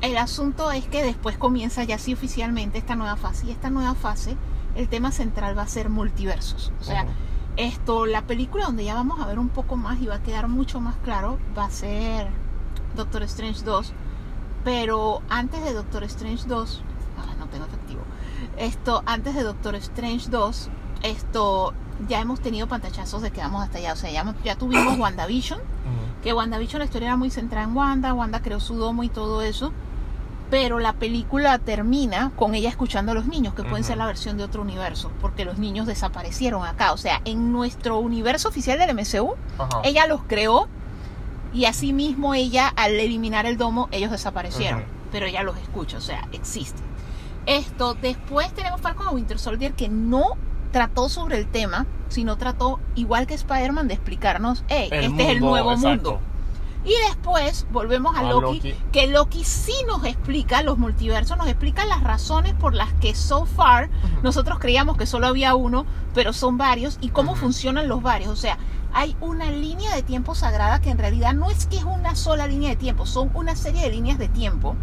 el 0.02 0.18
asunto 0.18 0.72
es 0.72 0.86
que 0.86 1.02
después 1.02 1.38
comienza 1.38 1.84
ya 1.84 1.98
sí 1.98 2.14
oficialmente 2.14 2.78
esta 2.78 2.96
nueva 2.96 3.16
fase 3.16 3.48
y 3.48 3.52
esta 3.52 3.70
nueva 3.70 3.96
fase, 3.96 4.36
el 4.76 4.88
tema 4.88 5.12
central 5.12 5.58
va 5.58 5.64
a 5.64 5.68
ser 5.68 5.90
multiversos. 5.90 6.72
O 6.80 6.84
sea, 6.84 7.06
esto, 7.58 8.06
la 8.06 8.22
película 8.22 8.66
donde 8.66 8.86
ya 8.86 8.94
vamos 8.94 9.20
a 9.20 9.28
ver 9.28 9.40
un 9.40 9.50
poco 9.50 9.76
más 9.76 10.00
y 10.02 10.08
va 10.08 10.16
a 10.16 10.24
quedar 10.24 10.48
mucho 10.48 10.80
más 10.80 10.96
claro 11.04 11.38
va 11.58 11.66
a 11.66 11.72
ser 11.72 12.28
Doctor 12.96 13.24
Strange 13.24 13.64
2. 13.64 13.94
Pero 14.64 15.22
antes 15.30 15.64
de 15.64 15.74
Doctor 15.74 16.04
Strange 16.04 16.48
2, 16.48 16.84
ah, 17.18 17.36
no 17.40 17.48
tengo 17.48 17.66
efectivo. 17.66 18.02
Esto, 18.58 19.04
antes 19.06 19.36
de 19.36 19.44
Doctor 19.44 19.76
Strange 19.76 20.30
2, 20.30 20.70
esto 21.04 21.74
ya 22.08 22.20
hemos 22.20 22.40
tenido 22.40 22.68
pantachazos 22.68 23.22
de 23.22 23.32
que 23.32 23.42
vamos 23.42 23.64
hasta 23.64 23.80
allá. 23.80 23.94
O 23.94 23.96
sea, 23.96 24.12
ya, 24.12 24.36
ya 24.44 24.56
tuvimos 24.56 24.98
WandaVision, 25.00 25.60
que 26.24 26.34
WandaVision 26.34 26.80
la 26.80 26.86
historia 26.86 27.08
era 27.08 27.18
muy 27.18 27.30
centrada 27.30 27.66
en 27.66 27.76
Wanda, 27.76 28.14
Wanda 28.14 28.42
creó 28.42 28.60
su 28.60 28.76
domo 28.76 29.04
y 29.04 29.10
todo 29.10 29.42
eso. 29.42 29.74
Pero 30.50 30.80
la 30.80 30.94
película 30.94 31.60
termina 31.60 32.32
con 32.36 32.56
ella 32.56 32.70
escuchando 32.70 33.12
a 33.12 33.16
los 33.16 33.28
niños, 33.28 33.54
que 33.54 33.64
pueden 33.64 33.84
ser 33.84 33.98
la 33.98 34.08
versión 34.08 34.36
de 34.36 34.44
otro 34.44 34.64
universo, 34.64 35.12
porque 35.22 35.46
los 35.46 35.60
niños 35.60 35.86
desaparecieron 35.86 36.66
acá. 36.66 36.92
O 36.92 36.98
sea, 36.98 37.22
en 37.26 37.52
nuestro 37.52 38.00
universo 38.00 38.50
oficial 38.50 38.80
del 38.80 38.96
MCU, 38.96 39.36
ella 39.84 40.08
los 40.08 40.22
creó 40.24 40.68
y 41.54 41.66
asimismo 41.66 42.34
ella, 42.34 42.68
al 42.68 42.94
eliminar 42.94 43.46
el 43.46 43.58
domo, 43.58 43.90
ellos 43.92 44.10
desaparecieron. 44.10 44.86
Pero 45.12 45.28
ella 45.28 45.44
los 45.44 45.56
escucha, 45.58 45.98
o 45.98 46.02
sea, 46.02 46.28
existe. 46.32 46.82
Esto, 47.46 47.94
después 47.94 48.52
tenemos 48.54 48.82
Falcon 48.82 49.08
and 49.08 49.16
Winter 49.16 49.38
Soldier 49.38 49.74
que 49.74 49.88
no 49.88 50.36
trató 50.72 51.10
sobre 51.10 51.38
el 51.38 51.48
tema, 51.48 51.86
sino 52.10 52.38
trató, 52.38 52.80
igual 52.96 53.28
que 53.28 53.34
Spider-Man, 53.34 53.88
de 53.88 53.96
explicarnos, 53.96 54.64
hey, 54.68 54.90
El 54.92 55.06
este 55.06 55.24
es 55.24 55.30
el 55.30 55.40
nuevo 55.40 55.72
exacto. 55.72 56.12
mundo. 56.12 56.22
Y 56.86 56.94
después 57.08 57.68
volvemos 57.72 58.16
a, 58.16 58.20
A 58.20 58.24
Loki, 58.24 58.56
Loki. 58.56 58.76
que 58.94 59.08
Loki 59.08 59.44
sí 59.44 59.74
nos 59.86 60.06
explica, 60.06 60.64
los 60.64 60.78
multiversos 60.78 61.38
nos 61.38 61.48
explica 61.48 61.86
las 61.86 62.02
razones 62.02 62.54
por 62.54 62.74
las 62.74 62.94
que 62.94 63.14
so 63.14 63.46
far 63.46 63.90
nosotros 64.24 64.60
creíamos 64.60 64.96
que 64.96 65.06
solo 65.06 65.28
había 65.28 65.56
uno, 65.56 65.86
pero 66.14 66.32
son 66.32 66.58
varios, 66.58 66.98
y 67.02 67.10
cómo 67.10 67.36
funcionan 67.36 67.90
los 67.90 68.02
varios. 68.02 68.30
O 68.32 68.36
sea, 68.38 68.58
hay 68.94 69.16
una 69.20 69.52
línea 69.52 69.94
de 69.94 70.04
tiempo 70.04 70.36
sagrada 70.36 70.80
que 70.80 70.90
en 70.90 70.98
realidad 70.98 71.34
no 71.34 71.52
es 71.52 71.66
que 71.66 71.78
es 71.78 71.84
una 71.84 72.16
sola 72.16 72.48
línea 72.48 72.70
de 72.70 72.76
tiempo, 72.78 73.06
son 73.06 73.30
una 73.34 73.56
serie 73.56 73.82
de 73.82 73.90
líneas 73.90 74.18
de 74.18 74.30
tiempo 74.30 74.76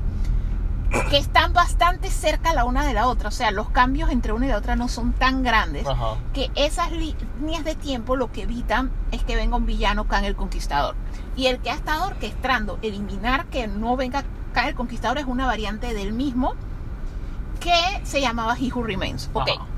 que 1.10 1.18
están 1.18 1.52
bastante 1.52 2.10
cerca 2.10 2.54
la 2.54 2.64
una 2.64 2.84
de 2.84 2.94
la 2.94 3.06
otra. 3.06 3.28
O 3.28 3.32
sea, 3.32 3.50
los 3.50 3.70
cambios 3.70 4.10
entre 4.10 4.32
una 4.32 4.46
y 4.46 4.48
la 4.48 4.58
otra 4.58 4.76
no 4.76 4.88
son 4.88 5.12
tan 5.12 5.42
grandes 5.42 5.86
Ajá. 5.86 6.16
que 6.32 6.50
esas 6.54 6.90
líneas 6.92 7.64
de 7.64 7.74
tiempo 7.74 8.16
lo 8.16 8.32
que 8.32 8.42
evitan 8.42 8.90
es 9.12 9.24
que 9.24 9.36
venga 9.36 9.56
un 9.56 9.66
villano 9.66 10.06
Khan 10.06 10.24
el 10.24 10.36
Conquistador. 10.36 10.94
Y 11.36 11.46
el 11.46 11.58
que 11.58 11.70
ha 11.70 11.74
estado 11.74 12.06
orquestando 12.06 12.78
eliminar 12.82 13.46
que 13.46 13.66
no 13.66 13.96
venga 13.96 14.24
Khan 14.52 14.68
el 14.68 14.74
Conquistador 14.74 15.18
es 15.18 15.26
una 15.26 15.46
variante 15.46 15.92
del 15.94 16.12
mismo 16.12 16.54
que 17.60 18.00
se 18.04 18.20
llamaba 18.20 18.56
He 18.58 18.72
Who 18.72 18.84
Remains. 18.84 19.30
Ok. 19.32 19.48
Ajá. 19.50 19.75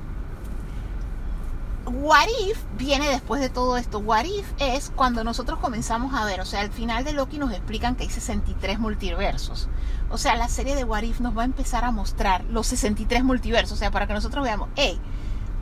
What 1.89 2.27
If 2.47 2.57
viene 2.77 3.09
después 3.09 3.41
de 3.41 3.49
todo 3.49 3.75
esto. 3.77 3.99
What 3.99 4.25
If 4.25 4.51
es 4.59 4.91
cuando 4.95 5.23
nosotros 5.23 5.59
comenzamos 5.59 6.13
a 6.13 6.23
ver, 6.25 6.39
o 6.39 6.45
sea, 6.45 6.61
al 6.61 6.71
final 6.71 7.03
de 7.03 7.13
Loki 7.13 7.39
nos 7.39 7.51
explican 7.51 7.95
que 7.95 8.03
hay 8.03 8.09
63 8.09 8.79
multiversos. 8.79 9.69
O 10.09 10.17
sea, 10.17 10.35
la 10.35 10.47
serie 10.49 10.75
de 10.75 10.83
What 10.83 11.03
If 11.03 11.19
nos 11.19 11.37
va 11.37 11.41
a 11.41 11.45
empezar 11.45 11.85
a 11.85 11.91
mostrar 11.91 12.43
los 12.45 12.67
63 12.67 13.23
multiversos. 13.23 13.73
O 13.73 13.75
sea, 13.75 13.91
para 13.91 14.05
que 14.05 14.13
nosotros 14.13 14.43
veamos, 14.43 14.69
hey, 14.75 14.99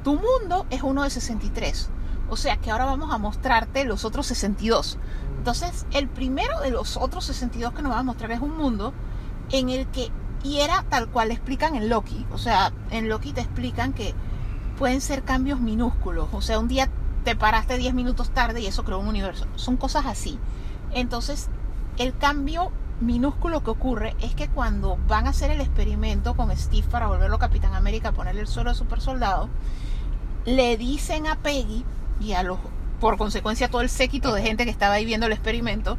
tu 0.03 0.15
mundo 0.15 0.65
es 0.69 0.84
uno 0.84 1.03
de 1.03 1.09
63. 1.09 1.89
O 2.30 2.36
sea, 2.36 2.57
que 2.57 2.71
ahora 2.71 2.86
vamos 2.86 3.13
a 3.13 3.17
mostrarte 3.17 3.86
los 3.86 4.03
otros 4.03 4.28
62. 4.28 4.97
Entonces, 5.38 5.86
el 5.91 6.09
primero 6.09 6.59
de 6.59 6.71
los 6.71 6.97
otros 6.97 7.25
62 7.25 7.73
que 7.73 7.82
nos 7.82 7.93
va 7.93 7.99
a 7.99 8.03
mostrar 8.03 8.32
es 8.32 8.41
un 8.41 8.57
mundo 8.57 8.93
en 9.51 9.69
el 9.69 9.88
que, 9.88 10.11
y 10.43 10.59
era 10.59 10.84
tal 10.89 11.07
cual 11.07 11.32
explican 11.32 11.75
en 11.75 11.88
Loki. 11.88 12.25
O 12.34 12.38
sea, 12.38 12.73
en 12.91 13.07
Loki 13.07 13.32
te 13.32 13.41
explican 13.41 13.93
que 13.93 14.13
pueden 14.78 15.01
ser 15.01 15.23
cambios 15.23 15.59
minúsculos. 15.59 16.30
O 16.32 16.41
sea, 16.41 16.59
un 16.59 16.67
día 16.67 16.89
te 17.23 17.36
paraste 17.36 17.78
10 17.78 17.93
minutos 17.93 18.30
tarde 18.30 18.61
y 18.61 18.67
eso 18.67 18.84
creó 18.84 18.99
un 18.99 19.07
universo. 19.07 19.45
Son 19.55 19.75
cosas 19.75 20.05
así. 20.05 20.39
Entonces, 20.93 21.49
el 21.97 22.15
cambio 22.17 22.71
minúsculo 23.01 23.63
que 23.63 23.69
ocurre 23.69 24.15
es 24.21 24.34
que 24.34 24.47
cuando 24.47 24.97
van 25.07 25.28
a 25.28 25.32
hacer 25.32 25.51
el 25.51 25.61
experimento 25.61 26.36
con 26.36 26.55
Steve 26.55 26.88
para 26.89 27.07
volverlo 27.07 27.38
Capitán 27.38 27.73
América, 27.75 28.11
ponerle 28.11 28.41
el 28.41 28.47
suelo 28.47 28.71
de 28.71 28.75
super 28.75 29.01
soldado, 29.01 29.49
le 30.45 30.78
dicen 30.78 31.28
a 31.28 31.36
Peggy 31.36 31.84
y 32.21 32.34
a 32.34 32.43
los, 32.43 32.57
por 32.99 33.17
consecuencia, 33.17 33.69
todo 33.69 33.82
el 33.82 33.89
séquito 33.89 34.34
de 34.34 34.41
gente 34.41 34.65
que 34.65 34.71
estaba 34.71 34.95
ahí 34.95 35.05
viendo 35.05 35.25
el 35.25 35.34
experimento, 35.34 35.97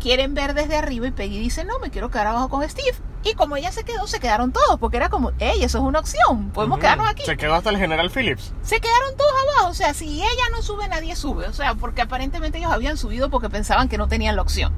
quieren 0.00 0.34
ver 0.34 0.54
desde 0.54 0.76
arriba 0.76 1.06
y 1.06 1.12
Peggy 1.12 1.38
dice, 1.38 1.64
no, 1.64 1.78
me 1.78 1.90
quiero 1.90 2.10
quedar 2.10 2.28
abajo 2.28 2.48
con 2.48 2.68
Steve. 2.68 2.96
Y 3.24 3.34
como 3.34 3.56
ella 3.56 3.72
se 3.72 3.84
quedó, 3.84 4.06
se 4.06 4.20
quedaron 4.20 4.52
todos, 4.52 4.78
porque 4.78 4.96
era 4.96 5.08
como, 5.08 5.32
hey, 5.38 5.58
eso 5.62 5.78
es 5.78 5.84
una 5.84 5.98
opción, 5.98 6.50
podemos 6.50 6.78
quedarnos 6.78 7.08
aquí 7.08 7.24
Se 7.24 7.36
quedó 7.36 7.54
hasta 7.54 7.70
el 7.70 7.76
general 7.76 8.10
Phillips. 8.10 8.52
se 8.62 8.80
quedaron 8.80 9.16
todos 9.16 9.32
abajo. 9.56 9.70
O 9.70 9.74
sea, 9.74 9.92
si 9.92 10.22
ella 10.22 10.44
no 10.52 10.62
sube, 10.62 10.86
nadie 10.88 11.16
sube. 11.16 11.46
O 11.48 11.52
sea, 11.52 11.74
porque 11.74 12.02
aparentemente 12.02 12.58
ellos 12.58 12.72
habían 12.72 12.96
subido 12.96 13.28
porque 13.28 13.50
pensaban 13.50 13.88
que 13.88 13.98
no 13.98 14.06
tenían 14.08 14.36
la 14.36 14.42
opción. 14.42 14.72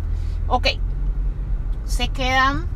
Ok. 0.48 0.68
Se 1.84 2.08
quedan 2.08 2.66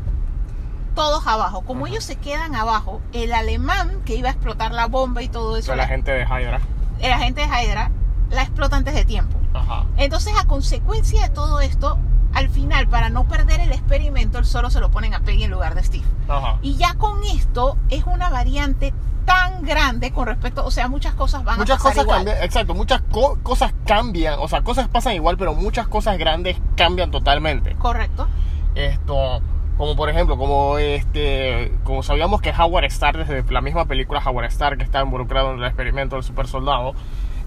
todos 0.94 1.26
abajo. 1.26 1.62
Como 1.62 1.86
ellos 1.86 2.04
se 2.04 2.16
quedan 2.16 2.54
abajo, 2.54 3.00
el 3.12 3.32
alemán 3.32 4.02
que 4.04 4.14
iba 4.16 4.28
a 4.28 4.32
explotar 4.32 4.72
la 4.72 4.86
bomba 4.86 5.22
y 5.22 5.28
todo 5.28 5.56
eso, 5.56 5.74
la 5.74 5.86
gente 5.88 6.12
de 6.12 6.24
Hydra. 6.24 6.60
el 7.00 7.12
agente 7.12 7.40
de 7.40 7.46
Hydra, 7.46 7.90
la 8.30 8.42
explota 8.42 8.76
antes 8.76 8.94
de 8.94 9.04
tiempo. 9.04 9.36
Ajá. 9.54 9.86
Entonces, 9.96 10.34
a 10.38 10.46
consecuencia 10.46 11.22
de 11.22 11.30
todo 11.30 11.60
esto, 11.60 11.98
al 12.34 12.48
final, 12.48 12.88
para 12.88 13.08
no 13.10 13.24
perder 13.28 13.60
el 13.60 13.72
experimento, 13.72 14.38
el 14.38 14.44
solo 14.44 14.70
se 14.70 14.80
lo 14.80 14.90
ponen 14.90 15.14
a 15.14 15.20
Peggy 15.20 15.44
en 15.44 15.50
lugar 15.50 15.74
de 15.74 15.82
Steve. 15.82 16.04
Ajá. 16.28 16.58
Y 16.62 16.76
ya 16.76 16.94
con 16.94 17.22
esto 17.24 17.76
es 17.90 18.04
una 18.04 18.28
variante 18.30 18.92
tan 19.24 19.62
grande 19.64 20.10
con 20.12 20.26
respecto, 20.26 20.64
o 20.66 20.70
sea, 20.70 20.86
muchas 20.88 21.14
cosas 21.14 21.44
van 21.44 21.58
Muchas 21.58 21.76
a 21.80 21.82
pasar 21.82 21.92
cosas 21.92 22.04
igual. 22.04 22.16
cambian, 22.18 22.44
exacto, 22.44 22.74
muchas 22.74 23.00
co- 23.10 23.38
cosas 23.42 23.72
cambian, 23.86 24.36
o 24.38 24.48
sea, 24.48 24.60
cosas 24.62 24.88
pasan 24.88 25.14
igual, 25.14 25.38
pero 25.38 25.54
muchas 25.54 25.88
cosas 25.88 26.18
grandes 26.18 26.58
cambian 26.76 27.10
totalmente. 27.10 27.74
Correcto. 27.76 28.26
Esto, 28.74 29.40
como 29.78 29.96
por 29.96 30.10
ejemplo, 30.10 30.36
como 30.36 30.76
este, 30.78 31.72
como 31.84 32.02
sabíamos 32.02 32.42
que 32.42 32.50
Howard 32.52 32.84
Stark 32.86 33.16
desde 33.26 33.50
la 33.50 33.60
misma 33.62 33.86
película 33.86 34.20
Howard 34.24 34.46
Stark 34.46 34.76
que 34.78 34.84
está 34.84 35.00
involucrado 35.00 35.52
en 35.52 35.58
el 35.60 35.64
experimento 35.64 36.16
del 36.16 36.24
super 36.24 36.46
soldado, 36.46 36.94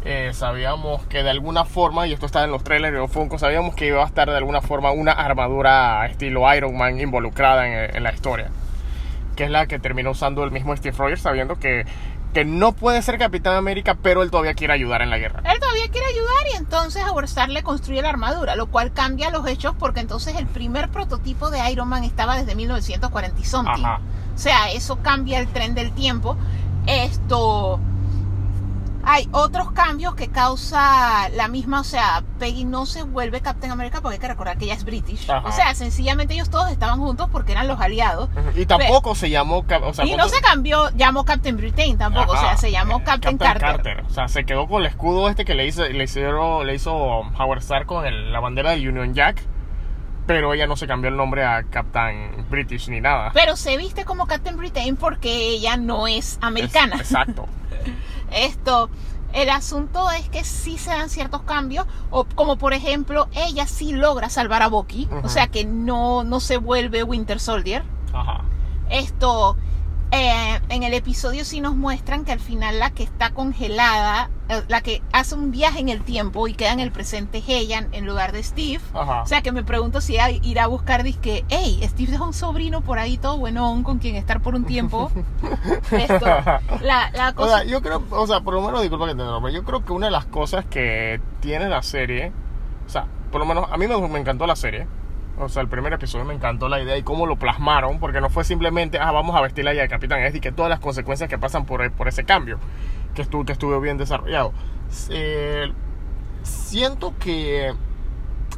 eh, 0.06 0.32
sabíamos 0.34 1.06
que 1.08 1.24
de 1.24 1.30
alguna 1.30 1.66
forma, 1.66 2.08
y 2.08 2.14
esto 2.14 2.26
está 2.26 2.44
en 2.44 2.52
los 2.52 2.64
trailers 2.64 2.94
de 2.94 3.00
los 3.00 3.12
Funko, 3.12 3.40
sabíamos 3.40 3.76
que 3.76 3.88
iba 3.88 4.04
a 4.04 4.08
estar 4.08 4.30
de 4.30 4.38
alguna 4.38 4.62
forma 4.62 4.92
una 4.92 5.12
armadura 5.12 6.06
estilo 6.06 6.54
Iron 6.56 6.78
Man 6.78 7.00
involucrada 7.00 7.68
en, 7.68 7.96
en 7.96 8.04
la 8.04 8.14
historia, 8.14 8.50
que 9.36 9.46
es 9.46 9.50
la 9.50 9.68
que 9.68 9.80
terminó 9.80 10.12
usando 10.12 10.44
el 10.44 10.52
mismo 10.52 10.76
Steve 10.76 10.96
Rogers, 10.98 11.22
sabiendo 11.22 11.58
que, 11.60 11.86
que 12.34 12.46
no 12.46 12.72
puede 12.72 13.02
ser 13.02 13.18
Capitán 13.18 13.56
América, 13.56 13.98
pero 14.02 14.22
él 14.22 14.30
todavía 14.30 14.54
quiere 14.54 14.74
ayudar 14.74 15.02
en 15.02 15.10
la 15.10 15.18
guerra. 15.18 15.42
Él 15.44 15.60
todavía 15.60 15.90
quiere 15.90 16.06
ayudar 16.08 16.48
y 16.54 16.58
entonces 16.58 17.04
Howard 17.04 17.26
Stark 17.26 17.52
le 17.52 17.64
construye 17.64 18.02
la 18.02 18.10
armadura, 18.10 18.56
lo 18.56 18.68
cual 18.68 18.94
cambia 18.94 19.30
los 19.32 19.48
hechos 19.48 19.76
porque 19.78 20.00
entonces 20.00 20.36
el 20.36 20.46
primer 20.46 20.90
prototipo 20.90 21.50
de 21.50 21.70
Iron 21.72 21.88
Man 21.88 22.04
estaba 22.04 22.38
desde 22.38 22.56
1940 22.56 23.40
y 23.40 23.44
something. 23.44 23.84
Ajá. 23.84 24.00
O 24.36 24.38
sea, 24.38 24.72
eso 24.72 25.00
cambia 25.02 25.40
el 25.40 25.48
tren 25.48 25.74
del 25.74 25.92
tiempo. 25.94 26.38
Esto. 26.86 27.80
Hay 29.10 29.30
otros 29.32 29.72
cambios 29.72 30.16
que 30.16 30.28
causa 30.28 31.30
la 31.30 31.48
misma, 31.48 31.80
o 31.80 31.84
sea, 31.86 32.24
Peggy 32.40 32.66
no 32.66 32.86
se 32.86 33.04
vuelve 33.04 33.40
Captain 33.40 33.72
America 33.72 34.02
porque 34.02 34.16
hay 34.16 34.20
que 34.20 34.28
recordar 34.28 34.58
que 34.58 34.66
ella 34.66 34.74
es 34.74 34.84
British. 34.84 35.30
Ajá. 35.32 35.48
O 35.48 35.52
sea, 35.54 35.74
sencillamente 35.76 36.34
ellos 36.34 36.50
todos 36.50 36.70
estaban 36.72 37.00
juntos 37.00 37.30
porque 37.32 37.54
eran 37.54 37.70
los 37.70 37.80
aliados. 37.80 38.30
Y 38.56 38.66
tampoco 38.66 39.16
se 39.16 39.30
llamó, 39.30 39.60
o 39.84 39.94
sea, 39.94 40.06
y 40.06 40.14
no 40.18 40.28
se 40.28 40.42
cambió, 40.42 40.90
llamó 40.92 41.24
Captain 41.24 41.56
Britain 41.56 41.98
tampoco, 41.98 42.34
o 42.34 42.38
sea, 42.38 42.58
se 42.58 42.70
llamó 42.70 42.98
eh, 42.98 43.04
Captain, 43.06 43.38
Carter. 43.38 44.04
O 44.06 44.10
sea, 44.10 44.28
se 44.28 44.44
quedó 44.46 44.68
con 44.68 44.82
el 44.82 44.88
escudo 44.88 45.30
este 45.30 45.46
que 45.46 45.56
le 45.56 45.66
hizo, 45.66 45.86
le 45.88 46.04
hizo, 46.04 46.64
le 46.66 46.76
hizo 46.76 46.94
Howard 46.94 47.60
Stark 47.60 47.86
con 47.86 48.06
el- 48.06 48.34
la 48.34 48.42
bandera 48.42 48.72
del 48.72 48.88
Union 48.90 49.14
Jack. 49.14 49.42
Pero 50.26 50.54
ella 50.54 50.68
no 50.68 50.76
se 50.76 50.88
cambió 50.88 51.10
el 51.10 51.16
nombre 51.16 51.46
a 51.46 51.64
Captain 51.64 52.46
British 52.50 52.90
ni 52.90 53.00
nada. 53.00 53.32
Pero 53.34 53.56
se 53.56 53.78
viste 53.78 54.04
como 54.04 54.28
Captain 54.28 54.58
Britain 54.58 54.98
porque 54.98 55.48
ella 55.52 55.78
no 55.78 56.06
es 56.10 56.38
americana. 56.42 56.96
Es- 56.96 57.02
exacto. 57.04 57.48
Esto, 58.32 58.90
el 59.34 59.50
asunto 59.50 60.10
es 60.12 60.30
que 60.30 60.44
sí 60.44 60.78
se 60.78 60.92
dan 60.92 61.10
ciertos 61.10 61.42
cambios, 61.44 61.86
o 62.10 62.26
como 62.26 62.58
por 62.58 62.74
ejemplo, 62.74 63.28
ella 63.34 63.68
sí 63.68 63.92
logra 63.92 64.30
salvar 64.30 64.62
a 64.62 64.68
Bucky, 64.68 65.08
o 65.24 65.30
sea 65.30 65.48
que 65.48 65.66
no, 65.66 66.24
no 66.24 66.40
se 66.40 66.58
vuelve 66.58 67.04
Winter 67.04 67.40
Soldier. 67.40 67.84
Ajá. 68.14 68.42
Esto, 68.90 69.58
eh, 70.12 70.60
en 70.70 70.84
el 70.84 70.94
episodio 70.94 71.44
sí 71.44 71.60
nos 71.60 71.76
muestran 71.76 72.24
que 72.24 72.32
al 72.32 72.40
final 72.40 72.80
la 72.80 72.92
que 72.92 73.04
está 73.04 73.32
congelada, 73.32 74.30
eh, 74.50 74.64
la 74.68 74.82
que 74.82 75.02
hace 75.12 75.36
un 75.36 75.52
viaje 75.52 75.80
en 75.80 75.90
el 75.90 76.02
tiempo 76.02 76.48
y 76.48 76.54
queda 76.54 76.72
en 76.72 76.80
el 76.80 76.92
presente 76.92 77.40
es 77.40 77.46
ella 77.48 77.88
en 77.92 78.06
lugar 78.06 78.32
de 78.32 78.42
Steve. 78.42 78.82
Ajá. 78.94 79.24
O 79.24 79.28
sea 79.28 79.42
que 79.42 79.52
me 79.52 79.64
pregunto 79.64 80.00
si 80.00 80.14
ella 80.14 80.30
irá 80.30 80.64
a 80.64 80.68
buscar, 80.68 81.04
disque, 81.04 81.44
hey, 81.50 81.82
Steve 81.84 82.12
dejó 82.12 82.26
un 82.26 82.34
sobrino 82.34 82.82
por 82.82 83.00
ahí 83.00 83.18
todo 83.18 83.38
buenón 83.38 83.84
con 83.84 84.00
quien 84.00 84.16
estar 84.16 84.42
por 84.42 84.56
un 84.56 84.66
tiempo. 84.66 85.12
Esto, 85.92 86.26
la, 86.82 87.12
la 87.12 87.30
O 87.32 87.36
cosa... 87.36 87.60
sea, 87.60 87.64
yo 87.66 87.82
creo, 87.82 88.02
o 88.10 88.28
sea, 88.28 88.42
por 88.42 88.54
lo 88.54 88.62
menos, 88.62 88.82
disculpa 88.82 89.08
que 89.08 89.16
te 89.16 89.22
interrumpa, 89.22 89.50
yo 89.50 89.64
creo 89.64 89.84
que 89.84 89.92
una 89.92 90.08
de 90.08 90.12
las 90.12 90.26
cosas 90.26 90.66
que 90.66 91.20
tiene 91.42 91.68
la 91.68 91.84
serie, 91.84 92.32
o 92.86 92.90
sea, 92.90 93.08
por 93.32 93.40
lo 93.40 93.46
menos 93.46 93.66
a 93.70 93.78
mí 93.78 93.88
me, 93.88 93.98
me 94.08 94.20
encantó 94.20 94.48
la 94.48 94.56
serie, 94.56 94.88
o 95.40 95.50
sea, 95.50 95.62
el 95.62 95.68
primer 95.68 95.94
episodio 95.94 96.26
me 96.26 96.34
encantó 96.34 96.68
la 96.70 96.82
idea 96.82 96.98
y 96.98 97.04
cómo 97.04 97.26
lo 97.26 97.38
plasmaron, 97.38 98.00
porque 98.00 98.22
no 98.22 98.30
fue 98.30 98.44
simplemente, 98.44 99.00
ah, 99.00 99.12
vamos 99.12 99.36
a 99.36 99.42
vestirla 99.42 99.74
ya 99.74 99.82
de 99.84 99.88
capitán, 99.90 100.22
es 100.22 100.40
que 100.40 100.52
todas 100.52 100.70
las 100.70 100.80
consecuencias 100.80 101.30
que 101.30 101.38
pasan 101.38 101.66
por, 101.66 101.92
por 101.92 102.08
ese 102.08 102.24
cambio, 102.26 102.60
que, 103.16 103.22
estuvo, 103.22 103.46
que 103.46 103.52
estuvo 103.54 103.80
bien 103.80 103.98
desarrollado. 103.98 104.54
Eh, 105.10 105.72
siento 106.44 107.14
que 107.20 107.74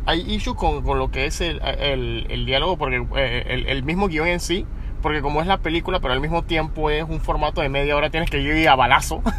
hay 0.05 0.21
issue 0.33 0.55
con, 0.55 0.83
con 0.83 0.99
lo 0.99 1.11
que 1.11 1.25
es 1.25 1.41
el, 1.41 1.61
el- 1.61 2.27
el 2.29 2.45
diálogo, 2.45 2.77
porque 2.77 3.05
eh, 3.15 3.43
el, 3.47 3.67
el 3.67 3.83
mismo 3.83 4.07
guion 4.07 4.27
en 4.27 4.39
sí, 4.39 4.65
porque 5.01 5.21
como 5.21 5.41
es 5.41 5.47
la 5.47 5.57
película, 5.59 5.99
pero 5.99 6.13
al 6.13 6.19
mismo 6.21 6.43
tiempo 6.43 6.89
es 6.89 7.03
un 7.03 7.19
formato 7.21 7.61
de 7.61 7.69
media 7.69 7.95
hora, 7.95 8.09
tienes 8.09 8.29
que 8.29 8.39
ir 8.39 8.67
a 8.69 8.75
balazo. 8.75 9.21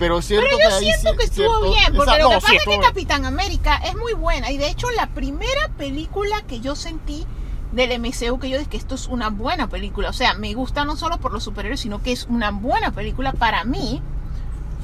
Pero, 0.00 0.18
es 0.18 0.24
cierto 0.26 0.46
Pero 0.48 0.56
que 0.58 0.62
yo 0.64 0.76
hay 0.76 0.84
siento 0.84 1.16
que 1.16 1.24
estuvo 1.24 1.46
cierto- 1.46 1.62
bien, 1.70 1.94
porque 1.94 2.10
Exacto, 2.10 2.22
lo 2.22 2.28
que 2.30 2.34
no, 2.34 2.40
pasa 2.40 2.50
sí, 2.50 2.56
es 2.56 2.62
que 2.64 2.70
bien. 2.70 2.82
Capitán 2.82 3.24
América 3.26 3.76
es 3.84 3.94
muy 3.96 4.14
buena. 4.14 4.50
Y 4.50 4.58
de 4.58 4.68
hecho, 4.68 4.90
la 4.90 5.06
primera 5.06 5.68
película 5.78 6.42
que 6.48 6.60
yo 6.60 6.74
sentí 6.74 7.24
del 7.72 7.92
MCU 7.92 8.40
que 8.40 8.48
yo 8.48 8.58
dije 8.58 8.68
que 8.70 8.76
esto 8.76 8.96
es 8.96 9.06
una 9.06 9.28
buena 9.30 9.68
película. 9.68 10.08
O 10.08 10.12
sea, 10.12 10.34
me 10.34 10.52
gusta 10.54 10.84
no 10.84 10.96
solo 10.96 11.18
por 11.18 11.32
los 11.32 11.44
superhéroes, 11.44 11.78
sino 11.80 12.02
que 12.02 12.10
es 12.10 12.26
una 12.28 12.50
buena 12.50 12.90
película 12.90 13.32
para 13.32 13.62
mí. 13.62 14.02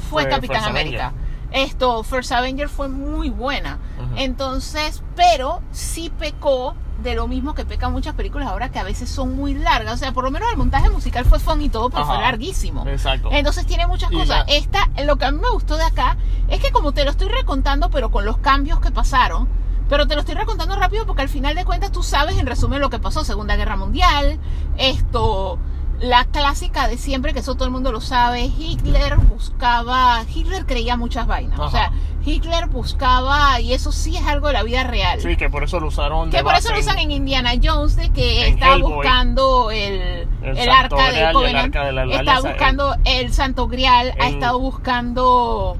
Fue, 0.09 0.23
Fue 0.23 0.31
Capitán 0.31 0.57
First 0.59 0.69
América. 0.69 1.13
Esto, 1.51 2.03
First 2.05 2.31
Avenger 2.33 2.69
fue 2.69 2.89
muy 2.89 3.31
buena. 3.31 3.79
Entonces, 4.17 5.03
pero 5.17 5.63
sí 5.73 6.11
pecó 6.19 6.75
de 7.03 7.15
lo 7.15 7.29
mismo 7.29 7.55
que 7.55 7.65
pecan 7.65 7.93
muchas 7.93 8.15
películas 8.15 8.49
ahora 8.49 8.71
que 8.71 8.79
a 8.79 8.83
veces 8.83 9.09
son 9.09 9.37
muy 9.37 9.55
largas. 9.55 9.95
O 9.95 9.97
sea, 9.97 10.13
por 10.13 10.25
lo 10.25 10.31
menos 10.31 10.51
el 10.51 10.57
montaje 10.57 10.89
musical 10.91 11.25
fue 11.25 11.39
fun 11.39 11.61
y 11.61 11.69
todo, 11.69 11.91
pero 11.91 12.07
fue 12.07 12.19
larguísimo. 12.19 12.87
Exacto. 12.87 13.29
Entonces 13.33 13.67
tiene 13.67 13.87
muchas 13.87 14.11
Y 14.13 14.17
cosas. 14.17 14.45
Esta, 14.49 14.89
lo 15.05 15.17
que 15.17 15.27
a 15.27 15.31
mí 15.31 15.39
me 15.41 15.51
gustó 15.51 15.77
de 15.77 15.85
acá 15.85 16.17
es 16.49 16.61
que 16.61 16.71
como 16.73 16.93
te 16.93 17.05
lo 17.05 17.11
estoy 17.11 17.29
recontando, 17.29 17.91
pero 17.91 18.11
con 18.11 18.25
los 18.25 18.39
cambios 18.39 18.81
que 18.81 18.91
pasaron, 18.91 19.49
pero 19.89 20.07
te 20.07 20.15
lo 20.15 20.21
estoy 20.21 20.35
recontando 20.35 20.75
rápido 20.77 21.07
porque 21.07 21.23
al 21.23 21.29
final 21.29 21.55
de 21.55 21.65
cuentas 21.65 21.93
tú 21.93 22.03
sabes 22.03 22.39
en 22.39 22.47
resumen 22.47 22.81
lo 22.81 22.91
que 22.91 22.99
pasó. 22.99 23.25
Segunda 23.25 23.57
Guerra 23.57 23.77
Mundial, 23.77 24.39
esto, 24.79 25.59
la 26.01 26.25
clásica 26.27 26.89
de 26.89 26.99
siempre, 26.99 27.33
que 27.33 27.39
eso 27.41 27.55
todo 27.55 27.65
el 27.65 27.71
mundo 27.71 27.91
lo 27.93 28.01
sabe, 28.01 28.45
Hitler 28.45 29.17
buscaba, 29.17 30.23
Hitler 30.33 30.67
creía 30.67 30.97
muchas 30.97 31.27
vainas. 31.27 31.59
O 31.59 31.71
sea, 31.71 31.91
Hitler 32.25 32.67
buscaba, 32.67 33.61
y 33.61 33.73
eso 33.73 33.93
sí 33.93 34.17
es 34.17 34.27
algo 34.27 34.49
de 34.49 34.53
la 34.55 34.63
vida 34.63 34.83
real. 34.85 35.21
Sí, 35.21 35.37
que 35.37 35.49
por 35.49 35.63
eso 35.65 35.81
lo 35.81 35.87
usaron 35.87 36.31
Que 36.31 36.43
por 36.43 36.55
eso 36.55 36.73
lo 36.73 36.81
usan 36.81 36.99
en 36.99 37.13
Indiana 37.13 37.53
Jones, 37.63 37.97
de 37.97 38.11
que 38.11 38.49
estaba 38.49 38.75
Hellboy. 38.77 38.93
buscando 38.95 39.71
el, 39.71 40.29
El 40.43 40.59
el, 40.59 40.69
arca 40.69 41.11
y 41.11 41.15
del 41.15 41.25
el 41.29 41.33
Covenant, 41.33 41.65
Arca 41.77 41.87
de 41.87 41.93
la 41.93 42.05
está 42.05 42.19
Alianza, 42.19 42.49
buscando 42.49 42.97
el 43.05 43.33
Santo 43.33 43.69
Grial, 43.69 44.13
ha 44.21 44.29
estado 44.29 44.59
buscando 44.59 45.77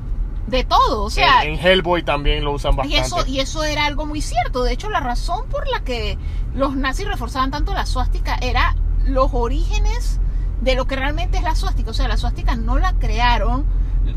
de 0.47 0.63
todo, 0.63 1.03
o 1.03 1.11
sea, 1.11 1.43
en, 1.43 1.55
en 1.55 1.67
Hellboy 1.67 2.05
también 2.05 2.45
lo 2.45 2.53
usan 2.53 2.75
y 2.75 2.77
bastante. 2.77 3.01
eso, 3.01 3.27
y 3.27 3.41
eso 3.41 3.65
era 3.65 3.85
algo 3.85 4.07
muy 4.07 4.21
cierto. 4.23 4.63
De 4.63 4.73
hecho, 4.73 4.89
la 4.89 5.01
razón 5.01 5.47
por 5.49 5.69
la 5.69 5.81
que 5.81 6.17
los 6.55 6.77
nazis 6.77 7.07
reforzaban 7.09 7.51
tanto 7.51 7.75
la 7.75 7.85
suástica 7.85 8.39
era 8.41 8.77
los 9.07 9.31
orígenes 9.33 10.21
de 10.61 10.75
lo 10.75 10.87
que 10.87 10.97
realmente 10.97 11.39
es 11.39 11.45
la 11.45 11.55
suástica. 11.55 11.91
O 11.91 11.95
sea, 11.95 12.09
la 12.09 12.17
suástica 12.17 12.57
no 12.57 12.79
la 12.79 12.93
crearon 12.95 13.65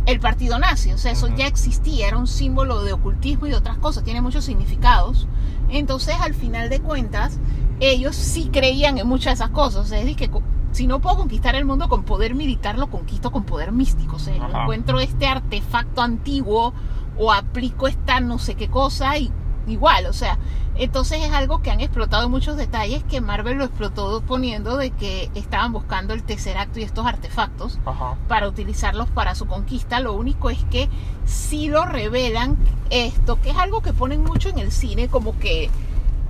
el 0.05 0.19
partido 0.19 0.59
nazi. 0.59 0.91
O 0.91 0.97
sea, 0.97 1.11
eso 1.11 1.27
ya 1.27 1.47
existía, 1.47 2.07
era 2.07 2.17
un 2.17 2.27
símbolo 2.27 2.83
de 2.83 2.93
ocultismo 2.93 3.47
y 3.47 3.51
de 3.51 3.55
otras 3.55 3.77
cosas, 3.77 4.03
tiene 4.03 4.21
muchos 4.21 4.45
significados. 4.45 5.27
Entonces, 5.69 6.15
al 6.19 6.33
final 6.33 6.69
de 6.69 6.79
cuentas, 6.79 7.39
ellos 7.79 8.15
sí 8.15 8.49
creían 8.51 8.97
en 8.97 9.07
muchas 9.07 9.37
de 9.37 9.43
esas 9.45 9.49
cosas. 9.49 9.85
O 9.85 9.85
sea, 9.85 9.99
es 9.99 10.05
decir, 10.05 10.29
que 10.29 10.41
si 10.71 10.87
no 10.87 10.99
puedo 10.99 11.17
conquistar 11.17 11.55
el 11.55 11.65
mundo 11.65 11.89
con 11.89 12.03
poder 12.03 12.35
militar, 12.35 12.77
lo 12.77 12.89
conquisto 12.89 13.31
con 13.31 13.43
poder 13.43 13.71
místico. 13.71 14.17
O 14.17 14.19
sea, 14.19 14.35
Ajá. 14.35 14.63
encuentro 14.63 14.99
este 14.99 15.27
artefacto 15.27 16.01
antiguo 16.01 16.73
o 17.17 17.31
aplico 17.33 17.87
esta 17.87 18.19
no 18.21 18.39
sé 18.39 18.55
qué 18.55 18.69
cosa 18.69 19.17
y 19.17 19.31
igual, 19.72 20.05
o 20.05 20.13
sea, 20.13 20.38
entonces 20.76 21.22
es 21.24 21.32
algo 21.32 21.61
que 21.61 21.72
han 21.72 21.80
explotado 21.82 22.30
muchos 22.30 22.55
detalles 22.55 23.03
que 23.03 23.20
Marvel 23.22 23.57
lo 23.57 23.65
explotó 23.65 24.22
poniendo 24.22 24.78
de 24.78 24.91
que 24.91 25.30
estaban 25.36 25.74
buscando 25.74 26.13
el 26.13 26.24
Tesseracto 26.24 26.80
y 26.80 26.84
estos 26.84 27.05
artefactos 27.05 27.80
Ajá. 27.86 28.15
para 28.28 28.47
utilizarlos 28.47 29.09
para 29.09 29.36
su 29.36 29.45
conquista. 29.45 29.99
Lo 29.99 30.13
único 30.13 30.49
es 30.49 30.63
que 30.72 30.88
sí 31.26 31.67
lo 31.67 31.86
revelan 31.86 32.57
esto, 32.89 33.39
que 33.41 33.49
es 33.49 33.57
algo 33.57 33.82
que 33.82 33.93
ponen 33.93 34.24
mucho 34.24 34.49
en 34.49 34.59
el 34.59 34.72
cine, 34.72 35.07
como 35.09 35.38
que... 35.38 35.70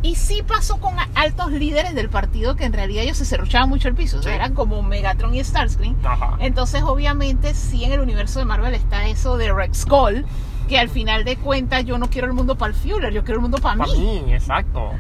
Y 0.02 0.16
sí 0.16 0.44
pasó 0.48 0.78
con 0.80 0.96
altos 1.14 1.52
líderes 1.52 1.94
del 1.94 2.10
partido 2.10 2.56
que 2.56 2.64
en 2.64 2.72
realidad 2.72 3.04
ellos 3.04 3.18
se 3.18 3.26
cerruchaban 3.26 3.68
mucho 3.68 3.90
el 3.90 3.96
piso, 3.96 4.20
o 4.20 4.22
sea, 4.24 4.32
Sí. 4.32 4.36
eran 4.38 4.54
como 4.56 4.82
Megatron 4.82 5.36
y 5.36 5.44
Starscream. 5.44 5.98
Ajá. 6.06 6.38
Entonces, 6.40 6.84
obviamente, 6.84 7.54
sí 7.54 7.84
en 7.84 7.92
el 7.92 8.00
universo 8.00 8.40
de 8.40 8.46
Marvel 8.46 8.74
está 8.74 9.08
eso 9.08 9.36
de 9.36 9.52
Red 9.52 9.74
Skull, 9.74 10.26
que 10.70 10.80
al 10.80 10.88
final 10.90 11.26
de 11.26 11.36
cuentas 11.36 11.84
yo 11.84 11.98
no 11.98 12.10
quiero 12.10 12.28
el 12.28 12.34
mundo 12.34 12.56
para 12.56 12.72
el 12.72 12.76
Fuller, 12.80 13.12
yo 13.12 13.24
quiero 13.24 13.40
el 13.40 13.42
mundo 13.42 13.58
para 13.58 13.78
Para 13.78 13.92
mí. 13.92 14.22
mí, 14.26 14.34
exacto. 14.34 14.92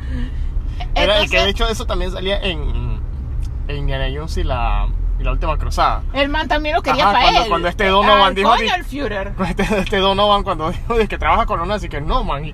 Era, 0.95 1.23
y 1.23 1.27
que 1.29 1.37
de 1.37 1.43
Entonces, 1.43 1.47
hecho 1.47 1.67
eso 1.69 1.85
también 1.85 2.11
salía 2.11 2.39
en, 2.41 2.99
en 3.67 3.75
Indiana 3.77 4.05
Jones 4.13 4.35
y 4.37 4.43
la, 4.43 4.87
y 5.19 5.23
la 5.23 5.31
última 5.31 5.57
cruzada. 5.57 6.01
el 6.13 6.29
man 6.29 6.47
también 6.47 6.75
lo 6.75 6.81
quería 6.81 7.03
Ajá, 7.03 7.13
para 7.13 7.23
cuando- 7.25 7.41
él. 7.43 7.49
cuando 7.49 7.67
este 7.67 7.87
Donovan 7.87 8.31
Ah, 8.31 8.35
dijo, 8.35 8.49
coño, 8.49 8.75
el 8.75 8.83
Führer. 8.85 9.33
Este, 9.47 9.63
este 9.79 9.97
Donovan 9.97 10.43
cuando 10.43 10.71
dijo 10.71 10.95
de 10.97 11.07
que 11.07 11.17
trabaja 11.17 11.45
con 11.45 11.59
una, 11.61 11.75
así 11.75 11.87
que 11.89 12.01
no, 12.01 12.23
man. 12.23 12.45
y 12.45 12.53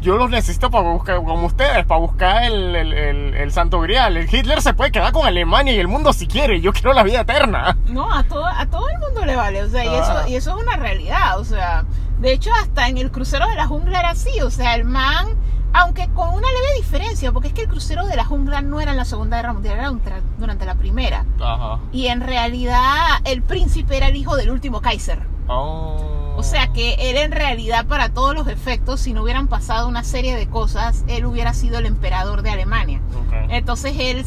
yo 0.00 0.16
los 0.18 0.28
necesito 0.28 0.70
para 0.70 0.84
buscar, 0.90 1.16
como 1.16 1.46
ustedes, 1.46 1.86
para 1.86 1.98
buscar 2.00 2.44
el, 2.44 2.76
el- 2.76 2.92
el- 2.92 3.34
el 3.34 3.52
santo 3.52 3.80
grial. 3.80 4.16
El 4.18 4.32
Hitler 4.32 4.60
se 4.60 4.74
puede 4.74 4.92
quedar 4.92 5.12
con 5.12 5.26
Alemania 5.26 5.72
y 5.72 5.78
el 5.78 5.88
mundo 5.88 6.12
si 6.12 6.26
quiere. 6.26 6.60
Yo 6.60 6.72
quiero 6.74 6.92
la 6.92 7.02
vida 7.02 7.22
eterna. 7.22 7.76
No, 7.86 8.12
a 8.12 8.22
todo, 8.22 8.44
a 8.46 8.66
todo 8.66 8.86
el 8.90 8.98
mundo 8.98 9.24
le 9.24 9.34
vale, 9.34 9.62
o 9.62 9.68
sea, 9.70 9.82
y 9.84 9.88
Ah. 9.88 10.00
eso, 10.22 10.28
y 10.28 10.36
eso 10.36 10.56
es 10.58 10.62
una 10.66 10.76
realidad, 10.76 11.38
o 11.40 11.44
sea, 11.44 11.84
de 12.24 12.32
hecho 12.32 12.50
hasta 12.60 12.88
en 12.88 12.98
el 12.98 13.10
crucero 13.12 13.46
de 13.48 13.54
la 13.54 13.66
jungla 13.66 14.00
era 14.00 14.10
así, 14.10 14.40
o 14.40 14.50
sea, 14.50 14.74
el 14.74 14.84
man, 14.84 15.28
aunque 15.72 16.08
con 16.14 16.28
una 16.30 16.48
leve 16.48 16.76
diferencia, 16.78 17.30
porque 17.32 17.48
es 17.48 17.54
que 17.54 17.60
el 17.62 17.68
crucero 17.68 18.06
de 18.06 18.16
la 18.16 18.24
jungla 18.24 18.62
no 18.62 18.80
era 18.80 18.90
en 18.92 18.96
la 18.96 19.04
Segunda 19.04 19.36
Guerra 19.36 19.52
Mundial, 19.52 19.78
era 19.78 19.90
durante- 20.38 20.64
la 20.66 20.74
Primera, 20.74 21.24
Ajá. 21.40 21.78
y 21.92 22.06
en 22.06 22.22
realidad 22.22 22.80
el 23.24 23.42
príncipe 23.42 23.96
era 23.96 24.08
el 24.08 24.16
hijo 24.16 24.36
del 24.36 24.50
último 24.50 24.80
Kaiser. 24.80 25.20
Oh. 25.46 26.32
O 26.36 26.42
sea 26.42 26.72
que 26.72 26.94
él 27.10 27.16
en 27.18 27.30
realidad 27.30 27.86
para 27.86 28.08
todos 28.08 28.34
los 28.34 28.48
efectos, 28.48 29.00
si 29.00 29.12
no 29.12 29.22
hubieran 29.22 29.46
pasado 29.46 29.86
una 29.86 30.02
serie 30.02 30.34
de 30.34 30.48
cosas, 30.48 31.04
él 31.06 31.26
hubiera 31.26 31.52
sido 31.52 31.78
el 31.78 31.86
emperador 31.86 32.40
de 32.42 32.50
Alemania. 32.50 33.00
Ok. 33.14 33.50
Entonces 33.50 33.94
él 33.98 34.24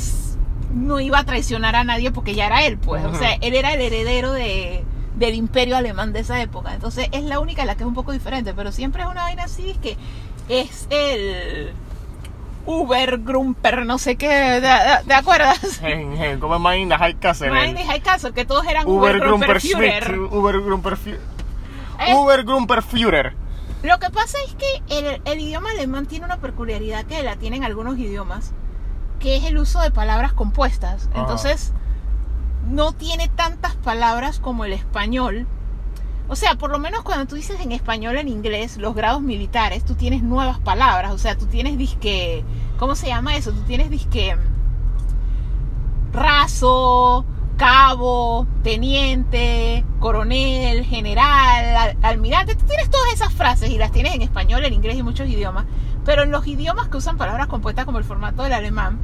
no 0.73 0.99
iba 0.99 1.19
a 1.19 1.23
traicionar 1.25 1.75
a 1.75 1.83
nadie 1.83 2.11
porque 2.11 2.35
ya 2.35 2.45
era 2.45 2.63
él, 2.65 2.77
pues. 2.77 3.03
O 3.05 3.15
sea, 3.15 3.33
él 3.41 3.55
era 3.55 3.73
el 3.73 3.81
heredero 3.81 4.31
de, 4.31 4.85
del 5.17 5.33
imperio 5.33 5.75
alemán 5.75 6.13
de 6.13 6.19
esa 6.19 6.41
época. 6.41 6.73
Entonces 6.73 7.09
es 7.11 7.23
la 7.23 7.39
única 7.39 7.65
la 7.65 7.75
que 7.75 7.83
es 7.83 7.87
un 7.87 7.93
poco 7.93 8.11
diferente, 8.11 8.53
pero 8.53 8.71
siempre 8.71 9.03
es 9.03 9.09
una 9.09 9.23
vaina 9.23 9.43
así, 9.43 9.71
es 9.71 9.77
que 9.77 9.97
es 10.47 10.87
el 10.89 11.73
Uber 12.65 13.19
Grumper, 13.19 13.85
no 13.85 13.97
sé 13.97 14.15
qué, 14.15 14.61
¿te, 15.07 15.13
acuerdas? 15.13 15.79
En, 15.81 16.13
en, 16.21 16.39
¿Cómo 16.39 16.55
es 16.55 16.61
Mind 16.61 16.93
High 16.93 17.15
Castle? 17.15 17.51
Mind 17.51 17.79
High 17.79 18.01
Castle, 18.01 18.33
que 18.33 18.45
todos 18.45 18.65
eran 18.67 18.85
Uber 18.87 19.15
Uber 19.15 19.27
Grumper 19.27 19.61
Führer. 19.61 20.19
Uber 20.19 20.61
Grumper 20.61 20.97
Führer. 20.97 21.21
Eh, 21.99 22.13
Uber 22.15 22.43
Grumper 22.43 22.83
Führer. 22.83 23.33
Lo 23.83 23.99
que 23.99 24.09
pasa 24.09 24.37
es 24.45 24.53
que 24.55 24.99
el, 24.99 25.21
el 25.25 25.39
idioma 25.39 25.71
alemán 25.71 26.07
tiene 26.07 26.25
una 26.25 26.37
peculiaridad 26.37 27.05
que 27.05 27.23
la 27.23 27.37
tienen 27.37 27.63
algunos 27.63 27.97
idiomas, 27.97 28.51
que 29.19 29.37
es 29.37 29.45
el 29.45 29.57
uso 29.57 29.81
de 29.81 29.91
palabras 29.91 30.33
compuestas. 30.33 31.09
Entonces, 31.15 31.73
no 32.69 32.91
tiene 32.91 33.27
tantas 33.29 33.75
palabras 33.75 34.39
como 34.39 34.65
el 34.65 34.73
español. 34.73 35.47
O 36.29 36.35
sea, 36.35 36.55
por 36.55 36.69
lo 36.71 36.79
menos 36.79 37.03
cuando 37.03 37.25
tú 37.25 37.35
dices 37.35 37.59
en 37.61 37.71
español, 37.71 38.17
en 38.17 38.27
inglés, 38.27 38.77
los 38.77 38.93
grados 38.95 39.21
militares, 39.21 39.85
tú 39.85 39.95
tienes 39.95 40.23
nuevas 40.23 40.59
palabras. 40.59 41.11
O 41.11 41.17
sea, 41.17 41.37
tú 41.37 41.45
tienes 41.45 41.77
disque. 41.77 42.43
¿Cómo 42.77 42.95
se 42.95 43.07
llama 43.07 43.35
eso? 43.37 43.51
Tú 43.53 43.61
tienes 43.61 43.89
disque. 43.89 44.35
Raso, 46.13 47.25
cabo, 47.57 48.47
teniente, 48.63 49.85
coronel, 49.99 50.83
general, 50.85 51.75
al- 51.75 51.97
almirante. 52.01 52.55
Tú 52.55 52.65
tienes 52.65 52.89
todas 52.89 53.13
esas 53.13 53.33
frases 53.33 53.69
y 53.69 53.77
las 53.77 53.91
tienes 53.91 54.15
en 54.15 54.21
español, 54.21 54.65
en 54.65 54.73
inglés 54.73 54.97
y 54.97 55.03
muchos 55.03 55.27
idiomas. 55.29 55.65
Pero 56.05 56.23
en 56.23 56.31
los 56.31 56.45
idiomas 56.47 56.87
que 56.87 56.97
usan 56.97 57.17
palabras 57.17 57.47
compuestas 57.47 57.85
como 57.85 57.97
el 57.97 58.03
formato 58.03 58.43
del 58.43 58.53
alemán, 58.53 58.99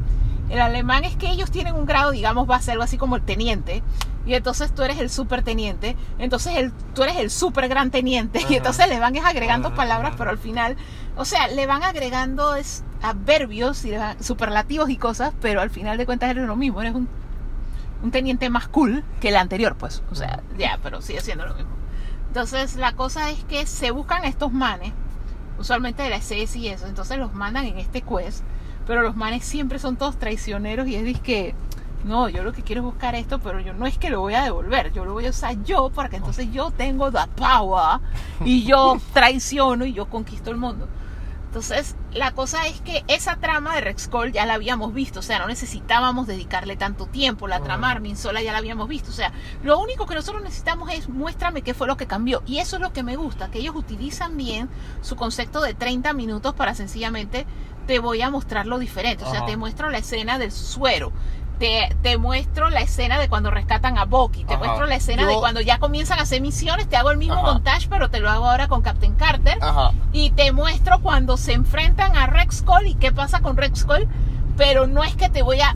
el 0.54 0.62
alemán 0.62 1.04
es 1.04 1.16
que 1.18 1.30
ellos 1.32 1.52
tienen 1.52 1.76
un 1.76 1.86
grado, 1.86 2.12
digamos, 2.12 2.50
va 2.50 2.56
a 2.58 2.62
ser 2.62 2.74
algo 2.74 2.84
así 2.84 2.98
como 2.98 3.16
el 3.16 3.24
teniente. 3.24 3.84
Y 4.26 4.36
entonces 4.36 4.74
tú 4.74 4.84
eres 4.84 5.00
el 5.00 5.10
superteniente. 5.10 5.98
Entonces 6.20 6.56
el, 6.58 6.72
tú 6.94 7.04
eres 7.04 7.18
el 7.18 7.30
super 7.30 7.68
gran 7.68 7.92
teniente. 7.92 8.40
Y 8.40 8.44
Ajá. 8.46 8.54
entonces 8.56 8.88
le 8.88 9.00
van 9.00 9.18
agregando 9.18 9.68
Ajá. 9.70 9.78
palabras, 9.78 10.14
pero 10.18 10.30
al 10.30 10.38
final, 10.38 10.78
o 11.18 11.26
sea, 11.26 11.48
le 11.50 11.66
van 11.68 11.84
agregando 11.84 12.56
es, 12.56 12.84
adverbios 13.02 13.84
y 13.84 13.90
le 13.92 13.98
van- 13.98 14.24
superlativos 14.24 14.90
y 14.90 14.98
cosas, 14.98 15.34
pero 15.42 15.60
al 15.60 15.70
final 15.70 15.98
de 15.98 16.06
cuentas 16.06 16.30
eres 16.30 16.46
lo 16.46 16.56
mismo. 16.56 16.82
Eres 16.82 16.96
un, 16.96 17.10
un 18.02 18.12
teniente 18.12 18.50
más 18.50 18.68
cool 18.70 19.04
que 19.20 19.30
el 19.30 19.36
anterior, 19.36 19.76
pues. 19.76 20.04
O 20.12 20.16
sea, 20.16 20.42
ya, 20.58 20.80
pero 20.82 21.02
sigue 21.02 21.20
siendo 21.22 21.46
lo 21.46 21.56
mismo. 21.56 21.72
Entonces 22.28 22.76
la 22.78 22.94
cosa 22.94 23.30
es 23.30 23.44
que 23.44 23.66
se 23.66 23.92
buscan 23.92 24.24
estos 24.26 24.52
manes, 24.54 24.94
usualmente 25.60 26.02
de 26.04 26.10
la 26.10 26.16
SS 26.16 26.58
y 26.60 26.68
eso. 26.70 26.88
Entonces 26.88 27.18
los 27.18 27.34
mandan 27.34 27.66
en 27.66 27.78
este 27.78 28.02
quest, 28.02 28.44
pero 28.86 29.02
los 29.02 29.16
manes 29.16 29.46
siempre 29.46 29.80
son 29.80 29.96
todos 29.96 30.18
traicioneros 30.18 30.88
y 30.88 30.96
es 30.96 31.20
que 31.20 31.56
no, 32.04 32.28
yo 32.28 32.44
lo 32.44 32.52
que 32.52 32.64
quiero 32.64 32.82
es 32.82 32.86
buscar 32.86 33.16
esto, 33.16 33.40
pero 33.40 33.60
yo 33.60 33.74
no 33.74 33.86
es 33.86 33.98
que 33.98 34.10
lo 34.10 34.20
voy 34.20 34.34
a 34.34 34.44
devolver, 34.44 34.92
yo 34.92 35.06
lo 35.06 35.14
voy 35.14 35.26
a 35.26 35.30
usar 35.30 35.64
yo 35.64 35.90
porque 35.94 36.18
entonces 36.18 36.52
yo 36.52 36.72
tengo 36.72 37.12
the 37.12 37.20
power 37.36 38.00
y 38.44 38.64
yo 38.64 38.98
traiciono 39.14 39.86
y 39.86 39.94
yo 39.94 40.08
conquisto 40.08 40.52
el 40.52 40.58
mundo. 40.58 40.88
Entonces, 41.54 41.96
la 42.16 42.32
cosa 42.32 42.66
es 42.66 42.82
que 42.82 43.04
esa 43.08 43.36
trama 43.36 43.76
de 43.76 43.82
Rex 43.82 44.08
Cole 44.08 44.32
ya 44.32 44.44
la 44.48 44.56
habíamos 44.56 44.92
visto, 44.92 45.20
o 45.20 45.22
sea, 45.22 45.38
no 45.38 45.46
necesitábamos 45.46 46.26
dedicarle 46.26 46.78
tanto 46.78 47.06
tiempo. 47.06 47.48
La 47.48 47.60
trama 47.60 47.92
Armin 47.92 48.18
Sola 48.18 48.42
ya 48.42 48.52
la 48.52 48.58
habíamos 48.58 48.90
visto, 48.90 49.12
o 49.12 49.14
sea, 49.14 49.32
lo 49.62 49.80
único 49.80 50.08
que 50.08 50.16
nosotros 50.16 50.42
necesitamos 50.44 50.92
es 50.92 51.10
muéstrame 51.10 51.62
qué 51.62 51.76
fue 51.76 51.86
lo 51.86 51.96
que 51.96 52.08
cambió. 52.08 52.42
Y 52.48 52.58
eso 52.58 52.78
es 52.78 52.82
lo 52.82 52.92
que 52.92 53.04
me 53.04 53.18
gusta, 53.18 53.52
que 53.52 53.60
ellos 53.60 53.76
utilizan 53.76 54.36
bien 54.36 54.68
su 55.02 55.16
concepto 55.16 55.62
de 55.62 55.76
30 55.76 56.12
minutos 56.14 56.56
para 56.56 56.74
sencillamente 56.74 57.46
te 57.88 58.00
voy 58.00 58.22
a 58.22 58.30
mostrar 58.30 58.66
lo 58.66 58.80
diferente. 58.80 59.24
O 59.24 59.30
sea, 59.30 59.40
Ajá. 59.40 59.48
te 59.48 59.58
muestro 59.58 59.90
la 59.90 59.98
escena 59.98 60.38
del 60.38 60.52
suero. 60.52 61.12
Te, 61.60 61.96
te 62.02 62.18
muestro 62.18 62.70
la 62.70 62.82
escena 62.82 63.20
de 63.20 63.30
cuando 63.30 63.52
rescatan 63.52 63.98
a 63.98 64.06
Bucky, 64.06 64.44
te 64.44 64.56
Ajá. 64.56 64.64
muestro 64.64 64.86
la 64.88 64.96
escena 64.96 65.28
de 65.28 65.36
cuando 65.36 65.62
ya 65.62 65.78
comienzan 65.78 66.20
a 66.20 66.24
hacer 66.24 66.42
misiones, 66.42 66.90
te 66.90 66.98
hago 66.98 67.12
el 67.12 67.18
mismo 67.18 67.36
Ajá. 67.36 67.54
montaje, 67.54 67.88
pero 67.90 68.10
te 68.10 68.20
lo 68.20 68.30
hago 68.30 68.50
ahora 68.50 68.68
con 68.68 68.82
Captain 68.82 69.14
Carter 69.16 69.60
Ajá. 69.62 69.92
y 70.12 70.32
te 70.32 70.52
muestro 70.52 71.00
cuando 71.02 71.38
se 71.38 71.54
enfrentan 71.54 72.18
a 72.18 72.26
Rex 72.28 72.64
Cole 72.64 72.90
y 72.90 72.96
qué 72.96 73.12
pasa 73.12 73.40
con 73.42 73.56
Rex 73.56 73.86
Cole, 73.86 74.08
pero 74.58 74.88
no 74.88 75.04
es 75.04 75.16
que 75.16 75.30
te 75.30 75.42
voy 75.44 75.62
a 75.62 75.76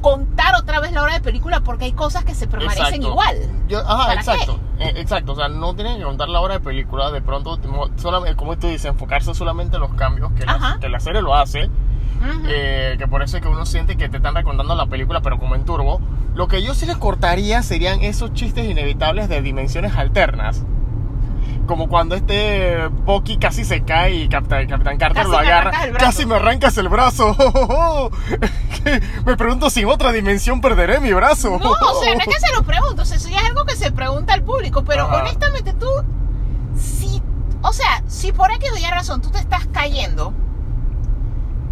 contar 0.00 0.54
otra 0.56 0.80
vez 0.80 0.92
la 0.92 1.02
hora 1.02 1.14
de 1.14 1.20
película 1.20 1.60
porque 1.60 1.84
hay 1.86 1.92
cosas 1.92 2.24
que 2.24 2.34
se 2.34 2.46
permanecen 2.46 2.86
Exacto. 2.86 3.08
igual. 3.08 3.36
Yo- 3.68 3.80
ajá, 3.80 4.06
¿Para 4.06 4.14
exacto. 4.20 4.60
Eh, 4.78 4.92
exacto. 4.96 5.32
O 5.32 5.36
sea, 5.36 5.48
no 5.48 5.74
tienen 5.74 5.98
que 5.98 6.04
contar 6.04 6.28
la 6.28 6.40
hora 6.40 6.54
de 6.54 6.60
película. 6.60 7.10
De 7.10 7.22
pronto, 7.22 7.58
solamente, 7.96 8.36
como 8.36 8.56
tú 8.58 8.66
dices, 8.66 8.86
enfocarse 8.86 9.34
solamente 9.34 9.76
en 9.76 9.82
los 9.82 9.94
cambios 9.94 10.32
que, 10.32 10.44
la, 10.46 10.78
que 10.80 10.88
la 10.88 11.00
serie 11.00 11.22
lo 11.22 11.34
hace. 11.34 11.70
Ujú. 12.20 12.42
eh, 12.48 12.96
que 12.98 13.08
por 13.08 13.22
eso 13.22 13.38
es 13.38 13.42
que 13.42 13.48
uno 13.48 13.64
siente 13.64 13.96
que 13.96 14.10
te 14.10 14.18
están 14.18 14.34
recordando 14.34 14.74
la 14.74 14.84
película, 14.86 15.22
pero 15.22 15.38
como 15.38 15.54
en 15.54 15.64
turbo. 15.64 16.00
Lo 16.34 16.48
que 16.48 16.62
yo 16.62 16.74
sí 16.74 16.84
les 16.84 16.96
cortaría 16.98 17.62
serían 17.62 18.02
esos 18.02 18.34
chistes 18.34 18.66
inevitables 18.68 19.28
de 19.30 19.40
dimensiones 19.40 19.96
alternas. 19.96 20.64
Como 21.66 21.88
cuando 21.88 22.14
este 22.14 22.88
Bucky 22.88 23.36
casi 23.38 23.64
se 23.64 23.82
cae 23.84 24.14
y 24.14 24.28
Captain 24.28 24.68
Carter 24.68 24.98
Casi 24.98 25.30
lo 25.30 25.38
agarra. 25.38 25.72
Casi 25.98 26.26
me 26.26 26.34
arrancas 26.36 26.76
el 26.78 26.88
brazo. 26.88 27.36
Me 29.26 29.36
pregunto 29.36 29.68
si 29.68 29.80
en 29.80 29.88
otra 29.88 30.10
dimensión 30.10 30.60
perderé 30.60 31.00
mi 31.00 31.12
brazo. 31.12 31.58
No, 31.58 31.70
o 31.70 32.02
sea, 32.02 32.14
no 32.14 32.20
es 32.20 32.26
que 32.26 32.40
se 32.46 32.52
lo 32.54 32.62
pregunto, 32.62 33.02
o 33.02 33.04
sea, 33.04 33.16
eso 33.16 33.28
ya 33.28 33.40
es 33.40 33.44
algo 33.44 33.64
que 33.66 33.76
se 33.76 33.92
pregunta 33.92 34.32
al 34.32 34.42
público, 34.42 34.84
pero 34.84 35.04
Ajá. 35.04 35.16
honestamente 35.16 35.74
tú, 35.74 35.86
si, 36.76 37.22
o 37.62 37.72
sea, 37.72 38.02
si 38.06 38.32
por 38.32 38.50
X 38.52 38.70
o 38.72 38.78
Y 38.78 38.84
razón 38.90 39.20
tú 39.20 39.30
te 39.30 39.38
estás 39.38 39.66
cayendo 39.72 40.32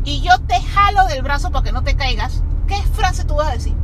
y 0.05 0.21
yo 0.21 0.39
te 0.41 0.61
jalo 0.61 1.07
del 1.07 1.23
brazo 1.23 1.51
para 1.51 1.65
que 1.65 1.73
no 1.73 1.83
te 1.83 1.97
caigas, 1.97 2.43
¿qué 2.67 2.77
frase 2.93 3.25
tú 3.25 3.37
vas 3.37 3.49
a 3.49 3.53
decir? 3.53 3.75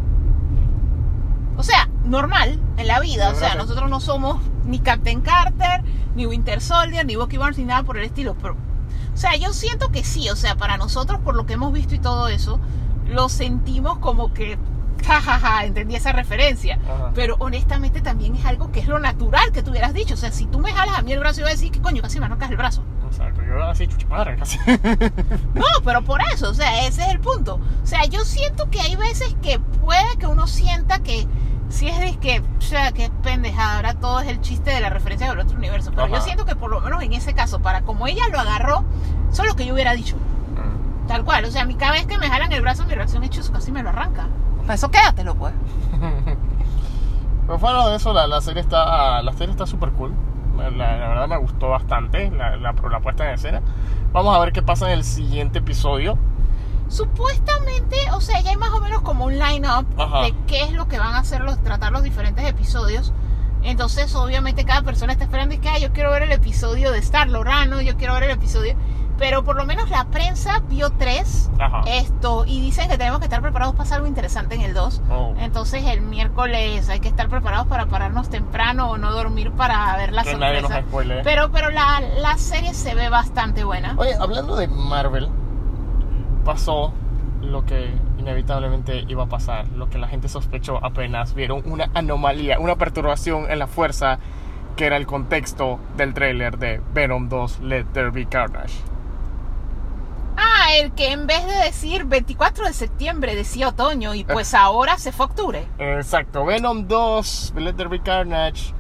O 1.56 1.62
sea, 1.62 1.88
normal 2.04 2.58
en 2.76 2.86
la 2.86 3.00
vida, 3.00 3.30
o 3.30 3.34
sea, 3.34 3.54
nosotros 3.54 3.88
no 3.88 4.00
somos 4.00 4.40
ni 4.64 4.80
Captain 4.80 5.20
Carter, 5.20 5.82
ni 6.14 6.26
Winter 6.26 6.60
Soldier, 6.60 7.04
ni 7.06 7.16
Bucky 7.16 7.36
Barnes, 7.36 7.58
ni 7.58 7.64
nada 7.64 7.82
por 7.82 7.96
el 7.96 8.04
estilo, 8.04 8.36
pero, 8.40 8.56
o 9.12 9.16
sea, 9.16 9.36
yo 9.36 9.52
siento 9.52 9.90
que 9.90 10.04
sí, 10.04 10.28
o 10.30 10.36
sea, 10.36 10.56
para 10.56 10.76
nosotros, 10.76 11.20
por 11.20 11.36
lo 11.36 11.46
que 11.46 11.54
hemos 11.54 11.72
visto 11.72 11.94
y 11.94 11.98
todo 11.98 12.28
eso, 12.28 12.58
lo 13.08 13.28
sentimos 13.28 13.98
como 13.98 14.32
que, 14.32 14.58
jajaja, 15.06 15.64
entendí 15.64 15.96
esa 15.96 16.12
referencia. 16.12 16.78
Ajá. 16.82 17.12
Pero 17.14 17.36
honestamente 17.38 18.00
también 18.00 18.34
es 18.36 18.44
algo 18.46 18.72
que 18.72 18.80
es 18.80 18.88
lo 18.88 18.98
natural 18.98 19.52
que 19.52 19.62
tú 19.62 19.70
hubieras 19.70 19.92
dicho. 19.92 20.14
O 20.14 20.16
sea, 20.16 20.32
si 20.32 20.46
tú 20.46 20.58
me 20.58 20.72
jalas 20.72 20.98
a 20.98 21.02
mí 21.02 21.12
el 21.12 21.18
brazo, 21.18 21.40
yo 21.40 21.44
voy 21.44 21.52
a 21.52 21.54
decir 21.54 21.70
que 21.70 21.80
coño, 21.80 22.02
casi 22.02 22.18
me 22.18 22.26
arrancas 22.26 22.50
el 22.50 22.56
brazo. 22.56 22.82
Yo 23.46 23.62
así 23.62 23.86
chuchipadre 23.86 24.36
casi. 24.36 24.58
No, 25.54 25.64
pero 25.84 26.02
por 26.02 26.20
eso, 26.32 26.50
o 26.50 26.54
sea, 26.54 26.86
ese 26.86 27.02
es 27.02 27.08
el 27.08 27.20
punto. 27.20 27.60
O 27.82 27.86
sea, 27.86 28.04
yo 28.06 28.24
siento 28.24 28.68
que 28.70 28.80
hay 28.80 28.96
veces 28.96 29.36
que 29.42 29.58
puede 29.58 30.16
que 30.18 30.26
uno 30.26 30.46
sienta 30.46 30.98
que 31.00 31.26
si 31.68 31.88
es 31.88 31.98
de 31.98 32.16
que, 32.18 32.40
o 32.40 32.60
sea, 32.60 32.92
que 32.92 33.10
pendejada, 33.22 33.76
ahora 33.76 33.94
todo 33.94 34.20
es 34.20 34.28
el 34.28 34.40
chiste 34.40 34.70
de 34.70 34.80
la 34.80 34.90
referencia 34.90 35.28
del 35.28 35.40
otro 35.40 35.56
universo. 35.56 35.90
Pero 35.94 36.08
yo 36.08 36.20
siento 36.20 36.44
que 36.44 36.56
por 36.56 36.70
lo 36.70 36.80
menos 36.80 37.02
en 37.02 37.12
ese 37.12 37.34
caso, 37.34 37.60
para 37.60 37.82
como 37.82 38.06
ella 38.06 38.28
lo 38.30 38.38
agarró, 38.38 38.84
eso 39.30 39.42
es 39.42 39.48
lo 39.48 39.56
que 39.56 39.66
yo 39.66 39.74
hubiera 39.74 39.92
dicho. 39.94 40.16
Tal 41.08 41.24
cual, 41.24 41.44
o 41.44 41.50
sea, 41.50 41.62
a 41.62 41.64
mí 41.66 41.74
cada 41.74 41.92
vez 41.92 42.06
que 42.06 42.16
me 42.16 42.28
jalan 42.28 42.50
el 42.52 42.62
brazo, 42.62 42.86
mi 42.86 42.94
reacción 42.94 43.24
es 43.24 43.50
casi 43.50 43.70
me 43.72 43.82
lo 43.82 43.90
arranca. 43.90 44.26
Para 44.62 44.74
eso 44.74 44.90
quédatelo, 44.90 45.34
pues. 45.34 45.52
Pero 47.46 47.58
fuera 47.58 47.88
de 47.88 47.96
eso, 47.96 48.12
la, 48.14 48.26
la 48.26 48.40
serie 48.40 48.62
está 48.62 49.20
la 49.20 49.32
serie 49.32 49.50
está 49.50 49.66
súper 49.66 49.90
cool. 49.90 50.14
La, 50.56 50.70
la 50.70 51.08
verdad 51.08 51.28
me 51.28 51.36
gustó 51.38 51.68
bastante 51.68 52.30
la, 52.30 52.56
la, 52.56 52.72
la 52.72 53.00
puesta 53.00 53.26
en 53.28 53.34
escena. 53.34 53.62
Vamos 54.12 54.36
a 54.36 54.40
ver 54.40 54.52
qué 54.52 54.62
pasa 54.62 54.86
en 54.86 54.92
el 54.98 55.04
siguiente 55.04 55.58
episodio. 55.58 56.16
Supuestamente, 56.88 57.96
o 58.12 58.20
sea, 58.20 58.40
ya 58.40 58.50
hay 58.50 58.56
más 58.56 58.70
o 58.70 58.80
menos 58.80 59.02
como 59.02 59.24
un 59.24 59.38
line-up 59.38 59.86
de 60.22 60.34
qué 60.46 60.62
es 60.62 60.72
lo 60.72 60.86
que 60.86 60.98
van 60.98 61.14
a 61.14 61.18
hacer 61.18 61.40
los, 61.40 61.60
tratar 61.62 61.92
los 61.92 62.02
diferentes 62.02 62.44
episodios. 62.46 63.12
Entonces, 63.62 64.14
obviamente, 64.14 64.64
cada 64.64 64.82
persona 64.82 65.12
está 65.12 65.24
esperando 65.24 65.54
y 65.54 65.58
que, 65.58 65.68
"Ay, 65.68 65.82
yo 65.82 65.92
quiero 65.92 66.10
ver 66.10 66.22
el 66.22 66.32
episodio 66.32 66.92
de 66.92 66.98
Star 66.98 67.28
Lorano, 67.28 67.80
yo 67.80 67.96
quiero 67.96 68.14
ver 68.14 68.24
el 68.24 68.30
episodio. 68.32 68.74
Pero 69.18 69.44
por 69.44 69.56
lo 69.56 69.64
menos 69.64 69.90
la 69.90 70.06
prensa 70.06 70.60
vio 70.68 70.90
tres 70.90 71.50
Ajá. 71.60 71.82
esto 71.86 72.44
y 72.46 72.60
dicen 72.60 72.88
que 72.88 72.98
tenemos 72.98 73.20
que 73.20 73.26
estar 73.26 73.40
preparados 73.40 73.74
para 73.74 73.94
algo 73.94 74.06
interesante 74.06 74.54
en 74.56 74.62
el 74.62 74.74
2. 74.74 75.02
Oh. 75.10 75.34
Entonces 75.38 75.84
el 75.86 76.00
miércoles 76.00 76.88
hay 76.88 77.00
que 77.00 77.08
estar 77.08 77.28
preparados 77.28 77.66
para 77.66 77.86
pararnos 77.86 78.28
temprano 78.28 78.90
o 78.90 78.98
no 78.98 79.12
dormir 79.12 79.52
para 79.52 79.96
ver 79.96 80.12
la 80.12 80.24
Que 80.24 80.34
nadie 80.34 80.62
nos 80.62 80.72
sorpresa. 80.72 81.20
Pero, 81.22 81.50
pero 81.52 81.70
la, 81.70 82.00
la 82.18 82.36
serie 82.38 82.74
se 82.74 82.94
ve 82.94 83.08
bastante 83.08 83.64
buena. 83.64 83.94
Oye, 83.96 84.14
hablando 84.18 84.56
de 84.56 84.66
Marvel, 84.68 85.28
pasó 86.44 86.92
lo 87.40 87.64
que 87.64 87.94
inevitablemente 88.18 89.04
iba 89.08 89.24
a 89.24 89.26
pasar, 89.26 89.68
lo 89.68 89.90
que 89.90 89.98
la 89.98 90.08
gente 90.08 90.28
sospechó 90.28 90.82
apenas 90.82 91.34
vieron 91.34 91.62
una 91.66 91.90
anomalía, 91.94 92.58
una 92.58 92.76
perturbación 92.76 93.50
en 93.50 93.58
la 93.58 93.66
fuerza 93.66 94.18
que 94.76 94.86
era 94.86 94.96
el 94.96 95.06
contexto 95.06 95.78
del 95.96 96.14
tráiler 96.14 96.58
de 96.58 96.80
Venom 96.92 97.28
2 97.28 97.60
Let 97.60 97.84
There 97.92 98.10
Be 98.10 98.26
Carnage. 98.26 98.74
Ah, 100.36 100.74
el 100.76 100.92
que 100.92 101.12
en 101.12 101.26
vez 101.26 101.44
de 101.46 101.54
decir 101.64 102.04
24 102.04 102.64
de 102.66 102.72
septiembre 102.72 103.34
decía 103.36 103.68
otoño 103.68 104.14
y 104.14 104.24
pues 104.24 104.54
ahora 104.54 104.98
se 104.98 105.12
fue 105.12 105.26
octubre. 105.26 105.66
Exacto, 105.78 106.44
Venom 106.44 106.88
2 106.88 107.52
Let 107.56 107.74
There 107.74 107.88
Be 107.88 108.00
Carnage 108.02 108.74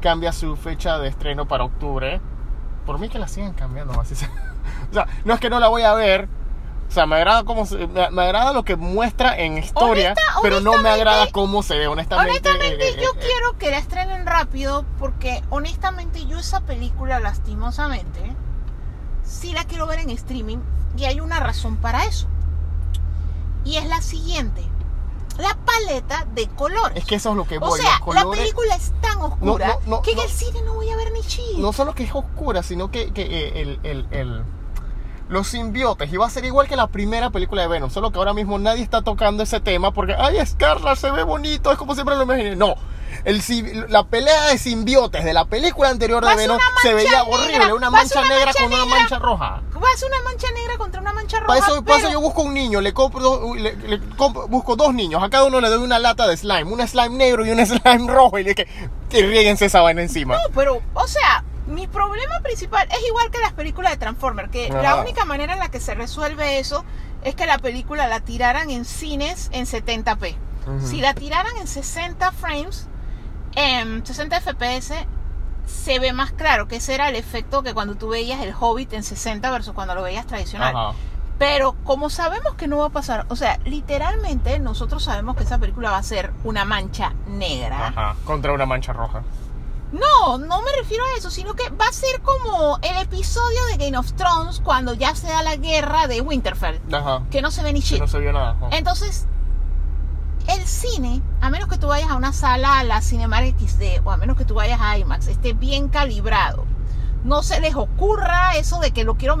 cambia 0.00 0.32
su 0.32 0.56
fecha 0.56 0.98
de 0.98 1.08
estreno 1.08 1.46
para 1.48 1.64
octubre. 1.64 2.20
Por 2.86 2.98
mí 2.98 3.08
que 3.08 3.18
la 3.18 3.28
sigan 3.28 3.52
cambiando. 3.54 3.92
O 4.90 4.94
sea, 4.94 5.06
no 5.24 5.34
es 5.34 5.40
que 5.40 5.48
no 5.50 5.58
la 5.58 5.68
voy 5.68 5.82
a 5.82 5.94
ver. 5.94 6.28
O 6.88 6.90
sea, 6.94 7.06
me 7.06 7.16
agrada 7.16 7.42
cómo 7.44 7.64
se- 7.64 7.86
me, 7.88 8.10
me 8.10 8.22
agrada 8.22 8.52
lo 8.52 8.64
que 8.64 8.76
muestra 8.76 9.36
en 9.38 9.56
historia, 9.56 10.10
Honesta- 10.12 10.22
pero 10.42 10.60
no 10.60 10.76
me 10.82 10.90
agrada 10.90 11.26
cómo 11.32 11.62
se 11.62 11.78
ve, 11.78 11.86
honestamente. 11.86 12.30
Honestamente, 12.30 12.88
eh, 12.90 12.94
eh, 12.98 13.00
yo 13.02 13.08
eh, 13.12 13.18
quiero 13.18 13.56
que 13.58 13.70
la 13.70 13.78
estrenen 13.78 14.26
rápido 14.26 14.84
porque 14.98 15.42
honestamente 15.48 16.26
yo 16.26 16.38
esa 16.38 16.60
película 16.60 17.18
lastimosamente 17.18 18.20
sí 19.24 19.52
la 19.52 19.64
quiero 19.64 19.86
ver 19.86 20.00
en 20.00 20.10
streaming 20.10 20.58
y 20.96 21.04
hay 21.04 21.20
una 21.20 21.40
razón 21.40 21.76
para 21.76 22.04
eso. 22.04 22.26
Y 23.64 23.76
es 23.76 23.86
la 23.86 24.00
siguiente. 24.00 24.62
La 25.38 25.56
paleta 25.64 26.26
de 26.34 26.46
colores. 26.48 26.96
Es 26.98 27.04
que 27.04 27.14
eso 27.14 27.30
es 27.30 27.36
lo 27.36 27.44
que 27.46 27.58
voy. 27.58 27.70
o 27.80 27.82
sea, 27.82 28.00
la 28.12 28.28
película 28.30 28.74
es 28.74 28.92
tan 29.00 29.18
oscura 29.20 29.66
No, 29.68 29.74
no, 29.86 29.96
no, 29.96 30.02
que 30.02 30.12
en 30.12 30.18
el 30.18 30.28
cine 30.28 30.60
no 30.62 30.74
voy 30.74 30.90
a 30.90 30.96
ver 30.96 31.10
ni 31.12 31.20
chis. 31.22 31.56
no 31.58 31.72
solo 31.72 31.94
que 31.94 32.04
es 32.04 32.14
oscura, 32.14 32.62
sino 32.62 32.90
que, 32.90 33.12
que, 33.12 33.22
eh, 33.22 33.62
el, 33.62 33.80
el- 33.82 34.06
el- 34.10 34.44
los 35.30 35.48
simbiotes 35.48 36.12
iba 36.12 36.26
a 36.26 36.30
ser 36.30 36.44
igual 36.44 36.68
que 36.68 36.76
la 36.76 36.88
primera 36.88 37.30
película 37.30 37.62
de 37.62 37.68
Venom, 37.68 37.88
solo 37.88 38.10
que 38.12 38.18
ahora 38.18 38.34
mismo 38.34 38.58
nadie 38.58 38.82
está 38.82 39.00
tocando 39.00 39.42
ese 39.42 39.60
tema 39.60 39.90
porque, 39.94 40.14
ay, 40.14 40.44
Scarlet 40.44 40.96
se 40.96 41.10
ve 41.10 41.22
bonito, 41.22 41.72
es 41.72 41.78
como 41.78 41.94
siempre 41.94 42.16
lo 42.16 42.24
imaginé. 42.24 42.54
No, 42.54 42.74
el, 43.24 43.42
si- 43.42 43.62
la 43.88 44.04
pelea 44.04 44.46
de 44.46 44.58
simbiotes 44.58 45.24
de 45.24 45.32
la 45.32 45.44
película 45.44 45.88
anterior 45.90 46.24
de 46.24 46.34
Venom 46.34 46.58
se 46.82 46.94
veía 46.94 47.10
negra, 47.10 47.24
horrible, 47.24 47.72
una 47.72 47.90
mancha 47.90 48.20
una 48.20 48.28
negra 48.28 48.46
mancha 48.46 48.62
con 48.62 48.72
una 48.72 48.84
mancha 48.86 49.18
roja. 49.18 49.62
Va 49.74 49.88
a 49.92 49.96
ser 49.96 50.08
una 50.08 50.22
mancha 50.22 50.46
negra 50.52 50.78
contra 50.78 51.00
una 51.00 51.12
mancha 51.12 51.38
roja. 51.40 51.46
Para 51.48 51.60
eso, 51.60 51.82
pero- 51.84 52.10
yo 52.10 52.20
busco 52.20 52.42
un 52.42 52.54
niño, 52.54 52.80
le 52.80 52.92
compro, 52.92 53.20
dos- 53.20 53.56
le, 53.56 53.74
le 53.76 54.00
compro- 54.16 54.48
busco 54.48 54.76
dos 54.76 54.94
niños, 54.94 55.22
a 55.22 55.28
cada 55.30 55.44
uno 55.44 55.60
le 55.60 55.68
doy 55.68 55.82
una 55.82 55.98
lata 55.98 56.26
de 56.28 56.36
slime, 56.36 56.64
un 56.64 56.86
slime 56.86 57.10
negro 57.16 57.44
y 57.44 57.50
un 57.50 57.58
slime 57.66 58.12
rojo 58.12 58.38
y 58.38 58.44
le 58.44 58.54
que, 58.54 58.66
que 59.10 59.22
ríguense 59.26 59.66
esa 59.66 59.80
vaina 59.80 60.02
encima. 60.02 60.34
No, 60.36 60.42
pero, 60.54 60.80
o 60.94 61.06
sea, 61.06 61.44
mi 61.66 61.86
problema 61.86 62.40
principal 62.42 62.88
es 62.90 63.06
igual 63.06 63.30
que 63.30 63.38
las 63.38 63.52
películas 63.52 63.92
de 63.92 63.98
Transformers, 63.98 64.50
que 64.50 64.68
la 64.70 64.96
única 64.96 65.24
manera 65.24 65.52
en 65.52 65.58
la 65.58 65.70
que 65.70 65.80
se 65.80 65.94
resuelve 65.94 66.58
eso 66.58 66.84
es 67.24 67.34
que 67.36 67.46
la 67.46 67.58
película 67.58 68.08
la 68.08 68.20
tiraran 68.20 68.68
en 68.70 68.84
cines 68.84 69.48
en 69.52 69.64
70p. 69.66 70.36
Ujú. 70.66 70.86
Si 70.86 71.00
la 71.00 71.14
tiraran 71.14 71.56
en 71.56 71.66
60 71.68 72.32
frames, 72.32 72.88
en 73.56 74.04
60 74.04 74.40
FPS, 74.40 74.94
se 75.66 75.98
ve 75.98 76.12
más 76.12 76.32
claro 76.32 76.66
que 76.68 76.76
ese 76.76 76.94
era 76.94 77.08
el 77.08 77.16
efecto 77.16 77.62
que 77.62 77.72
cuando 77.74 77.94
tú 77.94 78.08
veías 78.08 78.40
el 78.42 78.52
Hobbit 78.58 78.92
en 78.94 79.02
60 79.02 79.50
versus 79.50 79.74
cuando 79.74 79.94
lo 79.94 80.02
veías 80.02 80.26
tradicional. 80.26 80.74
Ajá. 80.76 80.96
Pero 81.38 81.74
como 81.84 82.08
sabemos 82.10 82.54
que 82.54 82.68
no 82.68 82.78
va 82.78 82.86
a 82.86 82.90
pasar, 82.90 83.26
o 83.28 83.36
sea, 83.36 83.58
literalmente 83.64 84.58
nosotros 84.60 85.02
sabemos 85.02 85.34
que 85.36 85.42
esa 85.42 85.58
película 85.58 85.90
va 85.90 85.96
a 85.98 86.02
ser 86.02 86.32
una 86.44 86.64
mancha 86.64 87.14
negra. 87.26 87.88
Ajá, 87.88 88.16
contra 88.24 88.52
una 88.52 88.66
mancha 88.66 88.92
roja. 88.92 89.22
No, 89.92 90.38
no 90.38 90.62
me 90.62 90.70
refiero 90.78 91.04
a 91.04 91.18
eso, 91.18 91.30
sino 91.30 91.54
que 91.54 91.68
va 91.70 91.86
a 91.86 91.92
ser 91.92 92.20
como 92.22 92.78
el 92.80 92.96
episodio 92.96 93.58
de 93.66 93.76
Game 93.84 93.98
of 93.98 94.12
Thrones 94.14 94.60
cuando 94.60 94.94
ya 94.94 95.14
se 95.14 95.26
da 95.28 95.42
la 95.42 95.56
guerra 95.56 96.06
de 96.06 96.20
Winterfell, 96.22 96.80
Ajá. 96.92 97.22
que 97.30 97.42
no 97.42 97.50
se 97.50 97.62
ve 97.62 97.72
ni 97.72 97.80
Que 97.80 97.86
shit. 97.86 97.98
no 98.00 98.08
se 98.08 98.18
vio 98.20 98.32
nada. 98.32 98.52
Ajá. 98.52 98.68
Entonces, 98.76 99.26
el 100.48 100.66
cine, 100.66 101.22
a 101.40 101.50
menos 101.50 101.68
que 101.68 101.78
tú 101.78 101.88
vayas 101.88 102.10
a 102.10 102.16
una 102.16 102.32
sala 102.32 102.78
a 102.78 102.84
la 102.84 103.00
Cinemark 103.00 103.58
XD 103.58 104.04
o 104.04 104.10
a 104.10 104.16
menos 104.16 104.36
que 104.36 104.44
tú 104.44 104.54
vayas 104.54 104.80
a 104.80 104.98
IMAX, 104.98 105.28
esté 105.28 105.52
bien 105.52 105.88
calibrado. 105.88 106.64
No 107.24 107.42
se 107.42 107.60
les 107.60 107.76
ocurra 107.76 108.56
eso 108.56 108.80
de 108.80 108.90
que 108.90 109.04
lo 109.04 109.14
quiero 109.14 109.38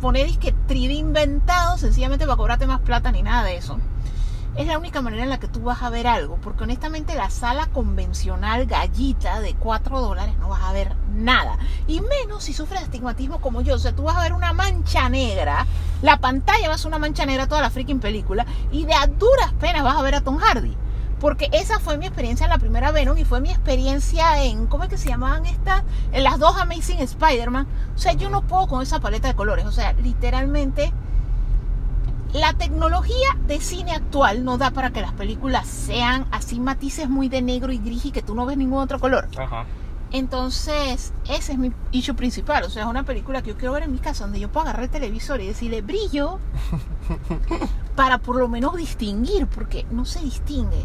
poner 0.00 0.28
y 0.28 0.36
que 0.36 0.54
3D 0.54 0.96
inventado 0.96 1.78
sencillamente 1.78 2.26
para 2.26 2.36
cobrarte 2.36 2.66
más 2.66 2.80
plata 2.80 3.10
ni 3.10 3.22
nada 3.22 3.44
de 3.44 3.56
eso. 3.56 3.78
Es 4.54 4.66
la 4.66 4.78
única 4.78 5.00
manera 5.00 5.22
en 5.22 5.30
la 5.30 5.40
que 5.40 5.48
tú 5.48 5.62
vas 5.62 5.82
a 5.82 5.88
ver 5.88 6.06
algo, 6.06 6.36
porque 6.36 6.64
honestamente 6.64 7.14
la 7.14 7.30
sala 7.30 7.68
convencional 7.68 8.66
gallita 8.66 9.40
de 9.40 9.54
4 9.54 10.00
dólares 10.00 10.34
no 10.38 10.50
vas 10.50 10.62
a 10.62 10.72
ver 10.72 10.94
nada. 11.14 11.56
Y 11.86 12.02
menos 12.02 12.44
si 12.44 12.52
sufres 12.52 12.82
astigmatismo 12.82 13.40
como 13.40 13.62
yo. 13.62 13.76
O 13.76 13.78
sea, 13.78 13.96
tú 13.96 14.02
vas 14.02 14.16
a 14.16 14.22
ver 14.22 14.34
una 14.34 14.52
mancha 14.52 15.08
negra, 15.08 15.66
la 16.02 16.18
pantalla 16.18 16.68
va 16.68 16.74
a 16.74 16.78
ser 16.78 16.88
una 16.88 16.98
mancha 16.98 17.24
negra 17.24 17.46
toda 17.46 17.62
la 17.62 17.70
freaking 17.70 18.00
película, 18.00 18.44
y 18.70 18.84
de 18.84 18.92
a 18.92 19.06
duras 19.06 19.54
penas 19.58 19.84
vas 19.84 19.96
a 19.96 20.02
ver 20.02 20.16
a 20.16 20.20
Tom 20.20 20.36
Hardy. 20.36 20.76
Porque 21.18 21.48
esa 21.52 21.78
fue 21.78 21.96
mi 21.96 22.06
experiencia 22.06 22.44
en 22.44 22.50
la 22.50 22.58
primera 22.58 22.90
Venom 22.90 23.16
y 23.16 23.24
fue 23.24 23.40
mi 23.40 23.48
experiencia 23.48 24.42
en, 24.42 24.66
¿cómo 24.66 24.84
es 24.84 24.90
que 24.90 24.98
se 24.98 25.08
llamaban 25.08 25.46
estas? 25.46 25.84
En 26.10 26.24
las 26.24 26.38
dos 26.38 26.56
Amazing 26.60 26.98
Spider-Man. 26.98 27.68
O 27.94 27.98
sea, 27.98 28.12
yo 28.14 28.28
no 28.28 28.42
puedo 28.42 28.66
con 28.66 28.82
esa 28.82 28.98
paleta 28.98 29.28
de 29.28 29.34
colores. 29.34 29.64
O 29.64 29.70
sea, 29.70 29.92
literalmente 29.92 30.92
la 32.32 32.54
tecnología 32.54 33.36
de 33.46 33.60
cine 33.60 33.92
actual 33.92 34.44
no 34.44 34.56
da 34.58 34.70
para 34.70 34.90
que 34.90 35.00
las 35.00 35.12
películas 35.12 35.66
sean 35.66 36.26
así 36.30 36.60
matices 36.60 37.08
muy 37.08 37.28
de 37.28 37.42
negro 37.42 37.72
y 37.72 37.78
gris 37.78 38.06
y 38.06 38.10
que 38.10 38.22
tú 38.22 38.34
no 38.34 38.46
ves 38.46 38.56
ningún 38.56 38.82
otro 38.82 38.98
color. 38.98 39.28
Ajá. 39.36 39.66
Entonces, 40.12 41.12
ese 41.28 41.52
es 41.52 41.58
mi 41.58 41.72
issue 41.90 42.14
principal. 42.14 42.64
O 42.64 42.70
sea, 42.70 42.82
es 42.82 42.88
una 42.88 43.02
película 43.02 43.42
que 43.42 43.50
yo 43.50 43.56
quiero 43.56 43.72
ver 43.72 43.84
en 43.84 43.92
mi 43.92 43.98
casa 43.98 44.24
donde 44.24 44.40
yo 44.40 44.50
puedo 44.50 44.64
agarrar 44.64 44.84
el 44.84 44.90
televisor 44.90 45.40
y 45.40 45.46
decirle 45.46 45.80
brillo 45.80 46.38
para 47.96 48.18
por 48.18 48.36
lo 48.36 48.48
menos 48.48 48.76
distinguir, 48.76 49.46
porque 49.46 49.86
no 49.90 50.04
se 50.04 50.20
distingue. 50.20 50.84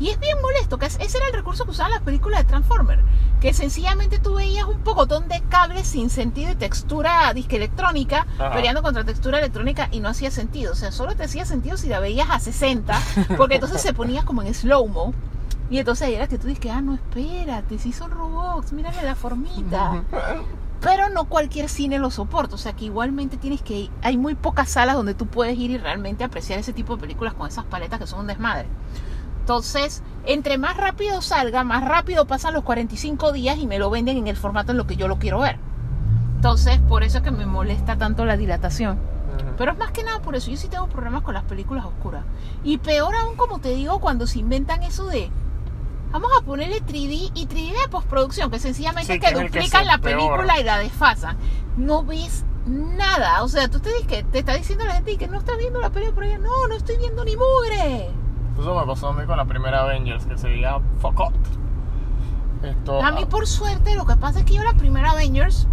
Y 0.00 0.10
es 0.10 0.20
bien 0.20 0.36
molesto, 0.40 0.78
que 0.78 0.86
es- 0.86 0.98
ese 1.00 1.18
era 1.18 1.26
el 1.26 1.32
recurso 1.32 1.64
que 1.64 1.70
usaban 1.72 1.90
las 1.92 2.02
películas 2.02 2.40
de 2.40 2.44
Transformers, 2.44 3.02
que 3.40 3.52
sencillamente 3.52 4.18
tú 4.18 4.34
veías 4.34 4.64
un 4.66 4.78
pocotón 4.80 5.28
de 5.28 5.40
cables 5.48 5.86
sin 5.88 6.08
sentido 6.10 6.52
y 6.52 6.54
textura 6.54 7.32
disque 7.34 7.56
electrónica 7.56 8.26
Ajá. 8.38 8.52
peleando 8.52 8.82
contra 8.82 9.04
textura 9.04 9.38
electrónica 9.38 9.88
y 9.90 10.00
no 10.00 10.08
hacía 10.08 10.30
sentido. 10.30 10.72
O 10.72 10.76
sea, 10.76 10.92
solo 10.92 11.16
te 11.16 11.24
hacía 11.24 11.44
sentido 11.44 11.76
si 11.76 11.88
la 11.88 12.00
veías 12.00 12.28
a 12.30 12.38
60, 12.40 13.00
porque 13.36 13.56
entonces 13.56 13.80
se 13.80 13.92
ponía 13.92 14.24
como 14.24 14.42
en 14.42 14.54
slow-mo. 14.54 15.14
Y 15.70 15.78
entonces 15.78 16.08
ahí 16.08 16.14
era 16.14 16.28
que 16.28 16.38
tú 16.38 16.46
dices, 16.46 16.70
ah, 16.72 16.80
no, 16.80 16.94
espérate, 16.94 17.78
si 17.78 17.92
son 17.92 18.10
robots, 18.10 18.72
mírale 18.72 19.02
la 19.02 19.14
formita. 19.14 20.02
Pero 20.80 21.08
no 21.10 21.24
cualquier 21.24 21.68
cine 21.68 21.98
lo 21.98 22.10
soporta, 22.12 22.54
o 22.54 22.58
sea 22.58 22.72
que 22.72 22.84
igualmente 22.84 23.36
tienes 23.36 23.60
que 23.62 23.74
ir. 23.80 23.90
Hay 24.02 24.16
muy 24.16 24.34
pocas 24.36 24.70
salas 24.70 24.94
donde 24.94 25.12
tú 25.12 25.26
puedes 25.26 25.58
ir 25.58 25.72
y 25.72 25.76
realmente 25.78 26.22
apreciar 26.24 26.58
ese 26.60 26.72
tipo 26.72 26.94
de 26.94 27.00
películas 27.02 27.34
con 27.34 27.48
esas 27.48 27.64
paletas 27.64 27.98
que 27.98 28.06
son 28.06 28.20
un 28.20 28.26
desmadre. 28.28 28.68
Entonces, 29.48 30.02
entre 30.26 30.58
más 30.58 30.76
rápido 30.76 31.22
salga, 31.22 31.64
más 31.64 31.82
rápido 31.82 32.26
pasan 32.26 32.52
los 32.52 32.64
45 32.64 33.32
días 33.32 33.56
y 33.56 33.66
me 33.66 33.78
lo 33.78 33.88
venden 33.88 34.18
en 34.18 34.26
el 34.26 34.36
formato 34.36 34.72
en 34.72 34.76
lo 34.76 34.86
que 34.86 34.96
yo 34.96 35.08
lo 35.08 35.18
quiero 35.18 35.40
ver. 35.40 35.56
Entonces, 36.36 36.78
por 36.86 37.02
eso 37.02 37.16
es 37.16 37.24
que 37.24 37.30
me 37.30 37.46
molesta 37.46 37.96
tanto 37.96 38.26
la 38.26 38.36
dilatación. 38.36 38.98
Pero 39.56 39.72
es 39.72 39.78
más 39.78 39.90
que 39.90 40.04
nada 40.04 40.20
por 40.20 40.36
eso. 40.36 40.50
Yo 40.50 40.58
sí 40.58 40.68
tengo 40.68 40.86
problemas 40.88 41.22
con 41.22 41.32
las 41.32 41.44
películas 41.44 41.86
oscuras. 41.86 42.24
Y 42.62 42.76
peor 42.76 43.16
aún, 43.16 43.36
como 43.36 43.58
te 43.58 43.70
digo, 43.70 44.00
cuando 44.00 44.26
se 44.26 44.40
inventan 44.40 44.82
eso 44.82 45.06
de. 45.06 45.30
Vamos 46.10 46.30
a 46.38 46.44
ponerle 46.44 46.82
3D 46.82 47.30
y 47.32 47.46
3D 47.46 47.82
de 47.84 47.88
postproducción, 47.88 48.50
que 48.50 48.58
sencillamente 48.58 49.14
Sí, 49.14 49.18
que 49.18 49.32
duplican 49.32 49.86
la 49.86 49.96
peor. 49.96 50.18
película 50.18 50.60
y 50.60 50.64
la 50.64 50.76
desfasan. 50.76 51.38
No 51.78 52.04
ves 52.04 52.44
nada. 52.66 53.42
O 53.44 53.48
sea, 53.48 53.70
tú 53.70 53.80
te, 53.80 53.88
dices 53.94 54.06
que 54.08 54.24
te 54.24 54.40
está 54.40 54.54
diciendo 54.54 54.84
la 54.84 54.96
gente 54.96 55.16
que 55.16 55.26
no 55.26 55.38
estás 55.38 55.56
viendo 55.56 55.80
la 55.80 55.88
película 55.88 56.14
por 56.14 56.24
allá. 56.24 56.36
No, 56.36 56.68
no 56.68 56.74
estoy 56.74 56.98
viendo 56.98 57.24
ni 57.24 57.34
mugre. 57.34 58.10
Eso 58.58 58.74
me 58.74 58.86
pasó 58.86 59.08
a 59.08 59.12
mí 59.12 59.24
con 59.26 59.36
la 59.36 59.44
primera 59.44 59.82
Avengers, 59.82 60.26
que 60.26 60.36
se 60.36 60.48
veía 60.48 60.78
fuck 61.00 61.20
up. 61.20 61.32
Esto, 62.62 63.04
A 63.04 63.12
mí, 63.12 63.24
por 63.24 63.46
suerte, 63.46 63.94
lo 63.94 64.04
que 64.04 64.16
pasa 64.16 64.40
es 64.40 64.44
que 64.44 64.54
yo 64.54 64.64
la 64.64 64.74
primera 64.74 65.12
Avengers 65.12 65.68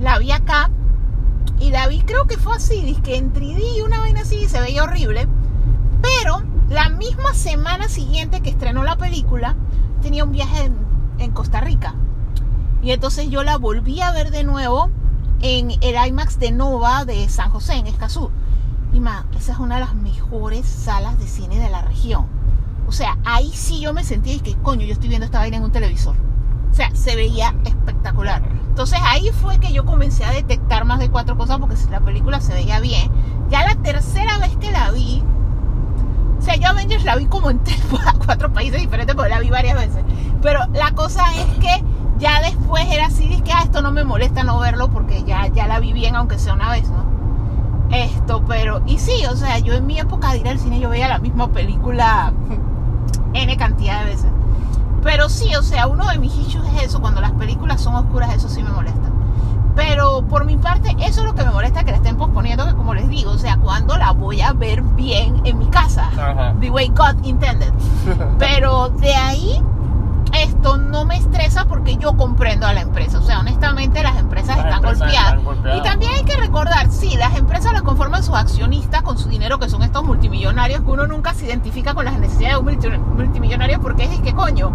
la 0.00 0.18
vi 0.18 0.32
acá 0.32 0.70
y 1.58 1.70
la 1.70 1.88
vi, 1.88 2.02
creo 2.02 2.26
que 2.26 2.36
fue 2.36 2.56
así, 2.56 2.96
que 3.02 3.16
en 3.16 3.32
3D 3.32 3.78
y 3.78 3.80
una 3.80 4.00
vaina 4.00 4.20
así 4.20 4.46
se 4.48 4.60
veía 4.60 4.82
horrible. 4.82 5.26
Pero 6.02 6.42
la 6.68 6.90
misma 6.90 7.32
semana 7.32 7.88
siguiente 7.88 8.42
que 8.42 8.50
estrenó 8.50 8.84
la 8.84 8.96
película, 8.96 9.54
tenía 10.02 10.24
un 10.24 10.32
viaje 10.32 10.64
en, 10.64 10.76
en 11.18 11.30
Costa 11.30 11.60
Rica. 11.62 11.94
Y 12.82 12.90
entonces 12.90 13.30
yo 13.30 13.42
la 13.44 13.56
volví 13.56 14.02
a 14.02 14.12
ver 14.12 14.30
de 14.30 14.44
nuevo 14.44 14.90
en 15.40 15.70
el 15.80 16.06
IMAX 16.06 16.38
de 16.38 16.52
Nova 16.52 17.06
de 17.06 17.28
San 17.30 17.50
José, 17.50 17.74
en 17.74 17.86
Escazú. 17.86 18.30
Y 18.94 19.36
esa 19.36 19.52
es 19.52 19.58
una 19.58 19.74
de 19.74 19.80
las 19.80 19.96
mejores 19.96 20.64
salas 20.64 21.18
de 21.18 21.26
cine 21.26 21.58
de 21.58 21.68
la 21.68 21.82
región. 21.82 22.26
O 22.86 22.92
sea, 22.92 23.18
ahí 23.24 23.50
sí 23.52 23.80
yo 23.80 23.92
me 23.92 24.04
sentí 24.04 24.38
que 24.38 24.54
coño, 24.54 24.86
yo 24.86 24.92
estoy 24.92 25.08
viendo 25.08 25.24
esta 25.24 25.40
vaina 25.40 25.56
en 25.56 25.64
un 25.64 25.72
televisor. 25.72 26.14
O 26.70 26.74
sea, 26.74 26.94
se 26.94 27.16
veía 27.16 27.54
espectacular. 27.64 28.42
Entonces 28.68 29.00
ahí 29.02 29.30
fue 29.32 29.58
que 29.58 29.72
yo 29.72 29.84
comencé 29.84 30.24
a 30.24 30.30
detectar 30.30 30.84
más 30.84 31.00
de 31.00 31.10
cuatro 31.10 31.36
cosas 31.36 31.58
porque 31.58 31.76
si 31.76 31.90
la 31.90 32.00
película 32.00 32.40
se 32.40 32.54
veía 32.54 32.78
bien. 32.78 33.10
Ya 33.50 33.66
la 33.66 33.74
tercera 33.74 34.38
vez 34.38 34.56
que 34.58 34.70
la 34.70 34.92
vi, 34.92 35.24
o 36.38 36.42
sea, 36.42 36.54
yo 36.54 36.68
Avengers 36.68 37.04
la 37.04 37.16
vi 37.16 37.26
como 37.26 37.50
en 37.50 37.60
cuatro 38.24 38.52
países 38.52 38.80
diferentes 38.80 39.16
porque 39.16 39.30
la 39.30 39.40
vi 39.40 39.50
varias 39.50 39.76
veces. 39.76 40.04
Pero 40.40 40.60
la 40.72 40.92
cosa 40.92 41.24
es 41.34 41.46
que 41.58 41.84
ya 42.18 42.40
después 42.42 42.86
era 42.92 43.06
así, 43.06 43.28
de 43.28 43.42
que 43.42 43.52
ah, 43.52 43.62
esto 43.64 43.82
no 43.82 43.90
me 43.90 44.04
molesta 44.04 44.44
no 44.44 44.60
verlo 44.60 44.88
porque 44.90 45.24
ya, 45.24 45.48
ya 45.48 45.66
la 45.66 45.80
vi 45.80 45.92
bien 45.92 46.14
aunque 46.14 46.38
sea 46.38 46.54
una 46.54 46.70
vez, 46.70 46.88
¿no? 46.88 47.13
Esto, 47.94 48.42
pero, 48.46 48.82
y 48.86 48.98
sí, 48.98 49.24
o 49.30 49.36
sea, 49.36 49.58
yo 49.58 49.74
en 49.74 49.86
mi 49.86 49.98
época 49.98 50.32
de 50.32 50.38
ir 50.38 50.48
al 50.48 50.58
cine 50.58 50.80
yo 50.80 50.90
veía 50.90 51.08
la 51.08 51.18
misma 51.18 51.48
película 51.48 52.32
N 53.32 53.56
cantidad 53.56 54.00
de 54.00 54.06
veces. 54.06 54.30
Pero 55.02 55.28
sí, 55.28 55.54
o 55.54 55.62
sea, 55.62 55.86
uno 55.86 56.06
de 56.06 56.18
mis 56.18 56.34
issues 56.36 56.66
es 56.74 56.84
eso, 56.84 57.00
cuando 57.00 57.20
las 57.20 57.32
películas 57.32 57.80
son 57.80 57.94
oscuras, 57.94 58.34
eso 58.34 58.48
sí 58.48 58.62
me 58.62 58.70
molesta. 58.70 59.10
Pero 59.76 60.22
por 60.22 60.44
mi 60.44 60.56
parte, 60.56 60.96
eso 61.00 61.20
es 61.20 61.26
lo 61.26 61.34
que 61.34 61.44
me 61.44 61.50
molesta 61.50 61.84
que 61.84 61.90
la 61.90 61.96
estén 61.98 62.16
posponiendo, 62.16 62.64
que 62.64 62.74
como 62.74 62.94
les 62.94 63.08
digo, 63.08 63.32
o 63.32 63.38
sea, 63.38 63.58
cuando 63.58 63.96
la 63.96 64.12
voy 64.12 64.40
a 64.40 64.52
ver 64.52 64.82
bien 64.82 65.40
en 65.44 65.58
mi 65.58 65.66
casa. 65.66 66.08
Ajá. 66.16 66.54
The 66.60 66.70
way 66.70 66.88
God 66.88 67.24
intended. 67.24 67.72
Pero 68.38 68.88
de 68.88 69.14
ahí, 69.14 69.62
esto 70.42 70.76
no 70.76 71.04
me 71.04 71.16
estresa 71.16 71.64
porque 71.66 71.96
yo 71.96 72.16
comprendo 72.16 72.66
a 72.66 72.72
la 72.72 72.80
empresa. 72.82 73.18
O 73.18 73.22
sea, 73.22 73.40
honestamente, 73.40 74.02
las 74.02 74.16
empresas 74.18 74.56
Las 74.56 74.66
están 74.66 74.74
empresas 74.84 74.98
golpeadas. 75.00 75.28
están 75.28 75.44
golpeadas. 75.44 75.78
Y 75.80 75.82
también 75.82 76.12
hay 76.14 76.24
que 76.24 76.36
recordar, 76.36 76.90
sí, 76.90 77.16
las 77.16 77.36
empresas 77.36 77.72
las 77.72 77.82
conforman 77.82 78.22
sus 78.22 78.34
accionistas 78.34 79.02
con 79.02 79.18
su 79.18 79.28
dinero, 79.28 79.58
que 79.58 79.68
son 79.68 79.82
estos 79.82 80.04
multimillonarios, 80.04 80.80
que 80.80 80.90
uno 80.90 81.06
nunca 81.06 81.34
se 81.34 81.46
identifica 81.46 81.94
con 81.94 82.04
las 82.04 82.18
necesidades 82.18 82.54
de 82.56 82.60
un 82.60 82.64
multi- 82.66 82.98
multimillonario 83.16 83.80
porque 83.80 84.04
es 84.04 84.20
que 84.20 84.32
coño, 84.34 84.72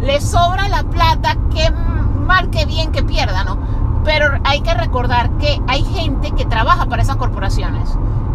le 0.00 0.20
sobra 0.20 0.68
la 0.68 0.82
plata, 0.84 1.36
que 1.54 1.70
mal 1.70 2.50
que 2.50 2.64
bien 2.66 2.92
que 2.92 3.02
pierda, 3.02 3.44
¿no? 3.44 3.58
Pero 4.04 4.38
hay 4.44 4.60
que 4.60 4.74
recordar 4.74 5.30
que 5.38 5.60
hay 5.66 5.82
gente 5.84 6.30
que 6.32 6.44
trabaja 6.44 6.86
para 6.86 7.02
esas 7.02 7.16
corporaciones. 7.16 7.88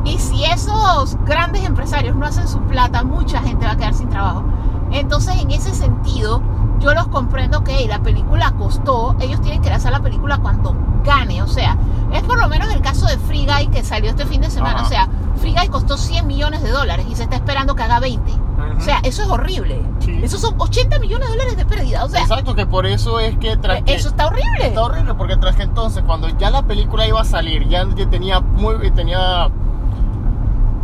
Y 0.05 0.17
si 0.17 0.43
esos 0.45 1.17
grandes 1.25 1.63
empresarios 1.65 2.15
no 2.15 2.25
hacen 2.25 2.47
su 2.47 2.59
plata, 2.61 3.03
mucha 3.03 3.41
gente 3.41 3.65
va 3.65 3.73
a 3.73 3.77
quedar 3.77 3.93
sin 3.93 4.09
trabajo. 4.09 4.43
Entonces, 4.91 5.35
en 5.41 5.51
ese 5.51 5.73
sentido, 5.73 6.41
yo 6.79 6.93
los 6.93 7.07
comprendo 7.07 7.63
que 7.63 7.73
hey, 7.77 7.87
la 7.87 7.99
película 7.99 8.51
costó, 8.53 9.15
ellos 9.19 9.41
tienen 9.41 9.61
que 9.61 9.69
hacer 9.69 9.91
la 9.91 9.99
película 9.99 10.37
cuando 10.39 10.75
gane. 11.03 11.41
O 11.43 11.47
sea, 11.47 11.77
es 12.13 12.23
por 12.23 12.39
lo 12.39 12.47
menos 12.47 12.71
el 12.73 12.81
caso 12.81 13.05
de 13.05 13.17
Free 13.17 13.45
Guy 13.45 13.67
que 13.67 13.83
salió 13.83 14.09
este 14.09 14.25
fin 14.25 14.41
de 14.41 14.49
semana. 14.49 14.81
O 14.83 14.85
sea, 14.85 15.07
Free 15.37 15.53
Guy 15.53 15.67
costó 15.69 15.97
100 15.97 16.25
millones 16.27 16.63
de 16.63 16.71
dólares 16.71 17.05
y 17.09 17.15
se 17.15 17.23
está 17.23 17.35
esperando 17.35 17.75
que 17.75 17.83
haga 17.83 17.99
20. 17.99 18.31
O 18.77 18.81
sea, 18.81 18.99
eso 19.03 19.23
es 19.23 19.29
horrible. 19.29 19.81
Sí. 19.99 20.19
Esos 20.23 20.39
son 20.39 20.55
80 20.57 20.99
millones 20.99 21.27
de 21.27 21.33
dólares 21.33 21.57
de 21.57 21.65
pérdida. 21.65 22.05
O 22.05 22.09
sea, 22.09 22.21
Exacto, 22.21 22.55
que 22.55 22.65
por 22.65 22.85
eso 22.85 23.19
es 23.19 23.37
que 23.37 23.57
tras 23.57 23.81
que- 23.83 23.93
eso 23.95 24.07
está 24.09 24.27
horrible. 24.27 24.67
Está 24.67 24.83
horrible 24.83 25.13
porque 25.15 25.35
tras 25.35 25.55
que 25.57 25.63
entonces 25.63 26.01
cuando 26.05 26.29
ya 26.37 26.49
la 26.49 26.61
película 26.61 27.05
iba 27.05 27.19
a 27.19 27.25
salir, 27.25 27.67
ya 27.67 27.85
tenía 28.09 28.39
muy 28.39 28.89
tenía 28.91 29.49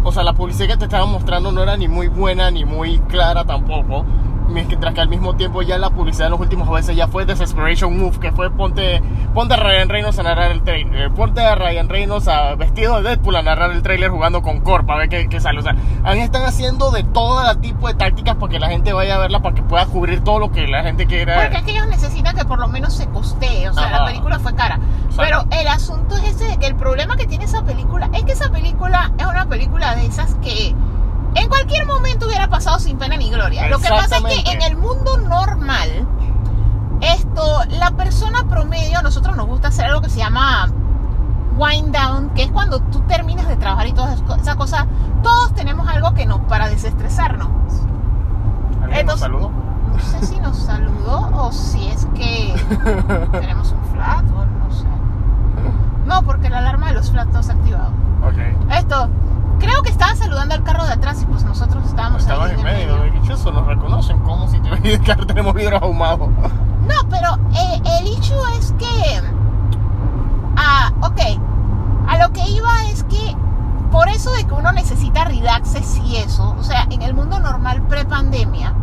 o 0.06 0.12
sea, 0.12 0.24
la 0.24 0.34
publicidad 0.34 0.68
que 0.68 0.78
te 0.78 0.86
estaban 0.86 1.10
mostrando 1.10 1.52
no 1.52 1.64
era 1.64 1.76
ni 1.76 1.88
muy 1.88 2.08
buena 2.08 2.52
ni 2.52 2.64
muy 2.64 3.00
clara 3.00 3.44
tampoco. 3.44 4.06
Mientras 4.48 4.94
que 4.94 5.02
al 5.02 5.10
mismo 5.10 5.36
tiempo 5.36 5.62
ya 5.64 5.78
la 5.78 5.90
publicidad 5.90 6.28
en 6.28 6.32
los 6.32 6.40
últimos 6.40 6.70
veces 6.70 6.96
ya 6.96 7.08
fue 7.08 7.26
Desesperation 7.26 7.98
Move, 7.98 8.20
que 8.20 8.32
fue 8.32 8.50
ponte, 8.52 9.02
ponte 9.34 9.54
a 9.56 9.58
Ryan 9.58 9.90
Reynolds 9.90 10.20
a 10.20 10.24
narrar 10.24 10.52
el 10.52 10.62
trailer, 10.62 11.12
ponte 11.12 11.42
a 11.42 11.56
Ryan 11.56 11.90
Reynolds 11.90 12.28
a, 12.28 12.56
vestido 12.56 12.98
de 13.02 13.10
Deadpool 13.10 13.36
a 13.36 13.42
narrar 13.42 13.72
el 13.72 13.82
trailer 13.82 14.12
jugando 14.12 14.42
con 14.42 14.62
Corp, 14.62 14.90
a 14.92 14.98
ver 14.98 15.10
qué, 15.10 15.28
qué 15.28 15.40
sale. 15.42 15.60
O 15.60 15.64
sea, 15.64 15.76
han- 16.04 16.20
están 16.20 16.44
haciendo 16.44 16.92
de 16.92 17.04
todo 17.04 17.56
tipo 17.58 17.88
de 17.88 17.96
tácticas 17.96 18.36
para 18.36 18.52
que 18.52 18.60
la 18.60 18.70
gente 18.70 18.94
vaya 18.94 19.16
a 19.16 19.20
verla, 19.20 19.42
para 19.42 19.56
que 19.56 19.64
pueda 19.64 19.86
cubrir 19.88 20.24
todo 20.24 20.40
lo 20.40 20.52
que 20.52 20.68
la 20.68 20.84
gente 20.84 21.06
quiera. 21.06 21.42
Porque 21.42 21.58
es 21.58 21.64
que 21.64 21.72
ellos 21.72 21.88
necesitan 21.88 22.36
que 22.36 22.46
por 22.46 22.60
lo 22.60 22.68
menos 22.68 22.94
se 22.96 23.08
costee. 23.08 23.68
O 23.70 23.74
sea, 23.74 23.84
Ajá. 23.88 24.00
la 24.00 24.06
película 24.06 24.40
fue 24.40 24.54
cara. 24.56 24.80
Pero 25.18 25.46
el 25.52 25.68
asunto 25.68 26.16
es 26.18 26.24
ese 26.42 26.58
que 26.58 26.68
el 26.68 26.76
problema 26.76 27.16
que 27.18 27.26
tiene 27.26 27.46
esa 27.46 27.64
película 27.64 28.10
es 28.14 28.24
que 28.24 28.34
esa 28.34 28.50
película 28.52 29.12
es 29.18 29.26
una 29.26 29.46
película 29.48 29.96
de 29.96 30.06
esas 30.06 30.36
que 30.36 30.74
en 31.36 31.48
cualquier 31.50 31.86
momento 31.86 32.26
hubiera 32.28 32.48
pasado 32.50 32.80
sin 32.80 32.98
pena 32.98 33.18
ni 33.18 33.30
gloria. 33.30 33.68
Lo 33.70 33.80
que 33.80 33.90
pasa 33.90 34.18
es 34.18 34.24
que 34.44 34.52
en 34.52 34.62
el 34.62 34.78
mundo 34.78 35.18
normal, 35.18 36.08
esto, 37.02 37.44
la 37.70 37.92
persona 37.92 38.44
promedio, 38.50 39.00
a 39.00 39.02
nosotros 39.02 39.36
nos 39.36 39.46
gusta 39.48 39.68
hacer 39.68 39.86
algo 39.86 40.02
que 40.02 40.10
se 40.10 40.20
llama 40.20 40.68
wind 41.58 41.96
down, 41.96 42.30
que 42.32 42.44
es 42.44 42.52
cuando 42.52 42.80
tú 42.80 43.00
terminas 43.02 43.48
de 43.48 43.56
trabajar 43.58 43.88
y 43.88 43.94
todas 43.94 44.14
esas 44.16 44.22
co- 44.28 44.36
esas 44.36 44.56
cosas. 44.56 44.86
Todos 45.24 45.54
tenemos 45.54 45.88
algo 45.88 46.14
que 46.14 46.26
nos 46.26 46.40
para 46.42 46.68
desestresarnos. 46.70 47.48
¿Alguien 48.82 49.06
nos 49.06 49.16
Entonces, 49.16 49.20
saludó? 49.22 49.52
No 49.52 50.00
sé 50.00 50.26
si 50.26 50.40
nos 50.40 50.58
saludó 50.58 51.30
o 51.34 51.52
si 51.52 51.88
es 51.88 52.06
que 52.16 52.54
tenemos 53.32 53.72
un 53.72 53.84
flat 53.94 54.26
o 54.32 54.46
no 54.46 54.72
sé. 54.72 54.86
No, 56.06 56.24
porque 56.24 56.50
la 56.50 56.60
alarma 56.60 56.88
de 56.88 56.94
los 56.94 57.12
flats 57.12 57.34
no 57.34 57.44
se 57.44 57.52
ha 57.52 57.56
activado. 57.56 57.92
Ok. 58.24 58.72
Esto, 58.72 59.10
creo 59.60 59.82
que 59.82 59.90
estaba 59.90 60.16
saludando 60.16 60.56
al 60.56 60.64
carro 60.64 60.86
de 60.86 60.94
atrás 60.94 61.22
y 61.22 61.26
pues 61.26 61.44
nosotros 61.44 61.84
estábamos 61.86 62.22
Estabas 62.22 62.52
ahí 62.52 62.58
en 62.58 62.64
medio, 62.64 63.04
eso 63.34 63.52
nos 63.52 63.66
reconocen 63.66 64.20
como 64.20 64.48
si 64.48 64.60
que 64.60 65.16
tenemos 65.28 65.54
vidrio 65.54 65.84
ahumado. 65.84 66.28
No, 66.28 67.10
pero 67.10 67.38
eh, 67.54 67.82
el 68.00 68.08
hecho 68.08 68.36
es 68.60 68.74
que. 68.74 69.22
Ah, 70.56 70.92
ok. 71.02 71.20
A 72.08 72.18
lo 72.20 72.32
que 72.32 72.48
iba 72.50 72.86
es 72.90 73.04
que. 73.04 73.36
Por 73.92 74.10
eso 74.10 74.32
de 74.34 74.46
que 74.46 74.54
uno 74.54 74.72
necesita 74.74 75.24
relaxes 75.24 75.98
y 76.06 76.18
eso. 76.18 76.56
O 76.60 76.64
sea, 76.64 76.86
en 76.90 77.02
el 77.02 77.14
mundo 77.14 77.40
normal 77.40 77.82
pre-pandemia. 77.84 78.74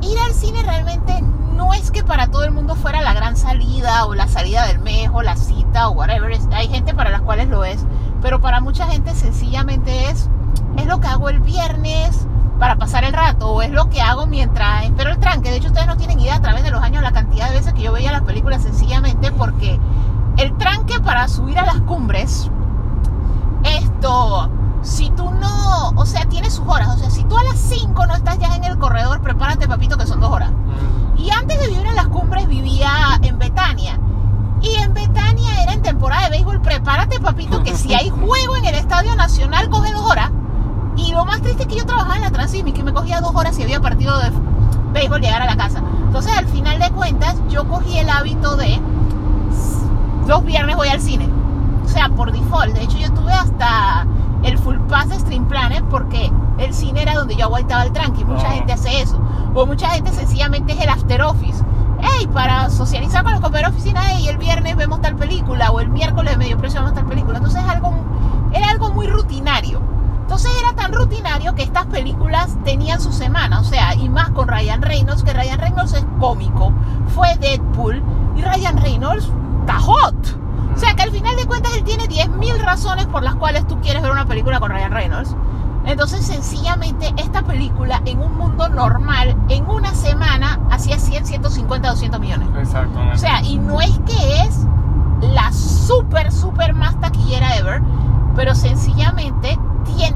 Ir 0.00 0.18
al 0.18 0.32
cine 0.32 0.62
realmente 0.62 1.22
no 1.52 1.74
es 1.74 1.90
que 1.90 2.02
para 2.02 2.28
todo 2.28 2.44
el 2.44 2.52
mundo 2.52 2.74
fuera 2.74 3.00
la 3.00 3.14
gran 3.14 3.36
salida 3.36 4.06
o 4.06 4.14
la 4.14 4.28
salida 4.28 4.66
del 4.66 4.78
mes 4.78 5.10
o 5.12 5.22
la 5.22 5.36
cita 5.36 5.88
o 5.88 5.92
whatever. 5.92 6.32
Hay 6.52 6.68
gente 6.68 6.94
para 6.94 7.10
las 7.10 7.22
cuales 7.22 7.48
lo 7.48 7.64
es. 7.64 7.84
Pero 8.20 8.40
para 8.40 8.60
mucha 8.60 8.86
gente 8.86 9.14
sencillamente 9.14 10.08
es. 10.10 10.28
Es 10.76 10.86
lo 10.86 11.00
que 11.00 11.08
hago 11.08 11.28
el 11.28 11.40
viernes 11.40 12.26
para 12.58 12.76
pasar 12.76 13.04
el 13.04 13.12
rato 13.12 13.48
o 13.50 13.62
es 13.62 13.70
lo 13.70 13.90
que 13.90 14.00
hago 14.00 14.26
mientras 14.26 14.84
espero 14.84 15.10
el 15.10 15.18
tranque. 15.18 15.50
De 15.50 15.56
hecho, 15.56 15.68
ustedes 15.68 15.86
no 15.86 15.96
tienen 15.96 16.20
idea 16.20 16.36
a 16.36 16.42
través 16.42 16.62
de 16.62 16.70
los 16.70 16.82
años 16.82 17.02
la 17.02 17.12
cantidad 17.12 17.48
de 17.48 17.56
veces 17.56 17.72
que 17.72 17.82
yo 17.82 17.92
veía 17.92 18.12
las 18.12 18.22
películas 18.22 18.62
sencillamente 18.62 19.32
porque 19.32 19.80
el 20.36 20.56
tranque 20.56 21.00
para 21.00 21.28
subir 21.28 21.58
a 21.58 21.66
las 21.66 21.80
cumbres, 21.80 22.50
esto, 23.64 24.50
si 24.82 25.10
tú 25.10 25.30
no, 25.30 25.90
o 25.90 26.06
sea, 26.06 26.26
tiene 26.26 26.50
sus 26.50 26.66
horas. 26.66 26.88
O 26.94 26.98
sea, 26.98 27.10
si 27.10 27.24
tú 27.24 27.36
a 27.36 27.44
las 27.44 27.58
5 27.58 28.06
no 28.06 28.14
estás 28.14 28.38
ya 28.38 28.54
en 28.54 28.64
el 28.64 28.78
corredor, 28.78 29.20
prepárate, 29.20 29.68
papito, 29.68 29.96
que 29.96 30.06
son 30.06 30.20
dos 30.20 30.30
horas. 30.30 30.50
Y 31.22 31.30
antes 31.30 31.60
de 31.60 31.68
vivir 31.68 31.86
en 31.86 31.94
las 31.94 32.08
cumbres 32.08 32.48
vivía 32.48 32.90
en 33.22 33.38
Betania. 33.38 33.98
Y 34.60 34.74
en 34.76 34.92
Betania 34.92 35.62
era 35.62 35.72
en 35.72 35.82
temporada 35.82 36.24
de 36.24 36.30
béisbol. 36.30 36.60
Prepárate, 36.60 37.20
papito, 37.20 37.62
que 37.62 37.76
si 37.76 37.94
hay 37.94 38.10
juego 38.10 38.56
en 38.56 38.64
el 38.64 38.74
Estadio 38.74 39.14
Nacional, 39.14 39.70
coge 39.70 39.92
dos 39.92 40.04
horas. 40.10 40.32
Y 40.96 41.12
lo 41.12 41.24
más 41.24 41.40
triste 41.40 41.62
es 41.62 41.68
que 41.68 41.76
yo 41.76 41.86
trabajaba 41.86 42.16
en 42.16 42.22
la 42.22 42.32
Transimi, 42.32 42.72
que 42.72 42.82
me 42.82 42.92
cogía 42.92 43.20
dos 43.20 43.34
horas 43.34 43.54
si 43.54 43.62
había 43.62 43.80
partido 43.80 44.18
de 44.18 44.32
béisbol 44.92 45.20
llegar 45.20 45.42
a 45.42 45.46
la 45.46 45.56
casa. 45.56 45.80
Entonces, 46.06 46.36
al 46.36 46.48
final 46.48 46.80
de 46.80 46.90
cuentas, 46.90 47.36
yo 47.48 47.68
cogí 47.68 47.98
el 47.98 48.10
hábito 48.10 48.56
de 48.56 48.80
los 50.26 50.44
viernes 50.44 50.76
voy 50.76 50.88
al 50.88 51.00
cine. 51.00 51.28
O 51.84 51.88
sea, 51.88 52.08
por 52.08 52.32
default. 52.32 52.74
De 52.74 52.82
hecho, 52.82 52.98
yo 52.98 53.12
tuve 53.12 53.32
hasta 53.32 54.06
el 54.42 54.58
full 54.58 54.76
pass 54.88 55.08
de 55.08 55.18
Stream 55.18 55.46
Planet 55.46 55.82
porque 55.90 56.30
el 56.58 56.74
cine 56.74 57.02
era 57.02 57.14
donde 57.14 57.36
yo 57.36 57.44
aguantaba 57.46 57.84
el 57.84 57.92
tranqui. 57.92 58.24
Mucha 58.24 58.48
Ah. 58.48 58.52
gente 58.52 58.72
hace 58.72 59.00
eso. 59.00 59.18
O 59.54 59.66
mucha 59.66 59.88
gente 59.90 60.10
sencillamente 60.12 60.72
es 60.72 60.80
el 60.80 60.88
after 60.88 61.22
office. 61.22 61.62
Hey, 62.00 62.28
para 62.32 62.68
socializar 62.70 63.22
con 63.22 63.32
los 63.32 63.40
compañeros 63.40 63.72
de 63.72 63.78
oficina, 63.78 64.00
hey, 64.04 64.26
el 64.28 64.36
viernes 64.38 64.74
vemos 64.76 65.00
tal 65.00 65.14
película 65.16 65.70
o 65.70 65.80
el 65.80 65.88
miércoles 65.88 66.32
de 66.32 66.36
medio 66.38 66.58
precio 66.58 66.80
vemos 66.80 66.94
tal 66.94 67.06
película. 67.06 67.38
Entonces 67.38 67.62
es 67.62 67.68
algo, 67.68 67.92
era 68.52 68.70
algo 68.70 68.90
muy 68.90 69.06
rutinario. 69.06 69.80
Entonces 70.22 70.50
era 70.58 70.72
tan 70.72 70.92
rutinario 70.92 71.54
que 71.54 71.62
estas 71.62 71.86
películas 71.86 72.56
tenían 72.64 73.00
su 73.00 73.12
semana, 73.12 73.60
o 73.60 73.64
sea, 73.64 73.94
y 73.94 74.08
más 74.08 74.30
con 74.30 74.48
Ryan 74.48 74.80
Reynolds, 74.80 75.22
que 75.22 75.32
Ryan 75.34 75.58
Reynolds 75.60 75.92
es 75.92 76.06
cómico, 76.18 76.72
fue 77.14 77.36
Deadpool, 77.36 78.02
y 78.34 78.40
Ryan 78.42 78.78
Reynolds 78.78 79.28
está 79.60 79.78
hot. 79.78 80.14
O 80.74 80.78
sea, 80.78 80.94
que 80.94 81.02
al 81.02 81.10
final 81.10 81.36
de 81.36 81.46
cuentas 81.46 81.72
él 81.76 81.84
tiene 81.84 82.04
10.000 82.04 82.58
razones 82.58 83.06
por 83.06 83.22
las 83.22 83.34
cuales 83.34 83.66
tú 83.66 83.80
quieres 83.80 84.02
ver 84.02 84.10
una 84.10 84.26
película 84.26 84.58
con 84.60 84.70
Ryan 84.70 84.90
Reynolds. 84.90 85.36
Entonces, 85.84 86.24
sencillamente, 86.24 87.12
esta 87.16 87.42
película 87.42 88.00
en 88.04 88.20
un 88.20 88.36
mundo 88.36 88.68
normal, 88.68 89.36
en 89.48 89.68
una 89.68 89.92
semana, 89.94 90.60
hacía 90.70 90.98
100, 90.98 91.26
150, 91.26 91.88
200 91.90 92.20
millones. 92.20 92.48
Exactamente. 92.56 93.16
O 93.16 93.18
sea, 93.18 93.42
y 93.42 93.58
no 93.58 93.80
es 93.80 93.98
que 94.06 94.42
es 94.42 94.66
la 95.20 95.52
super, 95.52 96.30
super 96.32 96.74
más 96.74 96.98
taquillera 97.00 97.56
ever, 97.56 97.82
pero 98.36 98.54
sencillamente 98.54 99.58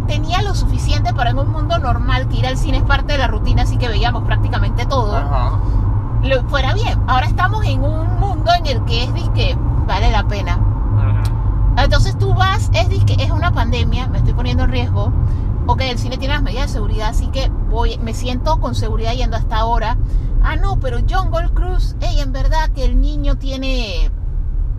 tenía 0.06 0.42
lo 0.42 0.54
suficiente 0.54 1.12
para 1.12 1.30
en 1.30 1.38
un 1.38 1.50
mundo 1.52 1.78
normal 1.78 2.28
que 2.28 2.36
ir 2.36 2.46
al 2.46 2.56
cine 2.56 2.78
es 2.78 2.84
parte 2.84 3.12
de 3.12 3.18
la 3.18 3.26
rutina, 3.26 3.62
así 3.62 3.76
que 3.76 3.88
veíamos 3.88 4.24
prácticamente 4.24 4.86
todo, 4.86 5.16
Ajá. 5.16 5.58
lo 6.22 6.42
fuera 6.44 6.74
bien. 6.74 7.00
Ahora 7.06 7.26
estamos 7.26 7.64
en 7.66 7.82
un 7.82 8.18
mundo 8.18 8.50
en 8.58 8.66
el 8.66 8.84
que 8.84 9.04
es 9.04 9.14
disque 9.14 9.56
vale 9.86 10.10
la 10.10 10.26
pena. 10.26 10.58
Entonces 11.76 12.18
tú 12.18 12.34
vas, 12.34 12.70
es 12.72 12.88
es 13.18 13.30
una 13.30 13.52
pandemia, 13.52 14.08
me 14.08 14.18
estoy 14.18 14.32
poniendo 14.32 14.64
en 14.64 14.70
riesgo. 14.70 15.12
Ok, 15.66 15.80
el 15.82 15.98
cine 15.98 16.16
tiene 16.16 16.34
las 16.34 16.42
medidas 16.42 16.68
de 16.68 16.72
seguridad, 16.74 17.08
así 17.08 17.26
que 17.28 17.50
voy, 17.70 17.98
me 17.98 18.14
siento 18.14 18.60
con 18.60 18.74
seguridad 18.74 19.12
yendo 19.14 19.36
hasta 19.36 19.56
ahora 19.56 19.96
ah, 20.46 20.56
no, 20.56 20.78
pero 20.78 20.98
Jungle 21.00 21.50
Cruise, 21.54 21.96
ey, 22.00 22.20
en 22.20 22.32
verdad 22.32 22.70
que 22.70 22.84
el 22.84 23.00
niño 23.00 23.36
tiene 23.36 24.10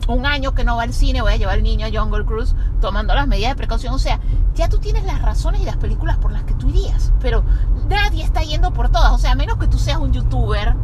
un 0.07 0.25
año 0.25 0.53
que 0.53 0.63
no 0.63 0.77
va 0.77 0.83
al 0.83 0.93
cine, 0.93 1.21
voy 1.21 1.33
a 1.33 1.37
llevar 1.37 1.55
al 1.55 1.63
niño 1.63 1.85
a 1.85 1.89
Jungle 1.91 2.23
Cruise 2.23 2.55
tomando 2.79 3.13
las 3.13 3.27
medidas 3.27 3.51
de 3.51 3.57
precaución. 3.57 3.93
O 3.93 3.99
sea, 3.99 4.19
ya 4.55 4.69
tú 4.69 4.77
tienes 4.79 5.03
las 5.03 5.21
razones 5.21 5.61
y 5.61 5.65
las 5.65 5.75
películas 5.75 6.17
por 6.17 6.31
las 6.31 6.43
que 6.43 6.53
tú 6.53 6.69
irías, 6.69 7.11
pero 7.19 7.43
nadie 7.89 8.23
está 8.23 8.41
yendo 8.41 8.71
por 8.71 8.89
todas. 8.89 9.11
O 9.11 9.17
sea, 9.17 9.31
a 9.31 9.35
menos 9.35 9.57
que 9.57 9.67
tú 9.67 9.77
seas 9.77 9.97
un 9.97 10.13
youtuber, 10.13 10.75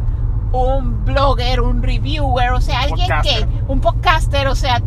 un 0.54 1.04
blogger, 1.04 1.60
un 1.60 1.82
reviewer, 1.82 2.52
o 2.52 2.60
sea, 2.60 2.82
alguien 2.82 3.08
Podcaster. 3.08 3.48
que, 3.48 3.62
un 3.66 3.80
podcaster, 3.80 4.48
o 4.48 4.54
sea, 4.54 4.80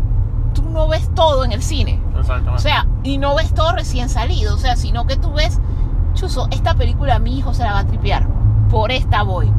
tú 0.54 0.64
no 0.70 0.88
ves 0.88 1.14
todo 1.14 1.44
en 1.44 1.52
el 1.52 1.62
cine. 1.62 2.00
Exactamente. 2.18 2.56
O 2.56 2.60
sea, 2.60 2.88
y 3.04 3.18
no 3.18 3.36
ves 3.36 3.54
todo 3.54 3.74
recién 3.74 4.08
salido, 4.08 4.56
o 4.56 4.58
sea, 4.58 4.76
sino 4.78 5.06
que 5.06 5.18
tú 5.18 5.34
ves, 5.34 5.60
chuzo, 6.14 6.48
esta 6.52 6.74
película 6.74 7.20
mi 7.20 7.38
hijo 7.38 7.54
se 7.54 7.64
la 7.64 7.74
va 7.74 7.80
a 7.80 7.86
tripear, 7.86 8.28
por 8.70 8.92
esta 8.92 9.24
voy. 9.24 9.52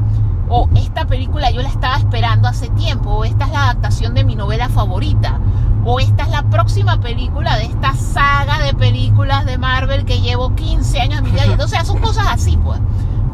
O 0.51 0.67
esta 0.77 1.07
película 1.07 1.51
yo 1.51 1.61
la 1.61 1.69
estaba 1.69 1.99
esperando 1.99 2.49
hace 2.49 2.71
tiempo, 2.71 3.11
o 3.11 3.25
esta 3.25 3.45
es 3.45 3.53
la 3.53 3.65
adaptación 3.65 4.15
de 4.15 4.25
mi 4.25 4.35
novela 4.35 4.71
favorita, 4.71 5.39
o 5.85 6.01
esta 6.01 6.23
es 6.23 6.31
la 6.31 6.43
próxima 6.45 7.01
película 7.01 7.57
de 7.57 7.65
esta 7.65 7.93
saga 7.95 8.59
de 8.61 8.73
películas 8.73 9.45
de 9.45 9.59
Marvel 9.59 10.07
que 10.07 10.23
llevo 10.23 10.55
15 10.55 11.01
años 11.01 11.19
en 11.19 11.25
mi 11.25 11.31
vida. 11.33 11.45
O 11.63 11.69
sea, 11.69 11.85
son 11.85 11.99
cosas 11.99 12.29
así, 12.31 12.57
pues. 12.57 12.81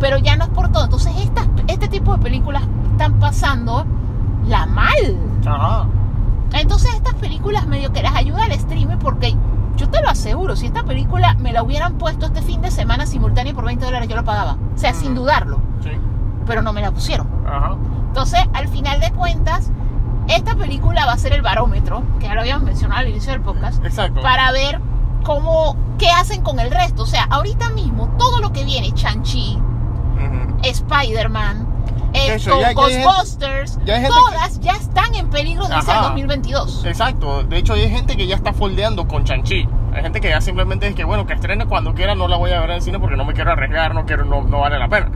Pero 0.01 0.19
ya 0.19 0.37
no 0.37 0.45
es 0.45 0.51
por 0.51 0.69
todo. 0.71 0.85
Entonces, 0.85 1.13
estas, 1.19 1.47
este 1.69 1.89
tipo 1.89 2.17
de 2.17 2.23
películas 2.23 2.63
están 2.93 3.15
pasando 3.21 3.85
la 4.47 4.67
mal. 4.67 4.93
Ajá. 5.47 5.87
Entonces 6.53 6.95
estas 6.95 7.15
películas 7.15 7.67
medio 7.67 7.93
que 7.93 8.03
las 8.03 8.15
ayuda 8.15 8.45
al 8.45 8.53
streaming 8.53 8.99
porque 8.99 9.35
yo 9.77 9.89
te 9.89 10.01
lo 10.03 10.09
aseguro, 10.09 10.55
si 10.55 10.67
esta 10.67 10.85
película 10.85 11.35
me 11.35 11.53
la 11.53 11.65
hubieran 11.65 11.95
puesto 11.99 12.27
este 12.27 12.43
fin 12.43 12.61
de 12.63 12.71
semana 12.71 13.07
simultáneo 13.07 13.55
por 13.55 13.65
20 13.65 13.85
dólares, 13.85 14.09
yo 14.09 14.15
lo 14.15 14.25
pagaba. 14.25 14.53
O 14.75 14.79
sea, 14.79 14.95
sin 14.95 15.13
Ujú. 15.13 15.23
dudarlo. 15.23 15.59
Sí. 15.83 15.91
Pero 16.47 16.63
no 16.63 16.73
me 16.73 16.81
la 16.81 16.93
pusieron. 16.93 17.27
Ajá. 17.45 17.75
Entonces, 18.07 18.41
al 18.53 18.69
final 18.69 19.01
de 19.01 19.11
cuentas, 19.11 19.73
esta 20.29 20.55
película 20.55 21.07
va 21.07 21.13
a 21.15 21.19
ser 21.19 21.33
el 21.33 21.43
barómetro, 21.43 22.03
que 22.21 22.27
ya 22.29 22.35
lo 22.35 22.43
habíamos 22.43 22.63
mencionado 22.65 23.01
al 23.01 23.09
inicio 23.09 23.33
del 23.33 23.41
podcast, 23.41 23.85
Exacto. 23.85 24.23
para 24.23 24.53
ver 24.53 24.81
cómo, 25.25 25.75
qué 25.99 26.11
hacen 26.13 26.43
con 26.43 26.61
el 26.61 26.71
resto. 26.71 27.03
O 27.03 27.07
sea, 27.07 27.25
ahorita 27.25 27.71
mismo, 27.71 28.11
todo 28.17 28.39
lo 28.41 28.53
que 28.53 28.65
viene, 28.65 28.93
Chanchi, 28.93 29.59
Spider-Man, 30.63 31.67
eh, 32.15 32.35
Eso, 32.35 32.51
ya- 32.61 32.61
ya 32.61 32.69
hay 32.69 32.75
gente- 32.91 33.05
Ghostbusters, 33.05 33.79
ya 33.85 33.95
hay 33.95 34.01
gente 34.03 34.17
todas 34.17 34.61
ya 34.61 34.73
están 34.73 35.15
en 35.15 35.29
peligro 35.31 35.65
desde 35.67 35.81
el 35.91 35.99
Ajá. 35.99 36.03
2022. 36.09 36.85
Exacto, 36.85 37.43
de 37.45 37.59
hecho 37.59 37.73
hay 37.75 37.89
gente 37.91 38.17
que 38.17 38.27
ya 38.27 38.37
está 38.37 38.53
foldeando 38.53 39.07
con 39.09 39.25
Chanchi. 39.25 39.69
Hay 39.95 40.03
gente 40.03 40.21
que 40.21 40.29
ya 40.29 40.41
simplemente 40.41 40.87
es 40.89 40.95
que 40.95 41.05
bueno, 41.05 41.27
que 41.27 41.35
estrene 41.35 41.67
cuando 41.67 41.95
quiera, 41.95 42.15
no 42.15 42.27
la 42.29 42.37
voy 42.37 42.51
a 42.53 42.61
ver 42.61 42.71
en 42.71 42.77
el 42.77 42.83
cine 42.83 42.99
porque 42.99 43.17
no 43.17 43.25
me 43.25 43.33
quiero 43.33 43.53
arriesgar, 43.53 43.95
no 43.95 44.05
quiero, 44.07 44.25
no, 44.25 44.43
no 44.43 44.61
vale 44.61 44.79
la 44.79 44.89
pena. 44.89 45.11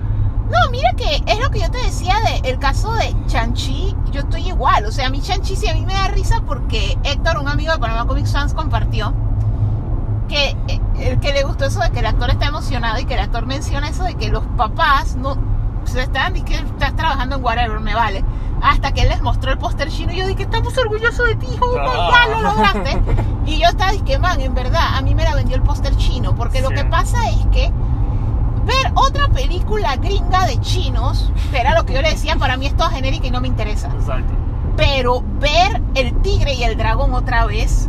No, 0.50 0.70
mira 0.70 0.92
que 0.96 1.22
es 1.26 1.38
lo 1.40 1.50
que 1.50 1.60
yo 1.60 1.70
te 1.70 1.78
decía 1.78 2.14
de 2.20 2.48
el 2.48 2.58
caso 2.58 2.92
de 2.94 3.14
Chanchi, 3.26 3.94
yo 4.12 4.20
estoy 4.20 4.48
igual, 4.48 4.84
o 4.86 4.90
sea, 4.92 5.06
a 5.08 5.10
mí 5.10 5.20
Chanchi 5.20 5.56
sí 5.56 5.68
a 5.68 5.74
mí 5.74 5.84
me 5.84 5.92
da 5.92 6.08
risa 6.08 6.42
porque 6.46 6.96
Héctor, 7.04 7.38
un 7.38 7.48
amigo 7.48 7.72
de 7.72 7.78
Panamá 7.78 8.06
Comics 8.06 8.32
Fans, 8.32 8.54
compartió 8.54 9.12
que 10.28 10.56
eh, 10.68 10.80
el 11.00 11.18
que 11.20 11.32
le 11.32 11.42
gustó 11.44 11.64
eso 11.64 11.80
de 11.80 11.90
que 11.90 11.98
el 12.00 12.06
actor 12.06 12.30
está 12.30 12.46
emocionado 12.46 12.98
y 13.00 13.04
que 13.04 13.14
el 13.14 13.20
actor 13.20 13.46
menciona 13.46 13.88
eso 13.88 14.04
de 14.04 14.14
que 14.14 14.28
los 14.28 14.44
papás 14.56 15.16
no 15.16 15.36
se 15.84 16.02
están 16.02 16.36
y 16.36 16.42
que 16.42 16.54
estás 16.54 16.94
trabajando 16.94 17.36
en 17.36 17.44
whatever, 17.44 17.80
me 17.80 17.94
vale. 17.94 18.24
Hasta 18.62 18.92
que 18.92 19.02
él 19.02 19.08
les 19.08 19.22
mostró 19.22 19.52
el 19.52 19.58
póster 19.58 19.88
chino 19.88 20.12
y 20.12 20.16
yo 20.16 20.26
dije, 20.26 20.42
estamos 20.42 20.76
orgullosos 20.76 21.26
de 21.26 21.36
ti, 21.36 21.46
hijo, 21.54 21.64
oh 21.64 21.72
God, 21.72 22.30
lo 22.32 22.42
lograste. 22.42 23.00
Y 23.46 23.58
yo 23.60 23.68
estaba 23.68 23.92
diciendo, 23.92 24.20
man, 24.28 24.40
en 24.40 24.54
verdad, 24.54 24.96
a 24.96 25.00
mí 25.00 25.14
me 25.14 25.22
la 25.24 25.34
vendió 25.34 25.56
el 25.56 25.62
póster 25.62 25.96
chino, 25.96 26.34
porque 26.34 26.60
lo 26.60 26.68
Sí. 26.68 26.74
que 26.74 26.84
pasa 26.84 27.28
es 27.30 27.46
que 27.52 27.72
ver 28.64 28.92
otra 28.94 29.28
película 29.28 29.96
gringa 29.96 30.44
de 30.46 30.60
chinos, 30.60 31.32
que 31.50 31.58
era 31.60 31.74
lo 31.74 31.86
que 31.86 31.94
yo 31.94 32.02
le 32.02 32.10
decía, 32.10 32.36
para 32.36 32.56
mí 32.56 32.66
es 32.66 32.76
toda 32.76 32.90
genérica 32.90 33.26
y 33.28 33.30
no 33.30 33.40
me 33.40 33.48
interesa. 33.48 33.88
Exacto. 33.98 34.32
Pero 34.76 35.22
ver 35.40 35.80
el 35.94 36.14
tigre 36.20 36.52
y 36.54 36.64
el 36.64 36.76
dragón 36.76 37.14
otra 37.14 37.46
vez, 37.46 37.88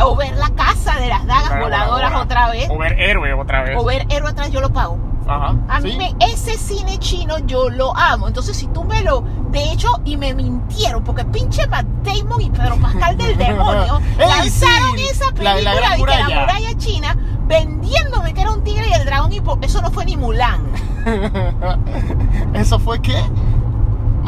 o 0.00 0.16
ver 0.16 0.34
la 0.36 0.50
casa 0.50 0.98
de 0.98 1.08
las 1.08 1.26
dagas 1.26 1.58
voladoras 1.60 2.12
otra 2.16 2.50
vez, 2.50 2.68
O 2.70 2.78
ver 2.78 2.98
héroe 3.00 3.32
otra 3.34 3.62
vez. 3.62 3.76
o 3.78 3.84
ver 3.84 4.06
héroe 4.10 4.30
otra 4.30 4.44
vez, 4.44 4.52
yo 4.52 4.60
lo 4.60 4.72
pago. 4.72 4.98
Ajá. 5.26 5.54
A 5.68 5.80
mí 5.80 5.90
sí. 5.92 5.98
me, 5.98 6.14
ese 6.26 6.56
cine 6.56 6.96
chino 6.98 7.38
yo 7.40 7.68
lo 7.68 7.94
amo. 7.94 8.28
Entonces, 8.28 8.56
si 8.56 8.66
tú 8.68 8.84
me 8.84 9.02
lo. 9.02 9.22
De 9.50 9.62
hecho, 9.72 9.88
y 10.06 10.16
me 10.16 10.32
mintieron, 10.32 11.04
porque 11.04 11.22
pinche 11.26 11.66
Matt 11.66 11.84
Damon 12.02 12.40
y 12.40 12.48
Pedro 12.50 12.76
Pascal 12.76 13.16
del 13.18 13.36
demonio 13.38 14.00
lanzaron 14.18 14.96
sí, 14.96 15.04
esa 15.10 15.26
la- 15.26 15.32
película 15.32 15.54
la 15.62 15.74
Gran 15.74 15.90
de 15.90 15.96
que 15.96 15.98
Muralla. 15.98 16.28
la 16.28 16.40
muralla 16.40 16.78
china 16.78 17.16
vendiéndome 17.46 18.32
que 18.34 18.40
era 18.40 18.52
un 18.52 18.62
tigre 18.64 18.88
y 18.88 18.92
el 18.92 19.04
dragón 19.04 19.32
y 19.32 19.42
eso 19.62 19.82
no 19.82 19.90
fue 19.90 20.04
ni 20.06 20.16
Mulan. 20.16 20.62
Eso 22.54 22.78
fue 22.78 23.00
que. 23.00 23.14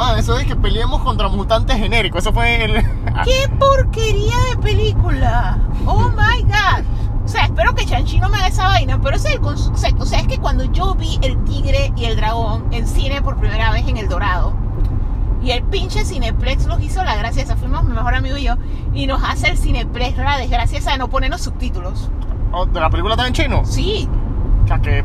Man, 0.01 0.19
eso 0.19 0.39
es 0.39 0.47
que 0.47 0.57
peleemos 0.57 1.03
contra 1.03 1.29
mutantes 1.29 1.77
genéricos. 1.77 2.21
Eso 2.21 2.33
fue 2.33 2.65
el. 2.65 2.73
¡Qué 3.25 3.51
porquería 3.59 4.35
de 4.49 4.57
película! 4.57 5.59
¡Oh 5.85 6.09
my 6.09 6.43
god! 6.45 6.85
O 7.23 7.29
sea, 7.29 7.45
espero 7.45 7.75
que 7.75 7.85
Chanchi 7.85 8.19
no 8.19 8.31
me 8.31 8.39
haga 8.39 8.47
esa 8.47 8.65
vaina, 8.65 8.99
pero 8.99 9.17
ese 9.17 9.29
es 9.29 9.35
el 9.35 9.41
concepto. 9.43 10.03
O 10.03 10.07
sea, 10.07 10.21
es 10.21 10.27
que 10.27 10.39
cuando 10.39 10.65
yo 10.65 10.95
vi 10.95 11.19
el 11.21 11.45
tigre 11.45 11.93
y 11.97 12.07
el 12.07 12.17
dragón 12.17 12.65
en 12.71 12.87
cine 12.87 13.21
por 13.21 13.37
primera 13.37 13.73
vez 13.73 13.87
en 13.89 13.99
El 13.99 14.09
Dorado, 14.09 14.55
y 15.43 15.51
el 15.51 15.65
pinche 15.65 16.07
Cineplex 16.07 16.67
nos 16.67 16.81
hizo 16.81 17.05
la 17.05 17.17
gracia, 17.17 17.43
esa 17.43 17.57
fuimos 17.57 17.85
mi 17.85 17.93
mejor 17.93 18.15
amigo 18.15 18.39
y 18.39 18.45
yo, 18.45 18.55
y 18.95 19.07
nos 19.07 19.23
hace 19.23 19.51
el 19.51 19.59
Cineplex 19.59 20.17
la 20.17 20.39
desgracia 20.39 20.79
esa 20.79 20.93
de 20.93 20.99
no 20.99 21.09
ponernos 21.09 21.43
subtítulos. 21.43 22.11
Oh, 22.53 22.65
¿de 22.65 22.81
¿La 22.81 22.89
película 22.89 23.17
está 23.17 23.27
en 23.27 23.35
chino? 23.35 23.67
Sí, 23.67 24.09
Ya 24.65 24.81
que. 24.81 25.05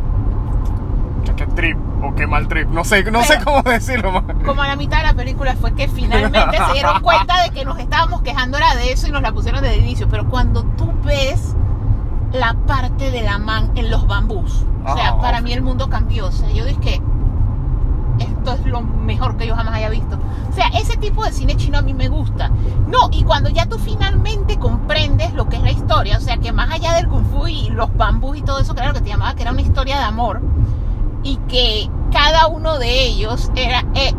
Ya 1.26 1.36
que 1.36 1.48
trip. 1.48 1.78
O 2.08 2.16
qué 2.16 2.28
mal 2.28 2.48
trip. 2.48 2.68
No 2.70 2.84
sé, 2.84 3.04
no 3.12 3.24
sé 3.24 3.34
Pero- 3.40 3.46
cómo 3.46 3.62
decirlo, 3.64 4.12
man. 4.12 4.26
como 4.46 4.62
a 4.62 4.68
la 4.68 4.76
mitad 4.76 4.98
de 4.98 5.04
la 5.04 5.14
película 5.14 5.56
fue 5.56 5.74
que 5.74 5.88
finalmente 5.88 6.58
se 6.68 6.74
dieron 6.74 7.00
cuenta 7.02 7.44
de 7.44 7.50
que 7.52 7.66
nos 7.66 7.80
estábamos 7.80 8.22
quejando 8.22 8.58
era 8.58 8.76
de 8.76 8.92
eso 8.92 9.08
y 9.08 9.12
nos 9.12 9.22
la 9.22 9.32
pusieron 9.32 9.62
desde 9.62 9.76
el 9.76 9.82
inicio. 9.82 10.08
Pero 10.10 10.30
cuando 10.30 10.64
tú 10.64 10.92
ves 11.04 11.56
la 12.34 12.54
parte 12.68 13.12
de 13.12 13.22
la 13.24 13.38
man 13.40 13.72
en 13.76 13.90
los 13.90 14.06
bambús, 14.08 14.66
o 14.86 14.96
sea, 14.96 15.10
Ah, 15.10 15.22
para 15.22 15.38
ok. 15.40 15.44
mí 15.46 15.54
el 15.54 15.62
mundo 15.62 15.90
cambió. 15.90 16.28
O 16.28 16.32
sea, 16.32 16.50
yo 16.52 16.66
dije 16.66 17.02
esto 18.20 18.54
es 18.54 18.66
lo 18.66 18.82
mejor 18.82 19.36
que 19.36 19.46
yo 19.48 19.56
jamás 19.56 19.74
haya 19.76 19.90
visto. 19.90 20.18
O 20.50 20.54
sea, 20.54 20.68
ese 20.70 20.96
tipo 20.98 21.24
de 21.26 21.34
cine 21.34 21.56
chino 21.58 21.80
a 21.80 21.82
mí 21.82 21.94
me 21.94 22.08
gusta. 22.08 22.50
No, 22.88 23.10
y 23.12 23.24
cuando 23.24 23.50
ya 23.50 23.66
tú 23.66 23.78
finalmente 23.78 24.58
comprendes 24.58 25.34
lo 25.34 25.50
que 25.50 25.58
es 25.58 25.64
la 25.64 25.72
historia, 25.72 26.18
o 26.18 26.22
sea, 26.22 26.38
que 26.38 26.54
más 26.54 26.72
allá 26.72 26.94
del 26.94 27.08
kung 27.10 27.26
fu 27.26 27.48
y 27.48 27.70
los 27.72 27.94
bambús 27.98 28.38
y 28.38 28.42
todo 28.42 28.60
eso, 28.60 28.74
claro 28.74 28.94
que 28.94 29.02
te 29.02 29.10
llamaba 29.10 29.36
que 29.36 29.42
era 29.42 29.52
una 29.52 29.62
historia 29.62 29.98
de 29.98 30.04
amor 30.06 30.42
y 31.26 31.38
que 31.48 31.90
cada 32.14 32.48
uno 32.48 32.78
de 32.78 33.04
ellos 33.04 33.52
era 33.56 33.84
eh, 33.96 34.14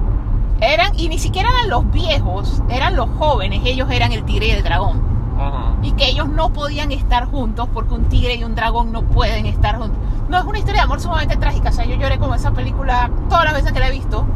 eran 0.61 0.99
y 0.99 1.09
ni 1.09 1.19
siquiera 1.19 1.49
eran 1.49 1.71
los 1.71 1.91
viejos, 1.91 2.63
eran 2.69 2.97
los 2.97 3.09
jóvenes, 3.19 3.61
ellos 3.65 3.89
eran 3.91 4.13
el 4.13 4.25
tigre 4.25 4.49
y 4.49 4.51
el 4.51 4.63
dragón 4.63 5.03
Ajá. 5.39 5.77
y 5.83 5.93
que 5.93 6.09
ellos 6.09 6.29
no 6.29 6.53
podían 6.53 6.93
estar 6.93 7.27
juntos 7.27 7.69
porque 7.73 7.95
un 7.95 8.09
tigre 8.09 8.35
y 8.35 8.45
un 8.45 8.55
dragón 8.55 8.93
no 8.93 9.03
pueden 9.03 9.47
estar 9.47 9.79
juntos. 9.79 9.99
No 10.29 10.39
es 10.39 10.45
una 10.45 10.59
historia 10.59 10.81
de 10.81 10.85
amor 10.85 11.01
sumamente 11.01 11.37
trágica, 11.37 11.71
o 11.71 11.73
sea, 11.73 11.85
yo 11.85 11.95
lloré 11.95 12.19
con 12.19 12.35
esa 12.35 12.51
película 12.51 13.11
todas 13.29 13.45
las 13.45 13.55
veces 13.55 13.73
que 13.73 13.81
la 13.81 13.89
he 13.89 13.93
visto. 13.93 14.27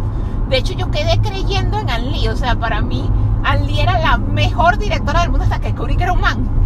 De 0.48 0.58
hecho, 0.58 0.72
yo 0.74 0.90
quedé 0.90 1.18
creyendo 1.20 1.78
en 1.80 1.90
An 1.90 2.12
Lee, 2.12 2.28
o 2.28 2.36
sea, 2.36 2.54
para 2.54 2.80
mí 2.80 3.10
An 3.42 3.66
Lee 3.66 3.80
era 3.80 3.98
la 3.98 4.16
mejor 4.18 4.78
directora 4.78 5.22
del 5.22 5.30
mundo 5.30 5.44
hasta 5.44 5.58
que 5.60 5.68
descubrí 5.68 5.96
que 5.96 6.04
era 6.04 6.12
un 6.12 6.20
man. 6.20 6.59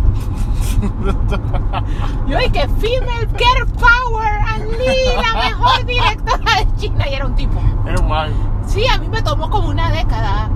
Yo 2.27 2.39
dije, 2.39 2.69
Female 2.81 3.29
Girl 3.39 3.67
Power, 3.79 4.41
Lee, 4.79 5.23
la 5.23 5.43
mejor 5.45 5.85
directora 5.87 6.57
de 6.59 6.77
China, 6.77 7.09
y 7.09 7.15
era 7.15 7.27
un 7.27 7.35
tipo. 7.35 7.61
Era 7.87 8.01
un 8.01 8.09
man. 8.09 8.33
Sí, 8.67 8.87
a 8.87 8.99
mí 8.99 9.09
me 9.09 9.23
tomó 9.23 9.49
como 9.51 9.69
una 9.69 9.91
década. 9.91 10.49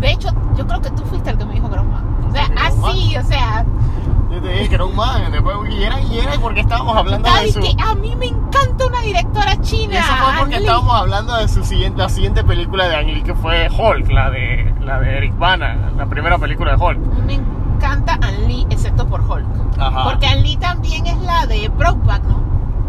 De 0.00 0.10
hecho, 0.12 0.28
yo 0.56 0.66
creo 0.66 0.80
que 0.80 0.90
tú 0.90 1.04
fuiste 1.04 1.30
el 1.30 1.38
que 1.38 1.44
me 1.44 1.54
dijo 1.54 1.68
que 1.68 1.74
era 1.74 1.82
un 1.82 1.90
man. 1.92 2.04
O 2.28 2.32
sea, 2.32 2.48
así, 2.60 3.16
o 3.16 3.22
sea, 3.22 3.64
Yo 4.30 4.40
te 4.40 4.48
dije 4.48 4.68
que 4.68 4.74
era 4.74 4.84
un 4.84 4.96
man. 4.96 5.30
Después, 5.32 5.56
y 5.72 5.82
era, 5.84 6.00
y 6.00 6.18
era 6.18 6.32
porque 6.40 6.60
estábamos 6.60 6.96
hablando 6.96 7.28
de 7.32 7.52
su. 7.52 7.60
que 7.60 7.74
a 7.82 7.94
mí 7.94 8.14
me 8.16 8.26
encanta 8.26 8.86
una 8.86 9.00
directora 9.00 9.60
china. 9.60 9.98
eso 9.98 10.12
fue 10.16 10.32
porque 10.38 10.56
Ang 10.56 10.62
Lee. 10.62 10.66
estábamos 10.66 10.94
hablando 10.94 11.36
de 11.36 11.48
su 11.48 11.64
siguiente, 11.64 12.02
la 12.02 12.08
siguiente 12.08 12.44
película 12.44 12.88
de 12.88 12.96
Ang 12.96 13.06
Lee, 13.06 13.22
que 13.22 13.34
fue 13.34 13.68
Hulk, 13.70 14.10
la 14.10 14.30
de, 14.30 14.74
la 14.80 14.98
de 15.00 15.16
Eric 15.18 15.38
Bana, 15.38 15.92
la 15.96 16.06
primera 16.06 16.38
película 16.38 16.76
de 16.76 16.84
Hulk. 16.84 16.98
Me 17.26 17.34
encanta 17.34 17.53
An 17.84 18.46
Lee, 18.48 18.66
excepto 18.70 19.06
por 19.06 19.20
Hulk. 19.20 19.46
Ajá. 19.78 20.04
Porque 20.04 20.26
An 20.26 20.42
Lee 20.42 20.56
también 20.56 21.06
es 21.06 21.18
la 21.22 21.46
de 21.46 21.68
Brokeback, 21.68 22.22
¿no? 22.24 22.42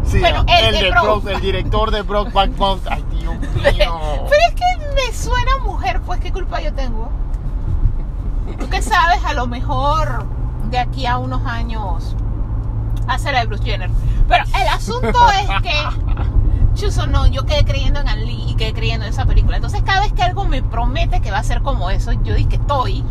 Sí, 0.06 0.20
Bueno, 0.20 0.44
el 0.48 0.76
el, 0.76 0.82
de 0.84 0.92
Broke- 0.92 1.22
Broke- 1.22 1.32
el 1.36 1.42
director 1.42 1.92
de 1.92 2.02
Brokeback 2.04 2.58
Mountain. 2.58 2.94
Ay, 3.12 3.20
Dios 3.20 3.36
mío. 3.56 4.00
Pero 4.30 4.42
es 4.50 4.54
que 4.56 4.94
me 4.96 5.14
suena 5.14 5.58
mujer, 5.64 6.02
pues 6.06 6.20
qué 6.20 6.32
culpa 6.32 6.62
yo 6.62 6.74
tengo. 6.74 7.10
Tú 8.60 8.70
qué 8.70 8.82
sabes, 8.82 9.24
a 9.26 9.34
lo 9.34 9.48
mejor 9.48 10.26
de 10.70 10.78
aquí 10.80 11.06
a 11.06 11.18
unos 11.18 11.46
años 11.46 12.16
hace 13.08 13.32
la 13.32 13.40
de 13.42 13.46
Bruce 13.48 13.64
Jenner. 13.64 13.90
Pero 14.28 14.44
el 14.44 14.68
asunto 14.68 15.10
es 15.42 15.62
que, 15.62 15.74
Chuso, 16.76 17.08
no, 17.08 17.26
yo 17.28 17.46
quedé 17.46 17.66
creyendo 17.66 18.00
en 18.02 18.26
Lee 18.26 18.46
y 18.52 18.56
quedé 18.56 18.74
creyendo 18.74 19.06
en 19.06 19.12
esa 19.14 19.26
película. 19.26 19.56
Entonces 19.58 19.82
cada 19.84 20.02
vez 20.02 20.14
que 20.14 20.22
algo 20.24 20.46
me 20.46 20.62
promete 20.62 21.22
que 21.22 21.32
va 21.32 21.40
a 21.40 21.44
ser 21.44 21.62
como 21.62 21.90
eso, 21.90 22.12
yo 22.12 22.36
dije 22.36 22.50
que 22.50 22.56
estoy. 22.58 23.04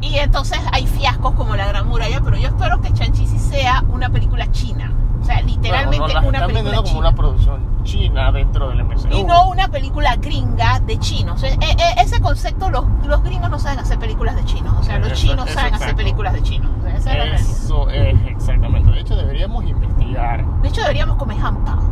Y 0.00 0.16
entonces 0.18 0.58
hay 0.72 0.86
fiascos 0.86 1.34
como 1.34 1.56
La 1.56 1.66
Gran 1.66 1.86
Muralla, 1.88 2.20
pero 2.22 2.36
yo 2.36 2.48
espero 2.48 2.80
que 2.80 2.92
Chanchi 2.92 3.26
sí 3.26 3.38
sea 3.38 3.84
una 3.88 4.08
película 4.08 4.50
china. 4.50 4.92
O 5.20 5.24
sea, 5.24 5.42
literalmente 5.42 5.98
no, 5.98 6.04
una 6.04 6.12
están 6.14 6.22
película 6.30 6.46
vendiendo 6.46 6.70
como 6.82 6.86
china. 6.88 6.98
una 7.00 7.14
producción 7.14 7.70
china 7.84 8.32
dentro 8.32 8.68
del 8.70 8.82
MCU. 8.84 9.08
Y 9.12 9.22
no 9.24 9.48
una 9.50 9.68
película 9.68 10.16
gringa 10.16 10.80
de 10.80 10.98
chinos. 10.98 11.42
Eh, 11.42 11.58
eh, 11.60 11.76
ese 11.98 12.20
concepto, 12.20 12.70
los, 12.70 12.84
los 13.06 13.22
gringos 13.22 13.50
no 13.50 13.58
saben 13.58 13.78
hacer 13.80 13.98
películas 13.98 14.36
de 14.36 14.44
chinos. 14.44 14.74
O 14.78 14.82
sea, 14.82 14.98
los 14.98 15.12
Eso- 15.12 15.16
chinos 15.26 15.46
eso 15.46 15.54
saben 15.54 15.74
hacer 15.74 15.88
exacto. 15.88 15.96
películas 16.02 16.32
de 16.32 16.42
chinos. 16.42 16.70
O 16.78 16.82
sea, 16.82 16.96
esa 16.96 17.12
es 17.12 17.18
la. 17.18 17.36
Eso 17.36 17.90
es 17.90 18.26
exactamente. 18.26 18.90
De 18.90 19.00
hecho, 19.00 19.16
deberíamos 19.16 19.64
investigar. 19.64 20.44
De 20.62 20.68
hecho, 20.68 20.80
deberíamos 20.80 21.16
comer 21.18 21.38
jampao. 21.38 21.82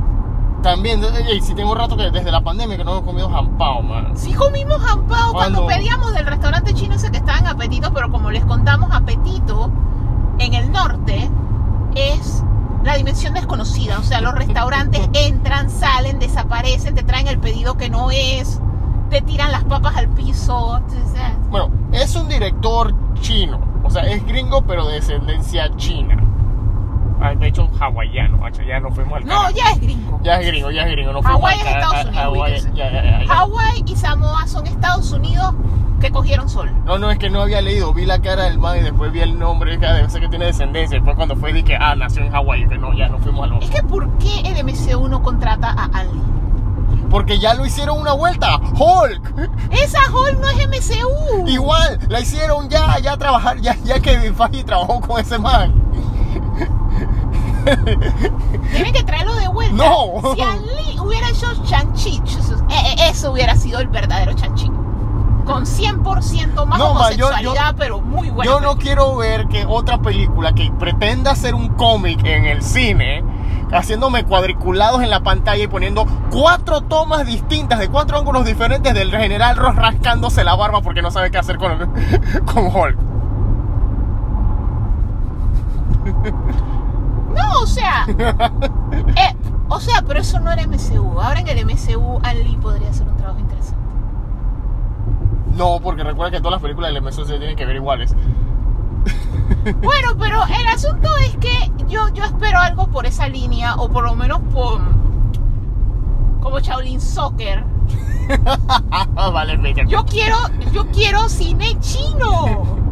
También, 0.63 1.03
ey, 1.05 1.41
si 1.41 1.55
tengo 1.55 1.73
un 1.73 1.79
rato 1.79 1.97
que 1.97 2.11
desde 2.11 2.33
la 2.33 2.43
pandemia 2.43 2.77
que 2.77 2.85
no 2.85 2.93
hemos 2.93 3.05
comido 3.05 3.31
jampao, 3.31 3.83
man. 3.83 4.17
Si 4.17 4.35
comimos 4.35 4.81
jampao 4.83 5.33
cuando 5.33 5.67
pedíamos 5.67 6.13
del 6.15 6.27
restaurante 6.27 6.75
chino 6.75 6.95
ese 6.97 7.11
que 7.11 7.19
estaba 7.19 7.39
en 7.39 7.47
Apetito, 7.47 7.93
pero 7.93 8.11
como 8.11 8.31
les 8.31 8.45
contamos, 8.45 8.91
Apetito 8.93 9.71
en 10.39 10.55
el 10.55 10.73
norte 10.73 11.31
es 11.95 12.43
la 12.83 12.97
dimensión 12.97 13.35
desconocida. 13.35 13.99
O 13.99 14.03
sea, 14.03 14.21
los 14.21 14.35
restaurantes 14.37 15.09
entran, 15.13 15.71
salen, 15.71 16.19
desaparecen, 16.19 16.95
te 16.95 17.05
traen 17.05 17.29
el 17.29 17.39
pedido 17.39 17.77
que 17.77 17.89
no 17.89 18.11
es, 18.11 18.61
te 19.11 19.23
tiran 19.23 19.53
las 19.53 19.65
papas 19.65 19.97
al 19.97 20.09
piso. 20.09 20.81
Bueno, 21.51 21.71
es 21.93 22.15
un 22.17 22.29
director 22.29 22.95
chino. 23.21 23.61
O 23.85 23.91
sea, 23.91 24.03
es 24.03 24.27
gringo, 24.27 24.63
pero 24.63 24.87
de 24.87 24.95
descendencia 24.95 25.75
china. 25.77 26.17
Ah, 27.21 27.35
De 27.35 27.49
hecho, 27.49 27.69
hawaiano. 27.81 28.37
macho, 28.39 28.63
Ya 28.63 28.79
no 28.81 28.91
fuimos 28.91 29.19
al 29.19 29.27
No, 29.27 29.51
ya 29.51 29.71
es 29.73 29.81
gringo. 29.81 30.21
Ya 30.23 30.41
es 30.41 30.47
gringo, 30.47 30.71
ya 30.71 30.83
es 30.83 30.93
gringo. 30.93 31.13
No 31.13 31.23
fuimos 31.23 31.41
Hawái 31.41 31.59
es 31.61 31.67
Estados 31.67 31.95
a- 31.95 32.01
Unidos, 32.09 32.17
Hawái, 32.17 32.53
ubíquense. 32.53 32.71
ya, 32.75 32.93
ya, 32.93 33.03
ya, 33.05 33.25
ya. 33.25 33.35
Hawái 33.35 33.85
y 33.87 33.97
Samoa 33.97 34.47
son 34.47 34.67
Estados 34.67 35.13
Unidos 35.13 35.55
que 36.01 36.11
cogieron 36.13 36.49
sol. 36.49 36.71
No, 36.85 36.99
no, 36.99 37.11
es 37.11 37.19
que 37.19 37.29
no 37.29 37.43
había 37.43 37.61
leído. 37.61 37.93
Vi 37.93 38.07
la 38.07 38.21
cara 38.21 38.45
del 38.45 38.59
man 38.59 38.77
y 38.79 38.81
después 38.83 39.11
vi 39.11 39.21
el 39.21 39.37
nombre. 39.39 39.79
Debe 39.79 40.09
ser 40.09 40.21
que 40.21 40.29
tiene 40.29 40.45
descendencia. 40.47 40.97
Después, 40.97 41.17
cuando 41.17 41.35
fue, 41.35 41.53
dije, 41.53 41.77
ah, 41.81 41.97
nació 41.97 42.23
en 42.23 42.31
Hawái. 42.31 42.69
Que 42.69 42.79
no, 42.79 42.93
ya 42.97 43.09
no 43.09 43.19
fuimos 43.19 43.51
al 43.51 43.63
Es 43.63 43.71
que 43.71 43.83
¿por 43.83 44.09
qué 44.19 44.41
el 44.45 44.65
MCU 44.65 45.09
no 45.09 45.21
contrata 45.23 45.71
a 45.73 46.05
Lee? 46.05 46.23
Porque 47.11 47.39
ya 47.39 47.55
lo 47.55 47.65
hicieron 47.67 47.99
una 47.99 48.13
vuelta. 48.13 48.59
Hulk. 48.59 49.51
Esa 49.71 50.01
Hall 50.13 50.39
no 50.41 50.49
es 50.51 50.69
MCU. 50.69 51.49
Igual, 51.49 51.99
la 52.09 52.21
hicieron 52.21 52.69
ya, 52.69 52.99
ya 53.01 53.17
trabajar, 53.17 53.59
ya, 53.61 53.75
ya 53.83 53.99
que 53.99 54.33
Feige 54.33 54.63
trabajó 54.65 55.01
con 55.01 55.19
ese 55.21 55.39
man. 55.39 55.73
Tienen 58.73 58.93
que 58.93 59.03
traerlo 59.05 59.35
de 59.37 59.49
vuelta. 59.49 59.75
No. 59.77 60.35
Si 60.35 60.41
Lee 60.41 60.99
hubiera 61.01 61.29
hecho 61.31 61.47
Chanchi, 61.65 62.23
eso 63.11 63.33
hubiera 63.33 63.55
sido 63.57 63.81
el 63.81 63.89
verdadero 63.89 64.33
Chanchi. 64.35 64.71
Con 65.45 65.65
100% 65.65 66.67
más 66.67 66.79
No, 66.79 66.93
ma, 66.95 67.11
yo- 67.13 67.27
homosexualidad, 67.29 67.71
yo- 67.73 67.77
pero 67.79 68.01
muy 68.03 68.29
buena. 68.29 68.45
Yo 68.51 68.61
no 68.61 68.77
película. 68.77 68.83
quiero 68.85 69.17
ver 69.17 69.49
que 69.49 69.65
otra 69.67 69.99
película 69.99 70.53
que 70.55 70.71
pretenda 70.79 71.31
hacer 71.31 71.55
un 71.55 71.69
cómic 71.71 72.23
en 72.25 72.45
el 72.45 72.63
cine, 72.63 73.25
haciéndome 73.73 74.25
cuadriculados 74.25 75.03
en 75.03 75.09
la 75.09 75.21
pantalla 75.21 75.65
y 75.65 75.67
poniendo 75.67 76.07
cuatro 76.31 76.83
tomas 76.83 77.25
distintas 77.27 77.79
de 77.79 77.89
cuatro 77.89 78.19
ángulos 78.19 78.45
diferentes 78.45 78.93
del 78.93 79.11
general 79.11 79.57
Ross 79.57 79.75
rascándose 79.77 80.45
la 80.45 80.55
barba 80.55 80.83
porque 80.83 81.01
no 81.01 81.11
sabe 81.11 81.31
qué 81.31 81.39
hacer 81.39 81.57
con, 81.57 81.79
con 82.45 82.67
Hulk. 82.67 82.99
No, 87.39 87.61
o 87.63 87.67
sea. 87.67 88.07
eh, 89.17 89.37
o 89.69 89.81
sea, 89.81 90.03
pero 90.07 90.21
eso 90.21 90.41
no 90.41 90.51
era 90.51 90.67
MCU. 90.67 91.21
Ahora 91.21 91.41
en 91.41 91.49
el 91.49 91.65
MCU, 91.65 92.21
Lee 92.35 92.59
podría 92.61 92.91
hacer 92.91 93.07
un 93.07 93.17
trabajo 93.17 93.39
interesante. 93.39 93.79
No, 95.57 95.81
porque 95.81 96.03
recuerda 96.03 96.33
que 96.33 96.39
todas 96.39 96.53
las 96.53 96.63
películas 96.63 96.93
del 96.93 97.03
MCU 97.03 97.25
se 97.25 97.39
tienen 97.39 97.57
que 97.57 97.67
ver 97.67 97.77
iguales. 97.77 98.15
Bueno, 99.83 100.17
pero 100.19 100.45
el 100.45 100.67
asunto 100.69 101.09
es 101.19 101.37
que 101.37 101.73
yo, 101.89 102.09
yo 102.11 102.25
espero 102.25 102.59
algo 102.59 102.87
por 102.89 103.07
esa 103.07 103.29
línea, 103.29 103.75
o 103.77 103.89
por 103.89 104.05
lo 104.05 104.15
menos 104.15 104.41
por. 104.53 104.81
Como 106.41 106.61
Shaolin 106.61 107.01
Soccer. 107.01 107.65
vale. 109.15 109.75
Yo 109.87 110.05
quiero, 110.05 110.37
yo 110.73 110.87
quiero 110.91 111.29
cine 111.29 111.79
chino. 111.81 112.88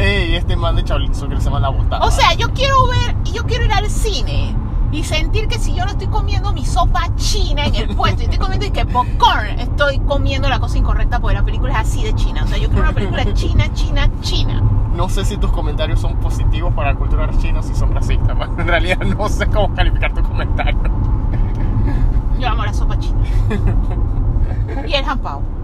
Ey, 0.00 0.34
este 0.34 0.56
man 0.56 0.76
de 0.76 0.86
Soccer 0.86 1.42
se 1.42 1.50
manda 1.50 1.68
a 1.68 1.70
botar. 1.70 2.02
O 2.02 2.10
sea, 2.10 2.32
yo 2.32 2.48
quiero 2.54 2.86
ver, 2.86 3.22
yo 3.34 3.44
quiero 3.44 3.66
ir 3.66 3.72
al 3.72 3.90
cine 3.90 4.56
y 4.92 5.04
sentir 5.04 5.46
que 5.46 5.58
si 5.58 5.74
yo 5.74 5.84
no 5.84 5.90
estoy 5.90 6.06
comiendo 6.06 6.54
mi 6.54 6.64
sopa 6.64 7.14
china 7.16 7.66
en 7.66 7.74
el 7.74 7.88
puesto 7.96 8.22
y 8.22 8.24
estoy 8.24 8.38
comiendo 8.38 8.64
y 8.64 8.70
que 8.70 8.86
popcorn, 8.86 9.58
estoy 9.58 9.98
comiendo 9.98 10.48
la 10.48 10.58
cosa 10.58 10.78
incorrecta 10.78 11.20
porque 11.20 11.36
la 11.36 11.44
película 11.44 11.74
es 11.74 11.78
así 11.80 12.02
de 12.02 12.14
china. 12.14 12.44
O 12.44 12.46
sea, 12.46 12.56
yo 12.56 12.68
quiero 12.68 12.84
una 12.84 12.94
película 12.94 13.30
china, 13.34 13.70
china, 13.74 14.10
china. 14.22 14.62
No 14.94 15.10
sé 15.10 15.22
si 15.26 15.36
tus 15.36 15.52
comentarios 15.52 16.00
son 16.00 16.16
positivos 16.16 16.72
para 16.72 16.94
la 16.94 16.98
cultura 16.98 17.28
china 17.36 17.60
o 17.60 17.62
si 17.62 17.74
son 17.74 17.94
racistas. 17.94 18.38
En 18.56 18.66
realidad 18.66 19.00
no 19.00 19.28
sé 19.28 19.48
cómo 19.48 19.74
calificar 19.74 20.14
tu 20.14 20.22
comentario. 20.22 20.80
Yo 22.38 22.48
amo 22.48 22.64
la 22.64 22.72
sopa 22.72 22.98
china. 22.98 23.20
Y 24.86 24.94
el 24.94 25.04
jampao. 25.04 25.59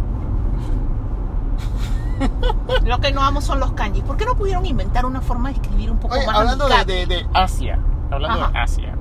Lo 2.85 2.99
que 3.01 3.13
no 3.13 3.23
amo 3.23 3.41
son 3.41 3.61
los 3.61 3.73
kanjis. 3.73 4.03
¿Por 4.05 4.17
qué 4.17 4.25
no 4.25 4.35
pudieron 4.35 4.65
inventar 4.67 5.05
una 5.07 5.21
forma 5.21 5.49
de 5.51 5.55
escribir 5.57 5.91
un 5.91 5.99
poco 5.99 6.15
Oye, 6.15 6.27
más 6.27 6.37
hablando 6.37 6.67
de, 6.69 6.75
amigable? 6.75 7.07
de- 7.07 7.23
de 7.23 7.27
Asia, 7.35 7.79
hablando 8.11 8.41
Ajá. 8.45 8.53
de 8.53 8.59
Asia, 8.59 8.95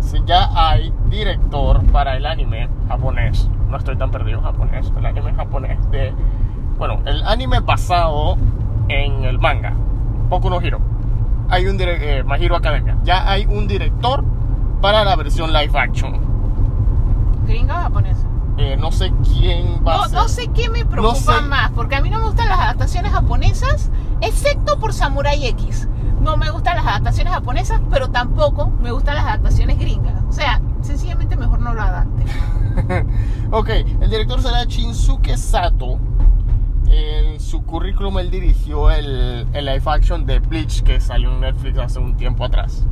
sí, 0.00 0.18
ya 0.26 0.48
hay 0.54 0.92
director 1.08 1.84
para 1.92 2.16
el 2.16 2.26
anime 2.26 2.68
japonés. 2.88 3.48
No 3.68 3.76
estoy 3.76 3.96
tan 3.96 4.10
perdido 4.10 4.38
en 4.38 4.44
japonés. 4.44 4.92
El 4.96 5.06
anime 5.06 5.32
japonés 5.34 5.90
de. 5.90 6.12
Bueno, 6.78 7.00
el 7.04 7.22
anime 7.26 7.60
basado 7.60 8.36
en 8.88 9.24
el 9.24 9.38
manga. 9.38 9.74
Poco 10.28 10.50
no 10.50 10.60
Hero. 10.60 10.80
Hay 11.48 11.66
un 11.66 11.76
eh, 11.80 12.24
Academia. 12.56 12.96
Ya 13.04 13.28
hay 13.30 13.44
un 13.46 13.66
director 13.68 14.24
para 14.80 15.04
la 15.04 15.14
versión 15.16 15.52
live 15.52 15.78
action. 15.78 16.18
¿Gringa 17.46 17.80
o 17.80 17.82
japonesa? 17.82 18.26
Eh, 18.62 18.76
no 18.76 18.92
sé 18.92 19.10
quién 19.24 19.82
va 19.86 19.96
No, 19.96 20.02
a 20.02 20.08
ser. 20.08 20.18
no 20.18 20.28
sé 20.28 20.48
qué 20.48 20.68
me 20.68 20.84
preocupa 20.84 21.40
sé. 21.40 21.40
más, 21.48 21.70
porque 21.70 21.96
a 21.96 22.02
mí 22.02 22.10
no 22.10 22.18
me 22.18 22.26
gustan 22.26 22.48
las 22.50 22.58
adaptaciones 22.58 23.10
japonesas, 23.10 23.90
excepto 24.20 24.78
por 24.78 24.92
Samurai 24.92 25.46
X. 25.46 25.88
No 26.20 26.36
me 26.36 26.50
gustan 26.50 26.76
las 26.76 26.86
adaptaciones 26.86 27.32
japonesas, 27.32 27.80
pero 27.90 28.10
tampoco 28.10 28.68
me 28.68 28.90
gustan 28.92 29.14
las 29.14 29.24
adaptaciones 29.24 29.78
gringas. 29.78 30.22
O 30.28 30.32
sea, 30.32 30.60
sencillamente 30.82 31.36
mejor 31.36 31.60
no 31.60 31.72
lo 31.74 31.80
adapten. 31.82 32.26
Ok, 33.50 33.68
el 34.00 34.10
director 34.10 34.40
será 34.40 34.64
Shinsuke 34.64 35.36
Sato. 35.36 35.98
En 36.86 37.40
su 37.40 37.62
currículum 37.62 38.18
él 38.18 38.30
dirigió 38.30 38.90
el, 38.90 39.46
el 39.52 39.64
live 39.64 39.82
action 39.86 40.24
de 40.26 40.38
Bleach 40.38 40.82
que 40.82 41.00
salió 41.00 41.32
en 41.32 41.40
Netflix 41.40 41.78
hace 41.78 41.98
un 41.98 42.16
tiempo 42.16 42.44
atrás. 42.44 42.84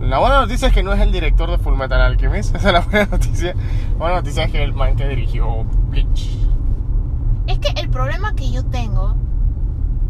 La 0.00 0.18
buena 0.18 0.40
noticia 0.40 0.68
es 0.68 0.74
que 0.74 0.82
no 0.82 0.92
es 0.92 1.00
el 1.00 1.12
director 1.12 1.50
de 1.50 1.58
Full 1.58 1.76
Metal 1.76 2.00
Alchemist, 2.00 2.54
esa 2.56 2.68
es 2.68 2.74
la 2.74 2.80
buena 2.80 3.06
noticia. 3.06 3.54
La 3.54 3.96
buena 3.96 4.14
noticia 4.16 4.44
es 4.44 4.52
que 4.52 4.58
es 4.62 4.64
el 4.64 4.74
man 4.74 4.96
que 4.96 5.08
dirigió 5.08 5.64
Bleach. 5.88 6.36
Es 7.46 7.58
que 7.58 7.80
el 7.80 7.88
problema 7.90 8.34
que 8.34 8.50
yo 8.50 8.64
tengo, 8.66 9.14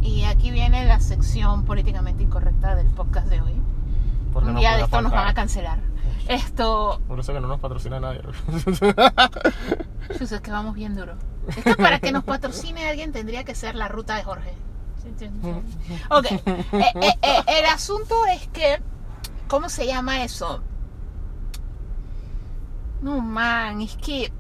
y 0.01 0.25
aquí 0.25 0.51
viene 0.51 0.85
la 0.85 1.01
sección 1.01 1.65
políticamente 1.65 2.23
incorrecta 2.23 2.75
del 2.77 2.89
podcast 2.89 3.29
de 3.29 3.41
hoy, 3.41 3.55
Porque 4.33 4.49
un 4.49 4.55
no 4.55 4.61
día 4.61 4.77
de 4.77 4.83
esto 4.83 5.01
nos 5.01 5.11
faltar. 5.11 5.21
van 5.25 5.29
a 5.29 5.35
cancelar. 5.35 5.79
Esto, 6.29 7.01
Por 7.07 7.21
eso 7.21 7.33
que 7.35 7.41
no 7.41 7.49
nos 7.49 7.61
patrocina 7.61 8.01
nadie. 8.01 8.23
Pues 10.19 10.33
es 10.33 10.41
que 10.41 10.51
vamos 10.51 10.75
bien 10.75 10.95
duro. 10.95 11.15
Es 11.49 11.63
que 11.63 11.75
para 11.77 11.99
que 11.99 12.13
nos 12.13 12.25
patrocine 12.25 12.89
alguien 12.89 13.13
tendría 13.13 13.45
que 13.45 13.55
ser 13.55 13.75
la 13.75 13.89
ruta 13.89 14.17
de 14.17 14.23
Jorge. 14.25 14.55
¿Sí 15.03 15.09
entiendes? 15.09 15.57
Ok. 16.11 16.27
Eh, 16.31 16.43
eh, 16.73 17.15
eh, 17.23 17.43
el 17.47 17.67
asunto 17.67 18.15
es 18.35 18.47
que. 18.49 18.81
¿Cómo 19.49 19.69
se 19.69 19.87
llama 19.87 20.25
eso? 20.25 20.63
No, 23.01 23.21
man, 23.21 23.81
es 23.81 23.97
que. 23.97 24.33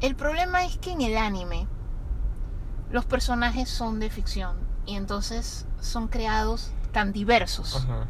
El 0.00 0.16
problema 0.16 0.64
es 0.64 0.76
que 0.78 0.92
en 0.92 1.00
el 1.00 1.16
anime. 1.16 1.66
Los 2.90 3.04
personajes 3.04 3.70
son 3.70 4.00
de 4.00 4.10
ficción. 4.10 4.56
Y 4.84 4.96
entonces 4.96 5.66
son 5.80 6.08
creados 6.08 6.72
tan 6.92 7.12
diversos. 7.12 7.76
Ajá. 7.76 8.06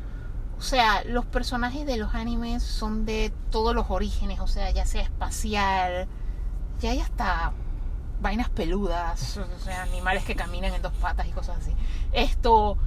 O 0.62 0.64
sea, 0.64 1.02
los 1.02 1.26
personajes 1.26 1.84
de 1.86 1.96
los 1.96 2.14
animes 2.14 2.62
son 2.62 3.04
de 3.04 3.32
todos 3.50 3.74
los 3.74 3.90
orígenes, 3.90 4.38
o 4.38 4.46
sea, 4.46 4.70
ya 4.70 4.86
sea 4.86 5.02
espacial, 5.02 6.06
ya 6.80 6.92
hay 6.92 7.00
hasta 7.00 7.52
vainas 8.20 8.48
peludas, 8.48 9.38
o 9.38 9.59
sea, 9.59 9.82
animales 9.82 10.24
que 10.24 10.36
caminan 10.36 10.72
en 10.72 10.80
dos 10.80 10.92
patas 10.92 11.26
y 11.26 11.32
cosas 11.32 11.59
así. 11.59 11.74
Esto, 12.12 12.78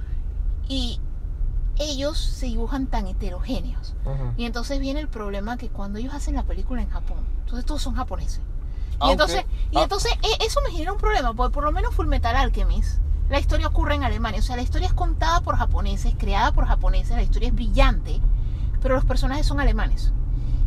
y 0.66 1.02
ellos 1.78 2.18
se 2.18 2.46
dibujan 2.46 2.86
tan 2.86 3.06
heterogéneos. 3.06 3.94
Y 4.36 4.44
entonces 4.44 4.78
viene 4.80 5.00
el 5.00 5.08
problema 5.08 5.56
que 5.56 5.68
cuando 5.68 5.98
ellos 5.98 6.14
hacen 6.14 6.34
la 6.34 6.42
película 6.44 6.82
en 6.82 6.88
Japón, 6.90 7.18
entonces 7.40 7.64
todos 7.64 7.82
son 7.82 7.94
japoneses. 7.94 8.40
Y 8.40 8.96
Aunque- 9.00 9.12
entonces, 9.12 9.44
y 9.70 9.78
ah. 9.78 9.82
entonces 9.82 10.12
e- 10.22 10.44
eso 10.46 10.60
me 10.64 10.70
genera 10.70 10.92
un 10.92 10.98
problema, 10.98 11.34
porque 11.34 11.52
por 11.52 11.64
lo 11.64 11.72
menos 11.72 11.94
Full 11.94 12.06
Metal 12.06 12.34
Alchemist, 12.34 12.98
la 13.28 13.38
historia 13.40 13.66
ocurre 13.66 13.94
en 13.94 14.04
Alemania. 14.04 14.40
O 14.40 14.42
sea, 14.42 14.56
la 14.56 14.62
historia 14.62 14.86
es 14.88 14.94
contada 14.94 15.40
por 15.42 15.56
japoneses, 15.56 16.14
creada 16.16 16.52
por 16.52 16.66
japoneses, 16.66 17.16
la 17.16 17.22
historia 17.22 17.48
es 17.48 17.54
brillante, 17.54 18.20
pero 18.80 18.94
los 18.94 19.04
personajes 19.04 19.44
son 19.46 19.60
alemanes. 19.60 20.12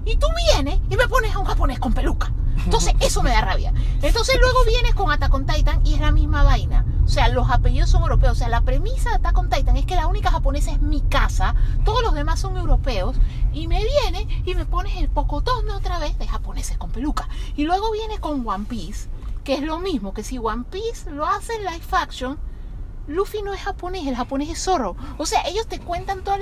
Y 0.05 0.17
tú 0.17 0.27
vienes 0.53 0.79
y 0.89 0.95
me 0.97 1.07
pones 1.07 1.33
a 1.35 1.39
un 1.39 1.45
japonés 1.45 1.79
con 1.79 1.93
peluca. 1.93 2.31
Entonces, 2.65 2.93
eso 2.99 3.23
me 3.23 3.31
da 3.31 3.41
rabia. 3.41 3.73
Entonces, 4.01 4.37
luego 4.39 4.63
vienes 4.65 4.93
con 4.95 5.11
Attack 5.11 5.33
on 5.33 5.45
Titan 5.45 5.85
y 5.85 5.95
es 5.95 6.01
la 6.01 6.11
misma 6.11 6.43
vaina. 6.43 6.85
O 7.03 7.07
sea, 7.07 7.27
los 7.29 7.49
apellidos 7.49 7.89
son 7.89 8.03
europeos. 8.03 8.33
O 8.33 8.35
sea, 8.35 8.49
la 8.49 8.61
premisa 8.61 9.09
de 9.09 9.15
Attack 9.15 9.37
on 9.37 9.49
Titan 9.49 9.77
es 9.77 9.85
que 9.85 9.95
la 9.95 10.07
única 10.07 10.29
japonesa 10.31 10.71
es 10.71 10.81
mi 10.81 11.01
casa, 11.01 11.55
todos 11.83 12.03
los 12.03 12.13
demás 12.13 12.39
son 12.39 12.55
europeos, 12.57 13.15
y 13.51 13.67
me 13.67 13.83
viene 13.83 14.43
y 14.45 14.53
me 14.55 14.65
pones 14.65 14.95
el 14.97 15.09
pocotón 15.09 15.69
otra 15.71 15.99
vez 15.99 16.17
de 16.19 16.27
japoneses 16.27 16.77
con 16.77 16.91
peluca. 16.91 17.27
Y 17.55 17.63
luego 17.63 17.91
viene 17.91 18.19
con 18.19 18.47
One 18.47 18.65
Piece, 18.65 19.09
que 19.43 19.55
es 19.55 19.61
lo 19.61 19.79
mismo, 19.79 20.13
que 20.13 20.23
si 20.23 20.37
One 20.37 20.65
Piece 20.69 21.09
lo 21.09 21.25
hace 21.25 21.55
en 21.55 21.65
live 21.65 21.85
action, 21.91 22.37
Luffy 23.07 23.41
no 23.41 23.53
es 23.53 23.61
japonés, 23.61 24.05
el 24.05 24.15
japonés 24.15 24.49
es 24.49 24.63
Zorro. 24.63 24.95
O 25.17 25.25
sea, 25.25 25.41
ellos 25.47 25.65
te 25.65 25.79
cuentan 25.79 26.23
todo 26.23 26.37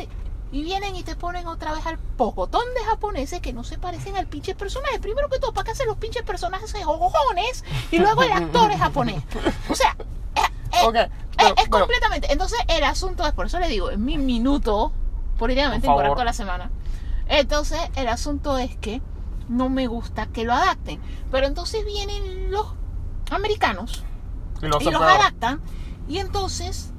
y 0.51 0.63
vienen 0.63 0.95
y 0.95 1.03
te 1.03 1.15
ponen 1.15 1.47
otra 1.47 1.73
vez 1.73 1.85
al 1.85 1.97
pocotón 1.97 2.63
de 2.77 2.83
japoneses 2.85 3.41
que 3.41 3.51
no 3.53 3.63
se 3.63 3.77
parecen 3.77 4.15
al 4.15 4.27
pinche 4.27 4.55
personaje. 4.55 4.99
Primero 4.99 5.27
que 5.29 5.39
todo, 5.39 5.53
¿para 5.53 5.65
qué 5.65 5.71
hacen 5.71 5.87
los 5.87 5.97
pinches 5.97 6.23
personajes 6.23 6.71
de 6.73 6.81
cojones? 6.81 7.65
Y 7.91 7.97
luego 7.99 8.23
el 8.23 8.31
actor 8.31 8.71
es 8.71 8.79
japonés. 8.79 9.23
O 9.69 9.75
sea, 9.75 9.95
eh, 10.35 10.41
eh, 10.73 10.79
eh, 10.93 11.09
pero- 11.37 11.53
es 11.57 11.69
completamente. 11.69 12.31
Entonces, 12.31 12.59
el 12.69 12.83
asunto 12.83 13.25
es, 13.25 13.33
por 13.33 13.45
eso 13.47 13.59
le 13.59 13.67
digo, 13.67 13.91
en 13.91 14.03
mi 14.05 14.17
minuto, 14.17 14.93
políticamente 15.37 15.85
incorrecto 15.87 16.19
de 16.19 16.25
la 16.25 16.33
semana. 16.33 16.71
Entonces, 17.27 17.79
el 17.95 18.07
asunto 18.07 18.57
es 18.57 18.77
que 18.77 19.01
no 19.49 19.69
me 19.69 19.87
gusta 19.87 20.27
que 20.27 20.45
lo 20.45 20.53
adapten. 20.53 21.01
Pero 21.29 21.45
entonces 21.47 21.85
vienen 21.85 22.51
los 22.51 22.67
americanos 23.31 24.03
Y 24.61 24.67
los 24.67 24.81
y 24.81 24.85
los 24.85 24.93
separados. 24.93 25.19
adaptan 25.21 25.61
y 26.07 26.19
entonces 26.19 26.93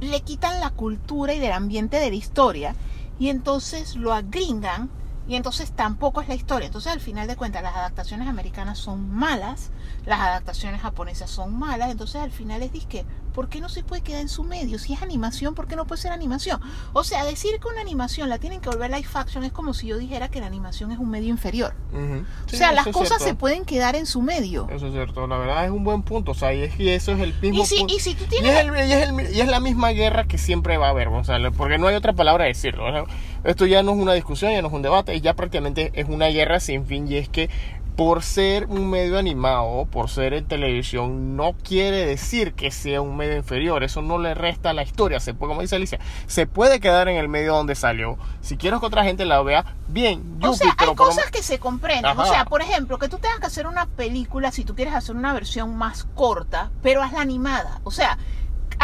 le 0.00 0.20
quitan 0.20 0.60
la 0.60 0.70
cultura 0.70 1.34
y 1.34 1.38
del 1.38 1.52
ambiente 1.52 1.98
de 1.98 2.10
la 2.10 2.16
historia 2.16 2.74
y 3.18 3.28
entonces 3.28 3.96
lo 3.96 4.12
agringan 4.12 4.90
y 5.28 5.34
entonces 5.34 5.72
tampoco 5.72 6.20
es 6.20 6.28
la 6.28 6.34
historia. 6.34 6.66
Entonces 6.66 6.92
al 6.92 7.00
final 7.00 7.26
de 7.26 7.36
cuentas 7.36 7.62
las 7.62 7.74
adaptaciones 7.74 8.28
americanas 8.28 8.78
son 8.78 9.10
malas, 9.10 9.70
las 10.04 10.20
adaptaciones 10.20 10.80
japonesas 10.80 11.30
son 11.30 11.58
malas, 11.58 11.90
entonces 11.90 12.20
al 12.20 12.30
final 12.30 12.62
es 12.62 12.72
disque, 12.72 13.04
¿por 13.36 13.48
qué 13.50 13.60
no 13.60 13.68
se 13.68 13.84
puede 13.84 14.02
quedar 14.02 14.22
en 14.22 14.28
su 14.30 14.42
medio? 14.42 14.78
Si 14.78 14.94
es 14.94 15.02
animación, 15.02 15.54
¿por 15.54 15.68
qué 15.68 15.76
no 15.76 15.86
puede 15.86 16.00
ser 16.00 16.10
animación? 16.10 16.58
O 16.94 17.04
sea, 17.04 17.24
decir 17.26 17.60
que 17.60 17.68
una 17.68 17.82
animación 17.82 18.28
la 18.30 18.38
tienen 18.38 18.60
que 18.62 18.70
volver 18.70 18.90
live 18.90 19.06
action 19.14 19.44
es 19.44 19.52
como 19.52 19.74
si 19.74 19.86
yo 19.88 19.98
dijera 19.98 20.28
que 20.30 20.40
la 20.40 20.46
animación 20.46 20.90
es 20.90 20.98
un 20.98 21.10
medio 21.10 21.28
inferior. 21.28 21.74
O 21.94 22.48
Sí, 22.50 22.56
sea, 22.56 22.72
las 22.72 22.86
cosas 22.88 23.22
se 23.22 23.34
pueden 23.34 23.64
quedar 23.66 23.94
en 23.94 24.06
su 24.06 24.22
medio. 24.22 24.66
Eso 24.70 24.86
es 24.86 24.92
cierto, 24.94 25.26
la 25.26 25.36
verdad 25.36 25.64
es 25.66 25.70
un 25.70 25.84
buen 25.84 26.02
punto, 26.02 26.30
o 26.32 26.34
sea, 26.34 26.54
y 26.54 26.62
es 26.62 26.74
que 26.74 26.94
eso 26.94 27.12
es 27.12 27.20
el 27.20 27.34
mismo 27.40 27.62
Y 27.62 27.66
si, 27.66 27.76
punto. 27.78 27.94
y 27.94 28.00
si 28.00 28.14
tú 28.14 28.24
Y 28.24 28.28
tienes 28.28 28.52
es, 28.52 28.64
el- 28.64 28.76
y, 28.88 28.92
es 28.92 29.08
el- 29.08 29.36
y 29.36 29.40
es 29.42 29.48
la 29.48 29.60
misma 29.60 29.90
guerra 29.90 30.24
que 30.24 30.38
siempre 30.38 30.78
va 30.78 30.86
a 30.86 30.90
haber, 30.90 31.08
o 31.08 31.22
sea, 31.22 31.38
porque 31.50 31.76
no 31.76 31.88
hay 31.88 31.94
otra 31.94 32.14
palabra 32.14 32.44
a 32.44 32.46
decirlo. 32.48 32.86
o 32.86 32.90
sea, 32.90 33.04
esto 33.44 33.66
ya 33.66 33.82
no 33.82 33.92
es 33.92 33.98
una 33.98 34.14
discusión, 34.14 34.50
ya 34.50 34.62
no 34.62 34.68
es 34.68 34.74
un 34.74 34.82
debate, 34.82 35.20
ya 35.20 35.34
prácticamente 35.34 35.92
es 35.94 36.08
una 36.08 36.26
guerra 36.28 36.58
sin 36.58 36.86
fin 36.86 37.06
y 37.06 37.16
es 37.16 37.28
que 37.28 37.50
por 37.96 38.22
ser 38.22 38.66
un 38.66 38.90
medio 38.90 39.18
animado, 39.18 39.86
por 39.86 40.10
ser 40.10 40.34
en 40.34 40.46
televisión, 40.46 41.34
no 41.34 41.54
quiere 41.64 42.04
decir 42.04 42.52
que 42.52 42.70
sea 42.70 43.00
un 43.00 43.16
medio 43.16 43.36
inferior, 43.36 43.82
eso 43.82 44.02
no 44.02 44.18
le 44.18 44.34
resta 44.34 44.70
a 44.70 44.72
la 44.74 44.82
historia, 44.82 45.18
se 45.18 45.32
puede, 45.32 45.48
como 45.48 45.62
dice 45.62 45.76
Alicia, 45.76 45.98
se 46.26 46.46
puede 46.46 46.78
quedar 46.78 47.08
en 47.08 47.16
el 47.16 47.28
medio 47.28 47.54
donde 47.54 47.74
salió. 47.74 48.18
Si 48.42 48.58
quieres 48.58 48.80
que 48.80 48.86
otra 48.86 49.02
gente 49.02 49.24
la 49.24 49.42
vea, 49.42 49.64
bien, 49.88 50.38
O 50.42 50.46
yupi, 50.48 50.58
sea, 50.58 50.74
hay 50.76 50.94
cosas 50.94 51.30
que 51.30 51.42
se 51.42 51.58
comprenden. 51.58 52.04
Ajá. 52.04 52.22
O 52.22 52.26
sea, 52.26 52.44
por 52.44 52.60
ejemplo, 52.60 52.98
que 52.98 53.08
tú 53.08 53.18
tengas 53.18 53.40
que 53.40 53.46
hacer 53.46 53.66
una 53.66 53.86
película 53.86 54.52
si 54.52 54.64
tú 54.64 54.74
quieres 54.74 54.94
hacer 54.94 55.16
una 55.16 55.32
versión 55.32 55.76
más 55.76 56.04
corta, 56.14 56.70
pero 56.82 57.02
hazla 57.02 57.22
animada. 57.22 57.80
O 57.84 57.90
sea, 57.90 58.18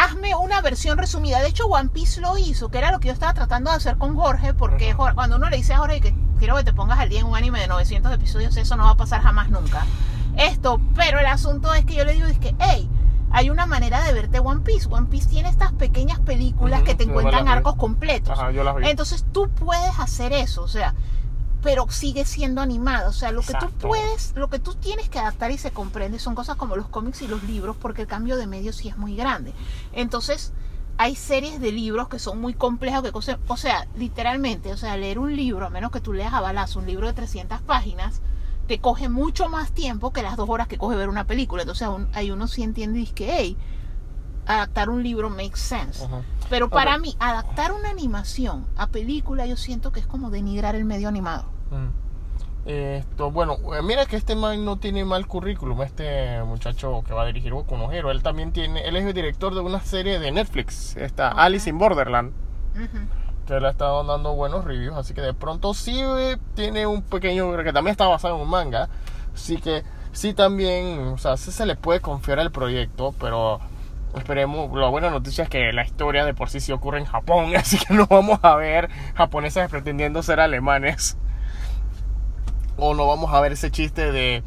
hazme 0.04 0.34
una 0.34 0.60
versión 0.60 0.98
resumida. 0.98 1.40
De 1.40 1.48
hecho, 1.48 1.66
One 1.66 1.88
Piece 1.90 2.20
lo 2.20 2.36
hizo, 2.38 2.68
que 2.70 2.78
era 2.78 2.90
lo 2.92 3.00
que 3.00 3.08
yo 3.08 3.14
estaba 3.14 3.34
tratando 3.34 3.70
de 3.70 3.76
hacer 3.76 3.96
con 3.98 4.16
Jorge, 4.16 4.54
porque 4.54 4.92
Jorge- 4.94 5.14
cuando 5.14 5.36
uno 5.36 5.48
le 5.50 5.56
dice 5.56 5.74
a 5.74 5.78
Jorge 5.78 6.00
que 6.00 6.14
quiero 6.38 6.56
que 6.56 6.64
te 6.64 6.72
pongas 6.72 6.98
al 6.98 7.08
día 7.08 7.20
en 7.20 7.26
un 7.26 7.36
anime 7.36 7.60
de 7.60 7.68
900 7.68 8.12
episodios, 8.12 8.56
eso 8.56 8.76
no 8.76 8.84
va 8.84 8.90
a 8.90 8.96
pasar 8.96 9.22
jamás 9.22 9.50
nunca. 9.50 9.84
Esto, 10.36 10.80
pero 10.94 11.18
el 11.20 11.26
asunto 11.26 11.72
es 11.74 11.84
que 11.84 11.94
yo 11.94 12.04
le 12.04 12.14
digo, 12.14 12.26
es 12.26 12.38
que, 12.38 12.54
hey, 12.58 12.88
hay 13.30 13.50
una 13.50 13.66
manera 13.66 14.02
de 14.04 14.12
verte 14.12 14.40
One 14.40 14.60
Piece. 14.62 14.88
One 14.90 15.06
Piece 15.06 15.28
tiene 15.28 15.48
estas 15.48 15.72
pequeñas 15.72 16.20
películas 16.20 16.82
que 16.82 16.94
te 16.94 17.04
encuentran 17.04 17.46
arcos 17.58 17.76
completos. 17.76 18.38
Ajá, 18.38 18.50
yo 18.50 18.64
las 18.64 18.74
vi. 18.76 18.88
Entonces 18.88 19.24
tú 19.32 19.48
puedes 19.50 19.98
hacer 19.98 20.32
eso, 20.32 20.62
o 20.62 20.68
sea, 20.68 20.94
pero 21.62 21.86
sigue 21.90 22.24
siendo 22.24 22.60
animado. 22.60 23.10
O 23.10 23.12
sea, 23.12 23.30
lo 23.32 23.40
que 23.40 23.52
tú 23.60 23.66
puedes, 23.88 24.32
lo 24.36 24.50
que 24.50 24.58
tú 24.58 24.74
tienes 24.74 25.08
que 25.08 25.18
adaptar 25.18 25.50
y 25.50 25.58
se 25.58 25.70
comprende 25.70 26.18
son 26.18 26.34
cosas 26.34 26.56
como 26.56 26.76
los 26.76 26.88
cómics 26.88 27.22
y 27.22 27.28
los 27.28 27.42
libros, 27.44 27.76
porque 27.80 28.02
el 28.02 28.08
cambio 28.08 28.36
de 28.36 28.46
medio 28.46 28.72
sí 28.72 28.88
es 28.88 28.96
muy 28.96 29.14
grande. 29.16 29.52
Entonces, 29.92 30.52
hay 30.98 31.14
series 31.16 31.60
de 31.60 31.72
libros 31.72 32.08
que 32.08 32.18
son 32.18 32.40
muy 32.40 32.54
complejas, 32.54 33.02
que 33.02 33.12
cose- 33.12 33.38
o 33.48 33.56
sea, 33.56 33.86
literalmente, 33.96 34.72
o 34.72 34.76
sea, 34.76 34.96
leer 34.96 35.18
un 35.18 35.34
libro, 35.34 35.66
a 35.66 35.70
menos 35.70 35.90
que 35.90 36.00
tú 36.00 36.12
leas 36.12 36.34
a 36.34 36.40
balazo 36.40 36.78
un 36.80 36.86
libro 36.86 37.06
de 37.06 37.12
300 37.12 37.60
páginas, 37.62 38.20
te 38.68 38.78
coge 38.78 39.08
mucho 39.08 39.48
más 39.48 39.72
tiempo 39.72 40.12
que 40.12 40.22
las 40.22 40.36
dos 40.36 40.48
horas 40.48 40.68
que 40.68 40.78
coge 40.78 40.96
ver 40.96 41.08
una 41.08 41.26
película. 41.26 41.62
Entonces, 41.62 41.86
aún- 41.86 42.08
ahí 42.12 42.30
uno 42.30 42.46
sí 42.46 42.62
entiende 42.62 42.98
y 42.98 43.02
dice 43.02 43.14
que, 43.14 43.32
hey, 43.32 43.56
adaptar 44.46 44.90
un 44.90 45.02
libro 45.02 45.30
makes 45.30 45.58
sense. 45.60 46.06
Pero 46.50 46.68
para 46.68 46.98
mí, 46.98 47.16
adaptar 47.18 47.72
una 47.72 47.90
animación 47.90 48.66
a 48.76 48.86
película, 48.88 49.46
yo 49.46 49.56
siento 49.56 49.92
que 49.92 50.00
es 50.00 50.06
como 50.06 50.30
denigrar 50.30 50.74
el 50.74 50.84
medio 50.84 51.08
animado. 51.08 51.44
Mm. 51.70 52.02
Esto, 52.64 53.32
bueno, 53.32 53.56
eh, 53.76 53.82
mira 53.82 54.06
que 54.06 54.14
este 54.14 54.36
man 54.36 54.64
no 54.64 54.76
tiene 54.76 55.04
mal 55.04 55.26
currículum, 55.26 55.82
este 55.82 56.40
muchacho 56.44 57.02
que 57.04 57.12
va 57.12 57.22
a 57.22 57.26
dirigir 57.26 57.52
Boku 57.52 57.76
no 57.76 57.90
Hero. 57.90 58.12
Él 58.12 58.22
también 58.22 58.52
tiene, 58.52 58.86
él 58.86 58.96
es 58.96 59.04
el 59.04 59.14
director 59.14 59.52
de 59.52 59.60
una 59.60 59.80
serie 59.80 60.20
de 60.20 60.30
Netflix, 60.30 60.96
esta 60.96 61.30
Ok. 61.32 61.38
Alice 61.38 61.68
in 61.68 61.78
Borderland, 61.78 62.32
Ujú. 62.74 62.98
que 63.48 63.58
le 63.58 63.66
ha 63.66 63.70
estado 63.70 64.04
dando 64.04 64.34
buenos 64.34 64.64
reviews, 64.64 64.96
así 64.96 65.12
que 65.12 65.22
de 65.22 65.34
pronto 65.34 65.74
sí 65.74 65.98
eh, 66.00 66.38
tiene 66.54 66.86
un 66.86 67.02
pequeño, 67.02 67.50
que 67.64 67.72
también 67.72 67.92
está 67.92 68.06
basado 68.06 68.36
en 68.36 68.42
un 68.42 68.48
manga, 68.48 68.88
así 69.34 69.56
que 69.56 69.82
sí 70.12 70.32
también, 70.32 71.08
o 71.08 71.18
sea, 71.18 71.36
sí 71.36 71.50
se 71.50 71.66
le 71.66 71.74
puede 71.74 71.98
confiar 71.98 72.38
el 72.38 72.52
proyecto, 72.52 73.12
pero 73.18 73.58
esperemos, 74.16 74.76
la 74.78 74.88
buena 74.88 75.10
noticia 75.10 75.44
es 75.44 75.50
que 75.50 75.72
la 75.72 75.84
historia 75.84 76.24
de 76.24 76.34
por 76.34 76.50
sí 76.50 76.60
sí 76.60 76.72
ocurre 76.72 76.98
en 76.98 77.04
Japón, 77.04 77.54
así 77.56 77.78
que 77.78 77.94
no 77.94 78.06
vamos 78.06 78.40
a 78.42 78.56
ver 78.56 78.88
japoneses 79.14 79.68
pretendiendo 79.68 80.22
ser 80.22 80.40
alemanes. 80.40 81.16
O 82.76 82.94
no 82.94 83.06
vamos 83.06 83.32
a 83.32 83.40
ver 83.40 83.52
ese 83.52 83.70
chiste 83.70 84.12
de 84.12 84.42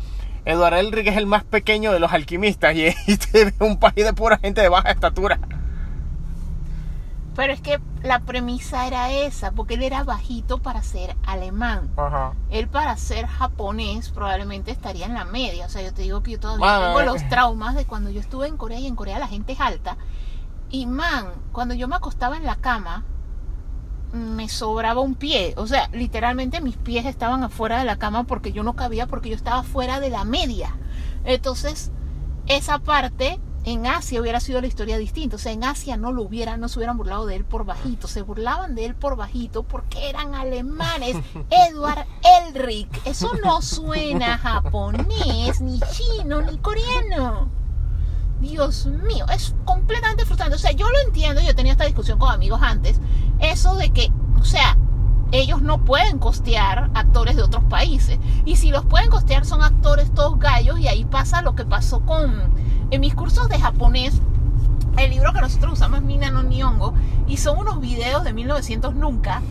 Edward 0.46 0.76
Elric 0.76 1.08
es 1.08 1.18
el 1.18 1.26
más 1.26 1.44
pequeño 1.44 1.92
de 1.92 2.00
los 2.00 2.14
alquimistas 2.14 2.76
y, 2.76 2.86
ve 3.34 3.54
un 3.60 3.78
país 3.78 4.06
de 4.06 4.14
pura 4.14 4.38
gente 4.38 4.62
de 4.62 4.70
baja 4.70 4.92
estatura. 4.92 5.40
Pero 7.36 7.54
es 7.54 7.62
que 7.62 7.80
la 8.06 8.20
premisa 8.20 8.88
era 8.88 9.12
esa, 9.12 9.52
porque 9.52 9.74
él 9.74 9.84
era 9.84 10.04
bajito 10.04 10.60
para 10.60 10.84
ser 10.84 11.16
alemán. 11.26 11.90
Ajá. 11.98 12.34
Él 12.50 12.68
para 12.68 12.96
ser 12.98 13.26
japonés 13.26 14.10
probablemente 14.10 14.72
estaría 14.72 15.06
en 15.06 15.14
la 15.14 15.26
media. 15.26 15.66
O 15.66 15.70
sea, 15.70 15.82
yo 15.82 15.94
te 15.94 16.04
digo 16.04 16.22
que 16.22 16.32
yo 16.32 16.40
todavía 16.40 16.88
tengo 16.88 17.02
eh. 17.02 17.06
los 17.06 17.28
traumas 17.30 17.76
de 17.76 17.86
cuando 17.86 18.10
yo 18.10 18.20
estuve 18.20 18.48
en 18.48 18.58
Corea 18.58 18.80
y 18.80 18.88
en 18.88 18.96
Corea 18.96 19.20
la 19.20 19.28
gente 19.28 19.54
es 19.54 19.60
alta. 19.60 19.98
Y 20.70 20.86
man, 20.86 21.28
cuando 21.52 21.74
yo 21.74 21.88
me 21.88 21.96
acostaba 21.96 22.38
en 22.38 22.46
la 22.46 22.56
cama, 22.56 23.04
me 24.14 24.50
sobraba 24.50 25.02
un 25.02 25.16
pie. 25.16 25.54
O 25.58 25.68
sea, 25.68 25.90
literalmente 25.92 26.62
mis 26.62 26.78
pies 26.78 27.06
estaban 27.06 27.44
afuera 27.44 27.80
de 27.80 27.86
la 27.86 27.98
cama 27.98 28.24
porque 28.24 28.52
yo 28.52 28.64
no 28.64 28.76
cabía, 28.76 29.08
porque 29.08 29.30
yo 29.30 29.36
estaba 29.36 29.64
fuera 29.64 30.00
de 30.00 30.10
la 30.10 30.24
media. 30.24 30.76
Entonces, 31.24 31.92
esa 32.48 32.80
parte 32.80 33.40
en 33.66 33.88
Asia 33.88 34.22
hubiera 34.22 34.40
sido 34.40 34.62
la 34.62 34.68
historia 34.68 34.98
distinta. 34.98 35.36
O 35.36 35.40
sea, 35.40 35.52
en 35.52 35.64
Asia 35.64 35.98
no 35.98 36.12
lo 36.12 36.22
hubieran, 36.22 36.60
no 36.60 36.70
se 36.70 36.80
hubieran 36.80 36.98
burlado 36.98 37.26
de 37.26 37.36
él 37.36 37.46
por 37.46 37.66
bajito. 37.66 38.08
Se 38.08 38.22
burlaban 38.22 38.76
de 38.76 38.86
él 38.86 38.96
por 38.96 39.16
bajito 39.16 39.64
porque 39.64 40.10
eran 40.10 40.36
alemanes. 40.36 41.18
Edward 41.70 42.06
Elric. 42.48 42.88
Eso 43.06 43.32
no 43.44 43.62
suena 43.62 44.38
japonés, 44.38 45.62
ni 45.62 45.80
chino, 45.80 46.42
ni 46.44 46.58
coreano. 46.60 47.50
Dios 48.40 48.86
mío, 48.86 49.26
es 49.34 49.56
completamente 49.66 50.26
frustrante. 50.26 50.56
O 50.56 50.60
sea, 50.60 50.72
yo 50.72 50.88
lo 50.90 51.00
entiendo, 51.00 51.42
yo 51.42 51.56
tenía 51.56 51.72
esta 51.72 51.86
discusión 51.86 52.20
con 52.20 52.32
amigos 52.32 52.60
antes, 52.62 53.00
eso 53.40 53.76
de 53.76 53.92
que, 53.92 54.12
o 54.40 54.46
sea, 54.46 54.78
ellos 55.40 55.62
no 55.62 55.80
pueden 55.80 56.18
costear 56.18 56.90
actores 56.94 57.36
de 57.36 57.44
otros 57.44 57.64
países. 57.66 58.20
Y 58.46 58.56
si 58.56 58.72
los 58.72 58.86
pueden 58.86 59.10
costear 59.10 59.46
son 59.46 59.64
actores 59.64 60.12
todos 60.14 60.40
gallos 60.40 60.80
y 60.80 60.88
ahí 60.88 61.06
pasa 61.06 61.42
lo 61.42 61.56
que 61.56 61.66
pasó 61.66 62.02
con... 62.02 62.54
En 62.92 63.02
mis 63.02 63.16
cursos 63.16 63.50
de 63.50 63.60
japonés, 63.60 64.22
el 64.98 65.12
libro 65.12 65.34
que 65.34 65.42
nosotros 65.42 65.74
usamos 65.74 66.00
es 66.00 66.06
Mina 66.06 66.30
no 66.30 66.44
Nihongo 66.44 66.94
y 67.28 67.38
son 67.38 67.58
unos 67.58 67.82
videos 67.82 68.24
de 68.24 68.32
1900 68.34 68.94
nunca, 68.96 69.42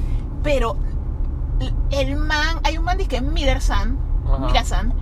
pero 0.42 0.76
el 1.90 2.16
man, 2.16 2.60
hay 2.62 2.78
un 2.78 2.84
man 2.84 2.98
que 2.98 3.16
es 3.16 3.22
Miller-san, 3.22 3.98
Mira-san. 4.40 4.94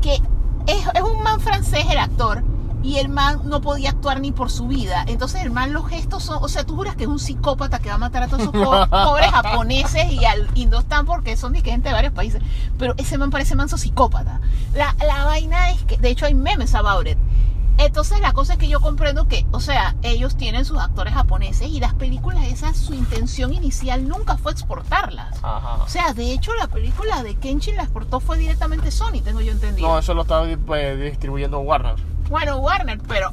que 0.00 0.14
es, 0.66 0.86
es 0.94 1.02
un 1.02 1.22
man 1.22 1.40
francés 1.40 1.86
el 1.90 1.98
actor 1.98 2.44
y 2.84 2.98
el 2.98 3.08
man 3.08 3.40
no 3.46 3.60
podía 3.62 3.90
actuar 3.90 4.20
ni 4.20 4.30
por 4.30 4.50
su 4.50 4.68
vida. 4.68 5.04
Entonces 5.08 5.42
el 5.42 5.50
man 5.50 5.72
los 5.72 5.88
gestos 5.88 6.22
son, 6.22 6.38
o 6.44 6.48
sea, 6.48 6.64
tú 6.64 6.76
juras 6.76 6.94
que 6.96 7.04
es 7.04 7.08
un 7.08 7.18
psicópata 7.18 7.78
que 7.80 7.88
va 7.88 7.94
a 7.94 7.98
matar 7.98 8.22
a 8.22 8.26
todos 8.28 8.42
esos 8.42 8.52
po- 8.52 8.86
pobres 8.90 9.30
japoneses 9.30 10.12
y 10.12 10.24
al 10.26 10.48
Indostán 10.54 11.06
porque 11.06 11.36
son 11.36 11.54
de 11.54 11.62
gente 11.62 11.88
de 11.88 11.94
varios 11.94 12.12
países. 12.12 12.42
Pero 12.78 12.94
ese 12.98 13.16
man 13.18 13.30
parece 13.30 13.56
manso 13.56 13.78
psicópata. 13.78 14.40
La, 14.74 14.94
la 15.04 15.24
vaina 15.24 15.70
es 15.70 15.82
que, 15.84 15.96
de 15.96 16.10
hecho 16.10 16.26
hay 16.26 16.34
memes 16.34 16.74
about 16.74 17.06
it. 17.08 17.16
Entonces 17.76 18.20
la 18.20 18.32
cosa 18.32 18.52
es 18.52 18.58
que 18.60 18.68
yo 18.68 18.80
comprendo 18.80 19.26
que, 19.26 19.46
o 19.50 19.58
sea, 19.58 19.96
ellos 20.02 20.36
tienen 20.36 20.64
sus 20.64 20.78
actores 20.78 21.12
japoneses 21.12 21.68
y 21.68 21.80
las 21.80 21.92
películas 21.94 22.44
esas, 22.46 22.76
su 22.76 22.94
intención 22.94 23.52
inicial 23.52 24.06
nunca 24.06 24.36
fue 24.36 24.52
exportarlas. 24.52 25.38
Ajá. 25.42 25.82
O 25.82 25.88
sea, 25.88 26.12
de 26.12 26.32
hecho 26.32 26.54
la 26.54 26.68
película 26.68 27.24
de 27.24 27.34
Kenshin 27.34 27.76
la 27.76 27.82
exportó 27.82 28.20
fue 28.20 28.38
directamente 28.38 28.92
Sony, 28.92 29.22
tengo 29.24 29.40
yo 29.40 29.50
entendido. 29.50 29.88
No, 29.88 29.98
eso 29.98 30.14
lo 30.14 30.22
estaba 30.22 30.46
pues, 30.64 31.00
distribuyendo 31.00 31.58
Warner. 31.58 31.96
Bueno, 32.30 32.58
Warner, 32.58 32.98
pero 33.06 33.30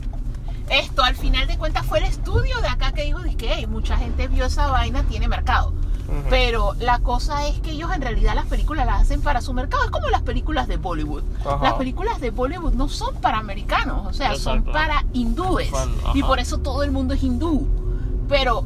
Esto 0.70 1.04
al 1.04 1.16
final 1.16 1.48
de 1.48 1.58
cuentas 1.58 1.86
fue 1.86 2.00
el 2.00 2.06
estudio 2.06 2.60
de 2.62 2.68
acá 2.70 2.94
que 2.94 3.04
dijo 3.04 3.20
que 3.38 3.52
hey, 3.54 3.68
mucha 3.68 3.98
gente 3.98 4.28
vio 4.30 4.46
esa 4.46 4.68
vaina, 4.68 5.04
tiene 5.04 5.28
mercado. 5.28 5.74
Pero 6.30 6.74
la 6.80 7.00
cosa 7.00 7.48
es 7.48 7.60
que 7.62 7.72
ellos 7.72 7.90
en 7.94 8.02
realidad 8.02 8.36
las 8.36 8.46
películas 8.46 8.86
las 8.86 9.02
hacen 9.02 9.22
para 9.22 9.40
su 9.42 9.54
mercado. 9.54 9.84
Es 9.86 9.92
como 9.92 10.10
las 10.10 10.22
películas 10.22 10.68
de 10.68 10.76
Bollywood. 10.78 11.24
Las 11.62 11.74
películas 11.76 12.20
de 12.20 12.32
Bollywood 12.32 12.74
no 12.74 12.90
son 12.90 13.16
para 13.16 13.38
americanos, 13.38 14.08
o 14.08 14.14
sea, 14.14 14.36
son 14.36 14.64
para 14.64 15.06
hindúes. 15.14 15.70
Fan- 15.70 15.90
Y 16.14 16.20
ajá. 16.20 16.28
por 16.28 16.40
eso 16.40 16.58
todo 16.58 16.84
el 16.84 16.92
mundo 16.92 17.14
es 17.14 17.24
hindú. 17.24 17.66
Pero, 18.28 18.66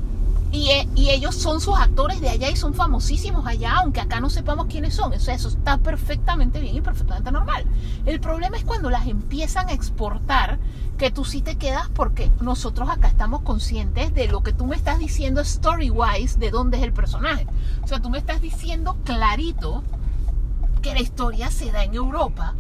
y, 0.52 0.70
e- 0.70 0.88
y 0.96 1.10
ellos 1.10 1.36
son 1.36 1.60
sus 1.60 1.78
actores 1.78 2.22
de 2.22 2.30
allá 2.30 2.50
y 2.50 2.56
son 2.56 2.74
famosísimos 2.74 3.46
allá, 3.46 3.78
aunque 3.78 4.02
acá 4.02 4.20
no 4.20 4.30
sepamos 4.30 4.68
quiénes 4.68 4.94
son. 4.94 5.14
O 5.14 5.20
sea, 5.20 5.36
eso 5.36 5.50
está 5.50 5.78
perfectamente 5.78 6.60
bien 6.60 6.76
y 6.76 6.82
perfectamente 6.82 7.32
normal. 7.32 7.66
El 8.06 8.20
problema 8.20 8.58
es 8.58 8.64
cuando 8.64 8.90
las 8.90 9.08
empiezan 9.08 9.68
a 9.70 9.74
exportar, 9.74 10.60
que 10.98 11.12
tú 11.12 11.26
sí 11.26 11.42
te 11.42 11.58
quedas 11.58 11.90
porque 11.90 12.32
nosotros 12.40 12.90
acá 12.90 13.10
estamos 13.10 13.42
conscientes 13.42 14.14
de 14.14 14.28
lo 14.28 14.44
que 14.44 14.54
tú 14.54 14.66
me 14.66 14.78
estás 14.78 14.98
diciendo 14.98 15.42
story-wise, 15.42 16.40
de 16.40 16.52
dónde 16.52 16.78
es 16.78 16.84
el 16.84 16.94
personaje. 16.94 17.46
O 17.84 17.88
sea, 17.88 18.02
tú 18.02 18.10
me 18.10 18.18
estás 18.18 18.42
diciendo 18.42 18.96
clarito 19.04 19.84
que 20.82 20.94
la 20.94 21.02
historia 21.02 21.52
se 21.52 21.72
da 21.72 21.84
en 21.84 21.96
Europa. 21.96 22.54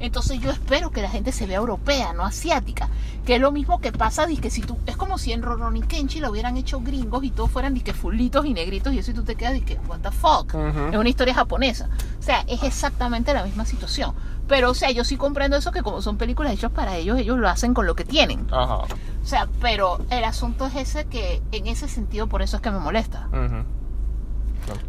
Entonces 0.00 0.40
yo 0.40 0.50
espero 0.50 0.90
que 0.90 1.02
la 1.02 1.10
gente 1.10 1.30
se 1.30 1.46
vea 1.46 1.58
europea, 1.58 2.12
no 2.12 2.24
asiática. 2.24 2.88
Que 3.26 3.34
es 3.36 3.40
lo 3.40 3.52
mismo 3.52 3.80
que 3.80 3.92
pasa, 3.92 4.26
que 4.26 4.50
si 4.50 4.62
tú, 4.62 4.78
es 4.86 4.96
como 4.96 5.18
si 5.18 5.32
en 5.32 5.42
Ronnie 5.42 5.82
Kenchi 5.82 6.20
lo 6.20 6.30
hubieran 6.30 6.56
hecho 6.56 6.80
gringos 6.80 7.22
y 7.22 7.30
todos 7.30 7.50
fueran 7.50 7.78
que 7.78 7.92
fulitos 7.92 8.46
y 8.46 8.54
negritos 8.54 8.92
y 8.94 8.98
eso 8.98 9.10
y 9.10 9.14
tú 9.14 9.22
te 9.24 9.36
quedas 9.36 9.60
que 9.60 9.78
what 9.88 9.98
the 10.00 10.10
fuck. 10.10 10.54
Es 10.90 10.96
una 10.96 11.08
historia 11.08 11.34
japonesa. 11.34 11.88
O 12.18 12.22
sea, 12.22 12.44
es 12.48 12.62
exactamente 12.62 13.32
la 13.34 13.44
misma 13.44 13.64
situación. 13.66 14.14
Pero, 14.48 14.70
o 14.70 14.74
sea, 14.74 14.90
yo 14.90 15.04
sí 15.04 15.16
comprendo 15.16 15.56
eso 15.56 15.70
que 15.70 15.82
como 15.82 16.02
son 16.02 16.16
películas 16.16 16.52
hechas 16.54 16.72
para 16.72 16.96
ellos, 16.96 17.18
ellos 17.18 17.38
lo 17.38 17.48
hacen 17.48 17.72
con 17.74 17.86
lo 17.86 17.94
que 17.94 18.04
tienen. 18.04 18.46
Ajá. 18.50 18.78
O 18.78 18.86
sea, 19.26 19.46
pero 19.60 20.00
el 20.10 20.24
asunto 20.24 20.66
es 20.66 20.74
ese 20.74 21.04
que 21.04 21.40
en 21.52 21.66
ese 21.68 21.86
sentido 21.88 22.26
por 22.26 22.42
eso 22.42 22.56
es 22.56 22.62
que 22.62 22.70
me 22.70 22.80
molesta. 22.80 23.28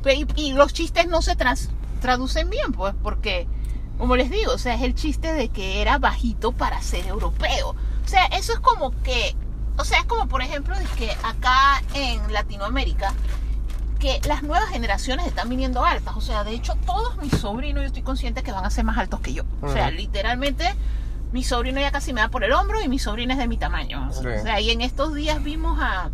Y, 0.06 0.26
y 0.42 0.54
los 0.54 0.74
chistes 0.74 1.08
no 1.08 1.22
se 1.22 1.36
trans- 1.36 1.70
traducen 2.02 2.50
bien, 2.50 2.72
pues, 2.72 2.94
porque, 3.04 3.48
como 4.02 4.15
les 4.15 4.32
digo, 4.32 4.52
o 4.52 4.57
sea, 4.57 4.73
es 4.73 4.82
el 4.82 4.95
chiste 4.95 5.32
de 5.32 5.49
que 5.49 5.80
era 5.80 5.99
bajito 5.99 6.53
para 6.53 6.82
ser 6.82 7.06
europeo. 7.06 7.76
O 8.03 8.07
sea, 8.07 8.26
eso 8.26 8.52
es 8.52 8.60
como 8.60 8.99
que, 9.03 9.36
o 9.78 9.86
sea, 9.86 9.99
es 9.99 10.06
como, 10.06 10.28
por 10.28 10.41
ejemplo, 10.41 10.76
de 10.76 10.86
que 10.98 11.11
acá 11.22 11.84
en 11.94 12.34
Latinoamérica, 12.34 13.14
que 13.99 14.19
las 14.28 14.41
nuevas 14.41 14.69
generaciones 14.69 15.28
están 15.28 15.49
viniendo 15.49 15.86
altas. 15.86 16.15
O 16.18 16.22
sea, 16.22 16.44
de 16.44 16.49
hecho, 16.49 16.73
todos 16.84 17.15
mis 17.18 17.32
sobrinos, 17.32 17.84
yo 17.84 17.88
estoy 17.88 18.02
consciente 18.02 18.41
que 18.41 18.52
van 18.52 18.65
a 18.65 18.72
ser 18.72 18.86
más 18.86 18.98
altos 18.98 19.19
que 19.19 19.36
yo. 19.36 19.44
O 19.61 19.72
sea, 19.72 19.91
literalmente, 19.91 20.73
mi 21.32 21.44
sobrino 21.44 21.80
ya 21.80 21.91
casi 21.91 22.11
me 22.11 22.22
da 22.22 22.30
por 22.30 22.44
el 22.44 22.53
hombro 22.53 22.82
y 22.82 22.88
mi 22.88 22.98
sobrina 22.98 23.36
es 23.36 23.40
de 23.40 23.48
mi 23.48 23.57
tamaño. 23.57 24.11
Sí. 24.14 24.26
O 24.26 24.41
sea, 24.41 24.60
y 24.60 24.72
en 24.72 24.82
estos 24.82 25.14
días 25.14 25.44
vimos 25.44 25.78
a 25.80 26.10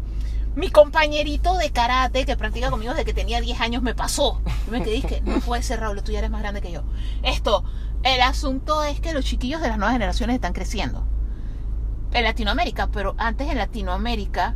mi 0.58 0.72
compañerito 0.72 1.56
de 1.56 1.70
karate 1.70 2.26
que 2.26 2.36
practica 2.36 2.72
conmigo 2.72 2.92
desde 2.92 3.06
que 3.06 3.14
tenía 3.14 3.40
10 3.40 3.62
años 3.62 3.84
me 3.84 3.94
pasó. 3.94 4.42
Yo 4.66 4.72
me 4.72 4.82
quedé 4.82 5.04
que 5.04 5.22
no 5.22 5.40
puede 5.40 5.62
ser 5.62 5.80
Raúl, 5.80 6.02
tú 6.02 6.12
ya 6.12 6.18
eres 6.18 6.32
más 6.32 6.42
grande 6.42 6.62
que 6.62 6.72
yo. 6.72 6.82
Esto, 7.22 7.64
el 8.02 8.20
asunto 8.22 8.84
es 8.84 9.00
que 9.00 9.14
los 9.14 9.24
chiquillos 9.24 9.62
de 9.62 9.68
las 9.68 9.78
nuevas 9.78 9.94
generaciones 9.94 10.34
están 10.34 10.54
creciendo. 10.54 11.06
En 12.12 12.24
Latinoamérica, 12.24 12.88
pero 12.88 13.14
antes 13.20 13.48
en 13.50 13.60
Latinoamérica 13.60 14.56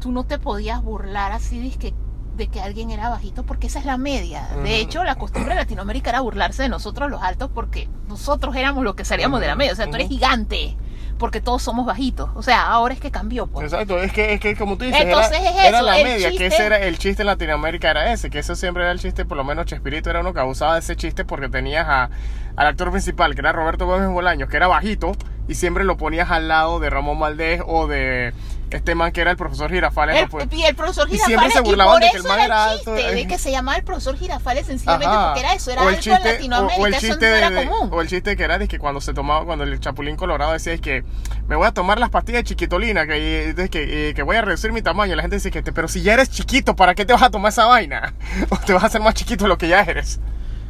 tú 0.00 0.10
no 0.10 0.24
te 0.24 0.40
podías 0.40 0.82
burlar 0.82 1.30
así 1.30 1.60
de 1.60 1.78
que, 1.78 1.94
de 2.34 2.48
que 2.48 2.60
alguien 2.60 2.90
era 2.90 3.08
bajito 3.08 3.46
porque 3.46 3.68
esa 3.68 3.78
es 3.78 3.84
la 3.84 3.98
media. 3.98 4.48
De 4.64 4.80
hecho, 4.80 5.04
la 5.04 5.14
costumbre 5.14 5.54
de 5.54 5.60
Latinoamérica 5.60 6.10
era 6.10 6.22
burlarse 6.22 6.64
de 6.64 6.70
nosotros 6.70 7.08
los 7.08 7.22
altos 7.22 7.52
porque 7.54 7.88
nosotros 8.08 8.56
éramos 8.56 8.82
los 8.82 8.96
que 8.96 9.04
salíamos 9.04 9.40
de 9.40 9.46
la 9.46 9.54
media. 9.54 9.74
O 9.74 9.76
sea, 9.76 9.88
tú 9.88 9.94
eres 9.94 10.08
gigante 10.08 10.76
porque 11.20 11.40
todos 11.40 11.62
somos 11.62 11.86
bajitos. 11.86 12.30
O 12.34 12.42
sea, 12.42 12.66
ahora 12.66 12.94
es 12.94 13.00
que 13.00 13.12
cambió. 13.12 13.46
Pues. 13.46 13.72
Exacto, 13.72 13.98
es 13.98 14.12
que, 14.12 14.32
es 14.32 14.40
que 14.40 14.56
como 14.56 14.76
tú 14.76 14.84
dices, 14.84 15.02
Entonces 15.02 15.38
era, 15.38 15.50
es 15.50 15.56
era 15.56 15.78
eso, 15.78 15.86
la 15.86 15.98
el 15.98 16.04
media, 16.04 16.30
que 16.32 16.46
ese 16.46 16.66
era 16.66 16.78
el 16.80 16.98
chiste 16.98 17.22
en 17.22 17.26
Latinoamérica 17.26 17.90
era 17.90 18.12
ese, 18.12 18.30
que 18.30 18.40
eso 18.40 18.56
siempre 18.56 18.82
era 18.82 18.90
el 18.90 18.98
chiste, 18.98 19.24
por 19.24 19.36
lo 19.36 19.44
menos 19.44 19.66
Chespirito 19.66 20.10
era 20.10 20.20
uno 20.20 20.32
que 20.32 20.40
abusaba 20.40 20.74
de 20.74 20.80
ese 20.80 20.96
chiste 20.96 21.24
porque 21.24 21.48
tenías 21.48 21.86
a, 21.86 22.10
al 22.56 22.66
actor 22.66 22.90
principal, 22.90 23.34
que 23.34 23.42
era 23.42 23.52
Roberto 23.52 23.86
Gómez 23.86 24.08
Bolaños, 24.08 24.48
que 24.48 24.56
era 24.56 24.66
bajito, 24.66 25.12
y 25.46 25.54
siempre 25.54 25.84
lo 25.84 25.98
ponías 25.98 26.30
al 26.30 26.48
lado 26.48 26.80
de 26.80 26.88
Ramón 26.88 27.20
Valdés 27.20 27.62
o 27.66 27.86
de 27.86 28.32
este 28.70 28.94
man 28.94 29.12
que 29.12 29.20
era 29.20 29.30
el 29.30 29.36
profesor 29.36 29.70
Girafales. 29.70 30.16
El, 30.16 30.22
no 30.24 30.28
fue- 30.30 30.46
y 30.50 30.62
el 30.64 30.74
profesor 30.76 31.06
y 31.08 31.16
siempre 31.18 31.28
Girafales, 31.48 31.52
se 31.54 31.60
burlaban 31.60 32.00
de 32.00 32.06
que 32.06 32.16
el 32.16 32.20
eso 32.20 32.28
man 32.28 32.38
era 32.38 32.44
era 32.46 32.64
alto, 32.70 32.92
de 32.92 33.20
eh. 33.20 33.26
que 33.26 33.38
se 33.38 33.50
llamaba 33.50 33.76
el 33.78 33.84
profesor 33.84 34.16
Girafales 34.16 34.66
sencillamente 34.66 35.06
Ajá. 35.14 35.26
porque 35.28 35.40
era 35.40 35.54
eso, 35.54 35.70
era 35.70 35.82
o 35.82 35.88
el 35.88 35.94
alto 35.96 36.02
chiste, 36.02 36.28
en 36.28 36.34
Latinoamérica, 36.34 36.78
o, 36.78 36.82
o 36.82 36.86
el 36.86 36.94
eso 36.94 37.06
chiste 37.06 37.30
no 37.30 37.36
era 37.36 37.50
de- 37.50 37.66
común. 37.68 37.88
o 37.92 38.00
el 38.00 38.08
chiste 38.08 38.36
que 38.36 38.42
era 38.44 38.58
de 38.58 38.68
que 38.68 38.78
cuando 38.78 39.00
se 39.00 39.12
tomaba, 39.14 39.44
cuando 39.44 39.64
el 39.64 39.80
Chapulín 39.80 40.16
Colorado 40.16 40.52
decía 40.52 40.72
es 40.72 40.80
que 40.80 41.04
me 41.48 41.56
voy 41.56 41.66
a 41.66 41.72
tomar 41.72 41.98
las 41.98 42.10
pastillas 42.10 42.40
de 42.40 42.44
chiquitolina, 42.44 43.06
que, 43.06 43.54
de 43.54 43.68
que, 43.68 44.10
eh, 44.10 44.14
que 44.14 44.22
voy 44.22 44.36
a 44.36 44.42
reducir 44.42 44.72
mi 44.72 44.82
tamaño. 44.82 45.16
La 45.16 45.22
gente 45.22 45.36
dice 45.36 45.50
que, 45.50 45.62
pero 45.62 45.88
si 45.88 46.02
ya 46.02 46.14
eres 46.14 46.30
chiquito, 46.30 46.76
¿para 46.76 46.94
qué 46.94 47.04
te 47.04 47.12
vas 47.12 47.22
a 47.22 47.30
tomar 47.30 47.50
esa 47.52 47.64
vaina? 47.66 48.14
O 48.50 48.56
te 48.56 48.72
vas 48.72 48.84
a 48.84 48.86
hacer 48.86 49.00
más 49.00 49.14
chiquito 49.14 49.44
de 49.44 49.48
lo 49.48 49.58
que 49.58 49.68
ya 49.68 49.80
eres. 49.82 50.20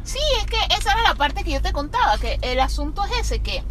Sí, 0.03 0.17
es 0.39 0.45
que 0.47 0.57
esa 0.75 0.93
era 0.93 1.03
la 1.03 1.13
parte 1.15 1.43
que 1.43 1.51
yo 1.51 1.61
te 1.61 1.71
contaba, 1.71 2.17
que 2.17 2.39
el 2.41 2.59
asunto 2.59 3.03
es 3.05 3.19
ese, 3.19 3.39
que 3.41 3.63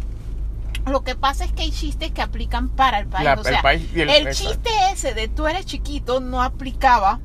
lo 0.85 1.03
que 1.03 1.15
pasa 1.15 1.45
es 1.45 1.51
que 1.53 1.63
hay 1.63 1.71
chistes 1.71 2.11
que 2.11 2.21
aplican 2.21 2.69
para 2.69 2.99
el 2.99 3.07
país. 3.07 3.25
La- 3.25 3.33
o 3.35 3.37
el 3.39 3.43
sea, 3.45 3.61
país 3.61 3.89
y 3.95 4.01
el- 4.01 4.09
el 4.09 4.33
chiste 4.33 4.69
ese 4.91 5.13
de 5.13 5.27
tú 5.27 5.47
eres 5.47 5.65
chiquito 5.65 6.19
no 6.19 6.41
aplicaba 6.41 7.19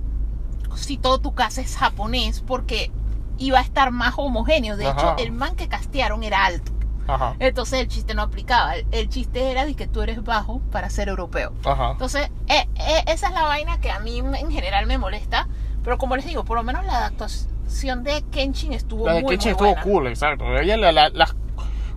si 0.74 0.98
todo 0.98 1.18
tu 1.20 1.34
casa 1.34 1.60
es 1.62 1.76
japonés, 1.76 2.42
porque 2.46 2.90
iba 3.38 3.58
a 3.58 3.62
estar 3.62 3.90
más 3.90 4.14
homogéneo. 4.16 4.76
De 4.76 4.86
Ajá. 4.86 5.14
hecho, 5.14 5.24
el 5.24 5.32
man 5.32 5.56
que 5.56 5.68
castearon 5.68 6.22
era 6.22 6.44
alto. 6.44 6.72
Ajá. 7.08 7.36
Entonces 7.38 7.80
el 7.80 7.88
chiste 7.88 8.14
no 8.14 8.22
aplicaba. 8.22 8.76
El, 8.76 8.86
el 8.90 9.08
chiste 9.08 9.50
era 9.50 9.64
de 9.64 9.74
que 9.74 9.86
tú 9.86 10.02
eres 10.02 10.22
bajo 10.24 10.60
para 10.72 10.90
ser 10.90 11.08
europeo. 11.08 11.52
Ajá. 11.64 11.92
Entonces, 11.92 12.30
eh, 12.48 12.68
eh, 12.74 13.04
esa 13.06 13.28
es 13.28 13.32
la 13.32 13.42
vaina 13.44 13.80
que 13.80 13.90
a 13.90 14.00
mí 14.00 14.18
en 14.18 14.50
general 14.50 14.86
me 14.86 14.98
molesta. 14.98 15.48
Pero 15.84 15.98
como 15.98 16.16
les 16.16 16.26
digo, 16.26 16.44
por 16.44 16.56
lo 16.56 16.64
menos 16.64 16.84
la 16.84 16.96
adaptación 16.98 18.02
de 18.02 18.22
Kenshin 18.32 18.72
estuvo 18.72 19.06
La 19.06 19.14
de 19.14 19.22
muy, 19.22 19.36
Kitchen 19.36 19.50
muy 19.52 19.68
estuvo 19.68 19.68
buena. 19.68 19.82
cool, 19.82 20.06
exacto. 20.08 20.44
Ella, 20.58 20.76
la- 20.76 21.10
la- 21.10 21.34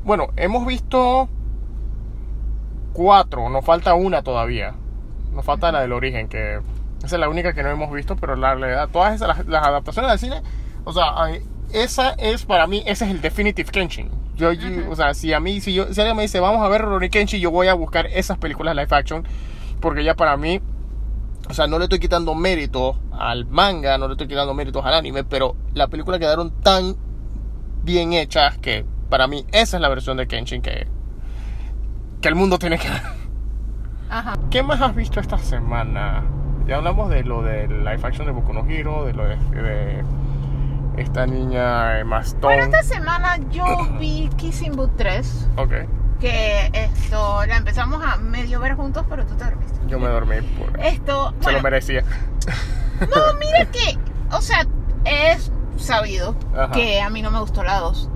bueno, 0.03 0.27
hemos 0.37 0.65
visto 0.67 1.27
cuatro, 3.03 3.49
nos 3.49 3.63
falta 3.63 3.93
una 3.93 4.21
todavía. 4.23 4.75
Nos 5.31 5.45
falta 5.45 5.71
la 5.71 5.79
del 5.79 5.93
origen, 5.93 6.27
que 6.27 6.59
esa 7.01 7.15
es 7.15 7.19
la 7.19 7.29
única 7.29 7.53
que 7.53 7.63
no 7.63 7.69
hemos 7.69 7.89
visto, 7.93 8.17
pero 8.17 8.35
la 8.35 8.55
realidad, 8.55 8.89
todas 8.91 9.15
esas, 9.15 9.29
las, 9.29 9.47
las 9.47 9.65
adaptaciones 9.65 10.11
del 10.11 10.19
cine, 10.19 10.41
o 10.83 10.91
sea, 10.91 11.13
esa 11.71 12.09
es 12.17 12.43
para 12.45 12.67
mí, 12.67 12.83
ese 12.85 13.05
es 13.05 13.11
el 13.11 13.21
definitive 13.21 13.71
Kenshin. 13.71 14.09
Yo, 14.35 14.51
yo- 14.51 14.89
o 14.91 14.95
sea, 14.97 15.13
si 15.13 15.31
a 15.31 15.39
mí, 15.39 15.61
si 15.61 15.73
yo, 15.73 15.93
si 15.93 16.01
alguien 16.01 16.17
me 16.17 16.23
dice, 16.23 16.41
vamos 16.41 16.61
a 16.61 16.67
ver 16.67 16.81
Rurouni 16.81 17.09
Kenshin, 17.09 17.39
yo 17.39 17.51
voy 17.51 17.67
a 17.67 17.73
buscar 17.73 18.05
esas 18.07 18.37
películas 18.37 18.75
live 18.75 18.87
action, 18.91 19.23
porque 19.79 20.03
ya 20.03 20.15
para 20.15 20.35
mí, 20.35 20.59
o 21.49 21.53
sea, 21.53 21.67
no 21.67 21.77
le 21.79 21.85
estoy 21.85 21.99
quitando 21.99 22.35
mérito 22.35 22.99
al 23.17 23.45
manga, 23.45 23.97
no 23.97 24.07
le 24.07 24.13
estoy 24.15 24.27
quitando 24.27 24.53
méritos 24.53 24.85
al 24.85 24.93
anime, 24.93 25.23
pero 25.23 25.55
las 25.73 25.87
películas 25.87 26.19
quedaron 26.19 26.51
tan 26.61 26.97
bien 27.83 28.11
hechas 28.11 28.57
que 28.57 28.83
para 29.09 29.27
mí 29.27 29.45
esa 29.53 29.77
es 29.77 29.81
la 29.81 29.87
versión 29.87 30.17
de 30.17 30.27
Kenshin 30.27 30.61
que, 30.61 30.85
que 32.21 32.27
el 32.27 32.35
mundo 32.35 32.57
tiene 32.59 32.77
que 32.77 32.89
ver. 32.89 33.01
Ajá. 34.09 34.33
¿Qué 34.49 34.63
más 34.63 34.81
has 34.81 34.95
visto 34.95 35.19
esta 35.19 35.37
semana? 35.37 36.23
Ya 36.67 36.77
hablamos 36.77 37.09
de 37.09 37.23
lo 37.23 37.41
del 37.41 37.83
live 37.83 37.99
action 38.03 38.25
de 38.25 38.31
Boku 38.31 38.53
no 38.53 38.65
Hero, 38.67 39.05
de 39.05 39.13
lo 39.13 39.25
de, 39.25 39.35
de 39.37 40.03
esta 40.97 41.25
niña 41.25 41.99
Emma 41.99 42.19
Stone. 42.21 42.55
Bueno, 42.57 42.63
esta 42.77 42.83
semana 42.95 43.37
yo 43.51 43.63
vi 43.99 44.29
Kissing 44.37 44.73
Booth 44.75 44.95
3, 44.97 45.49
Ok, 45.57 45.71
que 46.19 46.69
esto 46.73 47.45
la 47.45 47.57
empezamos 47.57 48.03
a 48.03 48.17
medio 48.17 48.59
ver 48.59 48.75
juntos, 48.75 49.05
pero 49.09 49.25
tú 49.25 49.35
te 49.35 49.45
dormiste. 49.45 49.79
yo 49.87 49.99
me 49.99 50.07
dormí. 50.09 50.35
por- 50.57 50.79
Esto, 50.79 51.29
Se 51.31 51.35
lo 51.37 51.43
bueno, 51.43 51.61
merecía. 51.61 52.03
no, 52.99 53.33
mira 53.39 53.65
que, 53.71 53.97
o 54.35 54.41
sea, 54.41 54.65
es 55.05 55.51
sabido 55.77 56.35
Ajá. 56.55 56.71
que 56.71 56.99
a 57.01 57.09
mí 57.09 57.21
no 57.21 57.31
me 57.31 57.39
gustó 57.39 57.63
la 57.63 57.79
2. 57.79 58.09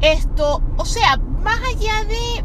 Esto, 0.00 0.62
o 0.76 0.84
sea, 0.84 1.18
más 1.42 1.58
allá 1.60 2.04
de 2.08 2.44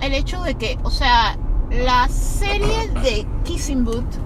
el 0.00 0.14
hecho 0.14 0.42
de 0.42 0.54
que, 0.54 0.78
o 0.82 0.90
sea, 0.90 1.36
la 1.70 2.08
serie 2.08 2.88
de 2.88 3.26
Kissing 3.44 3.84
Booth 3.84 4.16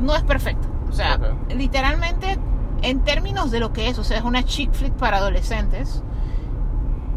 no 0.00 0.14
es 0.14 0.22
perfecta. 0.22 0.68
O 0.88 0.92
sea, 0.92 1.18
literalmente, 1.56 2.38
en 2.82 3.02
términos 3.02 3.50
de 3.50 3.60
lo 3.60 3.72
que 3.72 3.88
es, 3.88 3.98
o 3.98 4.04
sea, 4.04 4.18
es 4.18 4.24
una 4.24 4.42
chick 4.44 4.72
flick 4.72 4.92
para 4.94 5.18
adolescentes. 5.18 6.02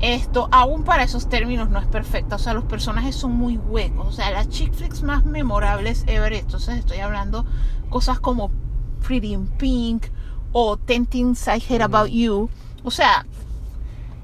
Esto, 0.02 0.48
aún 0.52 0.84
para 0.84 1.04
esos 1.04 1.30
términos, 1.30 1.70
no 1.70 1.80
es 1.80 1.88
perfecta. 1.88 2.36
O 2.36 2.40
sea, 2.40 2.54
los 2.54 2.66
personajes 2.66 3.16
son 3.16 3.34
muy 3.34 3.58
huecos. 3.58 4.08
O 4.08 4.12
sea, 4.12 4.32
las 4.32 4.50
chick 4.50 4.74
flicks 4.74 5.04
más 5.04 5.26
memorables 5.26 6.04
ever. 6.08 6.34
Entonces, 6.34 6.78
estoy 6.78 7.00
hablando 7.00 7.46
cosas 7.90 8.20
como 8.20 8.52
Pretty 9.06 9.34
in 9.34 9.48
Pink 9.48 10.08
o 10.52 10.78
Ten 10.78 11.06
Things 11.06 11.48
I 11.48 11.62
Hate 11.62 11.84
About 11.84 12.10
You. 12.10 12.50
O 12.84 12.92
sea, 12.92 13.26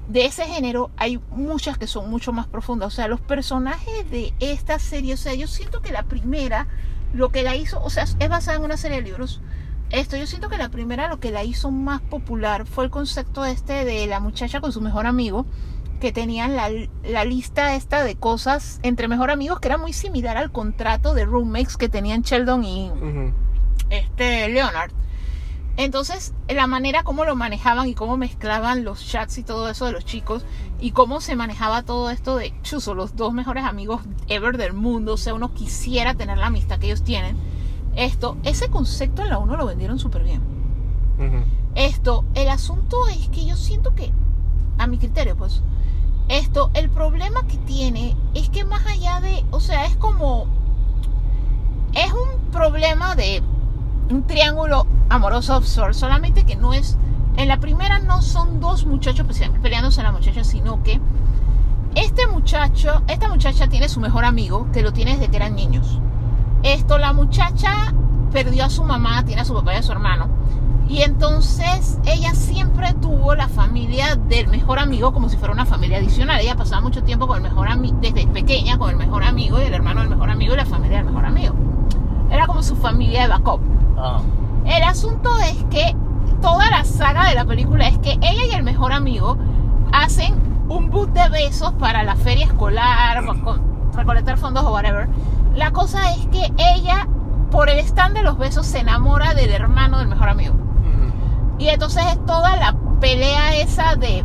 de 0.08 0.26
ese 0.26 0.46
género 0.46 0.90
hay 0.96 1.20
muchas 1.30 1.78
que 1.78 1.86
son 1.86 2.10
mucho 2.10 2.32
más 2.32 2.46
profundas. 2.46 2.88
O 2.88 2.90
sea, 2.90 3.08
los 3.08 3.20
personajes 3.20 4.10
de 4.10 4.32
esta 4.40 4.78
serie, 4.78 5.14
o 5.14 5.16
sea, 5.16 5.34
yo 5.34 5.46
siento 5.46 5.82
que 5.82 5.92
la 5.92 6.04
primera, 6.04 6.66
lo 7.14 7.30
que 7.30 7.42
la 7.42 7.56
hizo, 7.56 7.82
o 7.82 7.90
sea, 7.90 8.04
es 8.04 8.28
basada 8.28 8.56
en 8.56 8.64
una 8.64 8.76
serie 8.76 8.98
de 8.98 9.04
libros. 9.04 9.40
Esto, 9.90 10.16
yo 10.16 10.26
siento 10.26 10.48
que 10.48 10.56
la 10.56 10.70
primera 10.70 11.08
lo 11.08 11.20
que 11.20 11.30
la 11.30 11.44
hizo 11.44 11.70
más 11.70 12.00
popular 12.00 12.66
fue 12.66 12.84
el 12.84 12.90
concepto 12.90 13.44
este 13.44 13.84
de 13.84 14.06
la 14.06 14.20
muchacha 14.20 14.60
con 14.60 14.72
su 14.72 14.80
mejor 14.80 15.06
amigo, 15.06 15.44
que 16.00 16.12
tenían 16.12 16.56
la, 16.56 16.70
la 17.04 17.24
lista 17.24 17.76
esta 17.76 18.02
de 18.02 18.16
cosas 18.16 18.80
entre 18.82 19.06
mejor 19.06 19.30
amigos 19.30 19.60
que 19.60 19.68
era 19.68 19.78
muy 19.78 19.92
similar 19.92 20.36
al 20.36 20.50
contrato 20.50 21.14
de 21.14 21.24
roommates 21.24 21.76
que 21.76 21.88
tenían 21.88 22.22
Sheldon 22.22 22.64
y 22.64 22.90
este 23.90 24.48
Leonard. 24.48 24.90
Entonces, 25.76 26.34
la 26.48 26.66
manera 26.66 27.02
como 27.02 27.24
lo 27.24 27.34
manejaban 27.34 27.88
y 27.88 27.94
cómo 27.94 28.16
mezclaban 28.16 28.84
los 28.84 29.06
chats 29.06 29.38
y 29.38 29.42
todo 29.42 29.70
eso 29.70 29.86
de 29.86 29.92
los 29.92 30.04
chicos 30.04 30.44
y 30.78 30.90
cómo 30.90 31.20
se 31.20 31.34
manejaba 31.34 31.82
todo 31.82 32.10
esto 32.10 32.36
de 32.36 32.52
chuzo, 32.62 32.94
los 32.94 33.16
dos 33.16 33.32
mejores 33.32 33.64
amigos 33.64 34.02
ever 34.28 34.58
del 34.58 34.74
mundo, 34.74 35.14
o 35.14 35.16
sea, 35.16 35.32
uno 35.32 35.54
quisiera 35.54 36.14
tener 36.14 36.36
la 36.36 36.46
amistad 36.46 36.78
que 36.78 36.86
ellos 36.86 37.02
tienen. 37.02 37.36
Esto, 37.96 38.36
ese 38.42 38.68
concepto 38.68 39.22
en 39.22 39.30
la 39.30 39.38
1 39.38 39.56
lo 39.56 39.66
vendieron 39.66 39.98
súper 39.98 40.24
bien. 40.24 40.42
Esto, 41.74 42.24
el 42.34 42.48
asunto 42.48 43.08
es 43.08 43.28
que 43.28 43.46
yo 43.46 43.56
siento 43.56 43.94
que, 43.94 44.12
a 44.78 44.86
mi 44.86 44.98
criterio, 44.98 45.36
pues, 45.36 45.62
esto, 46.28 46.70
el 46.74 46.90
problema 46.90 47.46
que 47.46 47.56
tiene 47.58 48.16
es 48.34 48.48
que 48.50 48.64
más 48.64 48.84
allá 48.86 49.20
de, 49.20 49.44
o 49.50 49.60
sea, 49.60 49.86
es 49.86 49.96
como, 49.96 50.46
es 51.94 52.12
un 52.12 52.50
problema 52.50 53.14
de 53.14 53.42
un 54.10 54.26
triángulo 54.26 54.86
amoroso 55.12 55.56
of 55.56 55.64
sorts, 55.66 55.96
solamente 55.98 56.44
que 56.44 56.56
no 56.56 56.72
es, 56.72 56.96
en 57.36 57.48
la 57.48 57.58
primera 57.58 57.98
no 58.00 58.22
son 58.22 58.60
dos 58.60 58.86
muchachos 58.86 59.26
pese- 59.26 59.50
peleándose 59.60 60.00
a 60.00 60.04
la 60.04 60.12
muchacha, 60.12 60.44
sino 60.44 60.82
que 60.82 61.00
este 61.94 62.26
muchacho, 62.26 63.02
esta 63.06 63.28
muchacha 63.28 63.66
tiene 63.68 63.88
su 63.88 64.00
mejor 64.00 64.24
amigo, 64.24 64.66
que 64.72 64.82
lo 64.82 64.92
tiene 64.92 65.12
desde 65.12 65.28
que 65.28 65.36
eran 65.36 65.54
niños. 65.54 66.00
Esto, 66.62 66.96
la 66.98 67.12
muchacha 67.12 67.92
perdió 68.32 68.64
a 68.64 68.70
su 68.70 68.84
mamá, 68.84 69.24
tiene 69.24 69.42
a 69.42 69.44
su 69.44 69.52
papá 69.54 69.74
y 69.74 69.76
a 69.76 69.82
su 69.82 69.92
hermano. 69.92 70.28
Y 70.88 71.02
entonces 71.02 71.98
ella 72.06 72.34
siempre 72.34 72.92
tuvo 72.94 73.34
la 73.34 73.48
familia 73.48 74.16
del 74.16 74.48
mejor 74.48 74.78
amigo 74.78 75.12
como 75.12 75.28
si 75.28 75.36
fuera 75.36 75.52
una 75.54 75.64
familia 75.66 75.98
adicional. 75.98 76.40
Ella 76.40 76.56
pasaba 76.56 76.80
mucho 76.82 77.02
tiempo 77.02 77.26
con 77.26 77.36
el 77.36 77.42
mejor 77.42 77.68
amigo, 77.68 77.96
desde 78.00 78.26
pequeña 78.26 78.78
con 78.78 78.90
el 78.90 78.96
mejor 78.96 79.22
amigo 79.24 79.58
y 79.60 79.64
el 79.64 79.74
hermano 79.74 80.00
del 80.00 80.10
mejor 80.10 80.30
amigo 80.30 80.54
y 80.54 80.56
la 80.56 80.66
familia 80.66 80.98
del 80.98 81.06
mejor 81.06 81.24
amigo. 81.26 81.54
Era 82.30 82.46
como 82.46 82.62
su 82.62 82.76
familia 82.76 83.22
de 83.22 83.28
backup. 83.28 83.60
Ah. 83.98 84.20
El 84.72 84.84
asunto 84.84 85.38
es 85.40 85.64
que 85.64 85.94
toda 86.40 86.70
la 86.70 86.84
saga 86.84 87.28
de 87.28 87.34
la 87.34 87.44
película 87.44 87.86
es 87.88 87.98
que 87.98 88.12
ella 88.22 88.46
y 88.46 88.54
el 88.54 88.62
mejor 88.62 88.94
amigo 88.94 89.36
hacen 89.92 90.34
un 90.70 90.88
boot 90.88 91.12
de 91.12 91.28
besos 91.28 91.74
para 91.74 92.02
la 92.04 92.16
feria 92.16 92.46
escolar, 92.46 93.22
recolectar 93.94 94.38
fondos 94.38 94.64
o 94.64 94.72
whatever. 94.72 95.10
La 95.54 95.72
cosa 95.72 96.12
es 96.12 96.26
que 96.28 96.50
ella, 96.56 97.06
por 97.50 97.68
el 97.68 97.80
stand 97.80 98.16
de 98.16 98.22
los 98.22 98.38
besos, 98.38 98.66
se 98.66 98.78
enamora 98.78 99.34
del 99.34 99.50
hermano 99.50 99.98
del 99.98 100.08
mejor 100.08 100.30
amigo. 100.30 100.54
Y 101.58 101.68
entonces 101.68 102.04
es 102.06 102.24
toda 102.24 102.56
la 102.56 102.74
pelea 102.98 103.54
esa 103.56 103.96
de... 103.96 104.24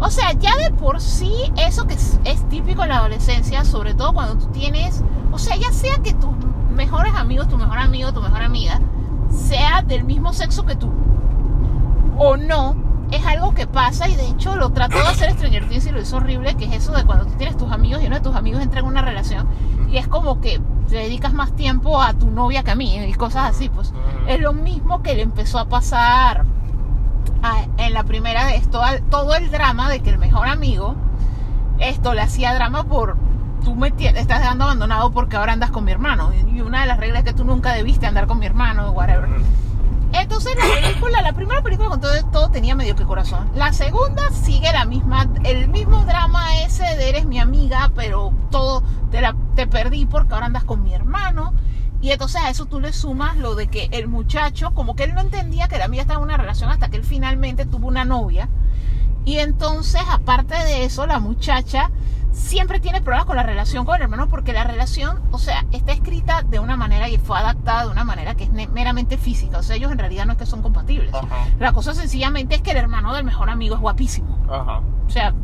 O 0.00 0.10
sea, 0.10 0.32
ya 0.34 0.54
de 0.56 0.70
por 0.70 1.00
sí, 1.00 1.32
eso 1.56 1.86
que 1.86 1.94
es, 1.94 2.20
es 2.24 2.46
típico 2.50 2.82
en 2.82 2.90
la 2.90 2.98
adolescencia, 2.98 3.64
sobre 3.64 3.94
todo 3.94 4.12
cuando 4.12 4.36
tú 4.36 4.52
tienes... 4.52 5.02
O 5.32 5.38
sea, 5.38 5.56
ya 5.56 5.72
sea 5.72 5.96
que 6.02 6.12
tus 6.12 6.30
mejores 6.70 7.14
amigos, 7.14 7.48
tu 7.48 7.56
mejor 7.56 7.78
amigo, 7.78 8.12
tu 8.12 8.20
mejor 8.20 8.42
amiga, 8.42 8.80
sea 9.30 9.82
del 9.82 10.04
mismo 10.04 10.32
sexo 10.32 10.64
que 10.66 10.76
tú. 10.76 10.90
O 12.18 12.36
no, 12.36 12.76
es 13.10 13.24
algo 13.26 13.54
que 13.54 13.66
pasa 13.66 14.08
y 14.08 14.14
de 14.16 14.26
hecho 14.28 14.56
lo 14.56 14.70
trató 14.70 14.96
de 14.98 15.06
hacer 15.08 15.32
Stranger 15.32 15.68
Things 15.68 15.86
y 15.86 15.90
lo 15.90 16.00
hizo 16.00 16.16
horrible, 16.18 16.54
que 16.54 16.66
es 16.66 16.72
eso 16.72 16.92
de 16.92 17.04
cuando 17.04 17.26
tú 17.26 17.32
tienes 17.34 17.56
tus 17.56 17.70
amigos 17.72 18.02
y 18.02 18.06
uno 18.06 18.16
de 18.16 18.20
tus 18.22 18.36
amigos 18.36 18.62
entra 18.62 18.80
en 18.80 18.86
una 18.86 19.02
relación 19.02 19.46
y 19.90 19.96
es 19.96 20.06
como 20.06 20.40
que 20.40 20.60
te 20.88 20.96
dedicas 20.96 21.32
más 21.32 21.52
tiempo 21.56 22.00
a 22.02 22.12
tu 22.14 22.30
novia 22.30 22.62
que 22.62 22.70
a 22.72 22.74
mí 22.74 22.96
y 22.96 23.12
cosas 23.14 23.50
así, 23.50 23.68
pues. 23.68 23.92
Es 24.26 24.40
lo 24.40 24.52
mismo 24.52 25.02
que 25.02 25.14
le 25.14 25.22
empezó 25.22 25.58
a 25.58 25.64
pasar 25.66 26.44
a- 27.42 27.64
en 27.78 27.94
la 27.94 28.02
primera 28.04 28.54
esto, 28.54 28.82
al- 28.82 29.02
todo 29.04 29.34
el 29.34 29.50
drama 29.50 29.88
de 29.88 30.00
que 30.00 30.10
el 30.10 30.18
mejor 30.18 30.46
amigo, 30.48 30.94
esto 31.78 32.12
le 32.12 32.20
hacía 32.22 32.54
drama 32.54 32.84
por, 32.84 33.16
tú 33.60 33.74
me 33.74 33.88
estás 33.88 34.40
dejando 34.40 34.64
abandonado 34.64 35.10
porque 35.12 35.36
ahora 35.36 35.52
andas 35.52 35.70
con 35.70 35.84
mi 35.84 35.92
hermano 35.92 36.32
y 36.34 36.60
una 36.60 36.82
de 36.82 36.86
las 36.86 36.98
reglas 36.98 37.20
es 37.20 37.24
que 37.26 37.32
tú 37.32 37.44
nunca 37.44 37.72
debiste 37.72 38.06
andar 38.06 38.26
con 38.26 38.38
mi 38.38 38.46
hermano, 38.46 38.90
whatever. 38.92 39.28
Entonces 40.12 40.56
la 40.56 40.80
película, 40.80 41.22
la 41.22 41.32
primera 41.32 41.62
película 41.62 41.88
con 41.88 42.00
todo, 42.00 42.12
todo 42.32 42.50
tenía 42.50 42.74
medio 42.74 42.96
que 42.96 43.04
corazón. 43.04 43.48
La 43.54 43.72
segunda 43.72 44.30
sigue 44.30 44.72
la 44.72 44.84
misma, 44.84 45.28
el 45.44 45.68
mismo 45.68 46.04
drama 46.04 46.60
ese 46.62 46.82
de 46.82 47.10
eres 47.10 47.26
mi 47.26 47.38
amiga, 47.38 47.92
pero 47.94 48.32
todo 48.50 48.82
te, 49.10 49.20
la, 49.20 49.36
te 49.54 49.66
perdí 49.66 50.06
porque 50.06 50.34
ahora 50.34 50.46
andas 50.46 50.64
con 50.64 50.82
mi 50.82 50.92
hermano. 50.94 51.52
Y 52.02 52.10
entonces 52.10 52.40
a 52.42 52.50
eso 52.50 52.66
tú 52.66 52.80
le 52.80 52.92
sumas 52.92 53.36
lo 53.36 53.54
de 53.54 53.68
que 53.68 53.88
el 53.92 54.08
muchacho, 54.08 54.72
como 54.72 54.96
que 54.96 55.04
él 55.04 55.14
no 55.14 55.20
entendía 55.20 55.68
que 55.68 55.78
la 55.78 55.84
amiga 55.84 56.02
estaba 56.02 56.18
en 56.18 56.24
una 56.24 56.38
relación 56.38 56.70
hasta 56.70 56.88
que 56.88 56.96
él 56.96 57.04
finalmente 57.04 57.66
tuvo 57.66 57.86
una 57.86 58.04
novia. 58.04 58.48
Y 59.24 59.36
entonces, 59.38 60.00
aparte 60.10 60.54
de 60.64 60.84
eso, 60.84 61.06
la 61.06 61.20
muchacha 61.20 61.90
siempre 62.32 62.80
tiene 62.80 63.00
problemas 63.00 63.26
con 63.26 63.36
la 63.36 63.42
relación 63.42 63.84
con 63.84 63.96
el 63.96 64.02
hermano 64.02 64.28
porque 64.28 64.52
la 64.52 64.64
relación, 64.64 65.20
o 65.30 65.38
sea, 65.38 65.64
está 65.72 65.92
escrita 65.92 66.42
de 66.42 66.58
una 66.58 66.76
manera 66.76 67.08
y 67.08 67.18
fue 67.18 67.38
adaptada 67.38 67.84
de 67.84 67.90
una 67.90 68.04
manera 68.04 68.34
que 68.34 68.44
es 68.44 68.50
meramente 68.50 69.18
física. 69.18 69.58
O 69.58 69.62
sea, 69.62 69.76
ellos 69.76 69.92
en 69.92 69.98
realidad 69.98 70.26
no 70.26 70.32
es 70.32 70.38
que 70.38 70.46
son 70.46 70.62
compatibles. 70.62 71.12
Ajá. 71.14 71.46
La 71.58 71.72
cosa 71.72 71.94
sencillamente 71.94 72.56
es 72.56 72.62
que 72.62 72.70
el 72.70 72.76
hermano 72.76 73.14
del 73.14 73.24
mejor 73.24 73.50
amigo 73.50 73.74
es 73.74 73.80
guapísimo. 73.80 74.38
Ajá. 74.50 74.80
O 75.06 75.10
sea, 75.10 75.34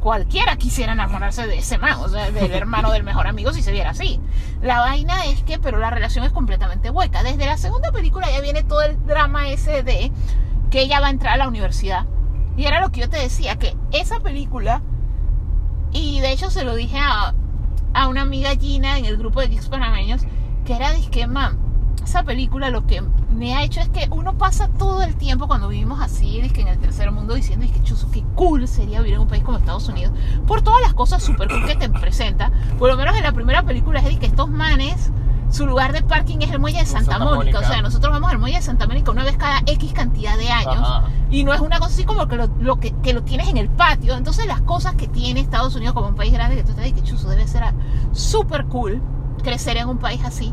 cualquiera 0.00 0.56
quisiera 0.56 0.92
enamorarse 0.92 1.46
de 1.46 1.56
ese 1.56 1.78
man, 1.78 1.98
o 1.98 2.08
sea, 2.08 2.30
del 2.30 2.52
hermano 2.52 2.92
del 2.92 3.04
mejor 3.04 3.26
amigo 3.26 3.54
si 3.54 3.62
se 3.62 3.72
viera 3.72 3.90
así. 3.90 4.20
La 4.60 4.80
vaina 4.80 5.24
es 5.24 5.42
que, 5.42 5.58
pero 5.58 5.78
la 5.78 5.88
relación 5.88 6.26
es 6.26 6.32
completamente 6.32 6.90
hueca. 6.90 7.22
Desde 7.22 7.46
la 7.46 7.56
segunda 7.56 7.90
película 7.90 8.30
ya 8.30 8.42
viene 8.42 8.62
todo 8.62 8.82
el 8.82 9.02
drama 9.06 9.48
ese 9.48 9.82
de 9.82 10.12
que 10.70 10.82
ella 10.82 11.00
va 11.00 11.06
a 11.06 11.10
entrar 11.10 11.32
a 11.32 11.36
la 11.38 11.48
universidad. 11.48 12.04
Y 12.56 12.66
era 12.66 12.80
lo 12.80 12.90
que 12.90 13.00
yo 13.00 13.08
te 13.08 13.16
decía, 13.16 13.56
que 13.56 13.74
esa 13.92 14.20
película, 14.20 14.82
y 15.94 16.20
de 16.20 16.32
hecho 16.32 16.50
se 16.50 16.64
lo 16.64 16.74
dije 16.74 16.98
a, 16.98 17.32
a 17.94 18.08
una 18.08 18.22
amiga 18.22 18.54
Gina 18.56 18.98
en 18.98 19.06
el 19.06 19.16
grupo 19.16 19.40
de 19.40 19.48
Geeks 19.48 19.68
Panameños, 19.68 20.22
que 20.66 20.74
era 20.74 20.92
disque, 20.92 21.26
man, 21.26 21.58
esa 22.04 22.24
película 22.24 22.68
lo 22.68 22.86
que 22.86 23.02
me 23.30 23.54
ha 23.54 23.64
hecho 23.64 23.80
es 23.80 23.88
que 23.88 24.08
uno 24.10 24.36
pasa 24.36 24.68
todo 24.68 25.02
el 25.02 25.16
tiempo 25.16 25.46
cuando 25.46 25.68
vivimos 25.68 26.00
así, 26.00 26.40
dizque 26.40 26.60
en 26.60 26.68
el 26.68 26.78
tercer 26.78 27.10
mundo, 27.10 27.34
diciendo, 27.34 27.66
que 27.72 27.82
chuzo, 27.82 28.10
qué 28.10 28.22
cool 28.34 28.68
sería 28.68 29.00
vivir 29.00 29.14
en 29.14 29.20
un 29.20 29.28
país 29.28 29.42
como 29.42 29.58
Estados 29.58 29.88
Unidos, 29.88 30.12
por 30.46 30.62
todas 30.62 30.82
las 30.82 30.94
cosas 30.94 31.22
super 31.22 31.48
cool 31.48 31.66
que 31.66 31.76
te 31.76 31.88
presenta. 31.88 32.52
Por 32.78 32.90
lo 32.90 32.96
menos 32.96 33.16
en 33.16 33.22
la 33.22 33.32
primera 33.32 33.62
película 33.62 34.00
es 34.00 34.06
de 34.06 34.18
que 34.18 34.26
estos 34.26 34.50
manes, 34.50 35.10
su 35.54 35.66
lugar 35.66 35.92
de 35.92 36.02
parking 36.02 36.38
es 36.40 36.50
el 36.50 36.58
muelle 36.58 36.80
de 36.80 36.86
Santa, 36.86 37.12
Santa 37.12 37.24
Mónica. 37.24 37.36
Mónica. 37.36 37.58
O 37.60 37.62
sea, 37.62 37.80
nosotros 37.80 38.12
vamos 38.12 38.28
al 38.32 38.38
muelle 38.38 38.56
de 38.56 38.62
Santa 38.62 38.88
Mónica 38.88 39.12
una 39.12 39.22
vez 39.22 39.36
cada 39.36 39.60
X 39.66 39.92
cantidad 39.92 40.36
de 40.36 40.50
años. 40.50 40.80
Ajá. 40.80 41.04
Y 41.30 41.44
no 41.44 41.54
es 41.54 41.60
una 41.60 41.78
cosa 41.78 41.92
así 41.92 42.04
como 42.04 42.26
que 42.26 42.34
lo, 42.34 42.48
lo 42.58 42.80
que, 42.80 42.90
que 43.02 43.12
lo 43.12 43.22
tienes 43.22 43.48
en 43.48 43.56
el 43.56 43.68
patio. 43.68 44.16
Entonces 44.16 44.46
las 44.46 44.62
cosas 44.62 44.96
que 44.96 45.06
tiene 45.06 45.38
Estados 45.38 45.76
Unidos 45.76 45.94
como 45.94 46.08
un 46.08 46.16
país 46.16 46.32
grande, 46.32 46.56
que 46.56 46.64
tú 46.64 46.72
te 46.72 46.82
dices 46.82 47.00
que 47.00 47.08
chuzo, 47.08 47.28
debe 47.28 47.46
ser 47.46 47.62
súper 48.10 48.64
cool 48.66 49.00
crecer 49.44 49.76
en 49.76 49.88
un 49.88 49.98
país 49.98 50.24
así. 50.24 50.52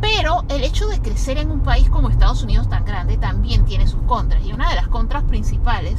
Pero 0.00 0.44
el 0.48 0.62
hecho 0.62 0.86
de 0.86 1.00
crecer 1.00 1.38
en 1.38 1.50
un 1.50 1.60
país 1.60 1.90
como 1.90 2.08
Estados 2.08 2.44
Unidos 2.44 2.68
tan 2.68 2.84
grande 2.84 3.16
también 3.16 3.64
tiene 3.64 3.88
sus 3.88 4.02
contras. 4.02 4.44
Y 4.44 4.52
una 4.52 4.68
de 4.68 4.76
las 4.76 4.86
contras 4.86 5.24
principales, 5.24 5.96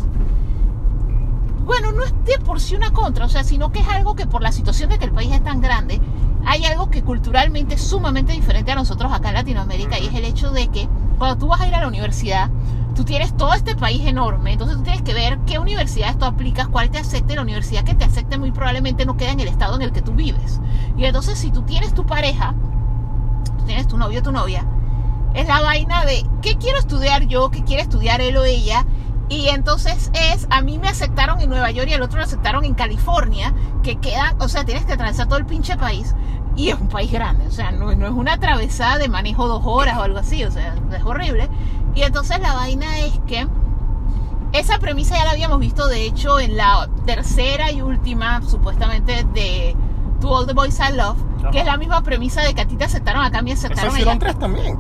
bueno, 1.65 1.91
no 1.91 2.05
es 2.05 2.13
de 2.23 2.39
por 2.39 2.61
sí 2.61 2.75
una 2.75 2.91
contra, 2.91 3.25
o 3.25 3.29
sea, 3.29 3.43
sino 3.43 3.73
que 3.73 3.79
es 3.79 3.87
algo 3.89 4.15
que 4.15 4.25
por 4.25 4.41
la 4.41 4.53
situación 4.53 4.89
de 4.89 4.99
que 4.99 5.05
el 5.05 5.11
país 5.11 5.33
es 5.33 5.43
tan 5.43 5.59
grande, 5.59 5.99
hay 6.47 6.63
algo 6.63 6.89
que 6.89 7.03
culturalmente 7.03 7.75
es 7.75 7.81
sumamente 7.81 8.31
diferente 8.31 8.71
a 8.71 8.75
nosotros 8.75 9.11
acá 9.11 9.27
en 9.29 9.35
Latinoamérica 9.35 9.99
y 9.99 10.07
es 10.07 10.13
el 10.13 10.23
hecho 10.23 10.49
de 10.51 10.69
que 10.69 10.87
cuando 11.17 11.37
tú 11.37 11.47
vas 11.47 11.59
a 11.59 11.67
ir 11.67 11.75
a 11.75 11.81
la 11.81 11.89
universidad, 11.89 12.49
tú 12.95 13.03
tienes 13.03 13.35
todo 13.35 13.53
este 13.53 13.75
país 13.75 14.07
enorme, 14.07 14.53
entonces 14.53 14.77
tú 14.77 14.83
tienes 14.83 15.01
que 15.01 15.13
ver 15.13 15.39
qué 15.45 15.59
universidades 15.59 16.17
tú 16.17 16.23
aplicas, 16.23 16.69
cuál 16.69 16.89
te 16.89 16.99
acepte, 16.99 17.35
la 17.35 17.41
universidad 17.41 17.83
que 17.83 17.95
te 17.95 18.05
acepte 18.05 18.37
muy 18.37 18.51
probablemente 18.51 19.05
no 19.05 19.17
queda 19.17 19.31
en 19.31 19.41
el 19.41 19.49
estado 19.49 19.75
en 19.75 19.81
el 19.81 19.91
que 19.91 20.01
tú 20.01 20.13
vives. 20.13 20.61
Y 20.97 21.03
entonces 21.03 21.37
si 21.37 21.51
tú 21.51 21.63
tienes 21.63 21.93
tu 21.93 22.05
pareja, 22.05 22.55
tú 23.57 23.65
tienes 23.65 23.85
tu 23.87 23.97
novio 23.97 24.21
o 24.21 24.23
tu 24.23 24.31
novia, 24.31 24.65
es 25.33 25.47
la 25.47 25.61
vaina 25.61 26.05
de 26.05 26.25
qué 26.41 26.55
quiero 26.55 26.79
estudiar 26.79 27.27
yo, 27.27 27.51
qué 27.51 27.63
quiere 27.65 27.83
estudiar 27.83 28.21
él 28.21 28.37
o 28.37 28.45
ella. 28.45 28.85
Y 29.29 29.49
entonces 29.49 30.09
es, 30.13 30.47
a 30.49 30.61
mí 30.61 30.77
me 30.79 30.87
aceptaron 30.87 31.41
en 31.41 31.49
Nueva 31.49 31.69
York 31.71 31.89
y 31.89 31.93
al 31.93 32.01
otro 32.01 32.17
lo 32.19 32.23
aceptaron 32.23 32.63
en 32.63 32.73
California, 32.75 33.53
que 33.83 33.97
queda, 33.97 34.35
o 34.39 34.47
sea, 34.47 34.63
tienes 34.63 34.85
que 34.85 34.93
atravesar 34.93 35.27
todo 35.27 35.37
el 35.39 35.45
pinche 35.45 35.75
país. 35.77 36.15
Y 36.55 36.69
es 36.69 36.79
un 36.79 36.87
país 36.87 37.11
grande, 37.11 37.45
o 37.45 37.51
sea, 37.51 37.71
no, 37.71 37.93
no 37.93 38.07
es 38.07 38.13
una 38.13 38.33
atravesada 38.33 38.97
de 38.97 39.09
manejo 39.09 39.47
dos 39.47 39.61
horas 39.65 39.97
o 39.97 40.01
algo 40.03 40.17
así, 40.17 40.43
o 40.43 40.49
sea, 40.51 40.75
es 40.95 41.03
horrible. 41.03 41.49
Y 41.93 42.01
entonces 42.03 42.39
la 42.39 42.53
vaina 42.53 42.99
es 42.99 43.19
que 43.27 43.47
esa 44.53 44.79
premisa 44.79 45.17
ya 45.17 45.25
la 45.25 45.31
habíamos 45.31 45.59
visto, 45.59 45.87
de 45.87 46.05
hecho, 46.05 46.39
en 46.39 46.55
la 46.57 46.87
tercera 47.05 47.71
y 47.71 47.81
última, 47.81 48.41
supuestamente, 48.41 49.23
de 49.33 49.75
To 50.21 50.29
All 50.29 50.47
the 50.47 50.53
Boys 50.53 50.79
I 50.79 50.95
Love, 50.95 51.17
Ajá. 51.41 51.51
que 51.51 51.59
es 51.59 51.65
la 51.65 51.77
misma 51.77 52.01
premisa 52.01 52.41
de 52.41 52.53
que 52.55 52.61
a 52.61 52.65
ti 52.65 52.75
te 52.77 52.85
aceptaron 52.85 53.23
acá, 53.23 53.41
me 53.41 53.51
Eso 53.51 53.67
aceptaron 53.67 53.91
hicieron 53.91 54.11
allá. 54.13 54.19
tres 54.19 54.39
también. 54.39 54.79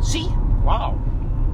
Sí, 0.00 0.28
Wow. 0.64 0.94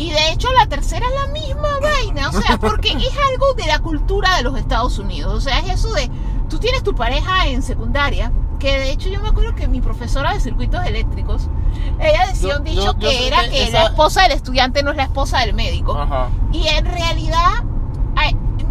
Y 0.00 0.10
de 0.10 0.32
hecho 0.32 0.48
la 0.52 0.66
tercera 0.66 1.06
es 1.06 1.12
la 1.26 1.32
misma 1.32 1.68
vaina, 1.80 2.28
o 2.30 2.32
sea, 2.32 2.58
porque 2.58 2.88
es 2.90 3.16
algo 3.32 3.54
de 3.54 3.66
la 3.66 3.78
cultura 3.80 4.36
de 4.36 4.42
los 4.42 4.56
Estados 4.58 4.98
Unidos, 4.98 5.32
o 5.34 5.40
sea, 5.40 5.58
es 5.60 5.68
eso 5.70 5.92
de, 5.92 6.10
tú 6.48 6.58
tienes 6.58 6.82
tu 6.82 6.94
pareja 6.94 7.46
en 7.48 7.62
secundaria, 7.62 8.32
que 8.58 8.78
de 8.78 8.90
hecho 8.90 9.08
yo 9.08 9.20
me 9.20 9.28
acuerdo 9.28 9.54
que 9.54 9.68
mi 9.68 9.80
profesora 9.80 10.34
de 10.34 10.40
circuitos 10.40 10.84
eléctricos, 10.84 11.48
ella 11.98 12.26
decía 12.26 12.56
un 12.58 12.64
dicho 12.64 12.82
yo- 12.82 12.92
yo 12.92 12.98
que 12.98 13.26
era 13.26 13.48
que 13.48 13.62
esa- 13.68 13.72
la 13.78 13.84
esposa 13.86 14.22
del 14.22 14.32
estudiante 14.32 14.82
no 14.82 14.90
es 14.90 14.96
la 14.96 15.04
esposa 15.04 15.38
del 15.40 15.54
médico. 15.54 15.96
Ajá. 15.96 16.28
Y 16.52 16.66
en 16.68 16.84
realidad, 16.84 17.62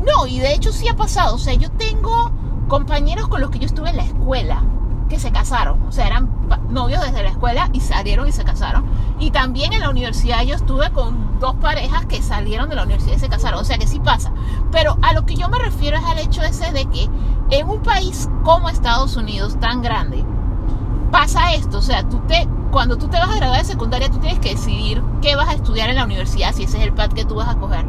no, 0.06 0.26
y 0.28 0.40
de 0.40 0.54
hecho 0.54 0.72
sí 0.72 0.88
ha 0.88 0.96
pasado. 0.96 1.36
O 1.36 1.40
sea, 1.40 1.54
yo 1.54 1.70
tengo 1.72 2.32
compañeros 2.68 3.28
con 3.28 3.42
los 3.42 3.50
que 3.52 3.60
yo 3.60 3.66
estuve 3.66 3.90
en 3.90 3.98
la 3.98 4.04
escuela 4.04 4.64
que 5.10 5.20
se 5.20 5.32
casaron, 5.32 5.82
o 5.84 5.92
sea, 5.92 6.08
eran 6.08 6.30
novios 6.70 7.02
desde 7.02 7.24
la 7.24 7.30
escuela 7.30 7.70
y 7.74 7.82
salieron 7.82 8.28
y 8.28 8.32
se 8.32 8.44
casaron. 8.44 8.86
Y 9.20 9.32
también 9.32 9.74
en 9.74 9.82
la 9.82 9.90
universidad 9.90 10.44
yo 10.44 10.56
estuve 10.56 10.92
con 10.92 11.40
dos 11.40 11.56
parejas 11.56 12.06
que 12.06 12.22
salieron 12.22 12.70
de 12.70 12.76
la 12.76 12.84
universidad 12.84 13.16
y 13.16 13.20
se 13.20 13.28
casaron, 13.28 13.60
o 13.60 13.64
sea 13.66 13.78
que 13.78 13.88
sí 13.88 14.00
pasa. 14.00 14.32
Pero 14.72 14.98
a 15.02 15.14
lo 15.14 15.26
que 15.26 15.36
yo 15.36 15.50
me 15.50 15.58
refiero 15.58 15.98
es 15.98 16.04
al 16.06 16.20
hecho 16.20 16.44
ese 16.44 16.72
de 16.72 16.86
que 16.86 17.10
en 17.50 17.68
un 17.68 17.82
país 17.82 18.30
como 18.44 18.70
Estados 18.70 19.18
Unidos 19.18 19.60
tan 19.60 19.82
grande, 19.82 20.24
pasa 21.12 21.54
esto, 21.54 21.80
o 21.80 21.82
sea, 21.82 22.08
tú 22.08 22.20
te, 22.28 22.48
cuando 22.72 22.98
tú 22.98 23.08
te 23.08 23.18
vas 23.18 23.30
a 23.30 23.36
graduar 23.36 23.60
de 23.60 23.66
secundaria, 23.66 24.10
tú 24.10 24.20
tienes 24.20 24.40
que 24.40 24.52
decidir 24.52 25.02
qué 25.22 25.36
vas 25.36 25.50
a 25.50 25.54
estudiar 25.54 25.90
en 25.90 25.96
la 25.96 26.06
universidad, 26.06 26.54
si 26.54 26.64
ese 26.64 26.78
es 26.78 26.84
el 26.84 26.94
path 26.94 27.14
que 27.14 27.26
tú 27.26 27.36
vas 27.36 27.50
a 27.50 27.56
coger. 27.56 27.86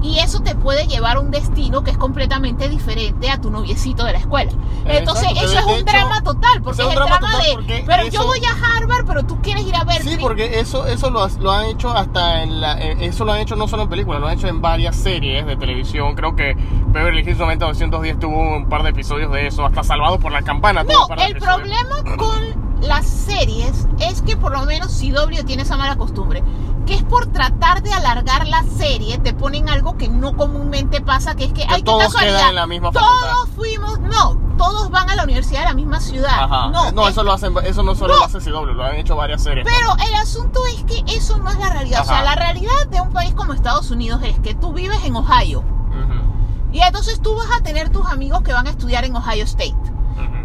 Y 0.00 0.20
eso 0.20 0.40
te 0.40 0.54
puede 0.54 0.86
llevar 0.86 1.16
a 1.16 1.20
un 1.20 1.30
destino 1.32 1.82
que 1.82 1.90
es 1.90 1.98
completamente 1.98 2.68
diferente 2.68 3.30
a 3.30 3.40
tu 3.40 3.50
noviecito 3.50 4.04
de 4.04 4.12
la 4.12 4.18
escuela. 4.18 4.52
Entonces, 4.84 5.26
Exacto, 5.30 5.44
eso 5.50 5.58
es 5.58 5.64
un 5.66 5.72
hecho, 5.74 5.84
drama 5.86 6.22
total, 6.22 6.62
porque 6.62 6.82
es 6.82 6.88
el 6.88 6.94
drama 6.94 7.18
de, 7.66 7.82
pero 7.84 8.06
yo 8.06 8.24
voy 8.24 8.40
a 8.44 8.76
Harvard, 8.76 9.04
pero 9.06 9.24
tú 9.24 9.40
quieres 9.42 9.66
ir 9.66 9.74
a 9.74 9.82
Berkeley. 9.84 10.14
Sí, 10.14 10.18
porque 10.20 10.60
eso, 10.60 10.86
eso 10.86 11.10
lo, 11.10 11.26
lo 11.40 11.50
han 11.50 11.66
hecho 11.66 11.90
hasta 11.90 12.42
en 12.42 12.60
la, 12.60 12.80
eh, 12.80 12.96
eso 13.00 13.24
lo 13.24 13.32
han 13.32 13.40
hecho 13.40 13.56
no 13.56 13.66
solo 13.66 13.82
en 13.84 13.88
películas, 13.88 14.20
lo 14.20 14.28
han 14.28 14.38
hecho 14.38 14.46
en 14.46 14.60
varias 14.62 14.94
series 14.94 15.44
de 15.46 15.56
televisión. 15.56 16.14
Creo 16.14 16.36
que 16.36 16.54
Beverly 16.86 17.22
Hills 17.22 17.38
90210 17.38 18.20
tuvo 18.20 18.56
un 18.56 18.68
par 18.68 18.84
de 18.84 18.90
episodios 18.90 19.32
de 19.32 19.48
eso, 19.48 19.66
hasta 19.66 19.82
Salvado 19.82 20.20
por 20.20 20.30
la 20.30 20.42
Campana. 20.42 20.84
tuvo 20.84 20.92
No, 20.92 21.02
un 21.02 21.08
par 21.08 21.18
de 21.18 21.24
el 21.24 21.30
episodios. 21.32 21.56
problema 21.56 22.16
con 22.16 22.67
las 22.82 23.06
series 23.06 23.86
es 24.00 24.22
que 24.22 24.36
por 24.36 24.52
lo 24.52 24.64
menos 24.64 24.92
CW 25.00 25.44
tiene 25.44 25.62
esa 25.62 25.76
mala 25.76 25.96
costumbre, 25.96 26.42
que 26.86 26.94
es 26.94 27.02
por 27.02 27.26
tratar 27.26 27.82
de 27.82 27.92
alargar 27.92 28.46
la 28.46 28.62
serie, 28.62 29.18
te 29.18 29.34
ponen 29.34 29.68
algo 29.68 29.96
que 29.98 30.08
no 30.08 30.36
comúnmente 30.36 31.00
pasa, 31.00 31.34
que 31.34 31.44
es 31.44 31.52
que, 31.52 31.66
Que 31.66 31.74
hay 31.74 31.82
todos 31.82 32.04
casualidad, 32.04 32.36
quedan 32.38 32.48
en 32.50 32.54
la 32.56 32.66
misma 32.66 32.92
facultad. 32.92 33.30
todos 33.30 33.48
fuimos, 33.50 34.00
no, 34.00 34.38
todos 34.56 34.90
van 34.90 35.10
a 35.10 35.16
la 35.16 35.24
universidad 35.24 35.60
de 35.60 35.66
la 35.66 35.74
misma 35.74 36.00
ciudad. 36.00 36.44
Ajá. 36.44 36.68
No, 36.70 36.90
No, 36.92 37.02
es- 37.04 37.10
eso 37.12 37.22
lo 37.24 37.32
hacen, 37.32 37.52
eso 37.64 37.82
no 37.82 37.94
solo 37.94 38.14
No. 38.14 38.20
lo 38.20 38.24
hace 38.26 38.40
CW, 38.40 38.72
lo 38.72 38.84
han 38.84 38.94
hecho 38.96 39.16
varias 39.16 39.42
series. 39.42 39.66
Pero 39.68 39.94
el 40.08 40.14
asunto 40.14 40.60
es 40.66 40.84
que 40.84 41.04
eso 41.14 41.36
no 41.38 41.50
es 41.50 41.58
la 41.58 41.68
realidad. 41.70 42.02
O 42.02 42.04
sea, 42.04 42.22
la 42.22 42.34
realidad 42.36 42.86
de 42.90 43.00
un 43.02 43.12
país 43.12 43.34
como 43.34 43.52
Estados 43.52 43.90
Unidos 43.90 44.20
es 44.24 44.38
que 44.40 44.54
tú 44.54 44.72
vives 44.72 44.98
en 45.04 45.16
Ohio. 45.16 45.60
Ujú, 45.60 46.72
Y 46.72 46.80
entonces 46.80 47.20
tú 47.20 47.34
vas 47.34 47.48
a 47.58 47.62
tener 47.62 47.88
tus 47.90 48.06
amigos 48.06 48.42
que 48.42 48.52
van 48.52 48.66
a 48.66 48.70
estudiar 48.70 49.04
en 49.04 49.14
Ohio 49.16 49.44
State. 49.44 49.74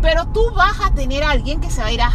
Pero 0.03 0.27
tú 0.27 0.51
vas 0.51 0.81
a 0.81 0.93
tener 0.93 1.23
a 1.23 1.31
alguien 1.31 1.61
que 1.61 1.71
se 1.71 1.81
va 1.81 1.87
a 1.87 1.91
ir 1.93 2.01
a 2.01 2.11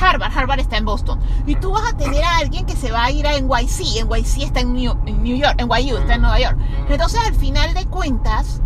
Harvard. 0.00 0.32
Harvard 0.34 0.60
está 0.60 0.78
en 0.78 0.86
Boston. 0.86 1.20
Y 1.46 1.56
tú 1.56 1.72
vas 1.72 1.92
a 1.92 1.94
tener 1.94 2.24
a 2.24 2.38
alguien 2.38 2.64
que 2.64 2.74
se 2.74 2.90
va 2.90 3.04
a 3.04 3.10
ir 3.10 3.26
a 3.26 3.38
NYC. 3.38 4.02
NYC 4.06 4.44
está 4.44 4.60
en 4.60 4.72
New, 4.72 4.96
en 5.04 5.22
New 5.22 5.36
York. 5.36 5.62
NYU 5.62 5.98
está 5.98 6.14
en 6.14 6.22
Nueva 6.22 6.40
York. 6.40 6.56
Entonces, 6.88 7.20
al 7.26 7.34
final 7.34 7.74
de 7.74 7.84
cuentas, 7.84 8.62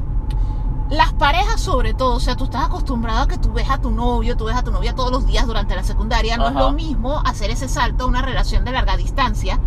las 0.90 1.12
parejas 1.12 1.60
sobre 1.60 1.92
todo, 1.92 2.14
o 2.14 2.20
sea, 2.20 2.36
tú 2.36 2.44
estás 2.44 2.66
acostumbrado 2.66 3.22
a 3.22 3.26
que 3.26 3.36
tú 3.36 3.52
ves 3.52 3.68
a 3.68 3.78
tu 3.78 3.90
novio, 3.90 4.36
tú 4.36 4.44
ves 4.44 4.54
a 4.54 4.62
tu 4.62 4.70
novia 4.70 4.94
todos 4.94 5.10
los 5.10 5.26
días 5.26 5.44
durante 5.44 5.74
la 5.74 5.82
secundaria. 5.82 6.36
No 6.36 6.46
es 6.46 6.54
lo 6.54 6.70
mismo 6.70 7.20
hacer 7.24 7.50
ese 7.50 7.68
salto 7.68 8.04
a 8.04 8.06
una 8.06 8.22
relación 8.22 8.64
de 8.64 8.70
larga 8.70 8.96
distancia. 8.96 9.58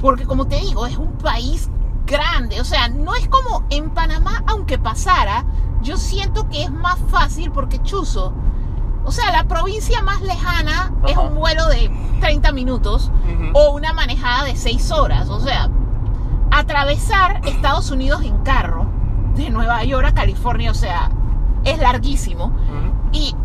Porque 0.00 0.24
como 0.24 0.46
te 0.46 0.56
digo, 0.60 0.86
es 0.86 0.96
un 0.96 1.12
país 1.18 1.68
grande. 2.06 2.62
O 2.62 2.64
sea, 2.64 2.88
no 2.88 3.14
es 3.14 3.28
como 3.28 3.64
en 3.68 3.90
Panamá, 3.90 4.42
aunque 4.46 4.78
pasara, 4.78 5.44
yo 5.84 5.96
siento 5.96 6.48
que 6.48 6.64
es 6.64 6.72
más 6.72 6.98
fácil 7.10 7.52
porque 7.52 7.80
Chuzo. 7.82 8.32
O 9.04 9.12
sea, 9.12 9.30
la 9.32 9.44
provincia 9.44 10.02
más 10.02 10.22
lejana 10.22 10.92
es 11.06 11.16
un 11.16 11.34
vuelo 11.34 11.68
de 11.68 11.90
30 12.20 12.52
minutos 12.52 13.10
o 13.52 13.72
una 13.72 13.92
manejada 13.92 14.44
de 14.44 14.56
6 14.56 14.90
horas. 14.92 15.28
O 15.28 15.40
sea, 15.40 15.68
atravesar 16.50 17.42
Estados 17.44 17.90
Unidos 17.90 18.22
en 18.24 18.38
carro 18.38 18.86
de 19.36 19.50
Nueva 19.50 19.84
York 19.84 20.06
a 20.06 20.14
California, 20.14 20.70
o 20.70 20.74
sea, 20.74 21.10
es 21.64 21.78
larguísimo. 21.78 22.50
Y 23.12 23.36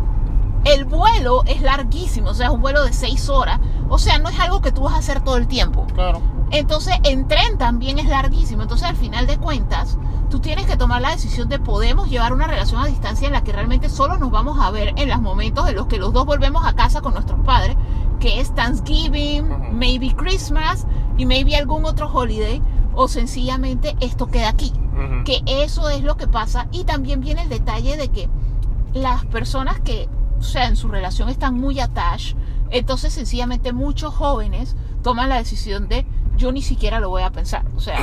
el 0.64 0.86
vuelo 0.86 1.42
es 1.44 1.60
larguísimo, 1.60 2.30
o 2.30 2.34
sea, 2.34 2.46
es 2.46 2.52
un 2.52 2.62
vuelo 2.62 2.82
de 2.82 2.94
6 2.94 3.28
horas. 3.28 3.60
O 3.90 3.98
sea, 3.98 4.18
no 4.18 4.30
es 4.30 4.40
algo 4.40 4.62
que 4.62 4.72
tú 4.72 4.82
vas 4.82 4.94
a 4.94 4.98
hacer 4.98 5.20
todo 5.20 5.36
el 5.36 5.46
tiempo. 5.46 5.86
Claro. 5.94 6.22
Entonces, 6.50 6.94
en 7.04 7.28
tren 7.28 7.58
también 7.58 7.98
es 7.98 8.06
larguísimo. 8.06 8.62
Entonces, 8.62 8.88
al 8.88 8.96
final 8.96 9.26
de 9.26 9.38
cuentas, 9.38 9.98
tú 10.30 10.40
tienes 10.40 10.66
que 10.66 10.76
tomar 10.76 11.00
la 11.00 11.10
decisión 11.10 11.48
de 11.48 11.58
podemos 11.58 12.08
llevar 12.08 12.32
una 12.32 12.46
relación 12.46 12.80
a 12.80 12.86
distancia 12.86 13.26
en 13.26 13.32
la 13.32 13.42
que 13.42 13.52
realmente 13.52 13.88
solo 13.88 14.16
nos 14.18 14.30
vamos 14.30 14.58
a 14.60 14.70
ver 14.70 14.92
en 14.96 15.08
los 15.08 15.20
momentos 15.20 15.68
en 15.68 15.76
los 15.76 15.86
que 15.86 15.98
los 15.98 16.12
dos 16.12 16.26
volvemos 16.26 16.64
a 16.66 16.74
casa 16.74 17.00
con 17.00 17.14
nuestros 17.14 17.40
padres, 17.40 17.76
que 18.18 18.40
es 18.40 18.54
Thanksgiving, 18.54 19.76
maybe 19.78 20.14
Christmas 20.14 20.86
y 21.16 21.26
maybe 21.26 21.56
algún 21.56 21.84
otro 21.84 22.10
holiday, 22.12 22.62
o 22.94 23.08
sencillamente 23.08 23.96
esto 24.00 24.26
queda 24.26 24.48
aquí. 24.48 24.72
Que 25.24 25.40
eso 25.46 25.88
es 25.88 26.02
lo 26.02 26.16
que 26.16 26.26
pasa. 26.26 26.66
Y 26.72 26.84
también 26.84 27.20
viene 27.20 27.42
el 27.42 27.48
detalle 27.48 27.96
de 27.96 28.08
que 28.08 28.28
las 28.92 29.24
personas 29.26 29.80
que, 29.80 30.08
o 30.38 30.42
sea, 30.42 30.66
en 30.66 30.76
su 30.76 30.88
relación 30.88 31.28
están 31.28 31.58
muy 31.58 31.80
attached, 31.80 32.36
entonces 32.70 33.14
sencillamente 33.14 33.72
muchos 33.72 34.14
jóvenes 34.14 34.76
toman 35.02 35.28
la 35.30 35.36
decisión 35.36 35.88
de 35.88 36.06
yo 36.40 36.50
ni 36.50 36.62
siquiera 36.62 37.00
lo 37.00 37.10
voy 37.10 37.22
a 37.22 37.30
pensar. 37.30 37.64
O 37.76 37.80
sea, 37.80 37.98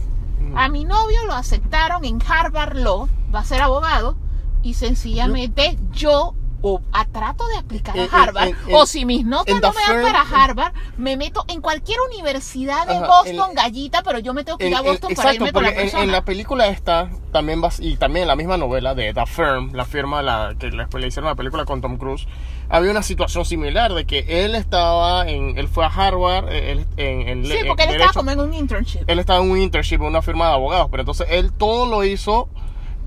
a 0.56 0.68
mi 0.68 0.84
novio 0.84 1.24
lo 1.26 1.34
aceptaron 1.34 2.04
en 2.04 2.20
Harvard 2.26 2.76
Law, 2.76 3.08
va 3.32 3.40
a 3.40 3.44
ser 3.44 3.60
abogado, 3.60 4.16
y 4.62 4.74
sencillamente 4.74 5.78
yo 5.92 6.34
o 6.68 6.80
a 6.92 7.04
trato 7.04 7.46
de 7.48 7.56
aplicar 7.58 7.94
a 7.96 7.98
En- 7.98 8.04
en- 8.06 8.10
Harvard, 8.14 8.48
en- 8.48 8.56
o 8.74 8.86
si 8.86 9.04
mis 9.04 9.24
notas 9.24 9.60
no 9.60 9.72
me 9.72 9.80
dan 9.94 10.02
para 10.02 10.22
Harvard, 10.22 10.72
me 10.96 11.16
meto 11.16 11.44
en 11.46 11.60
cualquier 11.60 11.98
universidad 12.12 12.86
de 12.88 12.94
Ajá, 12.96 13.06
Boston, 13.06 13.50
en- 13.50 13.54
gallita, 13.54 14.02
pero 14.02 14.18
yo 14.18 14.34
me 14.34 14.42
tengo 14.42 14.58
que 14.58 14.68
ir 14.68 14.74
a 14.74 14.80
Boston 14.80 15.14
para 15.14 15.32
irme 15.34 15.52
con 15.52 15.62
la 15.62 15.72
persona. 15.72 16.02
en, 16.02 16.10
la 16.12 16.24
película 16.24 16.66
esta 16.66 17.08
también 17.32 17.60
vas 17.60 17.78
y 17.78 17.96
también 17.96 18.22
en 18.22 18.28
la 18.28 18.36
misma 18.36 18.56
novela 18.56 18.94
de 18.94 19.14
The 19.14 19.26
Firm, 19.26 19.72
la 19.74 19.84
firma 19.84 20.22
la 20.22 20.54
que 20.58 20.70
después 20.70 21.00
le 21.00 21.06
hicieron 21.08 21.28
la 21.30 21.36
película 21.36 21.64
con 21.64 21.80
Tom 21.80 21.98
Cruise, 21.98 22.26
había 22.68 22.90
una 22.90 23.02
situación 23.02 23.44
similar 23.44 23.92
de 23.94 24.04
que 24.06 24.44
él 24.44 24.54
estaba 24.56 25.28
en 25.28 25.56
él 25.58 25.68
fue 25.68 25.84
a 25.84 25.88
Harvard, 25.88 26.48
eh, 26.50 26.72
él, 26.72 26.86
en, 26.96 27.28
en, 27.28 27.44
Sí, 27.46 27.58
porque 27.66 27.84
él 27.84 27.90
estaba 27.90 27.98
derecho, 28.10 28.12
como 28.14 28.30
en 28.32 28.40
un 28.40 28.54
internship. 28.54 29.00
él 29.06 29.18
estaba 29.20 29.38
en 29.44 29.50
un 29.50 29.58
internship 29.58 29.96
en 30.00 30.06
una 30.06 30.22
firma 30.22 30.48
de 30.48 30.54
abogados, 30.54 30.88
pero 30.90 31.02
entonces 31.02 31.28
él 31.30 31.52
todo 31.52 31.86
lo 31.86 32.02
hizo 32.04 32.48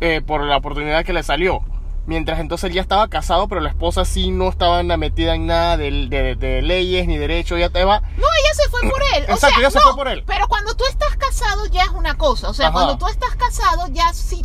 eh, 0.01 0.21
por 0.25 0.45
la 0.45 0.55
oportunidad 0.55 1.03
que 1.03 1.11
le 1.11 1.23
salió. 1.23 1.61
Mientras 2.09 2.39
entonces 2.39 2.67
él 2.71 2.73
ya 2.73 2.81
estaba 2.81 3.07
casado, 3.07 3.47
pero 3.47 3.61
la 3.61 3.69
esposa 3.69 4.03
sí 4.03 4.31
no 4.31 4.49
estaba 4.49 4.81
metida 4.81 5.35
en 5.35 5.45
nada 5.45 5.77
de, 5.77 5.91
de- 6.07 6.35
de 6.35 6.61
leyes 6.63 7.05
ni 7.07 7.19
derecho, 7.19 7.55
ella 7.55 7.67
estaba 7.67 7.99
No, 8.01 8.07
ella 8.17 8.53
se 8.55 8.67
fue 8.69 8.81
por 8.81 8.99
él. 9.15 9.25
O 9.29 9.33
Exacto, 9.33 9.47
sea, 9.49 9.59
ella 9.59 9.69
se 9.69 9.77
no, 9.77 9.83
fue 9.83 9.95
por 9.95 10.07
él. 10.07 10.23
Pero 10.25 10.47
cuando 10.47 10.73
tú 10.75 10.85
estás 10.89 11.15
casado 11.17 11.67
ya 11.67 11.83
es 11.83 11.89
una 11.89 12.17
cosa. 12.17 12.49
O 12.49 12.53
sea, 12.55 12.69
Ajá. 12.69 12.73
cuando 12.73 12.97
tú 12.97 13.05
estás 13.07 13.35
casado 13.35 13.87
ya 13.91 14.11
si, 14.13 14.41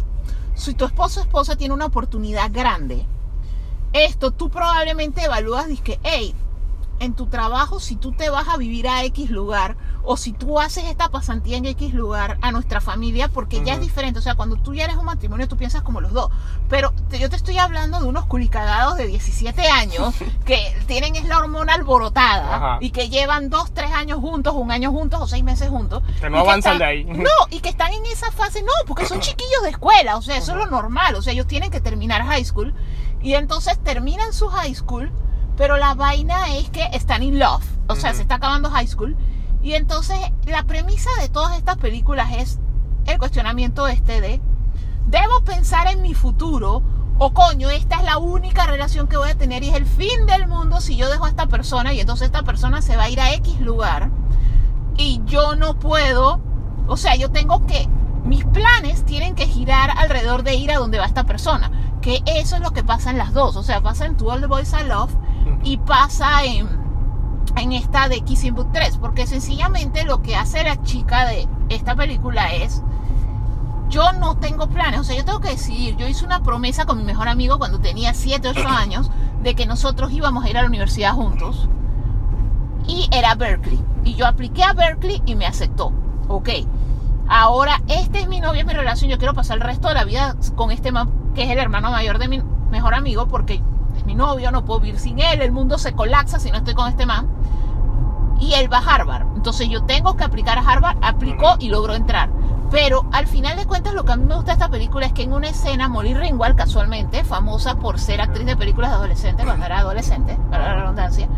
si 0.55 0.75
tu 0.75 0.85
esposo 0.85 1.21
o 1.21 1.23
esposa 1.23 1.57
tiene 1.57 1.73
una 1.73 1.87
oportunidad 1.87 2.51
grande, 2.53 3.07
esto 3.95 4.31
tú 4.31 4.51
probablemente 4.51 5.23
evalúas, 5.25 5.67
dices, 5.67 5.99
hey, 6.03 6.35
en 7.05 7.15
tu 7.15 7.27
trabajo, 7.27 7.79
si 7.81 7.97
tú 7.97 8.13
te 8.13 8.29
vas 8.31 8.49
a 8.49 8.57
vivir 8.57 8.89
a 8.89 9.05
X 9.05 9.31
lugar 9.31 9.77
o 10.07 10.17
si 10.19 10.33
tú 10.33 10.61
haces 10.61 10.85
esta 10.85 11.09
pasantía 11.09 11.57
en 11.57 11.65
X 11.67 11.95
lugar 11.95 12.37
a 12.43 12.51
nuestra 12.53 12.81
familia, 12.83 13.29
porque 13.29 13.63
ya 13.65 13.75
es 13.75 13.81
diferente. 13.81 14.19
O 14.19 14.23
sea, 14.23 14.35
cuando 14.35 14.57
tú 14.57 14.75
ya 14.75 14.85
eres 14.85 14.97
un 14.97 15.07
matrimonio, 15.07 15.49
tú 15.49 15.57
piensas 15.57 15.83
como 15.83 16.01
los 16.03 16.13
dos. 16.13 16.31
Pero 16.69 16.93
te- 17.09 17.19
yo 17.19 17.31
te 17.31 17.37
estoy 17.37 17.57
hablando 17.59 18.01
de 18.01 18.07
unos 18.07 18.27
culicagados 18.27 18.97
de 18.97 19.07
17 19.07 19.67
años 19.71 20.15
que 20.45 20.77
tienen 20.87 21.17
es 21.17 21.25
la 21.27 21.39
hormona 21.39 21.75
alborotada 21.75 22.57
Ajá. 22.57 22.79
y 22.81 22.91
que 22.91 23.09
llevan 23.09 23.49
dos, 23.49 23.73
tres 23.73 23.93
años 23.93 24.19
juntos, 24.21 24.55
un 24.57 24.71
año 24.71 24.91
juntos 24.91 25.21
o 25.23 25.27
seis 25.27 25.43
meses 25.45 25.69
juntos. 25.71 26.03
Que 26.21 26.29
no 26.29 26.39
avanzan 26.41 26.75
están- 26.75 26.79
de 26.79 26.85
ahí. 26.85 27.05
No, 27.25 27.31
y 27.51 27.61
que 27.61 27.69
están 27.71 27.93
en 27.93 28.05
esa 28.07 28.31
fase, 28.33 28.63
no, 28.63 28.73
porque 28.87 29.07
son 29.07 29.21
chiquillos 29.21 29.63
de 29.63 29.71
escuela, 29.71 30.17
o 30.17 30.23
sea, 30.23 30.37
eso 30.37 30.53
es 30.53 30.59
lo 30.59 30.67
normal, 30.67 31.15
o 31.15 31.23
sea, 31.23 31.33
ellos 31.33 31.47
tienen 31.47 31.71
que 31.71 31.81
terminar 31.81 32.23
high 32.25 32.45
school 32.45 32.75
y 33.23 33.35
entonces 33.35 33.79
terminan 33.83 34.33
su 34.35 34.49
high 34.49 34.75
school, 34.75 35.11
pero 35.57 35.77
la 35.77 35.95
vaina 35.95 36.55
es 36.57 36.71
que 36.71 36.85
están 36.93 37.23
in 37.23 37.39
love, 37.39 37.65
o 37.89 37.97
sea, 37.97 38.15
se 38.15 38.23
está 38.23 38.37
acabando 38.37 38.71
high 38.71 38.87
school. 38.87 39.17
Y 39.63 39.75
entonces 39.75 40.19
la 40.47 40.65
premisa 40.65 41.11
de 41.21 41.29
todas 41.29 41.57
estas 41.57 41.79
películas 41.79 42.33
es 42.37 42.59
el 43.07 43.19
cuestionamiento 43.19 43.87
este 43.87 44.21
de 44.21 44.41
debo 45.07 45.41
pensar 45.45 45.87
en 45.89 46.03
mi 46.03 46.15
futuro 46.15 46.83
o 47.19 47.33
coño, 47.33 47.71
esta 47.71 47.97
es 47.97 48.05
la 48.05 48.19
única 48.19 48.67
relación 48.67 49.07
que 49.07 49.17
voy 49.17 49.31
a 49.31 49.37
tener 49.37 49.63
y 49.63 49.69
es 49.69 49.77
el 49.77 49.87
fin 49.87 50.27
del 50.27 50.49
mundo 50.49 50.81
si 50.81 50.97
yo 50.97 51.09
dejo 51.09 51.27
a 51.27 51.29
esta 51.29 51.47
persona 51.47 51.93
y 51.93 52.01
entonces 52.01 52.27
esta 52.27 52.43
persona 52.43 52.83
se 52.83 52.97
va 52.97 53.05
a 53.05 53.11
ir 53.11 53.21
a 53.21 53.33
X 53.35 53.61
lugar 53.61 54.11
y 54.97 55.21
yo 55.25 55.55
no 55.55 55.79
puedo, 55.79 56.41
o 56.87 56.97
sea, 56.97 57.15
yo 57.17 57.31
tengo 57.31 57.67
que, 57.67 57.89
mis 58.25 58.45
planes 58.45 59.05
tienen 59.05 59.35
que 59.35 59.47
girar 59.47 59.91
alrededor 59.97 60.43
de 60.43 60.55
ir 60.55 60.73
a 60.73 60.79
donde 60.79 60.99
va 60.99 61.05
esta 61.05 61.25
persona, 61.25 61.71
que 62.01 62.23
eso 62.27 62.57
es 62.57 62.63
lo 62.63 62.73
que 62.73 62.85
pasa 62.85 63.11
en 63.11 63.19
las 63.19 63.33
dos, 63.33 63.57
o 63.57 63.63
sea, 63.63 63.81
pasa 63.81 64.07
en 64.07 64.17
To 64.17 64.27
All 64.27 64.41
the 64.41 64.47
Boys 64.47 64.73
I 64.73 64.87
Love 64.87 65.13
y 65.63 65.77
pasa 65.77 66.45
en, 66.45 66.69
en 67.57 67.73
esta 67.73 68.09
de 68.09 68.23
Kissing 68.23 68.55
Book 68.55 68.71
3, 68.73 68.99
porque 68.99 69.27
sencillamente 69.27 70.05
lo 70.05 70.23
que 70.23 70.37
hace 70.37 70.65
la 70.65 70.83
chica 70.83 71.27
de 71.27 71.47
esta 71.69 71.95
película 71.95 72.55
es, 72.55 72.83
yo 73.91 74.13
no 74.15 74.37
tengo 74.37 74.69
planes, 74.69 75.01
o 75.01 75.05
sea, 75.05 75.17
yo 75.17 75.25
tengo 75.25 75.41
que 75.41 75.51
decidir, 75.51 75.97
yo 75.97 76.09
hice 76.09 76.25
una 76.25 76.43
promesa 76.43 76.87
con 76.87 76.99
mi 76.99 77.05
mejor 77.05 77.29
amigo 77.29 77.59
cuando 77.59 77.81
tenía 77.81 78.15
7, 78.15 78.49
8 78.49 78.69
años, 78.69 79.11
de 79.43 79.55
que 79.55 79.67
nosotros 79.67 80.11
íbamos 80.13 80.45
a 80.45 80.51
ir 80.51 80.57
a 80.57 80.63
la 80.63 80.69
universidad 80.69 81.13
juntos, 81.13 81.69
y 82.87 83.09
era 83.13 83.35
Berkeley. 83.35 83.81
Y 84.05 84.15
yo 84.15 84.27
apliqué 84.27 84.63
a 84.63 84.73
Berkeley 84.73 85.23
y 85.25 85.35
me 85.35 85.47
aceptó. 85.47 85.93
Ok. 86.29 86.51
Ahora, 87.29 87.83
este 87.89 88.21
es 88.21 88.29
mi 88.29 88.41
novio, 88.41 88.61
es 88.61 88.67
mi 88.67 88.75
relación. 88.75 89.11
Yo 89.11 89.19
quiero 89.19 89.35
pasar 89.35 89.57
el 89.57 89.63
resto 89.63 89.89
de 89.89 89.95
la 89.95 90.05
vida 90.05 90.37
con 90.57 90.71
este 90.71 90.93
man 90.93 91.25
que 91.35 91.43
es 91.43 91.51
el 91.51 91.59
hermano 91.59 91.91
mayor 91.91 92.19
de 92.19 92.29
mi 92.29 92.43
mejor 92.71 92.95
amigo, 92.95 93.27
porque 93.27 93.61
es 93.97 94.07
mi 94.07 94.15
novio, 94.15 94.51
no 94.51 94.65
puedo 94.65 94.81
vivir 94.81 94.99
sin 94.99 95.21
él, 95.21 95.43
el 95.43 95.53
mundo 95.53 95.79
se 95.79 95.93
colapsa 95.93 96.39
si 96.39 96.51
no 96.51 96.59
estoy 96.59 96.75
con 96.75 96.89
este 96.89 97.07
man. 97.07 97.29
Y 98.41 98.55
él 98.55 98.73
va 98.73 98.79
a 98.79 98.95
Harvard. 98.95 99.27
Entonces 99.37 99.69
yo 99.69 99.85
tengo 99.85 100.17
que 100.17 100.25
aplicar 100.25 100.59
a 100.59 100.63
Harvard, 100.63 100.99
aplicó 101.03 101.57
y 101.59 101.69
logró 101.69 101.95
entrar. 101.95 102.31
Pero 102.71 103.07
al 103.13 103.27
final 103.27 103.57
de 103.57 103.67
cuentas 103.67 103.95
lo 103.95 104.05
que 104.05 104.13
a 104.13 104.17
mí 104.17 104.25
me 104.25 104.35
gusta 104.35 104.53
de 104.53 104.55
esta 104.55 104.69
película 104.69 105.07
es 105.07 105.13
que 105.13 105.23
en 105.23 105.33
una 105.33 105.49
escena 105.49 105.89
Molly 105.89 106.15
Ringwald, 106.15 106.57
casualmente, 106.57 107.23
famosa 107.25 107.77
por 107.77 108.01
ser 108.01 108.21
actriz 108.21 108.47
de 108.47 108.57
películas 108.57 108.91
de 108.91 108.97
adolescentes 108.97 109.45
cuando 109.47 109.67
era 109.67 109.79
adolescente, 109.79 110.37
para 110.51 110.75
la 110.75 110.81
redundancia, 110.81 111.29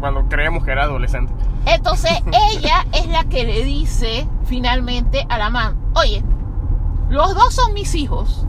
Cuando 0.00 0.24
creemos 0.28 0.64
que 0.64 0.70
era 0.72 0.84
adolescente. 0.84 1.32
entonces 1.66 2.12
ella 2.52 2.86
es 2.92 3.08
la 3.08 3.24
que 3.24 3.44
le 3.44 3.64
dice 3.64 4.26
finalmente 4.44 5.26
a 5.28 5.38
la 5.38 5.50
man, 5.50 5.76
oye, 5.94 6.24
los 7.08 7.34
dos 7.34 7.54
son 7.54 7.74
mis 7.74 7.94
hijos, 7.94 8.46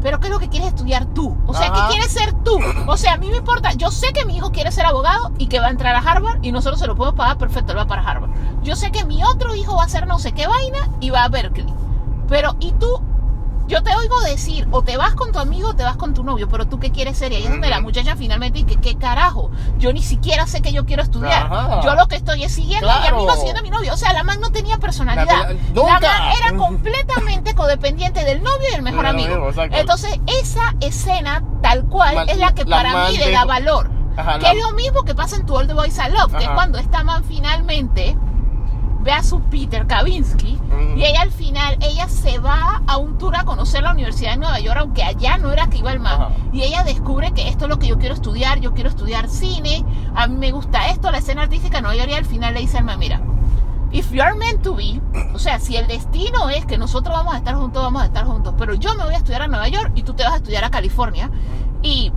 pero 0.00 0.20
¿qué 0.20 0.26
es 0.26 0.32
lo 0.32 0.38
que 0.38 0.48
quieres 0.48 0.68
estudiar 0.68 1.06
tú? 1.06 1.36
O 1.46 1.54
sea, 1.54 1.68
Ajá. 1.68 1.88
¿qué 1.88 1.94
quieres 1.94 2.12
ser 2.12 2.32
tú? 2.42 2.58
O 2.86 2.96
sea, 2.96 3.14
a 3.14 3.16
mí 3.18 3.28
me 3.28 3.36
importa, 3.36 3.72
yo 3.72 3.90
sé 3.90 4.12
que 4.12 4.24
mi 4.24 4.36
hijo 4.36 4.50
quiere 4.52 4.72
ser 4.72 4.86
abogado 4.86 5.32
y 5.38 5.46
que 5.46 5.60
va 5.60 5.66
a 5.66 5.70
entrar 5.70 5.94
a 5.94 5.98
Harvard 5.98 6.38
y 6.42 6.52
nosotros 6.52 6.80
se 6.80 6.86
lo 6.86 6.96
podemos 6.96 7.16
pagar 7.16 7.38
perfecto, 7.38 7.72
él 7.72 7.78
va 7.78 7.86
para 7.86 8.02
Harvard. 8.02 8.30
Yo 8.62 8.76
sé 8.76 8.90
que 8.90 9.04
mi 9.04 9.22
otro 9.24 9.54
hijo 9.54 9.76
va 9.76 9.82
a 9.82 9.86
hacer 9.86 10.06
no 10.06 10.18
sé 10.18 10.32
qué 10.32 10.46
vaina 10.46 10.88
y 11.00 11.10
va 11.10 11.24
a 11.24 11.28
Berkeley. 11.28 11.72
Pero, 12.28 12.54
¿y 12.60 12.72
tú? 12.72 13.00
Yo 13.70 13.82
te 13.84 13.94
oigo 13.94 14.20
decir, 14.22 14.66
o 14.72 14.82
te 14.82 14.96
vas 14.96 15.14
con 15.14 15.30
tu 15.30 15.38
amigo 15.38 15.68
o 15.68 15.74
te 15.74 15.84
vas 15.84 15.96
con 15.96 16.12
tu 16.12 16.24
novio, 16.24 16.48
pero 16.48 16.66
tú 16.66 16.80
qué 16.80 16.90
quieres 16.90 17.16
ser. 17.16 17.30
Y 17.30 17.36
ahí 17.36 17.44
es 17.44 17.50
donde 17.50 17.68
la 17.70 17.80
muchacha 17.80 18.16
finalmente 18.16 18.64
dice, 18.64 18.80
¿qué 18.80 18.96
carajo? 18.96 19.52
Yo 19.78 19.92
ni 19.92 20.02
siquiera 20.02 20.46
sé 20.48 20.60
que 20.60 20.72
yo 20.72 20.84
quiero 20.86 21.04
estudiar. 21.04 21.46
Ajá. 21.46 21.80
Yo 21.82 21.94
lo 21.94 22.08
que 22.08 22.16
estoy 22.16 22.42
es 22.42 22.52
siguiendo 22.52 22.88
y 22.88 22.90
Claro. 22.90 23.16
amigo 23.18 23.32
siguiendo 23.36 23.60
a 23.60 23.62
mi 23.62 23.70
novio. 23.70 23.94
O 23.94 23.96
sea, 23.96 24.12
la 24.12 24.24
man 24.24 24.40
no 24.40 24.50
tenía 24.50 24.78
personalidad. 24.78 25.54
La- 25.74 25.84
man 26.00 26.02
era 26.36 26.56
completamente 26.58 27.54
codependiente 27.54 28.24
del 28.24 28.42
novio 28.42 28.68
y 28.68 28.72
del 28.72 28.82
mejor 28.82 29.06
amigo. 29.06 29.50
Entonces, 29.70 30.18
esa 30.26 30.74
escena 30.80 31.44
tal 31.62 31.84
cual 31.84 32.16
Man- 32.16 32.28
es 32.28 32.38
la 32.38 32.52
que 32.52 32.64
la 32.64 32.76
para 32.76 33.08
mí 33.08 33.18
le 33.18 33.30
da 33.30 33.44
valor. 33.44 33.88
Ajá, 34.16 34.38
que 34.40 34.50
es 34.50 34.60
lo 34.60 34.72
mismo 34.72 35.04
que 35.04 35.14
pasa 35.14 35.36
en 35.36 35.48
All 35.48 35.68
the 35.68 35.74
Boys 35.74 35.96
I 35.96 36.10
Love, 36.10 36.32
que 36.36 36.42
es 36.44 36.50
cuando 36.50 36.78
esta 36.78 37.04
man 37.04 37.22
finalmente 37.24 38.16
ve 39.02 39.12
a 39.12 39.22
su 39.22 39.40
Peter 39.42 39.86
Kavinsky 39.86 40.58
y 40.96 41.04
ella 41.04 41.22
al 41.22 41.30
final, 41.30 41.78
ella 41.80 42.08
se 42.08 42.38
va 42.38 42.82
a 42.86 42.96
un 42.96 43.16
tour 43.18 43.36
a 43.36 43.44
conocer 43.44 43.82
la 43.82 43.92
Universidad 43.92 44.32
de 44.32 44.38
Nueva 44.38 44.60
York, 44.60 44.78
aunque 44.80 45.02
allá 45.02 45.38
no 45.38 45.52
era 45.52 45.68
que 45.68 45.78
iba 45.78 45.92
el. 45.92 46.04
Ajá. 46.04 46.30
Y 46.52 46.62
ella 46.62 46.84
descubre 46.84 47.32
que 47.32 47.48
esto 47.48 47.64
es 47.64 47.68
lo 47.68 47.78
que 47.78 47.86
yo 47.86 47.98
quiero 47.98 48.14
estudiar, 48.14 48.60
yo 48.60 48.74
quiero 48.74 48.90
estudiar 48.90 49.28
cine, 49.28 49.84
a 50.14 50.26
mí 50.26 50.36
me 50.36 50.52
gusta 50.52 50.88
esto, 50.88 51.10
la 51.10 51.18
escena 51.18 51.42
artística 51.42 51.78
de 51.78 51.82
Nueva 51.82 51.96
York 51.96 52.10
y 52.10 52.14
al 52.14 52.24
final 52.24 52.54
le 52.54 52.60
dice 52.60 52.78
al 52.78 52.84
man, 52.84 52.98
mira, 52.98 53.20
if 53.92 54.10
you 54.12 54.22
are 54.22 54.34
meant 54.34 54.62
to 54.62 54.74
be, 54.74 55.00
o 55.34 55.38
sea, 55.38 55.58
si 55.58 55.76
el 55.76 55.86
destino 55.86 56.48
es 56.50 56.66
que 56.66 56.78
nosotros 56.78 57.16
vamos 57.16 57.34
a 57.34 57.38
estar 57.38 57.54
juntos, 57.54 57.82
vamos 57.82 58.02
a 58.02 58.06
estar 58.06 58.24
juntos, 58.24 58.54
pero 58.58 58.74
yo 58.74 58.94
me 58.94 59.04
voy 59.04 59.14
a 59.14 59.18
estudiar 59.18 59.42
a 59.42 59.48
Nueva 59.48 59.68
York 59.68 59.92
y 59.94 60.02
tú 60.02 60.14
te 60.14 60.24
vas 60.24 60.34
a 60.34 60.36
estudiar 60.36 60.64
a 60.64 60.70
California 60.70 61.30
y 61.82 62.12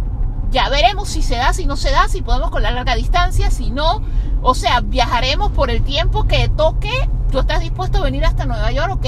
ya 0.53 0.69
veremos 0.69 1.09
si 1.09 1.23
se 1.23 1.35
da, 1.35 1.51
si 1.51 1.65
no 1.65 1.75
se 1.75 1.89
da, 1.91 2.07
si 2.07 2.21
podemos 2.21 2.51
con 2.51 2.61
la 2.61 2.69
larga 2.69 2.95
distancia, 2.95 3.49
si 3.49 3.71
no, 3.71 4.03
o 4.43 4.53
sea, 4.53 4.81
viajaremos 4.81 5.51
por 5.51 5.71
el 5.71 5.83
tiempo 5.83 6.27
que 6.27 6.47
toque, 6.47 6.91
tú 7.31 7.39
estás 7.39 7.59
dispuesto 7.59 7.97
a 7.97 8.03
venir 8.03 8.23
hasta 8.23 8.45
Nueva 8.45 8.71
York, 8.71 8.91
ok, 8.91 9.05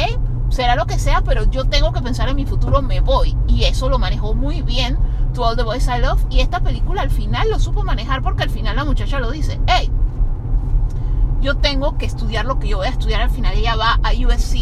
será 0.49 0.75
lo 0.75 0.87
que 0.87 0.97
sea, 0.97 1.21
pero 1.21 1.43
yo 1.43 1.65
tengo 1.65 1.93
que 1.93 2.01
pensar 2.01 2.27
en 2.29 2.35
mi 2.35 2.47
futuro, 2.47 2.81
me 2.81 2.99
voy, 2.99 3.37
y 3.47 3.65
eso 3.65 3.89
lo 3.89 3.99
manejó 3.99 4.33
muy 4.33 4.63
bien 4.63 4.97
To 5.35 5.43
All 5.43 5.55
the 5.55 5.61
Boys 5.61 5.87
I 5.87 6.01
Love, 6.01 6.25
y 6.31 6.39
esta 6.39 6.61
película 6.61 7.03
al 7.03 7.11
final 7.11 7.47
lo 7.51 7.59
supo 7.59 7.83
manejar 7.83 8.23
porque 8.23 8.41
al 8.41 8.49
final 8.49 8.75
la 8.75 8.83
muchacha 8.83 9.19
lo 9.19 9.29
dice, 9.29 9.59
hey, 9.67 9.91
yo 11.45 11.55
tengo 11.57 11.97
que 11.97 12.05
estudiar 12.05 12.45
lo 12.45 12.59
que 12.59 12.67
yo 12.69 12.77
voy 12.77 12.87
a 12.87 12.89
estudiar. 12.89 13.21
Al 13.21 13.29
final 13.29 13.55
ella 13.55 13.75
va 13.75 13.99
a 14.03 14.11
USC, 14.13 14.55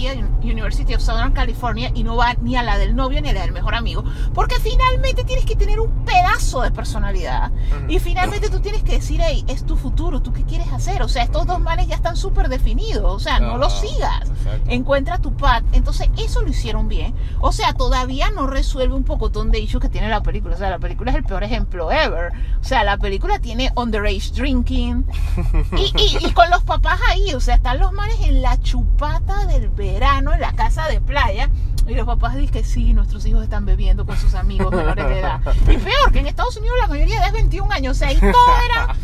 University 0.44 0.94
of 0.94 1.02
Southern 1.02 1.32
California, 1.32 1.92
y 1.96 2.04
no 2.04 2.16
va 2.18 2.34
ni 2.42 2.56
a 2.58 2.64
la 2.64 2.78
del 2.78 2.96
novio 2.96 3.22
ni 3.22 3.30
a 3.30 3.34
la 3.34 3.42
del 3.42 3.54
mejor 3.54 3.74
amigo. 3.76 4.04
Porque 4.34 4.56
finalmente 4.60 5.24
tienes 5.24 5.46
que 5.46 5.56
tener 5.56 5.80
un 5.80 6.04
pedazo 6.06 6.62
de 6.62 6.72
personalidad. 6.72 7.52
Y 7.88 8.00
finalmente 8.00 8.50
tú 8.50 8.60
tienes 8.60 8.84
que 8.84 8.94
decir, 8.94 9.22
hey, 9.24 9.44
es 9.48 9.66
tu 9.66 9.78
futuro, 9.78 10.22
¿tú 10.22 10.34
qué 10.34 10.44
quieres 10.44 10.72
hacer? 10.74 11.02
O 11.02 11.08
sea, 11.08 11.24
estos 11.24 11.46
dos 11.48 11.60
manes 11.60 11.88
ya 11.88 11.96
están 11.96 12.18
súper 12.18 12.50
definidos. 12.50 13.04
O 13.06 13.20
sea, 13.20 13.40
no 13.40 13.58
los 13.58 13.74
Ajá, 13.74 13.88
sigas. 13.88 14.30
exacto. 14.30 14.70
Encuentra 14.70 15.18
tu 15.20 15.34
path. 15.36 15.64
Entonces, 15.72 16.10
eso 16.18 16.42
lo 16.42 16.50
hicieron 16.50 16.88
bien. 16.90 17.16
O 17.40 17.52
sea, 17.54 17.74
todavía 17.74 18.30
no 18.32 18.46
resuelve 18.48 18.94
un 18.94 19.04
pocotón 19.06 19.52
de 19.52 19.60
issues 19.60 19.82
que 19.82 19.90
tiene 19.90 20.10
la 20.10 20.22
película. 20.22 20.56
O 20.56 20.58
sea, 20.58 20.70
la 20.70 20.80
película 20.80 21.12
es 21.12 21.18
el 21.18 21.24
peor 21.24 21.44
ejemplo 21.44 21.92
ever. 21.92 22.34
O 22.60 22.64
sea, 22.64 22.84
la 22.84 22.98
película 22.98 23.40
tiene 23.40 23.72
underage 23.76 24.32
drinking. 24.36 25.06
Y, 25.78 25.92
y- 25.98 26.26
y 26.28 26.32
con 26.34 26.50
los 26.50 26.64
papás 26.82 27.00
ahí, 27.10 27.34
o 27.36 27.40
sea, 27.40 27.56
están 27.56 27.80
los 27.80 27.92
manes 27.92 28.20
en 28.22 28.42
la 28.42 28.60
chupata 28.60 29.46
del 29.46 29.70
verano, 29.70 30.34
en 30.34 30.42
la 30.42 30.54
casa 30.54 30.88
de 30.88 31.00
playa. 31.02 31.50
Y 31.88 31.94
los 31.96 32.06
papás 32.08 32.36
dicen 32.36 32.52
que 32.54 32.64
sí, 32.64 32.94
nuestros 32.94 33.26
hijos 33.26 33.44
están 33.44 33.66
bebiendo 33.66 34.06
con 34.06 34.18
sus 34.18 34.34
amigos 34.36 34.72
menores 34.74 35.06
de 35.06 35.20
edad. 35.20 35.42
Y 35.70 35.78
peor, 35.78 36.12
que 36.12 36.20
en 36.20 36.28
Estados 36.28 36.56
Unidos 36.58 36.78
la 36.80 36.88
mayoría 36.88 37.26
es 37.28 37.34
21 37.34 37.72
años. 37.72 37.98
O 37.98 38.00
sea, 38.00 38.12
y 38.12 38.16
todo 38.20 38.32
era... 38.66 38.96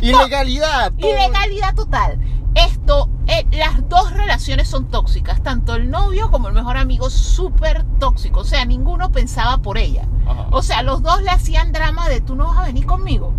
y- 0.00 0.08
Ilegalidad. 0.08 0.92
todo. 0.92 1.10
Ilegalidad 1.10 1.74
total. 1.74 2.18
Esto, 2.54 3.08
eh, 3.26 3.44
las 3.50 3.86
dos 3.88 4.12
relaciones 4.12 4.68
son 4.68 4.86
tóxicas, 4.88 5.42
tanto 5.42 5.74
el 5.74 5.90
novio 5.90 6.30
como 6.30 6.46
el 6.48 6.54
mejor 6.54 6.76
amigo, 6.76 7.10
súper 7.10 7.82
tóxico. 7.98 8.40
O 8.40 8.44
sea, 8.44 8.64
ninguno 8.64 9.10
pensaba 9.10 9.58
por 9.58 9.76
ella. 9.76 10.06
Ajá. 10.26 10.46
O 10.52 10.62
sea, 10.62 10.82
los 10.82 11.02
dos 11.02 11.20
le 11.22 11.30
hacían 11.30 11.72
drama 11.72 12.08
de 12.08 12.20
tú 12.20 12.36
no 12.36 12.46
vas 12.46 12.58
a 12.60 12.62
venir 12.64 12.86
conmigo. 12.86 13.34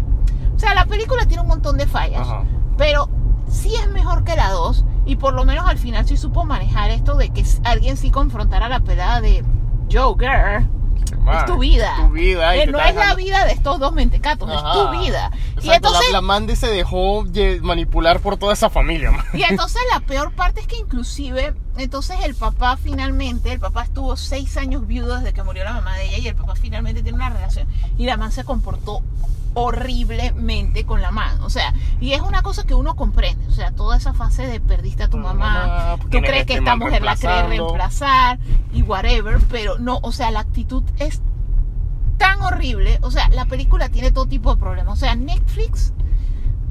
O 0.55 0.59
sea, 0.59 0.75
la 0.75 0.85
película 0.85 1.25
tiene 1.25 1.41
un 1.41 1.47
montón 1.47 1.77
de 1.77 1.87
fallas, 1.87 2.27
Ajá. 2.27 2.43
pero 2.77 3.09
sí 3.49 3.73
es 3.75 3.89
mejor 3.91 4.23
que 4.23 4.35
la 4.35 4.51
dos 4.51 4.85
y 5.05 5.15
por 5.17 5.33
lo 5.33 5.45
menos 5.45 5.67
al 5.67 5.77
final 5.77 6.05
sí 6.07 6.17
supo 6.17 6.43
manejar 6.43 6.91
esto 6.91 7.15
de 7.15 7.29
que 7.29 7.43
alguien 7.63 7.97
sí 7.97 8.11
confrontara 8.11 8.69
la 8.69 8.79
pelada 8.79 9.21
de 9.21 9.43
Joe 9.91 10.15
Girl. 10.19 10.69
Man, 11.21 11.37
es 11.37 11.45
tu 11.45 11.57
vida. 11.59 11.93
Tu 11.97 12.09
vida. 12.09 12.55
Eh, 12.55 12.67
no 12.67 12.79
es 12.79 12.95
la 12.95 13.13
vida 13.15 13.45
de 13.45 13.51
estos 13.53 13.79
dos 13.79 13.93
mentecatos, 13.93 14.49
Ajá. 14.49 14.71
es 14.71 14.73
tu 14.73 14.99
vida. 14.99 15.31
Y 15.61 15.69
entonces 15.69 16.01
la, 16.11 16.19
la 16.19 16.21
Mandy 16.21 16.55
se 16.55 16.67
dejó 16.67 17.25
manipular 17.61 18.19
por 18.19 18.37
toda 18.37 18.53
esa 18.53 18.69
familia. 18.69 19.11
man. 19.11 19.25
Y 19.33 19.43
entonces 19.43 19.81
la 19.91 19.99
peor 20.01 20.33
parte 20.33 20.61
es 20.61 20.67
que 20.67 20.77
inclusive, 20.77 21.53
entonces 21.77 22.17
el 22.23 22.35
papá 22.35 22.77
finalmente, 22.77 23.51
el 23.51 23.59
papá 23.59 23.83
estuvo 23.83 24.15
seis 24.17 24.57
años 24.57 24.85
viudo 24.87 25.17
desde 25.17 25.33
que 25.33 25.43
murió 25.43 25.63
la 25.63 25.73
mamá 25.73 25.95
de 25.95 26.05
ella 26.07 26.17
y 26.17 26.27
el 26.27 26.35
papá 26.35 26.55
finalmente 26.55 27.01
tiene 27.03 27.15
una 27.17 27.29
relación 27.29 27.67
y 27.97 28.05
la 28.05 28.17
mamá 28.17 28.31
se 28.31 28.43
comportó 28.43 29.01
horriblemente 29.55 30.85
con 30.85 31.01
la 31.01 31.11
mano, 31.11 31.45
o 31.45 31.49
sea, 31.49 31.73
y 31.99 32.11
es 32.11 32.21
una 32.21 32.43
cosa 32.43 32.65
que 32.65 32.75
uno 32.75 32.95
comprende, 32.95 33.47
o 33.47 33.51
sea, 33.51 33.71
toda 33.71 33.97
esa 33.97 34.13
fase 34.13 34.45
de 34.45 34.59
perdiste 34.59 35.03
a 35.03 35.09
tu 35.09 35.17
mamá, 35.17 35.97
tú 36.01 36.09
¿quién 36.09 36.23
crees 36.23 36.41
es 36.41 36.45
que 36.45 36.53
este 36.53 36.63
esta 36.63 36.75
mujer 36.75 37.01
la 37.01 37.15
cree 37.15 37.47
reemplazar 37.47 38.37
y 38.73 38.81
whatever, 38.83 39.39
pero 39.49 39.79
no, 39.79 39.99
o 40.03 40.11
sea, 40.11 40.29
la 40.29 40.41
actitud 40.41 40.83
es 40.99 41.21
tan 42.17 42.41
horrible, 42.41 42.99
o 43.01 43.11
sea, 43.11 43.29
la 43.29 43.45
película 43.45 43.89
tiene 43.89 44.11
todo 44.11 44.27
tipo 44.27 44.53
de 44.53 44.59
problemas, 44.59 44.93
o 44.93 44.99
sea, 44.99 45.15
Netflix 45.15 45.93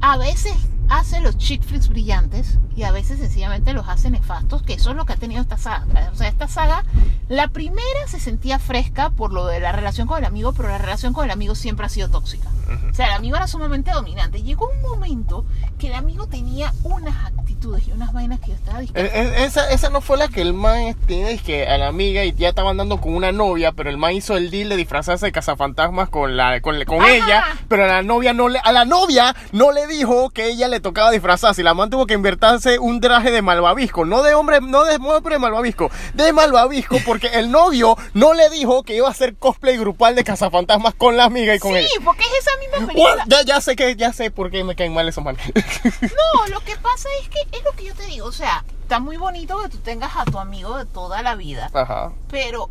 a 0.01 0.19
veces 0.19 0.55
hace 0.89 1.21
los 1.21 1.37
chick 1.39 1.63
flicks 1.63 1.89
brillantes 1.89 2.59
y 2.77 2.83
a 2.83 2.91
veces 2.93 3.19
sencillamente 3.19 3.73
los 3.73 3.89
hace 3.89 4.11
nefastos, 4.11 4.63
que 4.63 4.75
eso 4.75 4.91
es 4.91 4.97
lo 4.97 5.05
que 5.07 5.13
ha 5.13 5.17
tenido 5.17 5.41
esta 5.41 5.57
saga. 5.59 6.11
O 6.13 6.17
sea, 6.17 6.29
esta 6.29 6.49
saga, 6.49 6.85
la 7.29 7.49
primera 7.49 8.07
se 8.09 8.19
sentía 8.21 8.59
fresca 8.59 9.11
por 9.11 9.33
lo 9.33 9.47
de 9.47 9.61
la 9.61 9.73
relación 9.73 10.07
con 10.07 10.19
el 10.19 10.25
amigo, 10.25 10.53
pero 10.53 10.69
la 10.69 10.79
relación 10.79 11.13
con 11.13 11.25
el 11.25 11.31
amigo 11.31 11.55
siempre 11.55 11.87
ha 11.87 11.89
sido 11.89 12.09
tóxica. 12.09 12.49
O 12.91 12.95
sea, 12.95 13.07
el 13.09 13.13
amigo 13.13 13.37
era 13.37 13.47
sumamente 13.47 13.91
dominante. 13.93 14.43
Llegó 14.43 14.69
un 14.71 14.81
momento 14.83 15.45
que 15.79 15.89
el 15.89 15.95
amigo 15.95 16.27
tenía 16.27 16.73
unas 16.83 17.27
actitudes 17.27 17.87
y 17.87 17.93
unas 17.93 18.13
vainas 18.13 18.41
que 18.41 18.49
yo 18.49 18.55
estaba 18.55 18.79
Eh, 18.83 18.87
diciendo. 18.87 19.11
eh, 19.15 19.45
Esa, 19.45 19.71
esa 19.71 19.91
no 19.91 20.01
fue 20.01 20.17
la 20.17 20.29
que 20.29 20.41
el 20.41 20.55
man 20.55 20.97
tiene 21.07 21.37
que 21.39 21.67
a 21.67 21.77
la 21.79 21.89
amiga 21.89 22.25
y 22.25 22.33
ya 22.35 22.49
estaba 22.49 22.71
andando 22.71 23.01
con 23.01 23.15
una 23.15 23.33
novia, 23.33 23.73
pero 23.73 23.91
el 23.91 23.99
man 23.99 24.13
hizo 24.15 24.37
el 24.37 24.51
deal 24.51 24.69
de 24.71 24.77
disfrazarse 24.77 25.27
de 25.27 25.33
cazafantasmas 25.33 26.09
con 26.09 26.37
la 26.37 26.61
con, 26.61 26.83
con 26.85 27.05
ella, 27.05 27.45
pero 27.69 27.85
a 27.85 27.89
la 27.89 28.03
novia 28.03 28.33
no 28.33 28.49
le 28.49 28.59
a 28.59 28.73
la 28.73 28.85
novia 28.85 29.35
no 29.53 29.71
le 29.73 29.87
dijo 29.87 30.31
que 30.31 30.49
ella 30.49 30.69
le 30.69 30.74
tocaba 30.81 31.11
disfrazarse, 31.11 31.61
y 31.61 31.65
la 31.65 31.75
man 31.75 31.91
tuvo 31.91 32.07
que 32.07 32.15
invertirse 32.15 32.79
un 32.79 33.01
traje 33.01 33.31
de 33.31 33.43
malvavisco, 33.43 34.05
no 34.05 34.23
de 34.23 34.35
hombre, 34.35 34.61
no 34.61 34.85
de 34.85 34.97
hombre 34.97 35.39
malvavisco, 35.39 35.91
de 36.15 36.33
malvavisco 36.33 36.97
porque 37.07 37.29
el 37.29 37.51
novio 37.51 37.97
no 38.15 38.35
le 38.35 38.49
dijo 38.51 38.83
que 38.83 38.97
iba 38.97 39.09
a 39.09 39.11
hacer 39.11 39.37
cosplay 39.37 39.77
grupal 39.77 40.15
de 40.15 40.25
cazafantasmas 40.25 40.95
con 40.95 41.17
la 41.17 41.25
amiga 41.25 41.55
y 41.55 41.59
con 41.59 41.73
Sí, 41.73 41.79
ella. 41.79 41.89
porque 42.05 42.23
es 42.23 42.47
esa 42.47 42.59
misma 42.59 42.87
película. 42.93 43.25
Ya, 43.27 43.43
ya 43.43 43.61
sé 43.61 43.77
que 43.77 43.97
ya 43.97 44.13
sé 44.13 44.31
por 44.31 44.51
qué 44.51 44.65
me 44.65 44.75
caen 44.77 44.93
mal 44.95 45.09
esos 45.09 45.23
manes. 45.25 45.43
No, 46.03 46.49
lo 46.49 46.61
que 46.61 46.77
pasa 46.77 47.09
es 47.23 47.29
que 47.29 47.41
es 47.57 47.65
lo 47.65 47.73
que 47.73 47.85
yo 47.85 47.95
te 47.95 48.05
digo. 48.07 48.27
O 48.27 48.33
sea, 48.33 48.65
está 48.83 48.99
muy 49.01 49.17
bonito 49.17 49.61
que 49.63 49.69
tú 49.69 49.79
tengas 49.79 50.13
a 50.17 50.25
tu 50.25 50.39
amigo 50.39 50.77
de 50.77 50.85
toda 50.87 51.23
la 51.23 51.35
vida. 51.35 51.71
Ajá. 51.73 52.13
pero 52.31 52.69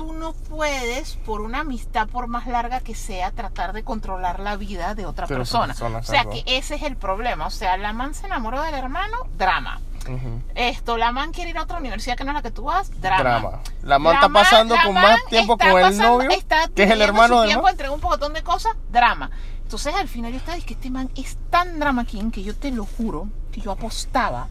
tú 0.00 0.12
no 0.14 0.32
puedes, 0.32 1.16
por 1.26 1.42
una 1.42 1.60
amistad, 1.60 2.08
por 2.08 2.26
más 2.26 2.46
larga 2.46 2.80
que 2.80 2.94
sea, 2.94 3.30
tratar 3.32 3.74
de 3.74 3.82
controlar 3.84 4.40
la 4.40 4.56
vida 4.56 4.94
de 4.94 5.04
otra 5.04 5.26
persona. 5.26 5.74
o 5.78 6.02
sea, 6.02 6.24
que 6.24 6.42
ese 6.46 6.76
es 6.76 6.82
el 6.82 6.96
problema. 6.96 7.46
O 7.46 7.50
sea, 7.50 7.76
la 7.76 7.92
man 7.92 8.14
se 8.14 8.26
enamoró 8.26 8.62
del 8.62 8.74
hermano, 8.74 9.16
drama. 9.36 9.78
Esto, 10.54 10.96
la 10.96 11.12
man 11.12 11.32
quiere 11.32 11.50
ir 11.50 11.58
a 11.58 11.62
otra 11.64 11.78
universidad 11.78 12.16
que 12.16 12.24
no 12.24 12.30
es 12.30 12.34
la 12.36 12.42
que 12.42 12.50
tú 12.50 12.64
vas, 12.64 12.90
drama. 13.00 13.22
Drama. 13.22 13.60
La 13.82 13.98
man 13.98 14.14
La 14.14 14.20
está 14.20 14.28
pasando 14.32 14.74
con 14.84 14.94
más 14.94 15.24
tiempo 15.26 15.58
con 15.58 15.68
el 15.68 15.74
pasando- 15.82 16.02
novio, 16.08 16.30
está 16.30 16.68
que 16.74 16.84
es 16.84 16.90
el 16.90 17.02
hermano 17.02 17.34
su 17.34 17.40
del 17.40 17.48
tiempo 17.48 17.64
man. 17.64 17.72
entre 17.72 17.90
un 17.90 18.00
montón 18.00 18.32
de 18.32 18.42
cosas, 18.42 18.72
drama. 18.90 19.30
Entonces 19.62 19.94
al 19.94 20.08
final 20.08 20.32
yo 20.32 20.38
estaba 20.38 20.56
diciendo 20.56 20.80
que 20.80 20.86
este 20.86 20.90
man 20.90 21.10
es 21.14 21.36
tan 21.50 21.78
drama 21.78 22.04
king 22.06 22.30
que 22.30 22.42
yo 22.42 22.56
te 22.56 22.72
lo 22.72 22.86
juro 22.86 23.28
que 23.52 23.60
yo 23.60 23.70
apostaba 23.70 24.48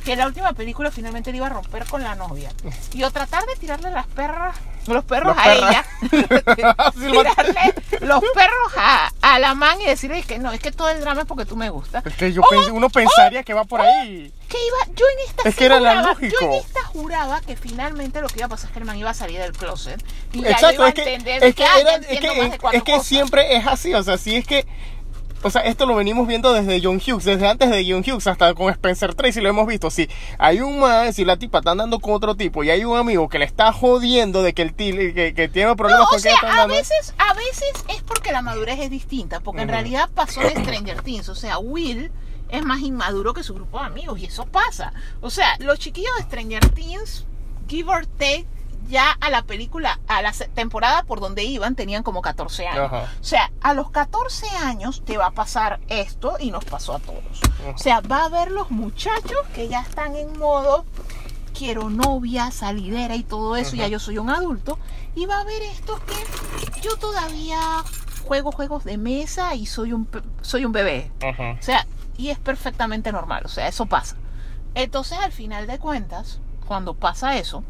que 0.00 0.16
la 0.16 0.26
última 0.26 0.52
película 0.52 0.90
finalmente 0.90 1.30
le 1.30 1.38
iba 1.38 1.46
a 1.46 1.50
romper 1.50 1.84
con 1.86 2.02
la 2.02 2.14
novia. 2.14 2.50
Y 2.92 3.02
o 3.04 3.10
tratar 3.10 3.44
de 3.46 3.56
tirarle 3.56 3.90
las 3.90 4.06
perras, 4.06 4.56
los 4.86 5.04
perros 5.04 5.36
a 5.38 5.42
perras. 5.44 5.70
ella. 5.70 5.84
Tirarle 6.94 7.74
los 8.00 8.20
perros 8.34 8.72
a, 8.76 9.10
a 9.22 9.38
la 9.38 9.54
man 9.54 9.80
y 9.80 9.86
decirle 9.86 10.22
que 10.22 10.38
no, 10.38 10.52
es 10.52 10.60
que 10.60 10.72
todo 10.72 10.88
el 10.88 11.00
drama 11.00 11.22
es 11.22 11.26
porque 11.26 11.44
tú 11.44 11.56
me 11.56 11.70
gustas. 11.70 12.04
Es 12.06 12.14
que 12.14 12.32
yo 12.32 12.42
pens- 12.42 12.70
uno 12.72 12.88
pensaría 12.90 13.42
que 13.42 13.54
va 13.54 13.64
por 13.64 13.80
ahí. 13.80 14.32
Que 14.48 14.56
iba, 14.66 14.94
yo 14.96 15.04
en 15.06 15.28
esta 15.28 15.48
Es 15.48 15.54
sí 15.54 15.58
que 15.58 15.64
era 15.66 15.78
juraba, 15.78 16.16
yo 16.20 16.28
en 16.40 16.52
esta 16.54 16.82
juraba 16.84 17.40
que 17.42 17.56
finalmente 17.56 18.20
lo 18.20 18.28
que 18.28 18.38
iba 18.38 18.46
a 18.46 18.48
pasar 18.48 18.68
es 18.68 18.72
que 18.72 18.78
el 18.78 18.84
man 18.86 18.96
iba 18.96 19.10
a 19.10 19.14
salir 19.14 19.38
del 19.40 19.52
closet. 19.52 20.02
Y 20.32 20.40
ya 20.42 20.48
yo 20.48 20.50
Exacto, 20.52 20.74
iba 20.74 20.86
a 20.86 20.88
entender 20.88 21.44
es 21.44 21.54
que, 21.54 21.64
ah, 21.64 21.68
ya 21.74 21.80
era- 21.80 21.96
es 22.08 22.20
que, 22.20 22.58
es 22.72 22.82
que 22.82 23.00
siempre 23.00 23.56
es 23.56 23.66
así, 23.66 23.92
o 23.94 24.02
sea, 24.02 24.16
sí 24.16 24.36
es 24.36 24.46
que, 24.46 24.66
o 25.42 25.50
sea, 25.50 25.62
esto 25.62 25.86
lo 25.86 25.94
venimos 25.94 26.26
viendo 26.26 26.52
desde 26.52 26.80
John 26.82 26.96
Hughes, 26.96 27.24
desde 27.24 27.46
antes 27.48 27.70
de 27.70 27.84
John 27.88 28.02
Hughes 28.06 28.26
hasta 28.26 28.52
con 28.54 28.70
Spencer 28.72 29.14
Tracy 29.14 29.40
lo 29.40 29.48
hemos 29.48 29.66
visto, 29.66 29.90
si 29.90 30.08
hay 30.38 30.60
un 30.60 30.80
man, 30.80 31.12
si 31.12 31.24
la 31.24 31.36
tipa 31.36 31.58
está 31.58 31.70
andando 31.72 32.00
con 32.00 32.12
otro 32.14 32.34
tipo 32.34 32.64
y 32.64 32.70
hay 32.70 32.84
un 32.84 32.96
amigo 32.96 33.28
que 33.28 33.38
le 33.38 33.44
está 33.44 33.72
jodiendo 33.72 34.42
de 34.42 34.52
que 34.52 34.62
el 34.62 34.74
til- 34.76 35.14
que, 35.14 35.34
que 35.34 35.48
tiene 35.48 35.74
problemas 35.76 36.00
No, 36.00 36.04
o 36.06 36.08
con 36.08 36.16
que 36.16 36.22
sea, 36.22 36.32
ella 36.32 36.36
está 36.40 36.48
a 36.48 36.50
andando. 36.64 36.74
veces, 36.74 37.14
a 37.18 37.34
veces 37.34 37.72
es 37.88 38.02
porque 38.02 38.32
la 38.32 38.42
madurez 38.42 38.80
es 38.80 38.90
distinta, 38.90 39.40
porque 39.40 39.62
en 39.62 39.68
realidad 39.68 40.10
pasó 40.14 40.40
de 40.40 40.50
Stranger 40.50 41.02
Things, 41.02 41.28
o 41.28 41.34
sea, 41.34 41.58
Will 41.58 42.10
es 42.50 42.64
más 42.64 42.80
inmaduro 42.80 43.34
que 43.34 43.42
su 43.42 43.54
grupo 43.54 43.78
de 43.78 43.86
amigos 43.86 44.18
y 44.20 44.24
eso 44.24 44.46
pasa. 44.46 44.92
O 45.20 45.28
sea, 45.30 45.56
los 45.58 45.78
chiquillos 45.78 46.10
de 46.16 46.22
Stranger 46.24 46.66
Things, 46.70 47.26
give 47.68 47.90
or 47.90 48.06
take, 48.06 48.46
ya 48.88 49.12
a 49.12 49.30
la 49.30 49.42
película, 49.42 50.00
a 50.08 50.22
la 50.22 50.32
temporada 50.32 51.02
por 51.04 51.20
donde 51.20 51.44
iban, 51.44 51.74
tenían 51.74 52.02
como 52.02 52.22
14 52.22 52.66
años. 52.66 52.86
Ajá. 52.86 53.08
O 53.20 53.24
sea, 53.24 53.50
a 53.60 53.74
los 53.74 53.90
14 53.90 54.48
años 54.64 55.02
te 55.04 55.16
va 55.16 55.26
a 55.26 55.30
pasar 55.30 55.80
esto 55.88 56.36
y 56.40 56.50
nos 56.50 56.64
pasó 56.64 56.94
a 56.94 56.98
todos. 56.98 57.40
O 57.74 57.78
sea, 57.78 58.00
va 58.00 58.22
a 58.22 58.24
haber 58.24 58.50
los 58.50 58.70
muchachos 58.70 59.46
que 59.54 59.68
ya 59.68 59.80
están 59.80 60.16
en 60.16 60.38
modo 60.38 60.84
quiero 61.58 61.90
novia, 61.90 62.52
salidera 62.52 63.16
y 63.16 63.24
todo 63.24 63.56
eso, 63.56 63.74
ya 63.74 63.88
yo 63.88 63.98
soy 63.98 64.18
un 64.18 64.30
adulto. 64.30 64.78
Y 65.14 65.26
va 65.26 65.38
a 65.38 65.40
haber 65.40 65.62
estos 65.62 65.98
que 66.00 66.80
yo 66.80 66.96
todavía 66.96 67.58
juego 68.24 68.52
juegos 68.52 68.84
de 68.84 68.98
mesa 68.98 69.54
y 69.54 69.66
soy 69.66 69.92
un, 69.92 70.08
soy 70.42 70.64
un 70.64 70.72
bebé. 70.72 71.10
O 71.58 71.62
sea, 71.62 71.86
y 72.16 72.30
es 72.30 72.38
perfectamente 72.38 73.10
normal, 73.10 73.42
o 73.44 73.48
sea, 73.48 73.66
eso 73.68 73.86
pasa. 73.86 74.16
Entonces, 74.74 75.18
al 75.18 75.32
final 75.32 75.66
de 75.66 75.78
cuentas, 75.78 76.40
cuando 76.66 76.94
pasa 76.94 77.36
eso, 77.36 77.64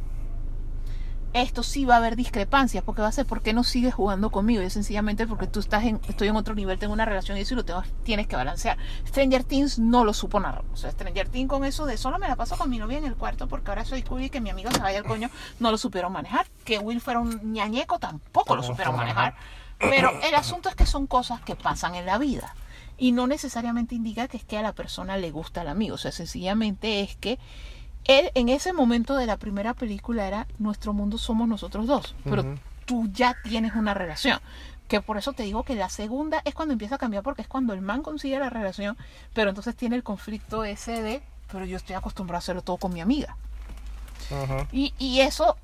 esto 1.35 1.63
sí 1.63 1.85
va 1.85 1.95
a 1.95 1.99
haber 1.99 2.17
discrepancias, 2.17 2.83
porque 2.83 3.03
va 3.03 3.09
a 3.09 3.13
ser, 3.13 3.27
¿por 3.27 3.43
qué 3.43 3.53
no 3.53 3.63
sigues 3.65 3.95
jugando 3.95 4.31
conmigo? 4.31 4.63
Y 4.63 4.67
es 4.67 4.73
sencillamente 4.73 5.27
porque 5.27 5.47
tú 5.47 5.61
estás 5.61 5.85
en, 5.85 6.01
estoy 6.09 6.29
en 6.29 6.37
otro 6.37 6.55
nivel, 6.55 6.79
tengo 6.79 6.93
una 6.93 7.05
relación 7.05 7.37
y 7.37 7.43
eso 7.43 7.55
y 7.55 7.57
lo 7.57 7.65
tengo- 7.65 7.83
tienes 8.03 8.27
que 8.27 8.37
balancear. 8.37 8.79
Stranger 9.07 9.45
Things 9.45 9.79
no 9.79 10.05
lo 10.05 10.15
supo 10.15 10.41
narrar. 10.41 10.65
O 10.73 10.77
sea, 10.77 10.91
Stranger 10.91 11.29
Things 11.29 11.49
con 11.49 11.65
eso 11.65 11.87
de 11.87 11.97
solo 11.97 12.19
me 12.19 12.29
la 12.29 12.37
paso 12.37 12.57
con 12.57 12.71
mi 12.71 12.79
novia 12.79 12.99
en 12.99 13.05
el 13.05 13.15
cuarto 13.15 13.47
porque 13.49 13.71
ahora 13.71 13.85
soy 13.85 14.03
cool 14.03 14.23
y 14.23 14.31
que 14.31 14.41
mi 14.41 14.51
amigo 14.51 14.71
se 14.71 14.81
vaya 14.81 14.99
al 14.99 15.05
coño, 15.05 15.29
no 15.61 15.71
lo 15.71 15.79
supieron 15.79 16.13
manejar. 16.13 16.47
Que 16.65 16.79
Will 16.79 17.01
fuera 17.01 17.21
un 17.21 17.53
ñañeco 17.53 17.99
tampoco 17.99 18.57
lo 18.57 18.63
supieron 18.63 18.97
manejar. 18.97 19.35
Pero 19.79 20.11
el 20.23 20.35
asunto 20.35 20.69
es 20.69 20.75
que 20.75 20.87
son 20.87 21.07
cosas 21.07 21.41
que 21.43 21.55
pasan 21.57 21.95
en 21.95 22.07
la 22.07 22.19
vida. 22.19 22.55
Y 22.97 23.13
no 23.13 23.29
necesariamente 23.29 23.95
indica 23.95 24.27
que 24.27 24.37
es 24.39 24.45
que 24.45 24.59
a 24.59 24.63
la 24.63 24.73
persona 24.73 25.17
le 25.19 25.31
gusta 25.31 25.63
el 25.63 25.69
amigo. 25.69 25.95
O 25.95 25.99
sea, 25.99 26.11
sencillamente 26.11 27.01
es 27.03 27.15
que 27.17 27.39
él 28.09 28.33
en 28.35 28.49
ese 28.49 28.73
momento 28.73 29.17
de 29.17 29.27
la 29.27 29.37
primera 29.37 29.75
película 29.75 30.27
era 30.27 30.49
nuestro 30.59 30.93
mundo 30.93 31.19
somos 31.19 31.47
nosotros 31.47 31.87
dos. 31.87 32.17
Pero 32.25 32.57
tú 32.87 33.09
ya 33.13 33.37
tienes 33.45 33.75
una 33.75 33.95
relación. 33.95 34.41
Que 34.89 35.03
por 35.03 35.19
eso 35.19 35.35
te 35.35 35.43
digo 35.43 35.63
que 35.63 35.75
la 35.75 35.91
segunda 35.91 36.41
es 36.47 36.55
cuando 36.55 36.73
empieza 36.73 36.95
a 36.95 36.99
cambiar 36.99 37.23
porque 37.23 37.43
es 37.43 37.49
cuando 37.49 37.75
el 37.75 37.83
man 37.83 38.03
consigue 38.03 38.39
la 38.39 38.49
relación, 38.49 38.97
pero 39.35 39.51
entonces 39.51 39.77
tiene 39.77 39.97
el 39.97 40.03
conflicto 40.03 40.65
ese 40.65 41.03
de, 41.03 41.23
pero 41.53 41.67
yo 41.67 41.77
estoy 41.77 41.95
acostumbrado 41.95 42.39
a 42.39 42.39
hacerlo 42.39 42.63
todo 42.63 42.79
con 42.79 42.95
mi 42.95 43.03
amiga. 43.03 43.37
Y, 44.73 44.95
y 44.99 45.21
eso 45.21 45.57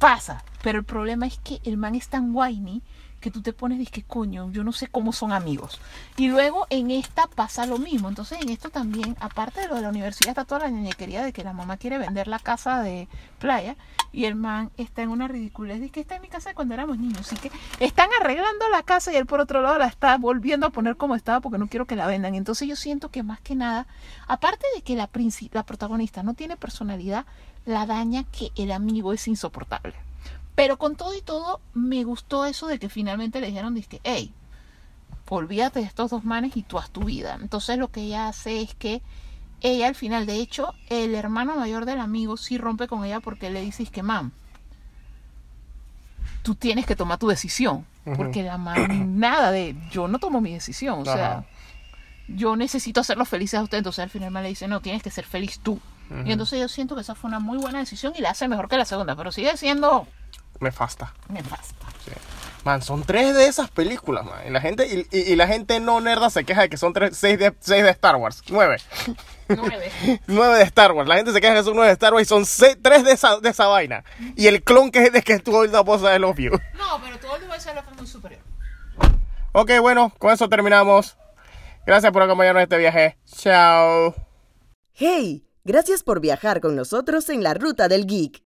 pasa, 0.00 0.42
pero 0.62 0.78
el 0.78 0.84
problema 0.84 1.26
es 1.26 1.38
que 1.38 1.60
el 1.64 1.76
man 1.76 1.94
es 1.94 2.08
tan 2.08 2.34
whiny 2.34 2.82
que 3.20 3.30
tú 3.30 3.42
te 3.42 3.52
pones 3.52 3.90
que 3.90 4.02
coño, 4.02 4.50
yo 4.52 4.64
no 4.64 4.72
sé 4.72 4.86
cómo 4.86 5.12
son 5.12 5.32
amigos. 5.32 5.80
Y 6.16 6.28
luego 6.28 6.66
en 6.70 6.90
esta 6.90 7.26
pasa 7.26 7.66
lo 7.66 7.78
mismo. 7.78 8.08
Entonces 8.08 8.40
en 8.40 8.48
esto 8.48 8.70
también, 8.70 9.16
aparte 9.20 9.60
de 9.60 9.68
lo 9.68 9.76
de 9.76 9.82
la 9.82 9.88
universidad, 9.88 10.30
está 10.30 10.44
toda 10.44 10.62
la 10.62 10.70
ñeñequería 10.70 11.22
de 11.22 11.32
que 11.32 11.44
la 11.44 11.52
mamá 11.52 11.76
quiere 11.76 11.98
vender 11.98 12.28
la 12.28 12.38
casa 12.38 12.82
de 12.82 13.08
playa 13.38 13.76
y 14.12 14.24
el 14.24 14.34
man 14.34 14.70
está 14.76 15.02
en 15.02 15.10
una 15.10 15.28
ridiculez. 15.28 15.80
Dice 15.80 15.92
que 15.92 16.00
está 16.00 16.16
en 16.16 16.22
mi 16.22 16.28
casa 16.28 16.50
de 16.50 16.54
cuando 16.54 16.74
éramos 16.74 16.98
niños. 16.98 17.20
Así 17.20 17.36
que 17.36 17.50
están 17.80 18.08
arreglando 18.20 18.68
la 18.70 18.82
casa 18.82 19.12
y 19.12 19.16
él 19.16 19.26
por 19.26 19.40
otro 19.40 19.62
lado 19.62 19.78
la 19.78 19.86
está 19.86 20.16
volviendo 20.16 20.66
a 20.66 20.70
poner 20.70 20.96
como 20.96 21.14
estaba 21.14 21.40
porque 21.40 21.58
no 21.58 21.68
quiero 21.68 21.86
que 21.86 21.96
la 21.96 22.06
vendan. 22.06 22.34
Entonces 22.34 22.68
yo 22.68 22.76
siento 22.76 23.10
que 23.10 23.22
más 23.22 23.40
que 23.40 23.54
nada, 23.54 23.86
aparte 24.26 24.66
de 24.74 24.82
que 24.82 24.96
la, 24.96 25.08
la 25.52 25.62
protagonista 25.64 26.22
no 26.22 26.34
tiene 26.34 26.56
personalidad, 26.56 27.26
la 27.66 27.86
daña 27.86 28.24
que 28.24 28.50
el 28.56 28.72
amigo 28.72 29.12
es 29.12 29.28
insoportable. 29.28 30.07
Pero 30.58 30.76
con 30.76 30.96
todo 30.96 31.14
y 31.14 31.20
todo, 31.20 31.60
me 31.72 32.02
gustó 32.02 32.44
eso 32.44 32.66
de 32.66 32.80
que 32.80 32.88
finalmente 32.88 33.40
le 33.40 33.46
dijeron, 33.46 33.76
dizque, 33.76 34.00
hey, 34.02 34.34
olvídate 35.28 35.78
de 35.78 35.86
estos 35.86 36.10
dos 36.10 36.24
manes 36.24 36.56
y 36.56 36.64
tú 36.64 36.80
haz 36.80 36.90
tu 36.90 37.04
vida. 37.04 37.38
Entonces 37.40 37.78
lo 37.78 37.92
que 37.92 38.00
ella 38.00 38.26
hace 38.26 38.60
es 38.60 38.74
que 38.74 39.00
ella 39.60 39.86
al 39.86 39.94
final, 39.94 40.26
de 40.26 40.34
hecho, 40.40 40.74
el 40.88 41.14
hermano 41.14 41.54
mayor 41.54 41.84
del 41.84 42.00
amigo 42.00 42.36
sí 42.36 42.58
rompe 42.58 42.88
con 42.88 43.04
ella 43.04 43.20
porque 43.20 43.50
le 43.50 43.60
dice, 43.60 43.86
que 43.86 44.02
mam, 44.02 44.32
tú 46.42 46.56
tienes 46.56 46.86
que 46.86 46.96
tomar 46.96 47.18
tu 47.18 47.28
decisión. 47.28 47.86
Porque 48.16 48.42
la 48.42 48.58
man, 48.58 49.16
nada 49.20 49.52
de, 49.52 49.76
yo 49.92 50.08
no 50.08 50.18
tomo 50.18 50.40
mi 50.40 50.54
decisión. 50.54 50.98
O 50.98 51.04
sea, 51.04 51.44
yo 52.26 52.56
necesito 52.56 53.00
hacerlos 53.00 53.28
felices 53.28 53.60
a 53.60 53.62
usted. 53.62 53.78
Entonces 53.78 54.02
al 54.02 54.10
final 54.10 54.32
me 54.32 54.42
le 54.42 54.48
dice, 54.48 54.66
no, 54.66 54.80
tienes 54.80 55.04
que 55.04 55.10
ser 55.10 55.24
feliz 55.24 55.60
tú. 55.60 55.78
Y 56.24 56.32
entonces 56.32 56.58
yo 56.58 56.66
siento 56.66 56.96
que 56.96 57.02
esa 57.02 57.14
fue 57.14 57.28
una 57.28 57.38
muy 57.38 57.58
buena 57.58 57.78
decisión 57.78 58.12
y 58.16 58.22
la 58.22 58.30
hace 58.30 58.48
mejor 58.48 58.68
que 58.68 58.76
la 58.76 58.86
segunda, 58.86 59.14
pero 59.14 59.30
sigue 59.30 59.56
siendo 59.56 60.08
Me 60.60 60.72
fasta. 60.72 61.14
nefasta. 61.28 61.86
Man, 62.64 62.82
son 62.82 63.02
tres 63.04 63.34
de 63.34 63.46
esas 63.46 63.70
películas, 63.70 64.24
man. 64.26 64.40
Y 64.46 64.50
la 64.50 64.60
gente, 64.60 64.86
y, 64.86 65.06
y- 65.16 65.32
y 65.32 65.36
la 65.36 65.46
gente 65.46 65.78
no 65.80 66.00
nerda 66.00 66.28
se 66.28 66.44
queja 66.44 66.62
de 66.62 66.68
que 66.68 66.76
son 66.76 66.92
tres, 66.92 67.16
seis 67.16 67.38
de, 67.38 67.54
seis 67.60 67.82
de 67.84 67.90
Star 67.90 68.16
Wars. 68.16 68.42
Nueve. 68.50 68.76
Nueve. 69.48 69.90
Nueve 70.26 70.56
de 70.58 70.64
Star 70.64 70.92
Wars. 70.92 71.08
La 71.08 71.16
gente 71.16 71.32
se 71.32 71.40
queja 71.40 71.54
de 71.54 71.60
que 71.60 71.64
son 71.64 71.74
nueve 71.76 71.88
de 71.88 71.92
Star 71.94 72.12
Wars 72.12 72.26
y 72.26 72.28
son 72.28 72.44
seis- 72.44 72.76
tres 72.82 73.04
de 73.04 73.12
esa, 73.12 73.38
de 73.38 73.48
esa 73.48 73.68
vaina. 73.68 74.04
Y 74.36 74.48
el 74.48 74.62
clon 74.62 74.90
que 74.90 75.04
es 75.04 75.12
de 75.12 75.22
que 75.22 75.38
tuvo 75.38 75.64
la 75.64 75.80
voz 75.80 76.02
de 76.02 76.18
Love 76.18 76.38
You. 76.38 76.50
No, 76.76 77.00
pero 77.02 77.18
todo 77.20 77.36
el 77.36 77.42
device 77.48 77.72
de 77.72 77.78
es 77.80 77.96
muy 77.96 78.06
superior. 78.06 78.40
Ok, 79.52 79.70
bueno, 79.80 80.12
con 80.18 80.32
eso 80.32 80.48
terminamos. 80.48 81.16
Gracias 81.86 82.12
por 82.12 82.22
acompañarnos 82.22 82.60
en 82.60 82.64
este 82.64 82.76
viaje. 82.78 83.16
Chao. 83.24 84.14
¡Hey! 84.92 85.44
Gracias 85.64 86.02
por 86.02 86.20
viajar 86.20 86.60
con 86.60 86.76
nosotros 86.76 87.28
en 87.30 87.42
la 87.42 87.54
ruta 87.54 87.88
del 87.88 88.06
geek. 88.06 88.42